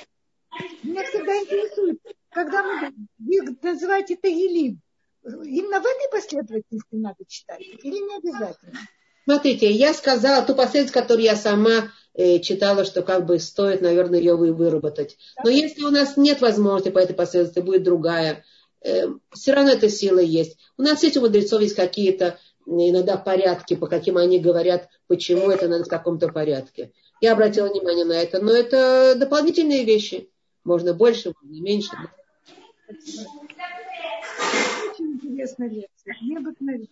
меня 0.82 1.04
всегда 1.04 1.38
интересует, 1.38 2.00
когда 2.32 2.64
вы 2.64 3.58
называете 3.62 4.16
Тагилим, 4.16 4.82
именно 5.24 5.80
в 5.80 5.86
этой 5.86 6.10
последовательности 6.12 6.96
надо 6.96 7.26
читать 7.28 7.62
или 7.62 7.98
не 7.98 8.18
обязательно? 8.18 8.80
Смотрите, 9.24 9.72
я 9.72 9.94
сказала 9.94 10.46
ту 10.46 10.54
последовательность, 10.54 10.94
которую 10.94 11.24
я 11.24 11.36
сама 11.36 11.92
э, 12.14 12.40
читала, 12.40 12.84
что 12.84 13.02
как 13.02 13.26
бы 13.26 13.40
стоит, 13.40 13.82
наверное, 13.82 14.20
ее 14.20 14.36
выработать. 14.36 15.18
Но 15.44 15.50
если 15.50 15.84
у 15.84 15.90
нас 15.90 16.18
нет 16.18 16.42
возможности 16.42 16.90
по 16.90 17.00
этой 17.00 17.16
последовательности, 17.16 17.66
будет 17.66 17.84
другая, 17.84 18.44
э, 18.82 19.08
все 19.32 19.54
равно 19.54 19.72
эта 19.72 19.90
сила 19.90 20.20
есть. 20.20 20.58
У 20.78 20.82
нас 20.82 21.04
есть 21.04 21.18
у 21.18 21.22
мудрецов 21.22 21.62
есть 21.62 21.76
какие-то 21.76 22.38
иногда 22.66 23.18
порядки, 23.18 23.76
по 23.76 23.88
каким 23.88 24.18
они 24.18 24.40
говорят, 24.40 24.90
почему 25.08 25.50
это 25.50 25.68
надо 25.68 25.86
в 25.86 25.90
каком-то 25.90 26.30
порядке. 26.30 26.92
Я 27.22 27.34
обратила 27.34 27.68
внимание 27.68 28.06
на 28.06 28.14
это, 28.14 28.42
но 28.42 28.52
это 28.52 29.16
дополнительные 29.16 29.84
вещи. 29.84 30.30
Можно 30.64 30.94
больше, 30.94 31.34
можно 31.42 31.62
меньше. 31.62 31.92
Очень 34.92 35.14
интересная 35.14 35.70
лекция, 35.70 36.16
необыкновенно. 36.22 36.88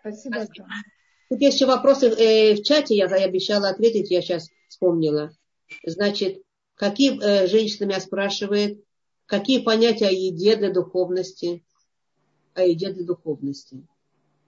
Спасибо 0.00 0.42
огромное. 0.42 0.97
Тут 1.28 1.40
есть 1.40 1.56
еще 1.56 1.66
вопросы 1.66 2.06
э, 2.08 2.54
в 2.54 2.62
чате, 2.62 2.96
я, 2.96 3.06
обещала 3.06 3.68
ответить, 3.68 4.10
я 4.10 4.22
сейчас 4.22 4.48
вспомнила. 4.68 5.30
Значит, 5.84 6.42
какие 6.74 7.20
э, 7.22 7.46
женщина 7.46 7.86
меня 7.86 8.00
спрашивает, 8.00 8.82
какие 9.26 9.60
понятия 9.60 10.08
о 10.08 10.12
еде 10.12 10.56
для 10.56 10.72
духовности, 10.72 11.64
о 12.54 12.62
еде 12.62 12.92
для 12.92 13.04
духовности. 13.04 13.86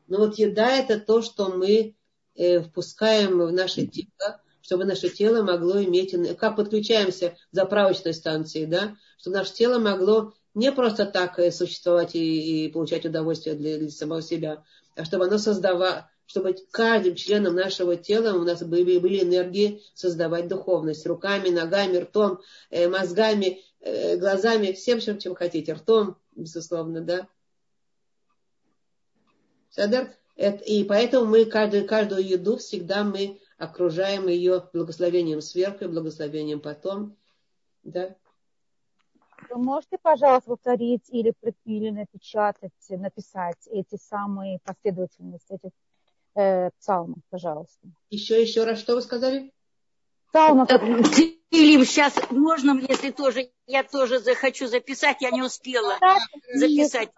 Ну 0.09 0.19
вот 0.19 0.39
еда 0.39 0.71
это 0.77 0.99
то, 0.99 1.21
что 1.23 1.51
мы 1.51 1.95
э, 2.35 2.61
впускаем 2.63 3.39
в 3.39 3.53
наше 3.53 3.87
тело, 3.87 4.41
чтобы 4.63 4.85
наше 4.85 5.11
тело 5.11 5.43
могло 5.43 5.83
иметь, 5.83 6.15
как 6.39 6.57
подключаемся 6.57 7.31
к 7.31 7.37
заправочной 7.53 8.15
станции, 8.15 8.65
да, 8.65 8.97
чтобы 9.19 9.37
наше 9.37 9.53
тело 9.53 9.79
могло 9.79 10.33
не 10.55 10.73
просто 10.73 11.07
так 11.07 11.39
э, 11.39 11.53
существовать 11.53 12.15
и, 12.15 12.67
и 12.67 12.69
получать 12.69 13.05
удовольствие 13.05 13.55
для, 13.55 13.79
для 13.79 13.91
самого 13.91 14.23
себя, 14.23 14.65
а 14.97 15.05
чтобы 15.05 15.27
оно 15.27 15.39
создавало, 15.39 16.11
чтобы 16.31 16.55
каждым 16.71 17.17
членом 17.17 17.57
нашего 17.57 17.97
тела 17.97 18.39
у 18.39 18.45
нас 18.45 18.63
были, 18.63 19.01
были 19.01 19.25
энергии 19.25 19.83
создавать 19.95 20.47
духовность 20.47 21.05
руками, 21.05 21.49
ногами, 21.49 21.97
ртом, 21.97 22.39
э, 22.71 22.89
мозгами, 22.89 23.61
э, 23.81 24.17
глазами, 24.17 24.71
всем, 24.71 25.01
чем, 25.01 25.19
чем 25.19 25.35
хотите, 25.35 25.73
ртом, 25.73 26.17
безусловно, 26.37 27.01
да. 27.01 27.27
Садар? 29.71 30.15
И 30.37 30.85
поэтому 30.85 31.27
мы 31.27 31.47
каждую, 31.47 31.85
каждую 31.89 32.25
еду 32.25 32.59
всегда 32.59 33.03
мы 33.03 33.41
окружаем 33.59 34.29
ее 34.29 34.69
благословением 34.73 35.41
сверху 35.41 35.85
и 35.85 35.89
благословением 35.89 36.61
потом. 36.61 37.17
Да? 37.83 38.15
Вы 39.51 39.59
можете, 39.59 39.99
пожалуйста, 40.01 40.51
повторить 40.51 41.11
или, 41.11 41.35
или 41.65 41.91
напечатать, 41.91 42.73
написать 42.89 43.67
эти 43.67 43.97
самые 43.97 44.61
последовательности 44.61 45.55
этих 45.55 45.73
э, 46.35 46.71
псалмов, 46.79 47.19
пожалуйста. 47.31 47.89
Еще, 48.11 48.41
еще 48.41 48.65
раз, 48.65 48.79
что 48.79 48.95
вы 48.95 49.03
сказали? 49.03 49.53
Псалмы. 50.31 50.67
Или 51.51 51.85
сейчас 51.85 52.15
можно, 52.31 52.81
если 52.89 53.11
тоже, 53.11 53.51
я 53.67 53.83
тоже 53.83 54.21
захочу 54.21 54.69
записать, 54.69 55.17
я 55.21 55.31
не 55.31 55.43
успела 55.43 55.99
записать. 56.55 57.11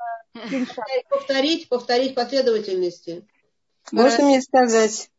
Повторить, 1.11 1.69
повторить 1.69 2.15
последовательности. 2.15 3.27
Можно 3.91 4.25
мне 4.25 4.41
сказать? 4.41 5.11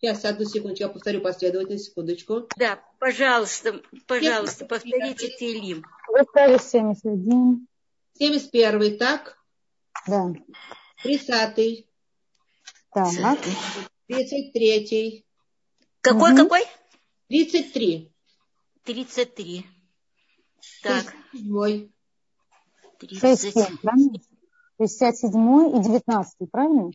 Сейчас, 0.00 0.24
одну 0.24 0.46
секундочку, 0.46 0.84
я 0.84 0.88
повторю 0.88 1.20
последовательность, 1.20 1.86
секундочку. 1.86 2.48
Да, 2.56 2.82
пожалуйста, 2.98 3.82
пожалуйста, 4.06 4.64
повторите 4.64 5.28
Тейлим. 5.38 5.84
Вы 6.08 6.22
сказали 6.22 6.58
71. 6.58 7.66
71, 8.18 8.98
так? 8.98 9.36
Да. 10.06 10.32
30. 11.02 11.86
Так. 12.92 13.38
33. 14.08 15.24
Какой, 16.00 16.32
угу. 16.32 16.42
какой? 16.42 16.62
33. 17.28 18.12
33. 18.84 19.66
Так. 20.82 21.14
37. 21.32 21.90
37, 22.98 23.78
правильно? 23.78 24.18
57 24.78 25.76
и 25.76 25.82
19, 25.82 26.50
правильно? 26.50 26.90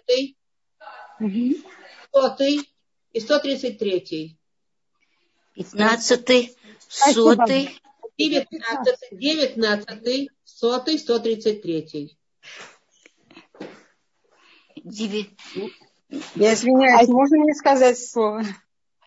15. 0.00 0.36
Угу. 1.20 1.54
100 2.12 2.44
и 3.12 3.20
133. 3.20 4.38
15, 5.54 6.20
100. 6.20 6.32
19, 8.18 8.98
19, 9.12 10.30
100, 10.44 10.98
133. 10.98 12.15
Я 14.86 16.54
извиняюсь, 16.54 17.08
а... 17.08 17.12
можно 17.12 17.38
мне 17.38 17.54
сказать 17.54 17.98
слово? 17.98 18.44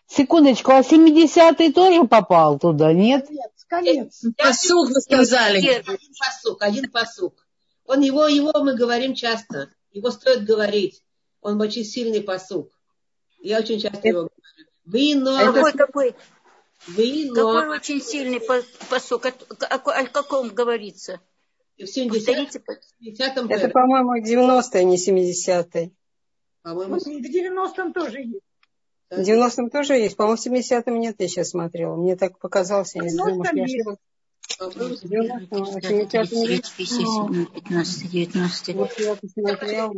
Секундочку, 0.06 0.72
а 0.72 0.80
70-й 0.80 1.72
тоже 1.72 2.06
попал 2.06 2.58
туда, 2.58 2.92
нет? 2.92 3.30
Нет, 3.30 3.50
конец. 3.68 4.22
Посук 4.36 4.90
вы 4.90 5.00
сказали. 5.00 5.58
Один 5.58 5.98
посук, 6.18 6.62
один 6.62 6.90
посук. 6.90 7.46
Он 7.86 8.00
его, 8.00 8.26
его 8.26 8.52
мы 8.62 8.74
говорим 8.74 9.14
часто. 9.14 9.70
Его 9.92 10.10
стоит 10.10 10.44
говорить. 10.44 11.02
Он 11.40 11.60
очень 11.60 11.84
сильный 11.84 12.20
посук. 12.20 12.70
Я 13.40 13.58
очень 13.58 13.80
часто 13.80 14.06
его 14.06 14.18
говорю. 14.18 14.30
Вы, 14.84 15.14
но... 15.14 15.52
Какой, 15.52 15.72
какой? 15.72 16.16
Вы, 16.88 17.30
но... 17.30 17.54
Какой 17.54 17.76
очень 17.76 18.02
сильный 18.02 18.40
посук? 18.90 19.26
О, 19.26 19.30
о, 19.30 19.76
о 19.76 20.06
каком 20.06 20.48
говорится? 20.48 21.20
В 21.80 21.86
70 21.86 22.62
Это, 23.48 23.68
по-моему, 23.70 24.20
90-е, 24.20 24.84
не 24.84 24.96
70-е. 24.96 25.90
По-моему, 26.62 26.98
в 26.98 27.06
90-м 27.06 27.92
тоже 27.94 28.20
есть. 28.20 28.44
В 29.08 29.18
90-м 29.18 29.70
тоже 29.70 29.94
есть. 29.94 30.16
По-моему, 30.16 30.36
в 30.36 30.46
70-м 30.46 31.00
нет, 31.00 31.16
я 31.18 31.28
сейчас 31.28 31.50
смотрела. 31.50 31.96
Мне 31.96 32.16
так 32.16 32.38
показалось, 32.38 32.94
я 32.94 33.02
не 33.02 33.08
знаю, 33.08 33.36
может, 33.36 33.54
я 33.54 33.64
ошиблась. 33.64 33.98
15, 37.54 38.10
19. 38.10 38.74
Вот 38.74 38.98
я 38.98 39.14
посмотрела. 39.14 39.92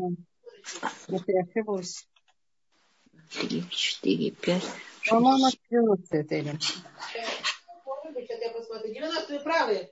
Может, 1.09 1.29
я 1.29 1.43
ошиблась. 1.43 2.07
3, 3.41 3.65
4, 3.69 4.31
5. 4.31 4.63
По-моему, 5.09 5.49
90 5.69 6.17
это 6.17 6.35
или? 6.37 6.57
90 8.93 9.33
вы 9.33 9.41
правы. 9.41 9.91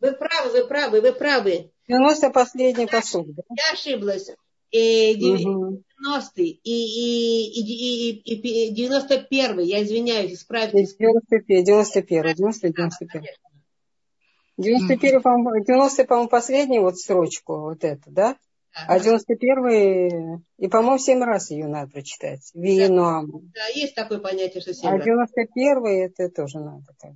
Вы 0.00 0.12
правы, 0.12 0.50
вы 0.50 0.66
правы, 0.66 1.00
вы 1.00 1.12
правы. 1.12 1.70
90 1.88 2.30
последний 2.30 2.86
посуд. 2.86 3.26
Да? 3.34 3.42
Я 3.50 3.72
ошиблась. 3.72 4.30
И 4.70 5.14
90 5.16 5.82
и, 6.36 6.52
и, 6.62 7.60
и, 7.60 8.34
и, 8.34 8.68
и 8.68 8.74
91 8.74 9.58
я 9.60 9.82
извиняюсь, 9.82 10.34
исправьте. 10.34 10.84
91 10.98 11.64
91 11.64 12.34
90 12.34 12.68
91 12.68 13.22
91 14.56 15.22
по-моему, 15.22 15.64
90 15.64 16.04
по-моему, 16.04 16.28
последний 16.28 16.78
вот 16.78 16.98
строчку, 16.98 17.60
вот 17.60 17.82
это, 17.82 18.02
да? 18.06 18.36
А 18.86 19.00
91 19.00 20.44
и, 20.58 20.68
по-моему, 20.68 20.98
7 20.98 21.22
раз 21.24 21.50
ее 21.50 21.66
надо 21.66 21.90
прочитать. 21.90 22.50
Виенуаму. 22.54 23.42
Да, 23.52 23.66
есть 23.74 23.96
такое 23.96 24.18
понятие, 24.20 24.60
что 24.60 24.72
7 24.72 24.88
а 24.88 24.92
раз. 24.92 25.00
А 25.00 25.04
91 25.04 25.86
это 25.86 26.28
тоже 26.28 26.60
надо. 26.60 26.84
Так. 27.00 27.12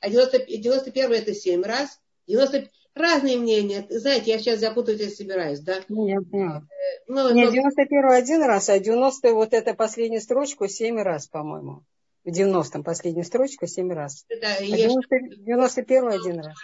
А 0.00 0.08
90, 0.08 0.46
91 0.46 1.12
это 1.12 1.34
7 1.34 1.62
раз. 1.62 2.00
90, 2.26 2.70
разные 2.94 3.38
мнения. 3.38 3.86
Знаете, 3.90 4.32
я 4.32 4.38
сейчас 4.38 4.60
запутаюсь, 4.60 5.00
я 5.00 5.10
собираюсь, 5.10 5.60
да? 5.60 5.80
Ну, 5.88 6.06
я 6.06 6.20
поняла. 6.20 6.58
Э, 6.58 7.02
ну, 7.06 7.32
Нет, 7.32 7.52
91 7.52 8.04
один 8.06 8.42
раз, 8.42 8.68
а 8.68 8.78
90 8.78 9.32
вот 9.32 9.52
это 9.52 9.74
последнюю 9.74 10.20
строчку 10.20 10.66
7 10.66 11.00
раз, 11.00 11.28
по-моему. 11.28 11.84
В 12.24 12.28
90-м 12.28 12.82
последнюю 12.82 13.24
строчку 13.24 13.66
7 13.66 13.92
раз. 13.92 14.24
Да, 14.40 14.56
а 14.58 14.64
90, 14.64 15.36
91 15.38 16.08
один 16.08 16.40
раз. 16.40 16.56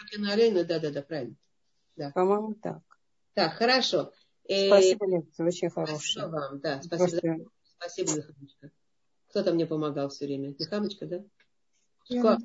Да, 0.67 0.79
да, 0.81 0.91
да, 0.91 1.03
правильно. 1.03 1.37
Да. 1.97 2.11
По-моему, 2.11 2.55
так. 2.55 2.81
Так, 3.35 3.55
хорошо. 3.55 4.13
Э, 4.49 4.67
спасибо, 4.67 5.07
лекция, 5.07 5.47
очень 5.47 5.71
хорошая. 5.71 5.99
Спасибо 5.99 6.27
вам, 6.27 6.61
да, 6.61 6.83
спасибо. 6.83 7.21
Просто... 7.21 7.53
Спасибо, 7.79 8.11
Михамочка. 8.17 8.71
Кто 9.29 9.43
там 9.43 9.55
мне 9.55 9.67
помогал 9.67 10.09
все 10.09 10.27
время? 10.27 10.55
Михамочка, 10.59 11.07
да? 11.07 11.25
Кто, 12.05 12.39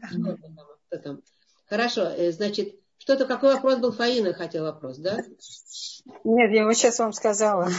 кто 0.88 0.98
там? 0.98 1.22
Хорошо, 1.66 2.04
э, 2.04 2.32
значит, 2.32 2.76
что-то, 3.08 3.26
какой 3.26 3.54
вопрос 3.54 3.80
был? 3.80 3.94
Фаина 3.94 4.34
хотел 4.34 4.66
вопрос, 4.66 4.98
да? 4.98 5.24
Нет, 6.26 6.52
я 6.52 6.62
его 6.64 6.74
сейчас 6.74 7.00
вам 7.00 7.14
сказала. 7.14 7.70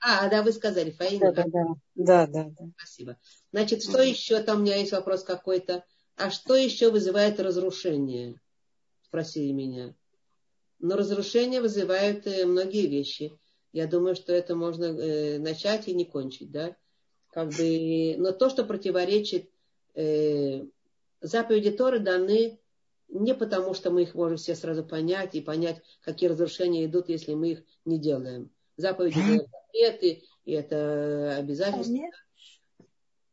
А, 0.00 0.28
да, 0.28 0.42
вы 0.42 0.50
сказали, 0.50 0.90
Фаина. 0.90 1.32
Да, 1.32 1.44
да, 1.46 1.64
да, 1.94 2.26
да, 2.26 2.44
да. 2.50 2.66
Спасибо. 2.76 3.16
Значит, 3.52 3.84
что 3.84 4.02
еще 4.02 4.42
там 4.42 4.58
у 4.58 4.62
меня 4.62 4.74
есть 4.74 4.90
вопрос 4.90 5.22
какой-то? 5.22 5.84
А 6.16 6.32
что 6.32 6.56
еще 6.56 6.90
вызывает 6.90 7.38
разрушение? 7.38 8.40
Спросили 9.04 9.52
меня. 9.52 9.94
Но 10.80 10.96
разрушение 10.96 11.60
вызывает 11.60 12.26
э, 12.26 12.44
многие 12.44 12.88
вещи. 12.88 13.38
Я 13.72 13.86
думаю, 13.86 14.16
что 14.16 14.32
это 14.32 14.56
можно 14.56 14.86
э, 14.86 15.38
начать 15.38 15.86
и 15.86 15.94
не 15.94 16.06
кончить, 16.06 16.50
да? 16.50 16.74
Как 17.30 17.50
бы, 17.50 18.16
но 18.18 18.32
то, 18.32 18.50
что 18.50 18.64
противоречит 18.64 19.48
э, 19.94 20.64
заповеди 21.20 21.70
Торы, 21.70 22.00
даны 22.00 22.58
не 23.12 23.34
потому, 23.34 23.74
что 23.74 23.90
мы 23.90 24.02
их 24.02 24.14
можем 24.14 24.38
все 24.38 24.54
сразу 24.54 24.84
понять 24.84 25.34
и 25.34 25.40
понять, 25.40 25.82
какие 26.00 26.30
разрушения 26.30 26.86
идут, 26.86 27.08
если 27.08 27.34
мы 27.34 27.52
их 27.52 27.64
не 27.84 27.98
делаем. 27.98 28.50
Заповеди 28.76 29.18
это 29.36 29.48
запреты, 29.50 30.24
и 30.44 30.52
это 30.52 31.36
обязательства. 31.36 32.10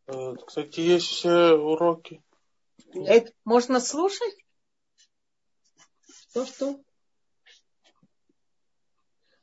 Э, 0.07 0.35
кстати, 0.45 0.81
есть 0.81 1.07
все 1.07 1.53
уроки. 1.53 2.21
Это 2.93 3.31
можно 3.45 3.79
слушать? 3.79 4.35
Что-что? 6.29 6.79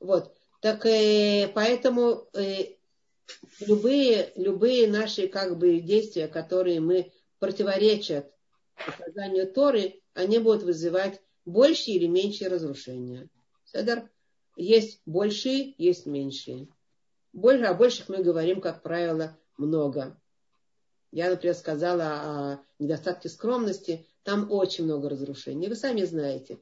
Вот. 0.01 0.37
Так 0.61 0.85
э, 0.85 1.51
поэтому 1.55 2.29
э, 2.35 2.77
любые, 3.61 4.33
любые 4.37 4.87
наши 4.87 5.29
как 5.29 5.59
бы 5.59 5.81
действия, 5.81 6.29
которые 6.29 6.81
мы 6.81 7.13
противоречат 7.39 8.33
указанию 8.87 9.51
Торы, 9.51 10.03
они 10.17 10.39
будут 10.39 10.63
вызывать 10.63 11.21
большие 11.45 11.97
или 11.97 12.07
меньшие 12.07 12.49
разрушения. 12.49 13.29
Седер? 13.65 14.11
Есть 14.57 15.03
большие, 15.05 15.75
есть 15.77 16.07
меньшие. 16.07 16.69
Больше, 17.33 17.65
о 17.65 17.75
больших 17.75 18.09
мы 18.09 18.23
говорим, 18.23 18.61
как 18.63 18.83
правило, 18.83 19.37
много. 19.59 20.19
Я, 21.13 21.31
например, 21.31 21.55
сказала 21.55 22.05
о 22.05 22.61
недостатке 22.79 23.29
скромности. 23.29 24.07
Там 24.23 24.51
очень 24.51 24.85
много 24.85 25.11
разрушений. 25.11 25.69
Вы 25.69 25.77
сами 25.77 26.03
знаете. 26.03 26.59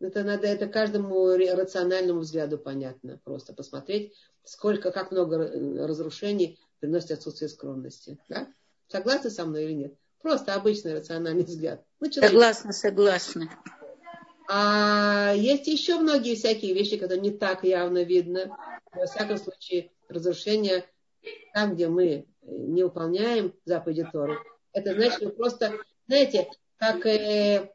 Это 0.00 0.24
надо, 0.24 0.46
это 0.46 0.66
каждому 0.66 1.28
рациональному 1.36 2.20
взгляду 2.20 2.58
понятно. 2.58 3.20
Просто 3.22 3.52
посмотреть, 3.52 4.14
сколько, 4.42 4.90
как 4.90 5.10
много 5.10 5.38
разрушений 5.86 6.58
приносит 6.80 7.12
отсутствие 7.12 7.50
скромности. 7.50 8.18
Да? 8.30 8.48
Согласны 8.88 9.28
со 9.28 9.44
мной 9.44 9.64
или 9.64 9.72
нет? 9.72 9.94
Просто 10.24 10.54
обычный 10.54 10.94
рациональный 10.94 11.44
взгляд. 11.44 11.84
Ну, 12.00 12.10
Согласна, 12.10 12.72
согласна. 12.72 13.50
А 14.48 15.34
есть 15.36 15.66
еще 15.66 15.98
многие 15.98 16.34
всякие 16.34 16.72
вещи, 16.72 16.96
которые 16.96 17.20
не 17.20 17.30
так 17.30 17.62
явно 17.62 18.04
видно. 18.04 18.56
Во 18.90 19.04
всяком 19.04 19.36
случае, 19.36 19.90
разрушение 20.08 20.86
там, 21.52 21.74
где 21.74 21.88
мы 21.88 22.26
не 22.40 22.84
выполняем 22.84 23.52
заповеди 23.66 24.08
Торы. 24.10 24.38
Это 24.72 24.94
значит, 24.94 25.16
что 25.16 25.28
просто, 25.28 25.74
знаете, 26.06 26.48
как 26.78 27.04
э, 27.04 27.70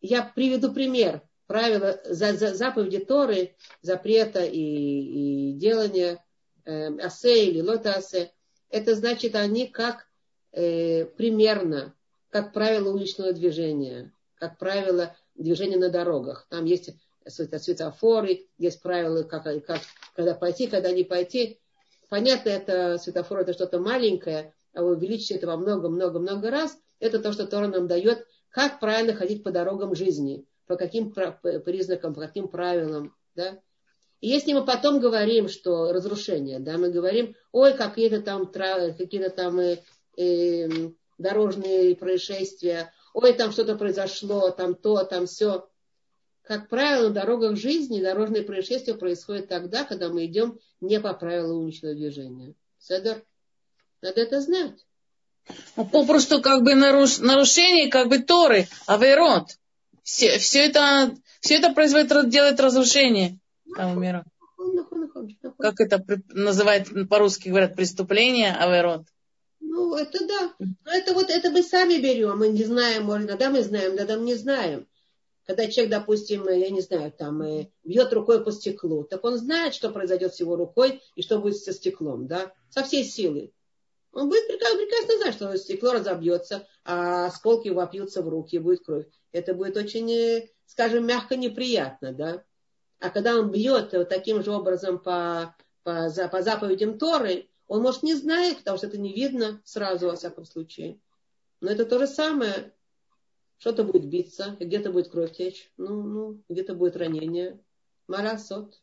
я 0.00 0.24
приведу 0.34 0.72
пример. 0.72 1.22
Правила 1.46 2.00
за, 2.06 2.32
за, 2.32 2.54
заповеди 2.54 3.04
Торы, 3.04 3.54
запрета 3.82 4.44
и, 4.44 4.58
и 4.58 5.52
делания 5.52 6.24
э, 6.64 6.88
асе 6.98 7.46
или 7.46 7.60
лота 7.60 7.94
асе, 7.94 8.32
это 8.68 8.96
значит, 8.96 9.36
они 9.36 9.68
как 9.68 10.08
э, 10.54 11.04
примерно, 11.04 11.94
как 12.30 12.52
правило, 12.52 12.92
уличного 12.92 13.32
движения, 13.32 14.12
как 14.36 14.58
правило, 14.58 15.16
движения 15.34 15.76
на 15.76 15.90
дорогах. 15.90 16.46
Там 16.48 16.64
есть 16.64 16.90
светофоры, 17.26 18.46
есть 18.58 18.82
правила, 18.82 19.22
как, 19.22 19.44
как, 19.64 19.80
когда 20.14 20.34
пойти, 20.34 20.66
когда 20.66 20.92
не 20.92 21.04
пойти. 21.04 21.58
Понятно, 22.08 22.50
это 22.50 22.98
светофор 22.98 23.40
это 23.40 23.52
что-то 23.52 23.80
маленькое, 23.80 24.54
а 24.74 24.82
увеличить 24.82 25.32
это 25.32 25.46
во 25.46 25.56
много-много-много 25.56 26.50
раз, 26.50 26.76
это 27.00 27.18
то, 27.18 27.32
что 27.32 27.46
Тора 27.46 27.68
нам 27.68 27.88
дает, 27.88 28.26
как 28.50 28.78
правильно 28.78 29.14
ходить 29.14 29.42
по 29.42 29.50
дорогам 29.50 29.94
жизни, 29.94 30.44
по 30.66 30.76
каким 30.76 31.12
признакам, 31.12 32.14
по 32.14 32.20
каким 32.20 32.48
правилам. 32.48 33.14
Да? 33.34 33.58
И 34.20 34.28
если 34.28 34.52
мы 34.52 34.64
потом 34.64 35.00
говорим, 35.00 35.48
что 35.48 35.92
разрушение, 35.92 36.58
да, 36.58 36.78
мы 36.78 36.90
говорим, 36.90 37.34
ой, 37.52 37.74
какие-то 37.74 38.22
там, 38.22 38.46
какие-то 38.46 39.30
там 39.30 39.60
э, 40.16 40.90
дорожные 41.18 41.96
происшествия, 41.96 42.92
ой, 43.12 43.32
там 43.32 43.52
что-то 43.52 43.76
произошло, 43.76 44.50
там 44.50 44.74
то, 44.74 45.04
там 45.04 45.26
все. 45.26 45.68
Как 46.42 46.68
правило, 46.68 47.08
на 47.08 47.14
дорогах 47.14 47.56
жизни 47.56 48.02
дорожные 48.02 48.42
происшествия 48.42 48.94
происходят 48.94 49.48
тогда, 49.48 49.84
когда 49.84 50.10
мы 50.10 50.26
идем 50.26 50.58
не 50.80 51.00
по 51.00 51.14
правилам 51.14 51.64
уличного 51.64 51.94
движения. 51.94 52.54
Седер, 52.78 53.22
надо 54.02 54.20
это 54.20 54.40
знать. 54.40 54.84
Ну, 55.76 55.86
попросту 55.86 56.42
как 56.42 56.62
бы 56.62 56.74
наруш, 56.74 57.18
нарушение 57.18 57.88
как 57.88 58.08
бы 58.08 58.18
Торы, 58.18 58.66
Аверот. 58.86 59.58
Все, 60.02 60.38
все, 60.38 60.66
это, 60.66 61.14
все 61.40 61.56
это 61.56 61.72
производит, 61.72 62.28
делает 62.28 62.60
разрушение 62.60 63.38
там 63.74 64.00
мира. 64.00 64.24
Как 65.58 65.80
это 65.80 66.04
называют 66.28 67.08
по-русски 67.08 67.48
говорят, 67.48 67.76
преступление, 67.76 68.52
Аверот. 68.52 69.06
Ну, 69.74 69.96
это 69.96 70.24
да. 70.24 70.54
Но 70.58 70.92
это 70.92 71.14
вот, 71.14 71.30
это 71.30 71.50
мы 71.50 71.64
сами 71.64 72.00
берем. 72.00 72.38
Мы 72.38 72.48
не 72.48 72.62
знаем, 72.62 73.06
может, 73.06 73.26
иногда 73.28 73.50
мы 73.50 73.60
знаем, 73.64 73.94
иногда 73.94 74.16
мы 74.16 74.22
не 74.22 74.36
знаем. 74.36 74.86
когда 75.46 75.66
человек, 75.66 75.90
допустим, 75.90 76.48
я 76.48 76.70
не 76.70 76.80
знаю, 76.80 77.10
там, 77.10 77.42
бьет 77.82 78.12
рукой 78.12 78.44
по 78.44 78.52
стеклу, 78.52 79.02
так 79.02 79.24
он 79.24 79.36
знает, 79.36 79.74
что 79.74 79.90
произойдет 79.90 80.32
с 80.32 80.38
его 80.38 80.54
рукой 80.54 81.02
и 81.16 81.22
что 81.22 81.40
будет 81.40 81.56
со 81.56 81.72
стеклом, 81.72 82.28
да, 82.28 82.52
со 82.70 82.84
всей 82.84 83.02
силы. 83.04 83.52
Он 84.12 84.28
будет 84.28 84.46
прекрасно, 84.46 84.78
прекрасно 84.78 85.16
знать, 85.16 85.34
что 85.34 85.56
стекло 85.56 85.92
разобьется, 85.92 86.68
а 86.84 87.26
осколки 87.26 87.68
вопьются 87.68 88.22
в 88.22 88.28
руки, 88.28 88.56
и 88.56 88.60
будет 88.60 88.84
кровь. 88.84 89.06
Это 89.32 89.54
будет 89.54 89.76
очень, 89.76 90.48
скажем, 90.66 91.04
мягко 91.04 91.36
неприятно, 91.36 92.12
да. 92.12 92.44
А 93.00 93.10
когда 93.10 93.36
он 93.36 93.50
бьет 93.50 93.92
вот 93.92 94.08
таким 94.08 94.44
же 94.44 94.52
образом 94.52 95.00
по, 95.00 95.56
по, 95.82 96.08
по 96.30 96.42
заповедям 96.42 96.96
Торы, 96.96 97.48
он, 97.74 97.82
может, 97.82 98.04
не 98.04 98.14
знает, 98.14 98.58
потому 98.58 98.78
что 98.78 98.86
это 98.86 98.98
не 98.98 99.12
видно 99.12 99.60
сразу, 99.64 100.06
во 100.06 100.14
всяком 100.14 100.44
случае. 100.44 101.00
Но 101.60 101.70
это 101.72 101.84
то 101.84 101.98
же 101.98 102.06
самое. 102.06 102.72
Что-то 103.58 103.82
будет 103.82 104.06
биться, 104.08 104.56
где-то 104.60 104.92
будет 104.92 105.08
кровь 105.08 105.32
течь, 105.32 105.72
ну, 105.76 106.02
ну, 106.04 106.42
где-то 106.48 106.76
будет 106.76 106.96
ранение. 106.96 107.58
Марасот. 108.06 108.80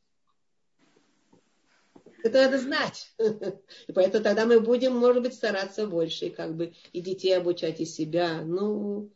Это 2.22 2.42
надо 2.44 2.60
знать. 2.60 3.14
И 3.88 3.94
поэтому 3.94 4.26
тогда 4.26 4.46
мы 4.46 4.60
будем, 4.60 4.98
может 4.98 5.24
быть, 5.24 5.36
стараться 5.36 5.88
больше, 5.88 6.26
и 6.26 6.30
как 6.30 6.58
бы 6.58 6.74
и 6.92 7.00
детей 7.00 7.32
обучать, 7.38 7.80
и 7.80 7.86
себя. 7.86 8.42
Ну, 8.42 9.10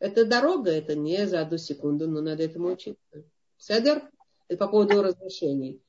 это 0.00 0.24
дорога, 0.24 0.72
это 0.72 0.96
не 0.96 1.28
за 1.28 1.42
одну 1.42 1.58
секунду, 1.58 2.08
но 2.08 2.20
надо 2.20 2.42
этому 2.42 2.72
учиться. 2.72 3.24
Седер? 3.56 4.02
Это 4.48 4.58
по 4.58 4.66
поводу 4.66 5.00
разрешений. 5.00 5.80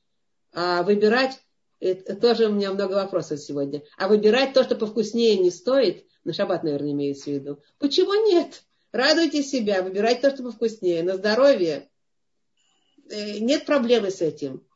А 0.52 0.84
выбирать, 0.84 1.43
это 1.84 2.16
тоже 2.16 2.46
у 2.46 2.52
меня 2.52 2.72
много 2.72 2.94
вопросов 2.94 3.40
сегодня. 3.40 3.82
А 3.98 4.08
выбирать 4.08 4.54
то, 4.54 4.64
что 4.64 4.74
повкуснее 4.74 5.36
не 5.36 5.50
стоит, 5.50 6.06
на 6.24 6.32
шаббат, 6.32 6.64
наверное, 6.64 6.92
имеется 6.92 7.24
в 7.24 7.34
виду. 7.34 7.62
Почему 7.78 8.14
нет? 8.26 8.62
Радуйте 8.92 9.42
себя, 9.42 9.82
выбирайте 9.82 10.22
то, 10.22 10.30
что 10.30 10.44
повкуснее. 10.44 11.02
На 11.02 11.16
здоровье. 11.16 11.90
Э, 13.10 13.38
нет 13.38 13.66
проблемы 13.66 14.10
с 14.10 14.22
этим. 14.22 14.66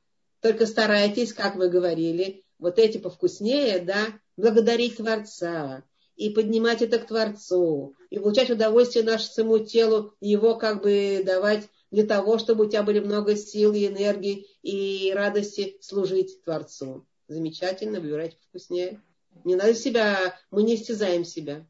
Только 0.40 0.66
старайтесь, 0.66 1.32
как 1.32 1.56
вы 1.56 1.68
говорили, 1.68 2.44
вот 2.58 2.78
эти 2.78 2.98
повкуснее, 2.98 3.78
да, 3.80 4.06
благодарить 4.36 4.96
Творца 4.96 5.82
и 6.16 6.30
поднимать 6.30 6.82
это 6.82 6.98
к 6.98 7.06
Творцу, 7.06 7.94
и 8.10 8.18
получать 8.18 8.50
удовольствие 8.50 9.04
нашему 9.04 9.60
телу, 9.60 10.14
его 10.20 10.56
как 10.56 10.82
бы 10.82 11.22
давать 11.24 11.68
для 11.90 12.04
того, 12.06 12.38
чтобы 12.38 12.66
у 12.66 12.68
тебя 12.68 12.82
были 12.82 13.00
много 13.00 13.36
сил 13.36 13.72
и 13.72 13.86
энергии 13.86 14.46
и 14.62 15.12
радости 15.14 15.78
служить 15.80 16.42
Творцу. 16.44 17.06
Замечательно, 17.28 18.00
выбирайте 18.00 18.36
вкуснее. 18.48 19.02
Не 19.44 19.56
надо 19.56 19.74
себя, 19.74 20.38
мы 20.50 20.62
не 20.62 20.74
истязаем 20.74 21.24
себя. 21.24 21.66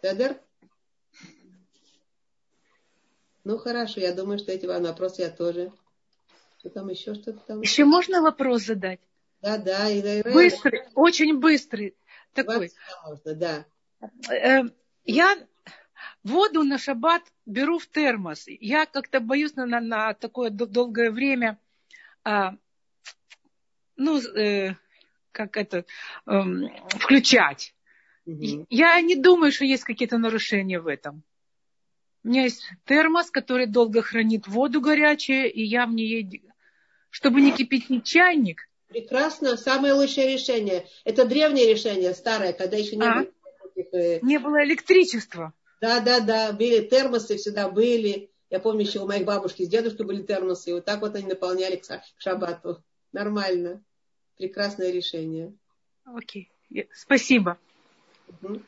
Федор? 0.00 0.36
Ну 3.44 3.58
хорошо, 3.58 4.00
я 4.00 4.12
думаю, 4.12 4.38
что 4.38 4.52
эти 4.52 4.66
вопросы 4.66 5.22
я 5.22 5.30
тоже. 5.30 5.72
Что 6.58 6.70
там 6.70 6.88
еще 6.88 7.14
что-то 7.14 7.40
там? 7.46 7.60
Еще 7.60 7.84
можно 7.84 8.22
вопрос 8.22 8.62
задать? 8.62 9.00
Да, 9.40 9.58
да. 9.58 9.90
И, 9.90 10.22
быстрый, 10.22 10.84
очень 10.94 11.38
быстрый 11.40 11.96
такой. 12.34 12.70
Можно, 13.04 13.34
да. 13.34 13.66
Э, 14.30 14.62
я 15.04 15.36
воду 16.24 16.62
на 16.64 16.78
шаббат 16.78 17.22
беру 17.46 17.78
в 17.78 17.86
термос. 17.86 18.44
Я 18.46 18.86
как-то 18.86 19.20
боюсь 19.20 19.54
на, 19.56 19.66
на 19.66 20.14
такое 20.14 20.50
долгое 20.50 21.10
время, 21.10 21.58
а, 22.24 22.54
ну, 23.96 24.18
э, 24.18 24.74
как 25.32 25.56
это, 25.56 25.84
э, 26.26 26.42
включать. 26.88 27.74
Угу. 28.26 28.66
Я 28.70 29.00
не 29.00 29.16
думаю, 29.16 29.52
что 29.52 29.64
есть 29.64 29.84
какие-то 29.84 30.18
нарушения 30.18 30.80
в 30.80 30.86
этом. 30.86 31.22
У 32.24 32.28
меня 32.28 32.44
есть 32.44 32.70
термос, 32.84 33.30
который 33.30 33.66
долго 33.66 34.02
хранит 34.02 34.46
воду 34.46 34.80
горячую, 34.80 35.52
и 35.52 35.62
я 35.62 35.86
в 35.86 35.92
ней 35.92 36.42
чтобы 37.10 37.40
не 37.40 37.52
кипятить 37.52 38.04
чайник. 38.04 38.68
Прекрасно, 38.88 39.56
самое 39.56 39.92
лучшее 39.92 40.32
решение. 40.32 40.86
Это 41.04 41.24
древнее 41.24 41.70
решение, 41.72 42.14
старое, 42.14 42.52
когда 42.52 42.76
еще 42.76 42.96
не 42.96 43.06
а? 43.06 43.14
было 43.14 43.26
э, 43.92 44.20
Не 44.22 44.38
было 44.38 44.64
электричества. 44.64 45.52
Да, 45.82 45.98
да, 45.98 46.20
да, 46.20 46.52
были 46.52 46.86
термосы, 46.86 47.36
всегда 47.36 47.68
были. 47.68 48.30
Я 48.50 48.60
помню, 48.60 48.82
еще 48.82 49.00
у 49.00 49.06
моих 49.06 49.24
бабушки 49.26 49.64
с 49.64 49.68
дедушкой 49.68 50.06
были 50.06 50.22
термосы, 50.22 50.70
и 50.70 50.72
вот 50.74 50.84
так 50.84 51.00
вот 51.00 51.16
они 51.16 51.26
наполняли 51.26 51.74
к 51.74 52.02
шабату. 52.18 52.84
Нормально. 53.10 53.82
Прекрасное 54.38 54.92
решение. 54.92 55.52
Окей, 56.04 56.52
спасибо. 56.94 57.58
Угу. 58.28 58.62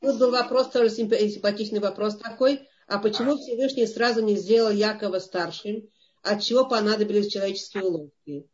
Тут 0.00 0.18
был 0.18 0.32
вопрос, 0.32 0.70
тоже 0.70 0.90
симпатичный 0.90 1.78
вопрос 1.78 2.16
такой. 2.16 2.68
А 2.88 2.98
почему 2.98 3.36
Всевышний 3.36 3.86
сразу 3.86 4.20
не 4.20 4.34
сделал 4.34 4.72
Якова 4.72 5.20
старшим? 5.20 5.88
От 6.22 6.42
чего 6.42 6.66
понадобились 6.66 7.28
человеческие 7.28 7.84
уловки? 7.84 8.48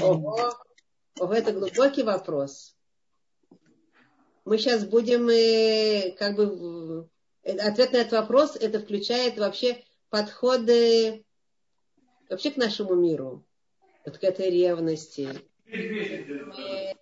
Ого, 0.00 0.54
Ого 1.20 1.34
это 1.34 1.52
глубокий 1.52 2.02
вопрос. 2.02 2.73
Мы 4.44 4.58
сейчас 4.58 4.84
будем, 4.84 5.28
э, 5.30 6.10
как 6.18 6.36
бы, 6.36 7.08
э, 7.44 7.52
ответ 7.56 7.92
на 7.92 7.98
этот 7.98 8.12
вопрос, 8.12 8.56
это 8.56 8.78
включает 8.78 9.38
вообще 9.38 9.82
подходы 10.10 11.24
вообще 12.28 12.50
к 12.50 12.56
нашему 12.58 12.94
миру, 12.94 13.42
вот 14.04 14.18
к 14.18 14.24
этой 14.24 14.50
ревности. 14.50 15.28
Э, 15.66 16.94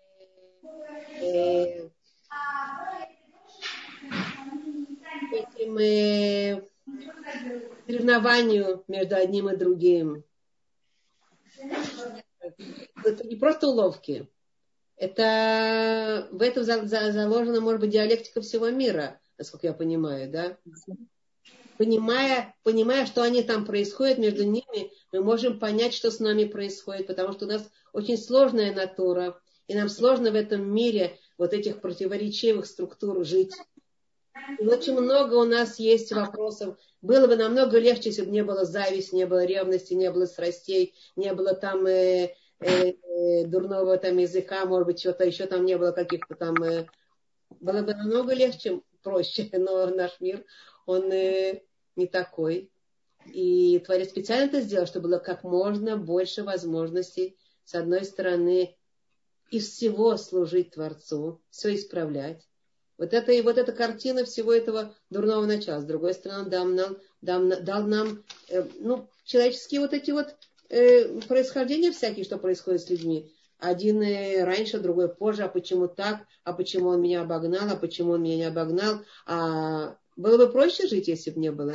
э, 1.21 1.89
этим 5.33 6.69
соревнованию 7.87 8.85
между 8.87 9.17
одним 9.17 9.49
и 9.49 9.57
другим. 9.57 10.25
Это 13.05 13.27
не 13.27 13.37
просто 13.37 13.67
уловки. 13.69 14.29
Это 15.03 16.29
в 16.31 16.41
этом 16.43 16.63
заложена, 16.63 17.61
может 17.61 17.81
быть, 17.81 17.91
диалектика 17.91 18.41
всего 18.41 18.71
мира, 18.71 19.21
насколько 19.37 19.67
я 19.67 19.73
понимаю, 19.73 20.31
да? 20.31 20.57
Понимая, 21.77 22.55
понимая, 22.63 23.05
что 23.07 23.25
они 23.25 23.43
там 23.43 23.67
происходят 23.67 24.19
между 24.19 24.45
ними, 24.45 24.93
мы 25.11 25.25
можем 25.25 25.59
понять, 25.59 25.93
что 25.93 26.13
с 26.13 26.21
нами 26.21 26.45
происходит, 26.45 27.09
потому 27.09 27.33
что 27.33 27.47
у 27.47 27.49
нас 27.49 27.69
очень 27.93 28.17
сложная 28.17 28.73
натура, 28.73 29.41
и 29.67 29.75
нам 29.75 29.89
сложно 29.89 30.31
в 30.31 30.37
этом 30.37 30.73
мире 30.73 31.19
вот 31.37 31.53
этих 31.53 31.81
противоречивых 31.81 32.65
структур 32.65 33.25
жить. 33.25 33.57
И 34.61 34.65
очень 34.69 34.95
много 34.95 35.35
у 35.35 35.45
нас 35.45 35.81
есть 35.81 36.13
вопросов. 36.13 36.77
Было 37.01 37.27
бы 37.27 37.35
намного 37.35 37.77
легче, 37.81 38.11
если 38.11 38.23
бы 38.23 38.31
не 38.31 38.45
было 38.45 38.65
зависти, 38.65 39.17
не 39.17 39.27
было 39.27 39.45
ревности, 39.45 39.95
не 39.95 40.13
было 40.13 40.27
страстей, 40.27 40.95
не 41.17 41.35
было 41.35 41.55
там 41.55 41.87
э, 41.87 42.37
дурного 43.47 43.97
там 43.99 44.19
языка, 44.19 44.65
может 44.65 44.87
быть, 44.87 45.01
что-то 45.01 45.25
еще 45.25 45.47
там 45.47 45.65
не 45.65 45.77
было 45.77 45.93
каких-то 45.93 46.35
там... 46.35 46.63
Э, 46.63 46.87
было 47.61 47.83
бы 47.83 47.95
намного 47.95 48.35
легче, 48.35 48.81
проще, 49.03 49.49
но 49.53 49.87
наш 49.87 50.21
мир, 50.21 50.45
он 50.87 51.11
э, 51.13 51.63
не 51.97 52.07
такой. 52.07 52.71
И 53.27 53.79
Творец 53.81 54.11
специально 54.11 54.47
это 54.47 54.61
сделал, 54.61 54.87
чтобы 54.87 55.09
было 55.09 55.19
как 55.19 55.45
можно 55.45 55.97
больше 55.97 56.43
возможностей, 56.43 57.37
с 57.65 57.75
одной 57.75 58.05
стороны, 58.05 58.77
из 59.51 59.69
всего 59.69 60.17
служить 60.17 60.73
Творцу, 60.73 61.41
все 61.51 61.75
исправлять, 61.75 62.49
вот 62.99 63.15
это 63.15 63.33
и 63.33 63.43
вот 63.43 63.59
эта 63.59 63.73
картина 63.73 64.25
всего 64.25 64.53
этого 64.53 64.95
дурного 65.11 65.45
начала. 65.45 65.81
С 65.81 65.85
другой 65.85 66.15
стороны, 66.15 66.49
дал 66.49 66.67
нам, 66.67 66.97
дал, 67.21 67.49
дал 67.61 67.83
нам 67.83 68.23
э, 68.49 68.65
ну, 68.79 69.09
человеческие 69.25 69.81
вот 69.81 69.93
эти 69.93 70.11
вот 70.11 70.37
э, 70.73 71.21
происхождения 71.29 71.93
всякие, 71.93 72.25
что 72.25 72.39
происходит 72.39 72.83
с 72.83 72.91
людьми. 72.91 73.33
Один 73.59 74.03
э, 74.03 74.43
раньше, 74.43 74.81
другой 74.81 75.09
позже. 75.09 75.45
А 75.45 75.49
почему 75.49 75.87
так? 75.87 76.23
А 76.45 76.53
почему 76.53 76.89
он 76.89 77.01
меня 77.01 77.23
обогнал? 77.23 77.71
А 77.71 77.77
почему 77.77 78.13
он 78.13 78.23
меня 78.23 78.37
не 78.37 78.45
обогнал? 78.45 79.03
А 79.27 79.97
было 80.17 80.39
бы 80.39 80.51
проще 80.51 80.89
жить, 80.89 81.09
если 81.09 81.31
бы 81.31 81.41
не 81.41 81.53
было? 81.53 81.75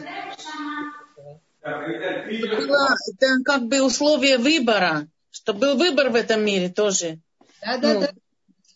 Это 1.61 3.37
как 3.45 3.67
бы 3.67 3.81
условие 3.81 4.37
выбора, 4.37 5.07
что 5.31 5.53
был 5.53 5.77
выбор 5.77 6.09
в 6.09 6.15
этом 6.15 6.43
мире 6.43 6.69
тоже. 6.69 7.19
Да, 7.61 7.77
да, 7.77 7.93
ну. 7.93 8.01
да. 8.01 8.09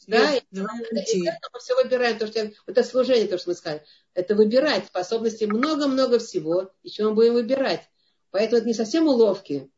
Да, 0.07 0.35
и, 0.35 0.41
мы 0.52 1.60
все 1.60 1.76
выбираем, 1.76 2.18
то, 2.18 2.27
что 2.27 2.52
это 2.65 2.84
служение, 2.84 3.27
то, 3.27 3.38
что 3.38 3.52
мы 3.52 3.56
сказали. 3.56 3.84
Это 4.14 4.35
выбирать 4.35 4.88
способности 4.88 5.45
много-много 5.45 6.19
всего, 6.19 6.72
еще 6.84 7.03
мы 7.03 7.14
будем 7.14 7.34
выбирать. 7.34 7.88
Поэтому 8.31 8.57
это 8.57 8.68
не 8.68 8.73
совсем 8.73 9.07
уловки. 9.07 9.69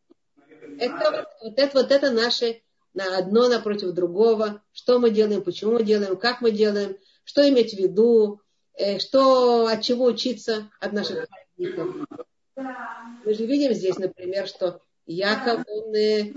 Это 0.80 1.28
вот 1.42 1.60
это, 1.60 1.78
вот 1.78 1.92
это 1.92 2.12
наше 2.12 2.62
на 2.94 3.18
одно 3.18 3.48
напротив 3.48 3.94
другого, 3.94 4.62
что 4.72 5.00
мы 5.00 5.10
делаем, 5.10 5.44
почему 5.44 5.74
мы 5.74 5.84
делаем, 5.84 6.18
как 6.18 6.42
мы 6.42 6.52
делаем, 6.52 6.98
что 7.24 7.48
иметь 7.50 7.74
в 7.74 7.78
виду, 7.78 8.42
э, 8.76 9.00
что, 9.00 9.68
от 9.68 9.82
чего 9.82 10.06
учиться 10.06 10.70
от 10.80 10.94
наших 10.94 11.28
праведников. 11.28 12.08
Мы 12.56 13.34
же 13.34 13.46
видим 13.46 13.74
здесь, 13.74 13.98
например, 13.98 14.48
что 14.48 14.82
Яков, 15.06 15.66
он 15.68 15.96
э, 15.96 16.34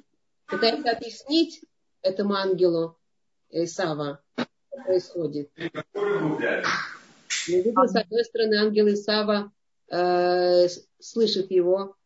пытается 0.47 0.91
объяснить 0.93 1.63
этому 2.03 2.35
ангелу, 2.35 2.97
Исава, 3.51 4.21
происходит. 4.85 5.51
Мы 5.57 5.71
видим, 7.49 7.87
с 7.87 7.97
одной 7.97 8.25
стороны, 8.25 8.55
ангел 8.55 8.89
Исава 8.89 9.53
э, 9.91 10.69
слышит 10.99 11.51
его, 11.51 11.97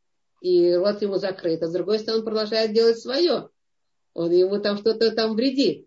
и 0.40 0.74
рот 0.74 1.02
ему 1.02 1.16
закрыт, 1.16 1.62
а 1.62 1.68
с 1.68 1.72
другой 1.72 1.98
стороны, 1.98 2.20
он 2.20 2.24
продолжает 2.24 2.72
делать 2.72 2.98
свое. 2.98 3.50
Он 4.14 4.30
ему 4.32 4.58
там 4.60 4.78
что-то 4.78 5.12
там 5.12 5.34
вредит. 5.34 5.86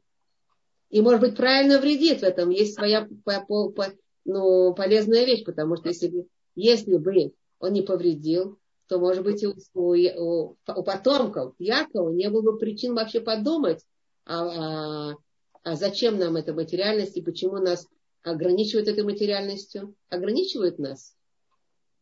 И, 0.89 1.01
может 1.01 1.21
быть, 1.21 1.35
правильно 1.35 1.79
вредит 1.79 2.19
в 2.19 2.23
этом. 2.23 2.51
Есть 2.51 2.75
своя 2.75 3.07
по, 3.25 3.41
по, 3.45 3.69
по, 3.71 3.85
ну, 4.25 4.73
полезная 4.75 5.25
вещь, 5.25 5.43
потому 5.43 5.75
что 5.75 5.89
если 5.89 6.07
бы, 6.07 6.27
если 6.55 6.97
бы 6.97 7.33
он 7.59 7.73
не 7.73 7.81
повредил, 7.81 8.59
то, 8.87 8.99
может 8.99 9.23
быть, 9.23 9.43
у, 9.43 9.55
у, 9.73 10.55
у 10.67 10.83
потомков 10.83 11.55
Якова 11.57 12.11
не 12.11 12.29
было 12.29 12.41
бы 12.41 12.57
причин 12.59 12.93
вообще 12.93 13.21
подумать, 13.21 13.81
а, 14.25 15.11
а, 15.11 15.15
а 15.63 15.75
зачем 15.75 16.19
нам 16.19 16.35
эта 16.35 16.53
материальность 16.53 17.17
и 17.17 17.21
почему 17.21 17.57
нас 17.57 17.87
ограничивают 18.21 18.87
этой 18.87 19.03
материальностью? 19.03 19.95
Ограничивают 20.09 20.77
нас 20.77 21.15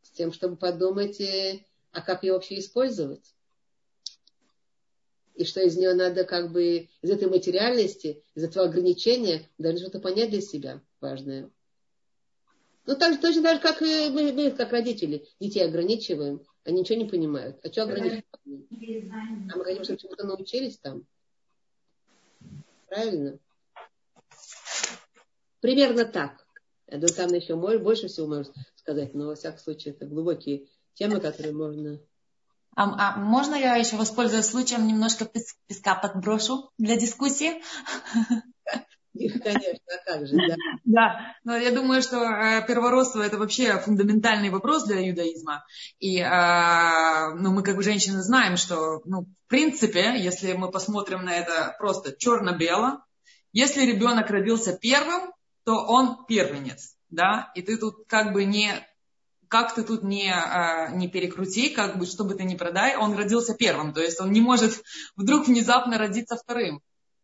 с 0.02 0.12
тем, 0.12 0.34
чтобы 0.34 0.58
подумать, 0.58 1.22
а 1.92 2.02
как 2.02 2.24
ее 2.24 2.34
вообще 2.34 2.60
использовать? 2.60 3.36
И 5.36 5.46
что 5.46 5.62
из 5.62 5.76
нее 5.78 5.94
надо 5.94 6.24
как 6.24 6.52
бы, 6.52 6.90
из 7.02 7.10
этой 7.10 7.28
материальности, 7.28 8.24
из 8.36 8.44
этого 8.44 8.66
ограничения, 8.66 9.50
даже 9.58 9.80
что-то 9.80 10.00
понять 10.00 10.30
для 10.30 10.42
себя 10.42 10.82
важное. 11.00 11.50
Ну, 12.86 12.96
так, 12.96 13.20
точно 13.22 13.44
так 13.44 13.56
же, 13.56 13.62
как 13.62 13.82
и 13.82 14.10
мы, 14.10 14.34
мы, 14.34 14.52
как 14.52 14.72
родители, 14.72 15.28
детей 15.40 15.64
ограничиваем, 15.64 16.46
они 16.64 16.82
ничего 16.82 16.98
не 16.98 17.10
понимают. 17.10 17.58
А 17.64 17.72
что 17.72 17.84
ограничивать? 17.84 18.26
А 18.42 19.58
мы 19.58 19.64
хотим, 19.64 19.84
чтобы 19.84 20.00
чему-то 20.00 20.28
научились 20.28 20.78
там. 20.78 21.06
Правильно? 22.88 23.40
Примерно 25.62 26.06
так. 26.06 26.46
Я 26.88 26.98
думаю, 26.98 27.16
там 27.16 27.34
еще 27.34 27.56
больше 27.56 28.08
всего 28.10 28.28
можно 28.28 28.54
сказать, 28.76 29.14
но 29.14 29.28
во 29.28 29.36
всяком 29.36 29.60
случае 29.60 29.94
это 29.94 30.06
глубокие 30.06 30.68
темы, 30.94 31.20
которые 31.20 31.54
можно... 31.54 32.00
А, 32.76 33.16
а 33.16 33.18
можно 33.20 33.56
я 33.56 33.76
еще 33.76 33.98
воспользуюсь 33.98 34.46
случаем, 34.46 34.88
немножко 34.88 35.26
песка 35.26 35.96
подброшу 35.96 36.72
для 36.78 36.96
дискуссии? 36.96 37.62
Конечно, 39.14 39.80
а 39.88 40.06
как 40.06 40.26
же, 40.26 40.36
да. 40.36 40.56
Да, 40.86 41.36
но 41.44 41.58
я 41.58 41.72
думаю, 41.72 42.02
что 42.02 42.24
э, 42.24 42.66
первородство 42.66 43.22
это 43.22 43.38
вообще 43.38 43.78
фундаментальный 43.80 44.50
вопрос 44.50 44.86
для 44.86 45.10
иудаизма. 45.10 45.66
И 46.00 46.20
э, 46.20 47.34
ну, 47.36 47.52
мы 47.52 47.62
как 47.62 47.82
женщины 47.84 48.22
знаем, 48.22 48.56
что 48.56 49.02
ну, 49.04 49.24
в 49.24 49.50
принципе, 49.50 50.18
если 50.18 50.54
мы 50.54 50.72
посмотрим 50.72 51.26
на 51.26 51.34
это 51.34 51.76
просто 51.78 52.16
черно-бело, 52.18 53.04
если 53.52 53.86
ребенок 53.86 54.30
родился 54.30 54.78
первым, 54.78 55.34
то 55.66 55.74
он 55.74 56.26
первенец, 56.26 56.96
да, 57.10 57.52
и 57.54 57.62
ты 57.62 57.78
тут 57.78 58.08
как 58.08 58.32
бы 58.32 58.46
не 58.46 58.72
как 59.52 59.76
ты 59.76 59.84
тут 59.84 60.02
не, 60.02 60.32
э, 60.32 60.96
не 60.96 61.10
перекрути, 61.10 61.70
как 61.70 62.00
бы, 62.00 62.06
чтобы 62.06 62.36
ты 62.36 62.46
не 62.46 62.56
продай, 62.56 62.96
он 62.96 63.18
родился 63.18 63.54
первым, 63.54 63.94
то 63.94 64.00
есть 64.00 64.22
он 64.22 64.32
не 64.32 64.40
может 64.40 64.82
вдруг 65.18 65.46
внезапно 65.46 65.98
родиться 65.98 66.38
вторым. 66.38 66.82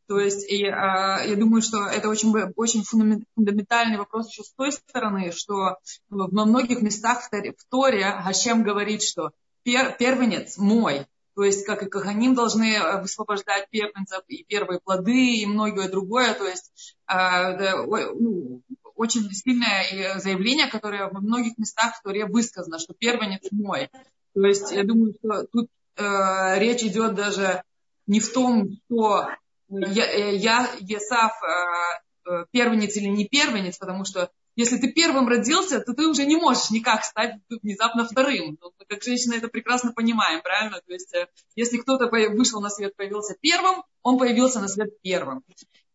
То 0.08 0.20
есть 0.20 0.50
и, 0.52 0.66
а, 0.66 1.24
я 1.24 1.36
думаю, 1.38 1.62
что 1.62 1.86
это 1.86 2.10
очень, 2.10 2.34
очень 2.56 2.84
фундаментальный 2.84 3.98
вопрос 3.98 4.30
еще 4.30 4.44
с 4.44 4.52
той 4.54 4.74
стороны, 4.74 5.32
что 5.32 5.78
во 6.10 6.46
многих 6.46 6.82
местах 6.82 7.24
в 7.24 7.70
Торе 7.70 8.12
Хашем 8.12 8.62
говорит, 8.62 9.04
что 9.04 9.32
пер, 9.64 9.96
первенец 9.98 10.58
мой, 10.58 11.08
то 11.34 11.44
есть 11.44 11.66
как 11.66 11.84
и 11.84 11.90
Каханим 11.90 12.36
должны 12.36 13.00
высвобождать 13.02 13.70
первенцев 13.70 14.24
и 14.28 14.44
первые 14.44 14.82
плоды 14.82 15.36
и 15.36 15.46
многое 15.46 15.88
другое. 15.88 16.34
То 16.34 16.46
есть 16.46 16.98
ну, 17.08 18.62
очень 18.98 19.32
сильное 19.32 20.20
заявление, 20.20 20.68
которое 20.68 21.08
во 21.10 21.20
многих 21.20 21.58
местах 21.58 21.96
в 21.96 22.04
Торе 22.04 22.26
высказано, 22.26 22.80
что 22.80 22.94
первенец 22.94 23.44
мой. 23.52 23.90
То 24.34 24.46
есть 24.46 24.72
я 24.72 24.84
думаю, 24.84 25.14
что 25.14 25.44
тут 25.52 25.70
э, 25.96 26.60
речь 26.60 26.84
идет 26.84 27.16
даже 27.16 27.64
не 28.06 28.20
в 28.20 28.32
том, 28.32 28.70
что 28.86 29.30
я, 29.70 30.06
э, 30.06 30.36
я 30.36 30.70
Есав 30.80 31.32
э, 31.44 32.30
э, 32.30 32.46
первенец 32.52 32.96
или 32.96 33.08
не 33.08 33.28
первенец, 33.28 33.78
потому 33.78 34.06
что 34.06 34.32
если 34.56 34.78
ты 34.78 34.92
первым 34.92 35.28
родился, 35.28 35.80
то 35.82 35.94
ты 35.94 36.08
уже 36.08 36.26
не 36.26 36.36
можешь 36.36 36.72
никак 36.72 37.04
стать 37.04 37.36
внезапно 37.62 38.06
вторым. 38.06 38.58
Ну, 38.60 38.74
мы 38.80 38.86
как 38.88 39.04
женщины 39.04 39.36
это 39.36 39.50
прекрасно 39.50 39.94
понимаем, 39.94 40.42
правильно? 40.42 40.82
То 40.86 40.94
есть, 40.94 41.14
если 41.56 41.78
кто-то 41.78 42.08
вышел 42.08 42.60
на 42.60 42.70
свет, 42.70 42.96
появился 42.96 43.36
первым, 43.40 43.84
он 44.02 44.18
появился 44.18 44.60
на 44.60 44.68
свет 44.68 45.00
первым. 45.04 45.44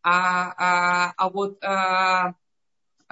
А, 0.05 0.53
а, 0.57 1.13
а 1.17 1.31
вот 1.31 1.63
а, 1.65 2.35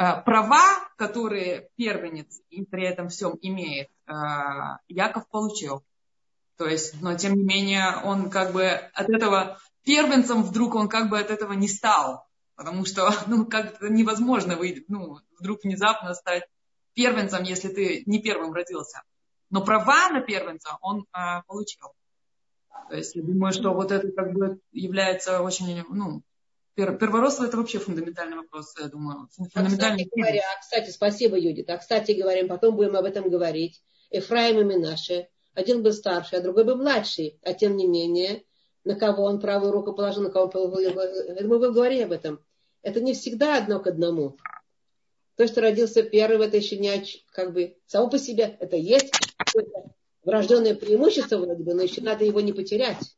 права, 0.01 0.89
которые 0.97 1.68
первенец 1.77 2.40
и 2.48 2.64
при 2.64 2.85
этом 2.85 3.10
всем 3.10 3.39
имеет, 3.43 3.89
а, 4.06 4.78
Яков 4.89 5.28
получил. 5.28 5.85
То 6.56 6.66
есть, 6.66 7.01
но 7.02 7.16
тем 7.16 7.35
не 7.35 7.43
менее, 7.43 7.97
он 8.05 8.31
как 8.31 8.52
бы 8.52 8.66
от 8.66 9.10
этого 9.10 9.59
первенцем 9.82 10.43
вдруг 10.43 10.74
он 10.74 10.89
как 10.89 11.10
бы 11.10 11.18
от 11.18 11.31
этого 11.31 11.52
не 11.52 11.68
стал. 11.68 12.27
Потому 12.56 12.86
что, 12.86 13.10
ну, 13.27 13.44
как-то 13.44 13.89
невозможно 13.89 14.56
выйти, 14.56 14.85
ну, 14.89 15.18
вдруг 15.39 15.64
внезапно 15.64 16.14
стать 16.14 16.44
первенцем, 16.94 17.43
если 17.43 17.68
ты 17.68 18.02
не 18.06 18.22
первым 18.22 18.55
родился. 18.55 19.02
Но 19.51 19.62
права 19.62 20.09
на 20.10 20.22
первенца 20.22 20.78
он 20.81 21.06
а, 21.12 21.43
получил. 21.43 21.89
То 22.89 22.97
есть 22.97 23.14
я 23.16 23.22
думаю, 23.22 23.52
что 23.52 23.74
вот 23.74 23.93
это 23.93 24.10
как 24.12 24.32
бы 24.32 24.60
является 24.72 25.43
очень, 25.43 25.85
ну, 25.90 26.22
первородство 26.74 27.44
это 27.44 27.56
вообще 27.56 27.78
фундаментальный 27.78 28.36
вопрос, 28.36 28.74
я 28.80 28.88
думаю. 28.88 29.28
Фундаментальный 29.36 30.05
а, 30.05 30.06
кстати, 30.06 30.20
говоря, 30.20 30.42
кстати, 30.60 30.90
спасибо, 30.90 31.38
Юдит. 31.38 31.68
А, 31.70 31.78
кстати 31.78 32.12
говоря, 32.12 32.47
потом 32.47 32.76
будем 32.76 32.97
об 32.97 33.05
этом 33.05 33.28
говорить. 33.28 33.82
Ефраим 34.10 34.60
и 34.60 34.64
Минаше. 34.64 35.28
Один 35.55 35.82
был 35.82 35.92
старший, 35.92 36.38
а 36.38 36.42
другой 36.42 36.64
был 36.64 36.76
младший. 36.76 37.38
А 37.42 37.52
тем 37.52 37.76
не 37.76 37.86
менее, 37.86 38.44
на 38.84 38.94
кого 38.94 39.24
он 39.24 39.40
правую 39.40 39.72
руку 39.72 39.92
положил, 39.92 40.22
на 40.22 40.30
кого 40.30 40.47
он 40.47 40.51
положил. 40.51 40.94
Мы 40.94 41.59
будем 41.59 41.72
говорить 41.72 42.02
об 42.02 42.12
этом. 42.12 42.40
Это 42.82 43.01
не 43.01 43.14
всегда 43.14 43.59
одно 43.59 43.80
к 43.80 43.86
одному. 43.86 44.36
То, 45.36 45.47
что 45.47 45.60
родился 45.60 46.02
первым, 46.02 46.42
это 46.42 46.56
еще 46.56 46.78
не 46.78 47.05
как 47.32 47.52
бы 47.52 47.76
само 47.86 48.09
по 48.09 48.18
себе, 48.18 48.56
это 48.60 48.76
есть 48.76 49.12
врожденное 50.22 50.74
преимущество 50.74 51.38
вроде 51.38 51.62
бы, 51.62 51.74
но 51.74 51.82
еще 51.82 52.01
надо 52.01 52.24
его 52.24 52.40
не 52.40 52.52
потерять. 52.52 53.16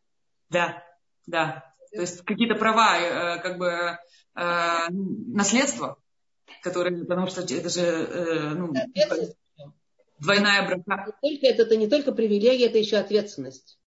Да, 0.48 0.82
да. 1.26 1.71
То 1.93 2.01
есть 2.01 2.23
какие-то 2.24 2.55
права, 2.55 2.98
э, 2.98 3.39
как 3.43 3.59
бы 3.59 3.69
э, 3.69 4.78
наследство, 4.90 5.98
которые, 6.62 7.05
потому 7.05 7.27
что 7.27 7.43
это 7.43 7.69
же 7.69 7.81
э, 7.82 8.55
ну, 8.55 8.73
двойная 10.19 10.66
брака. 10.66 11.14
Это 11.23 11.77
не 11.77 11.89
только 11.89 12.12
привилегия, 12.12 12.66
это 12.66 12.78
еще 12.78 12.97
ответственность. 12.97 13.78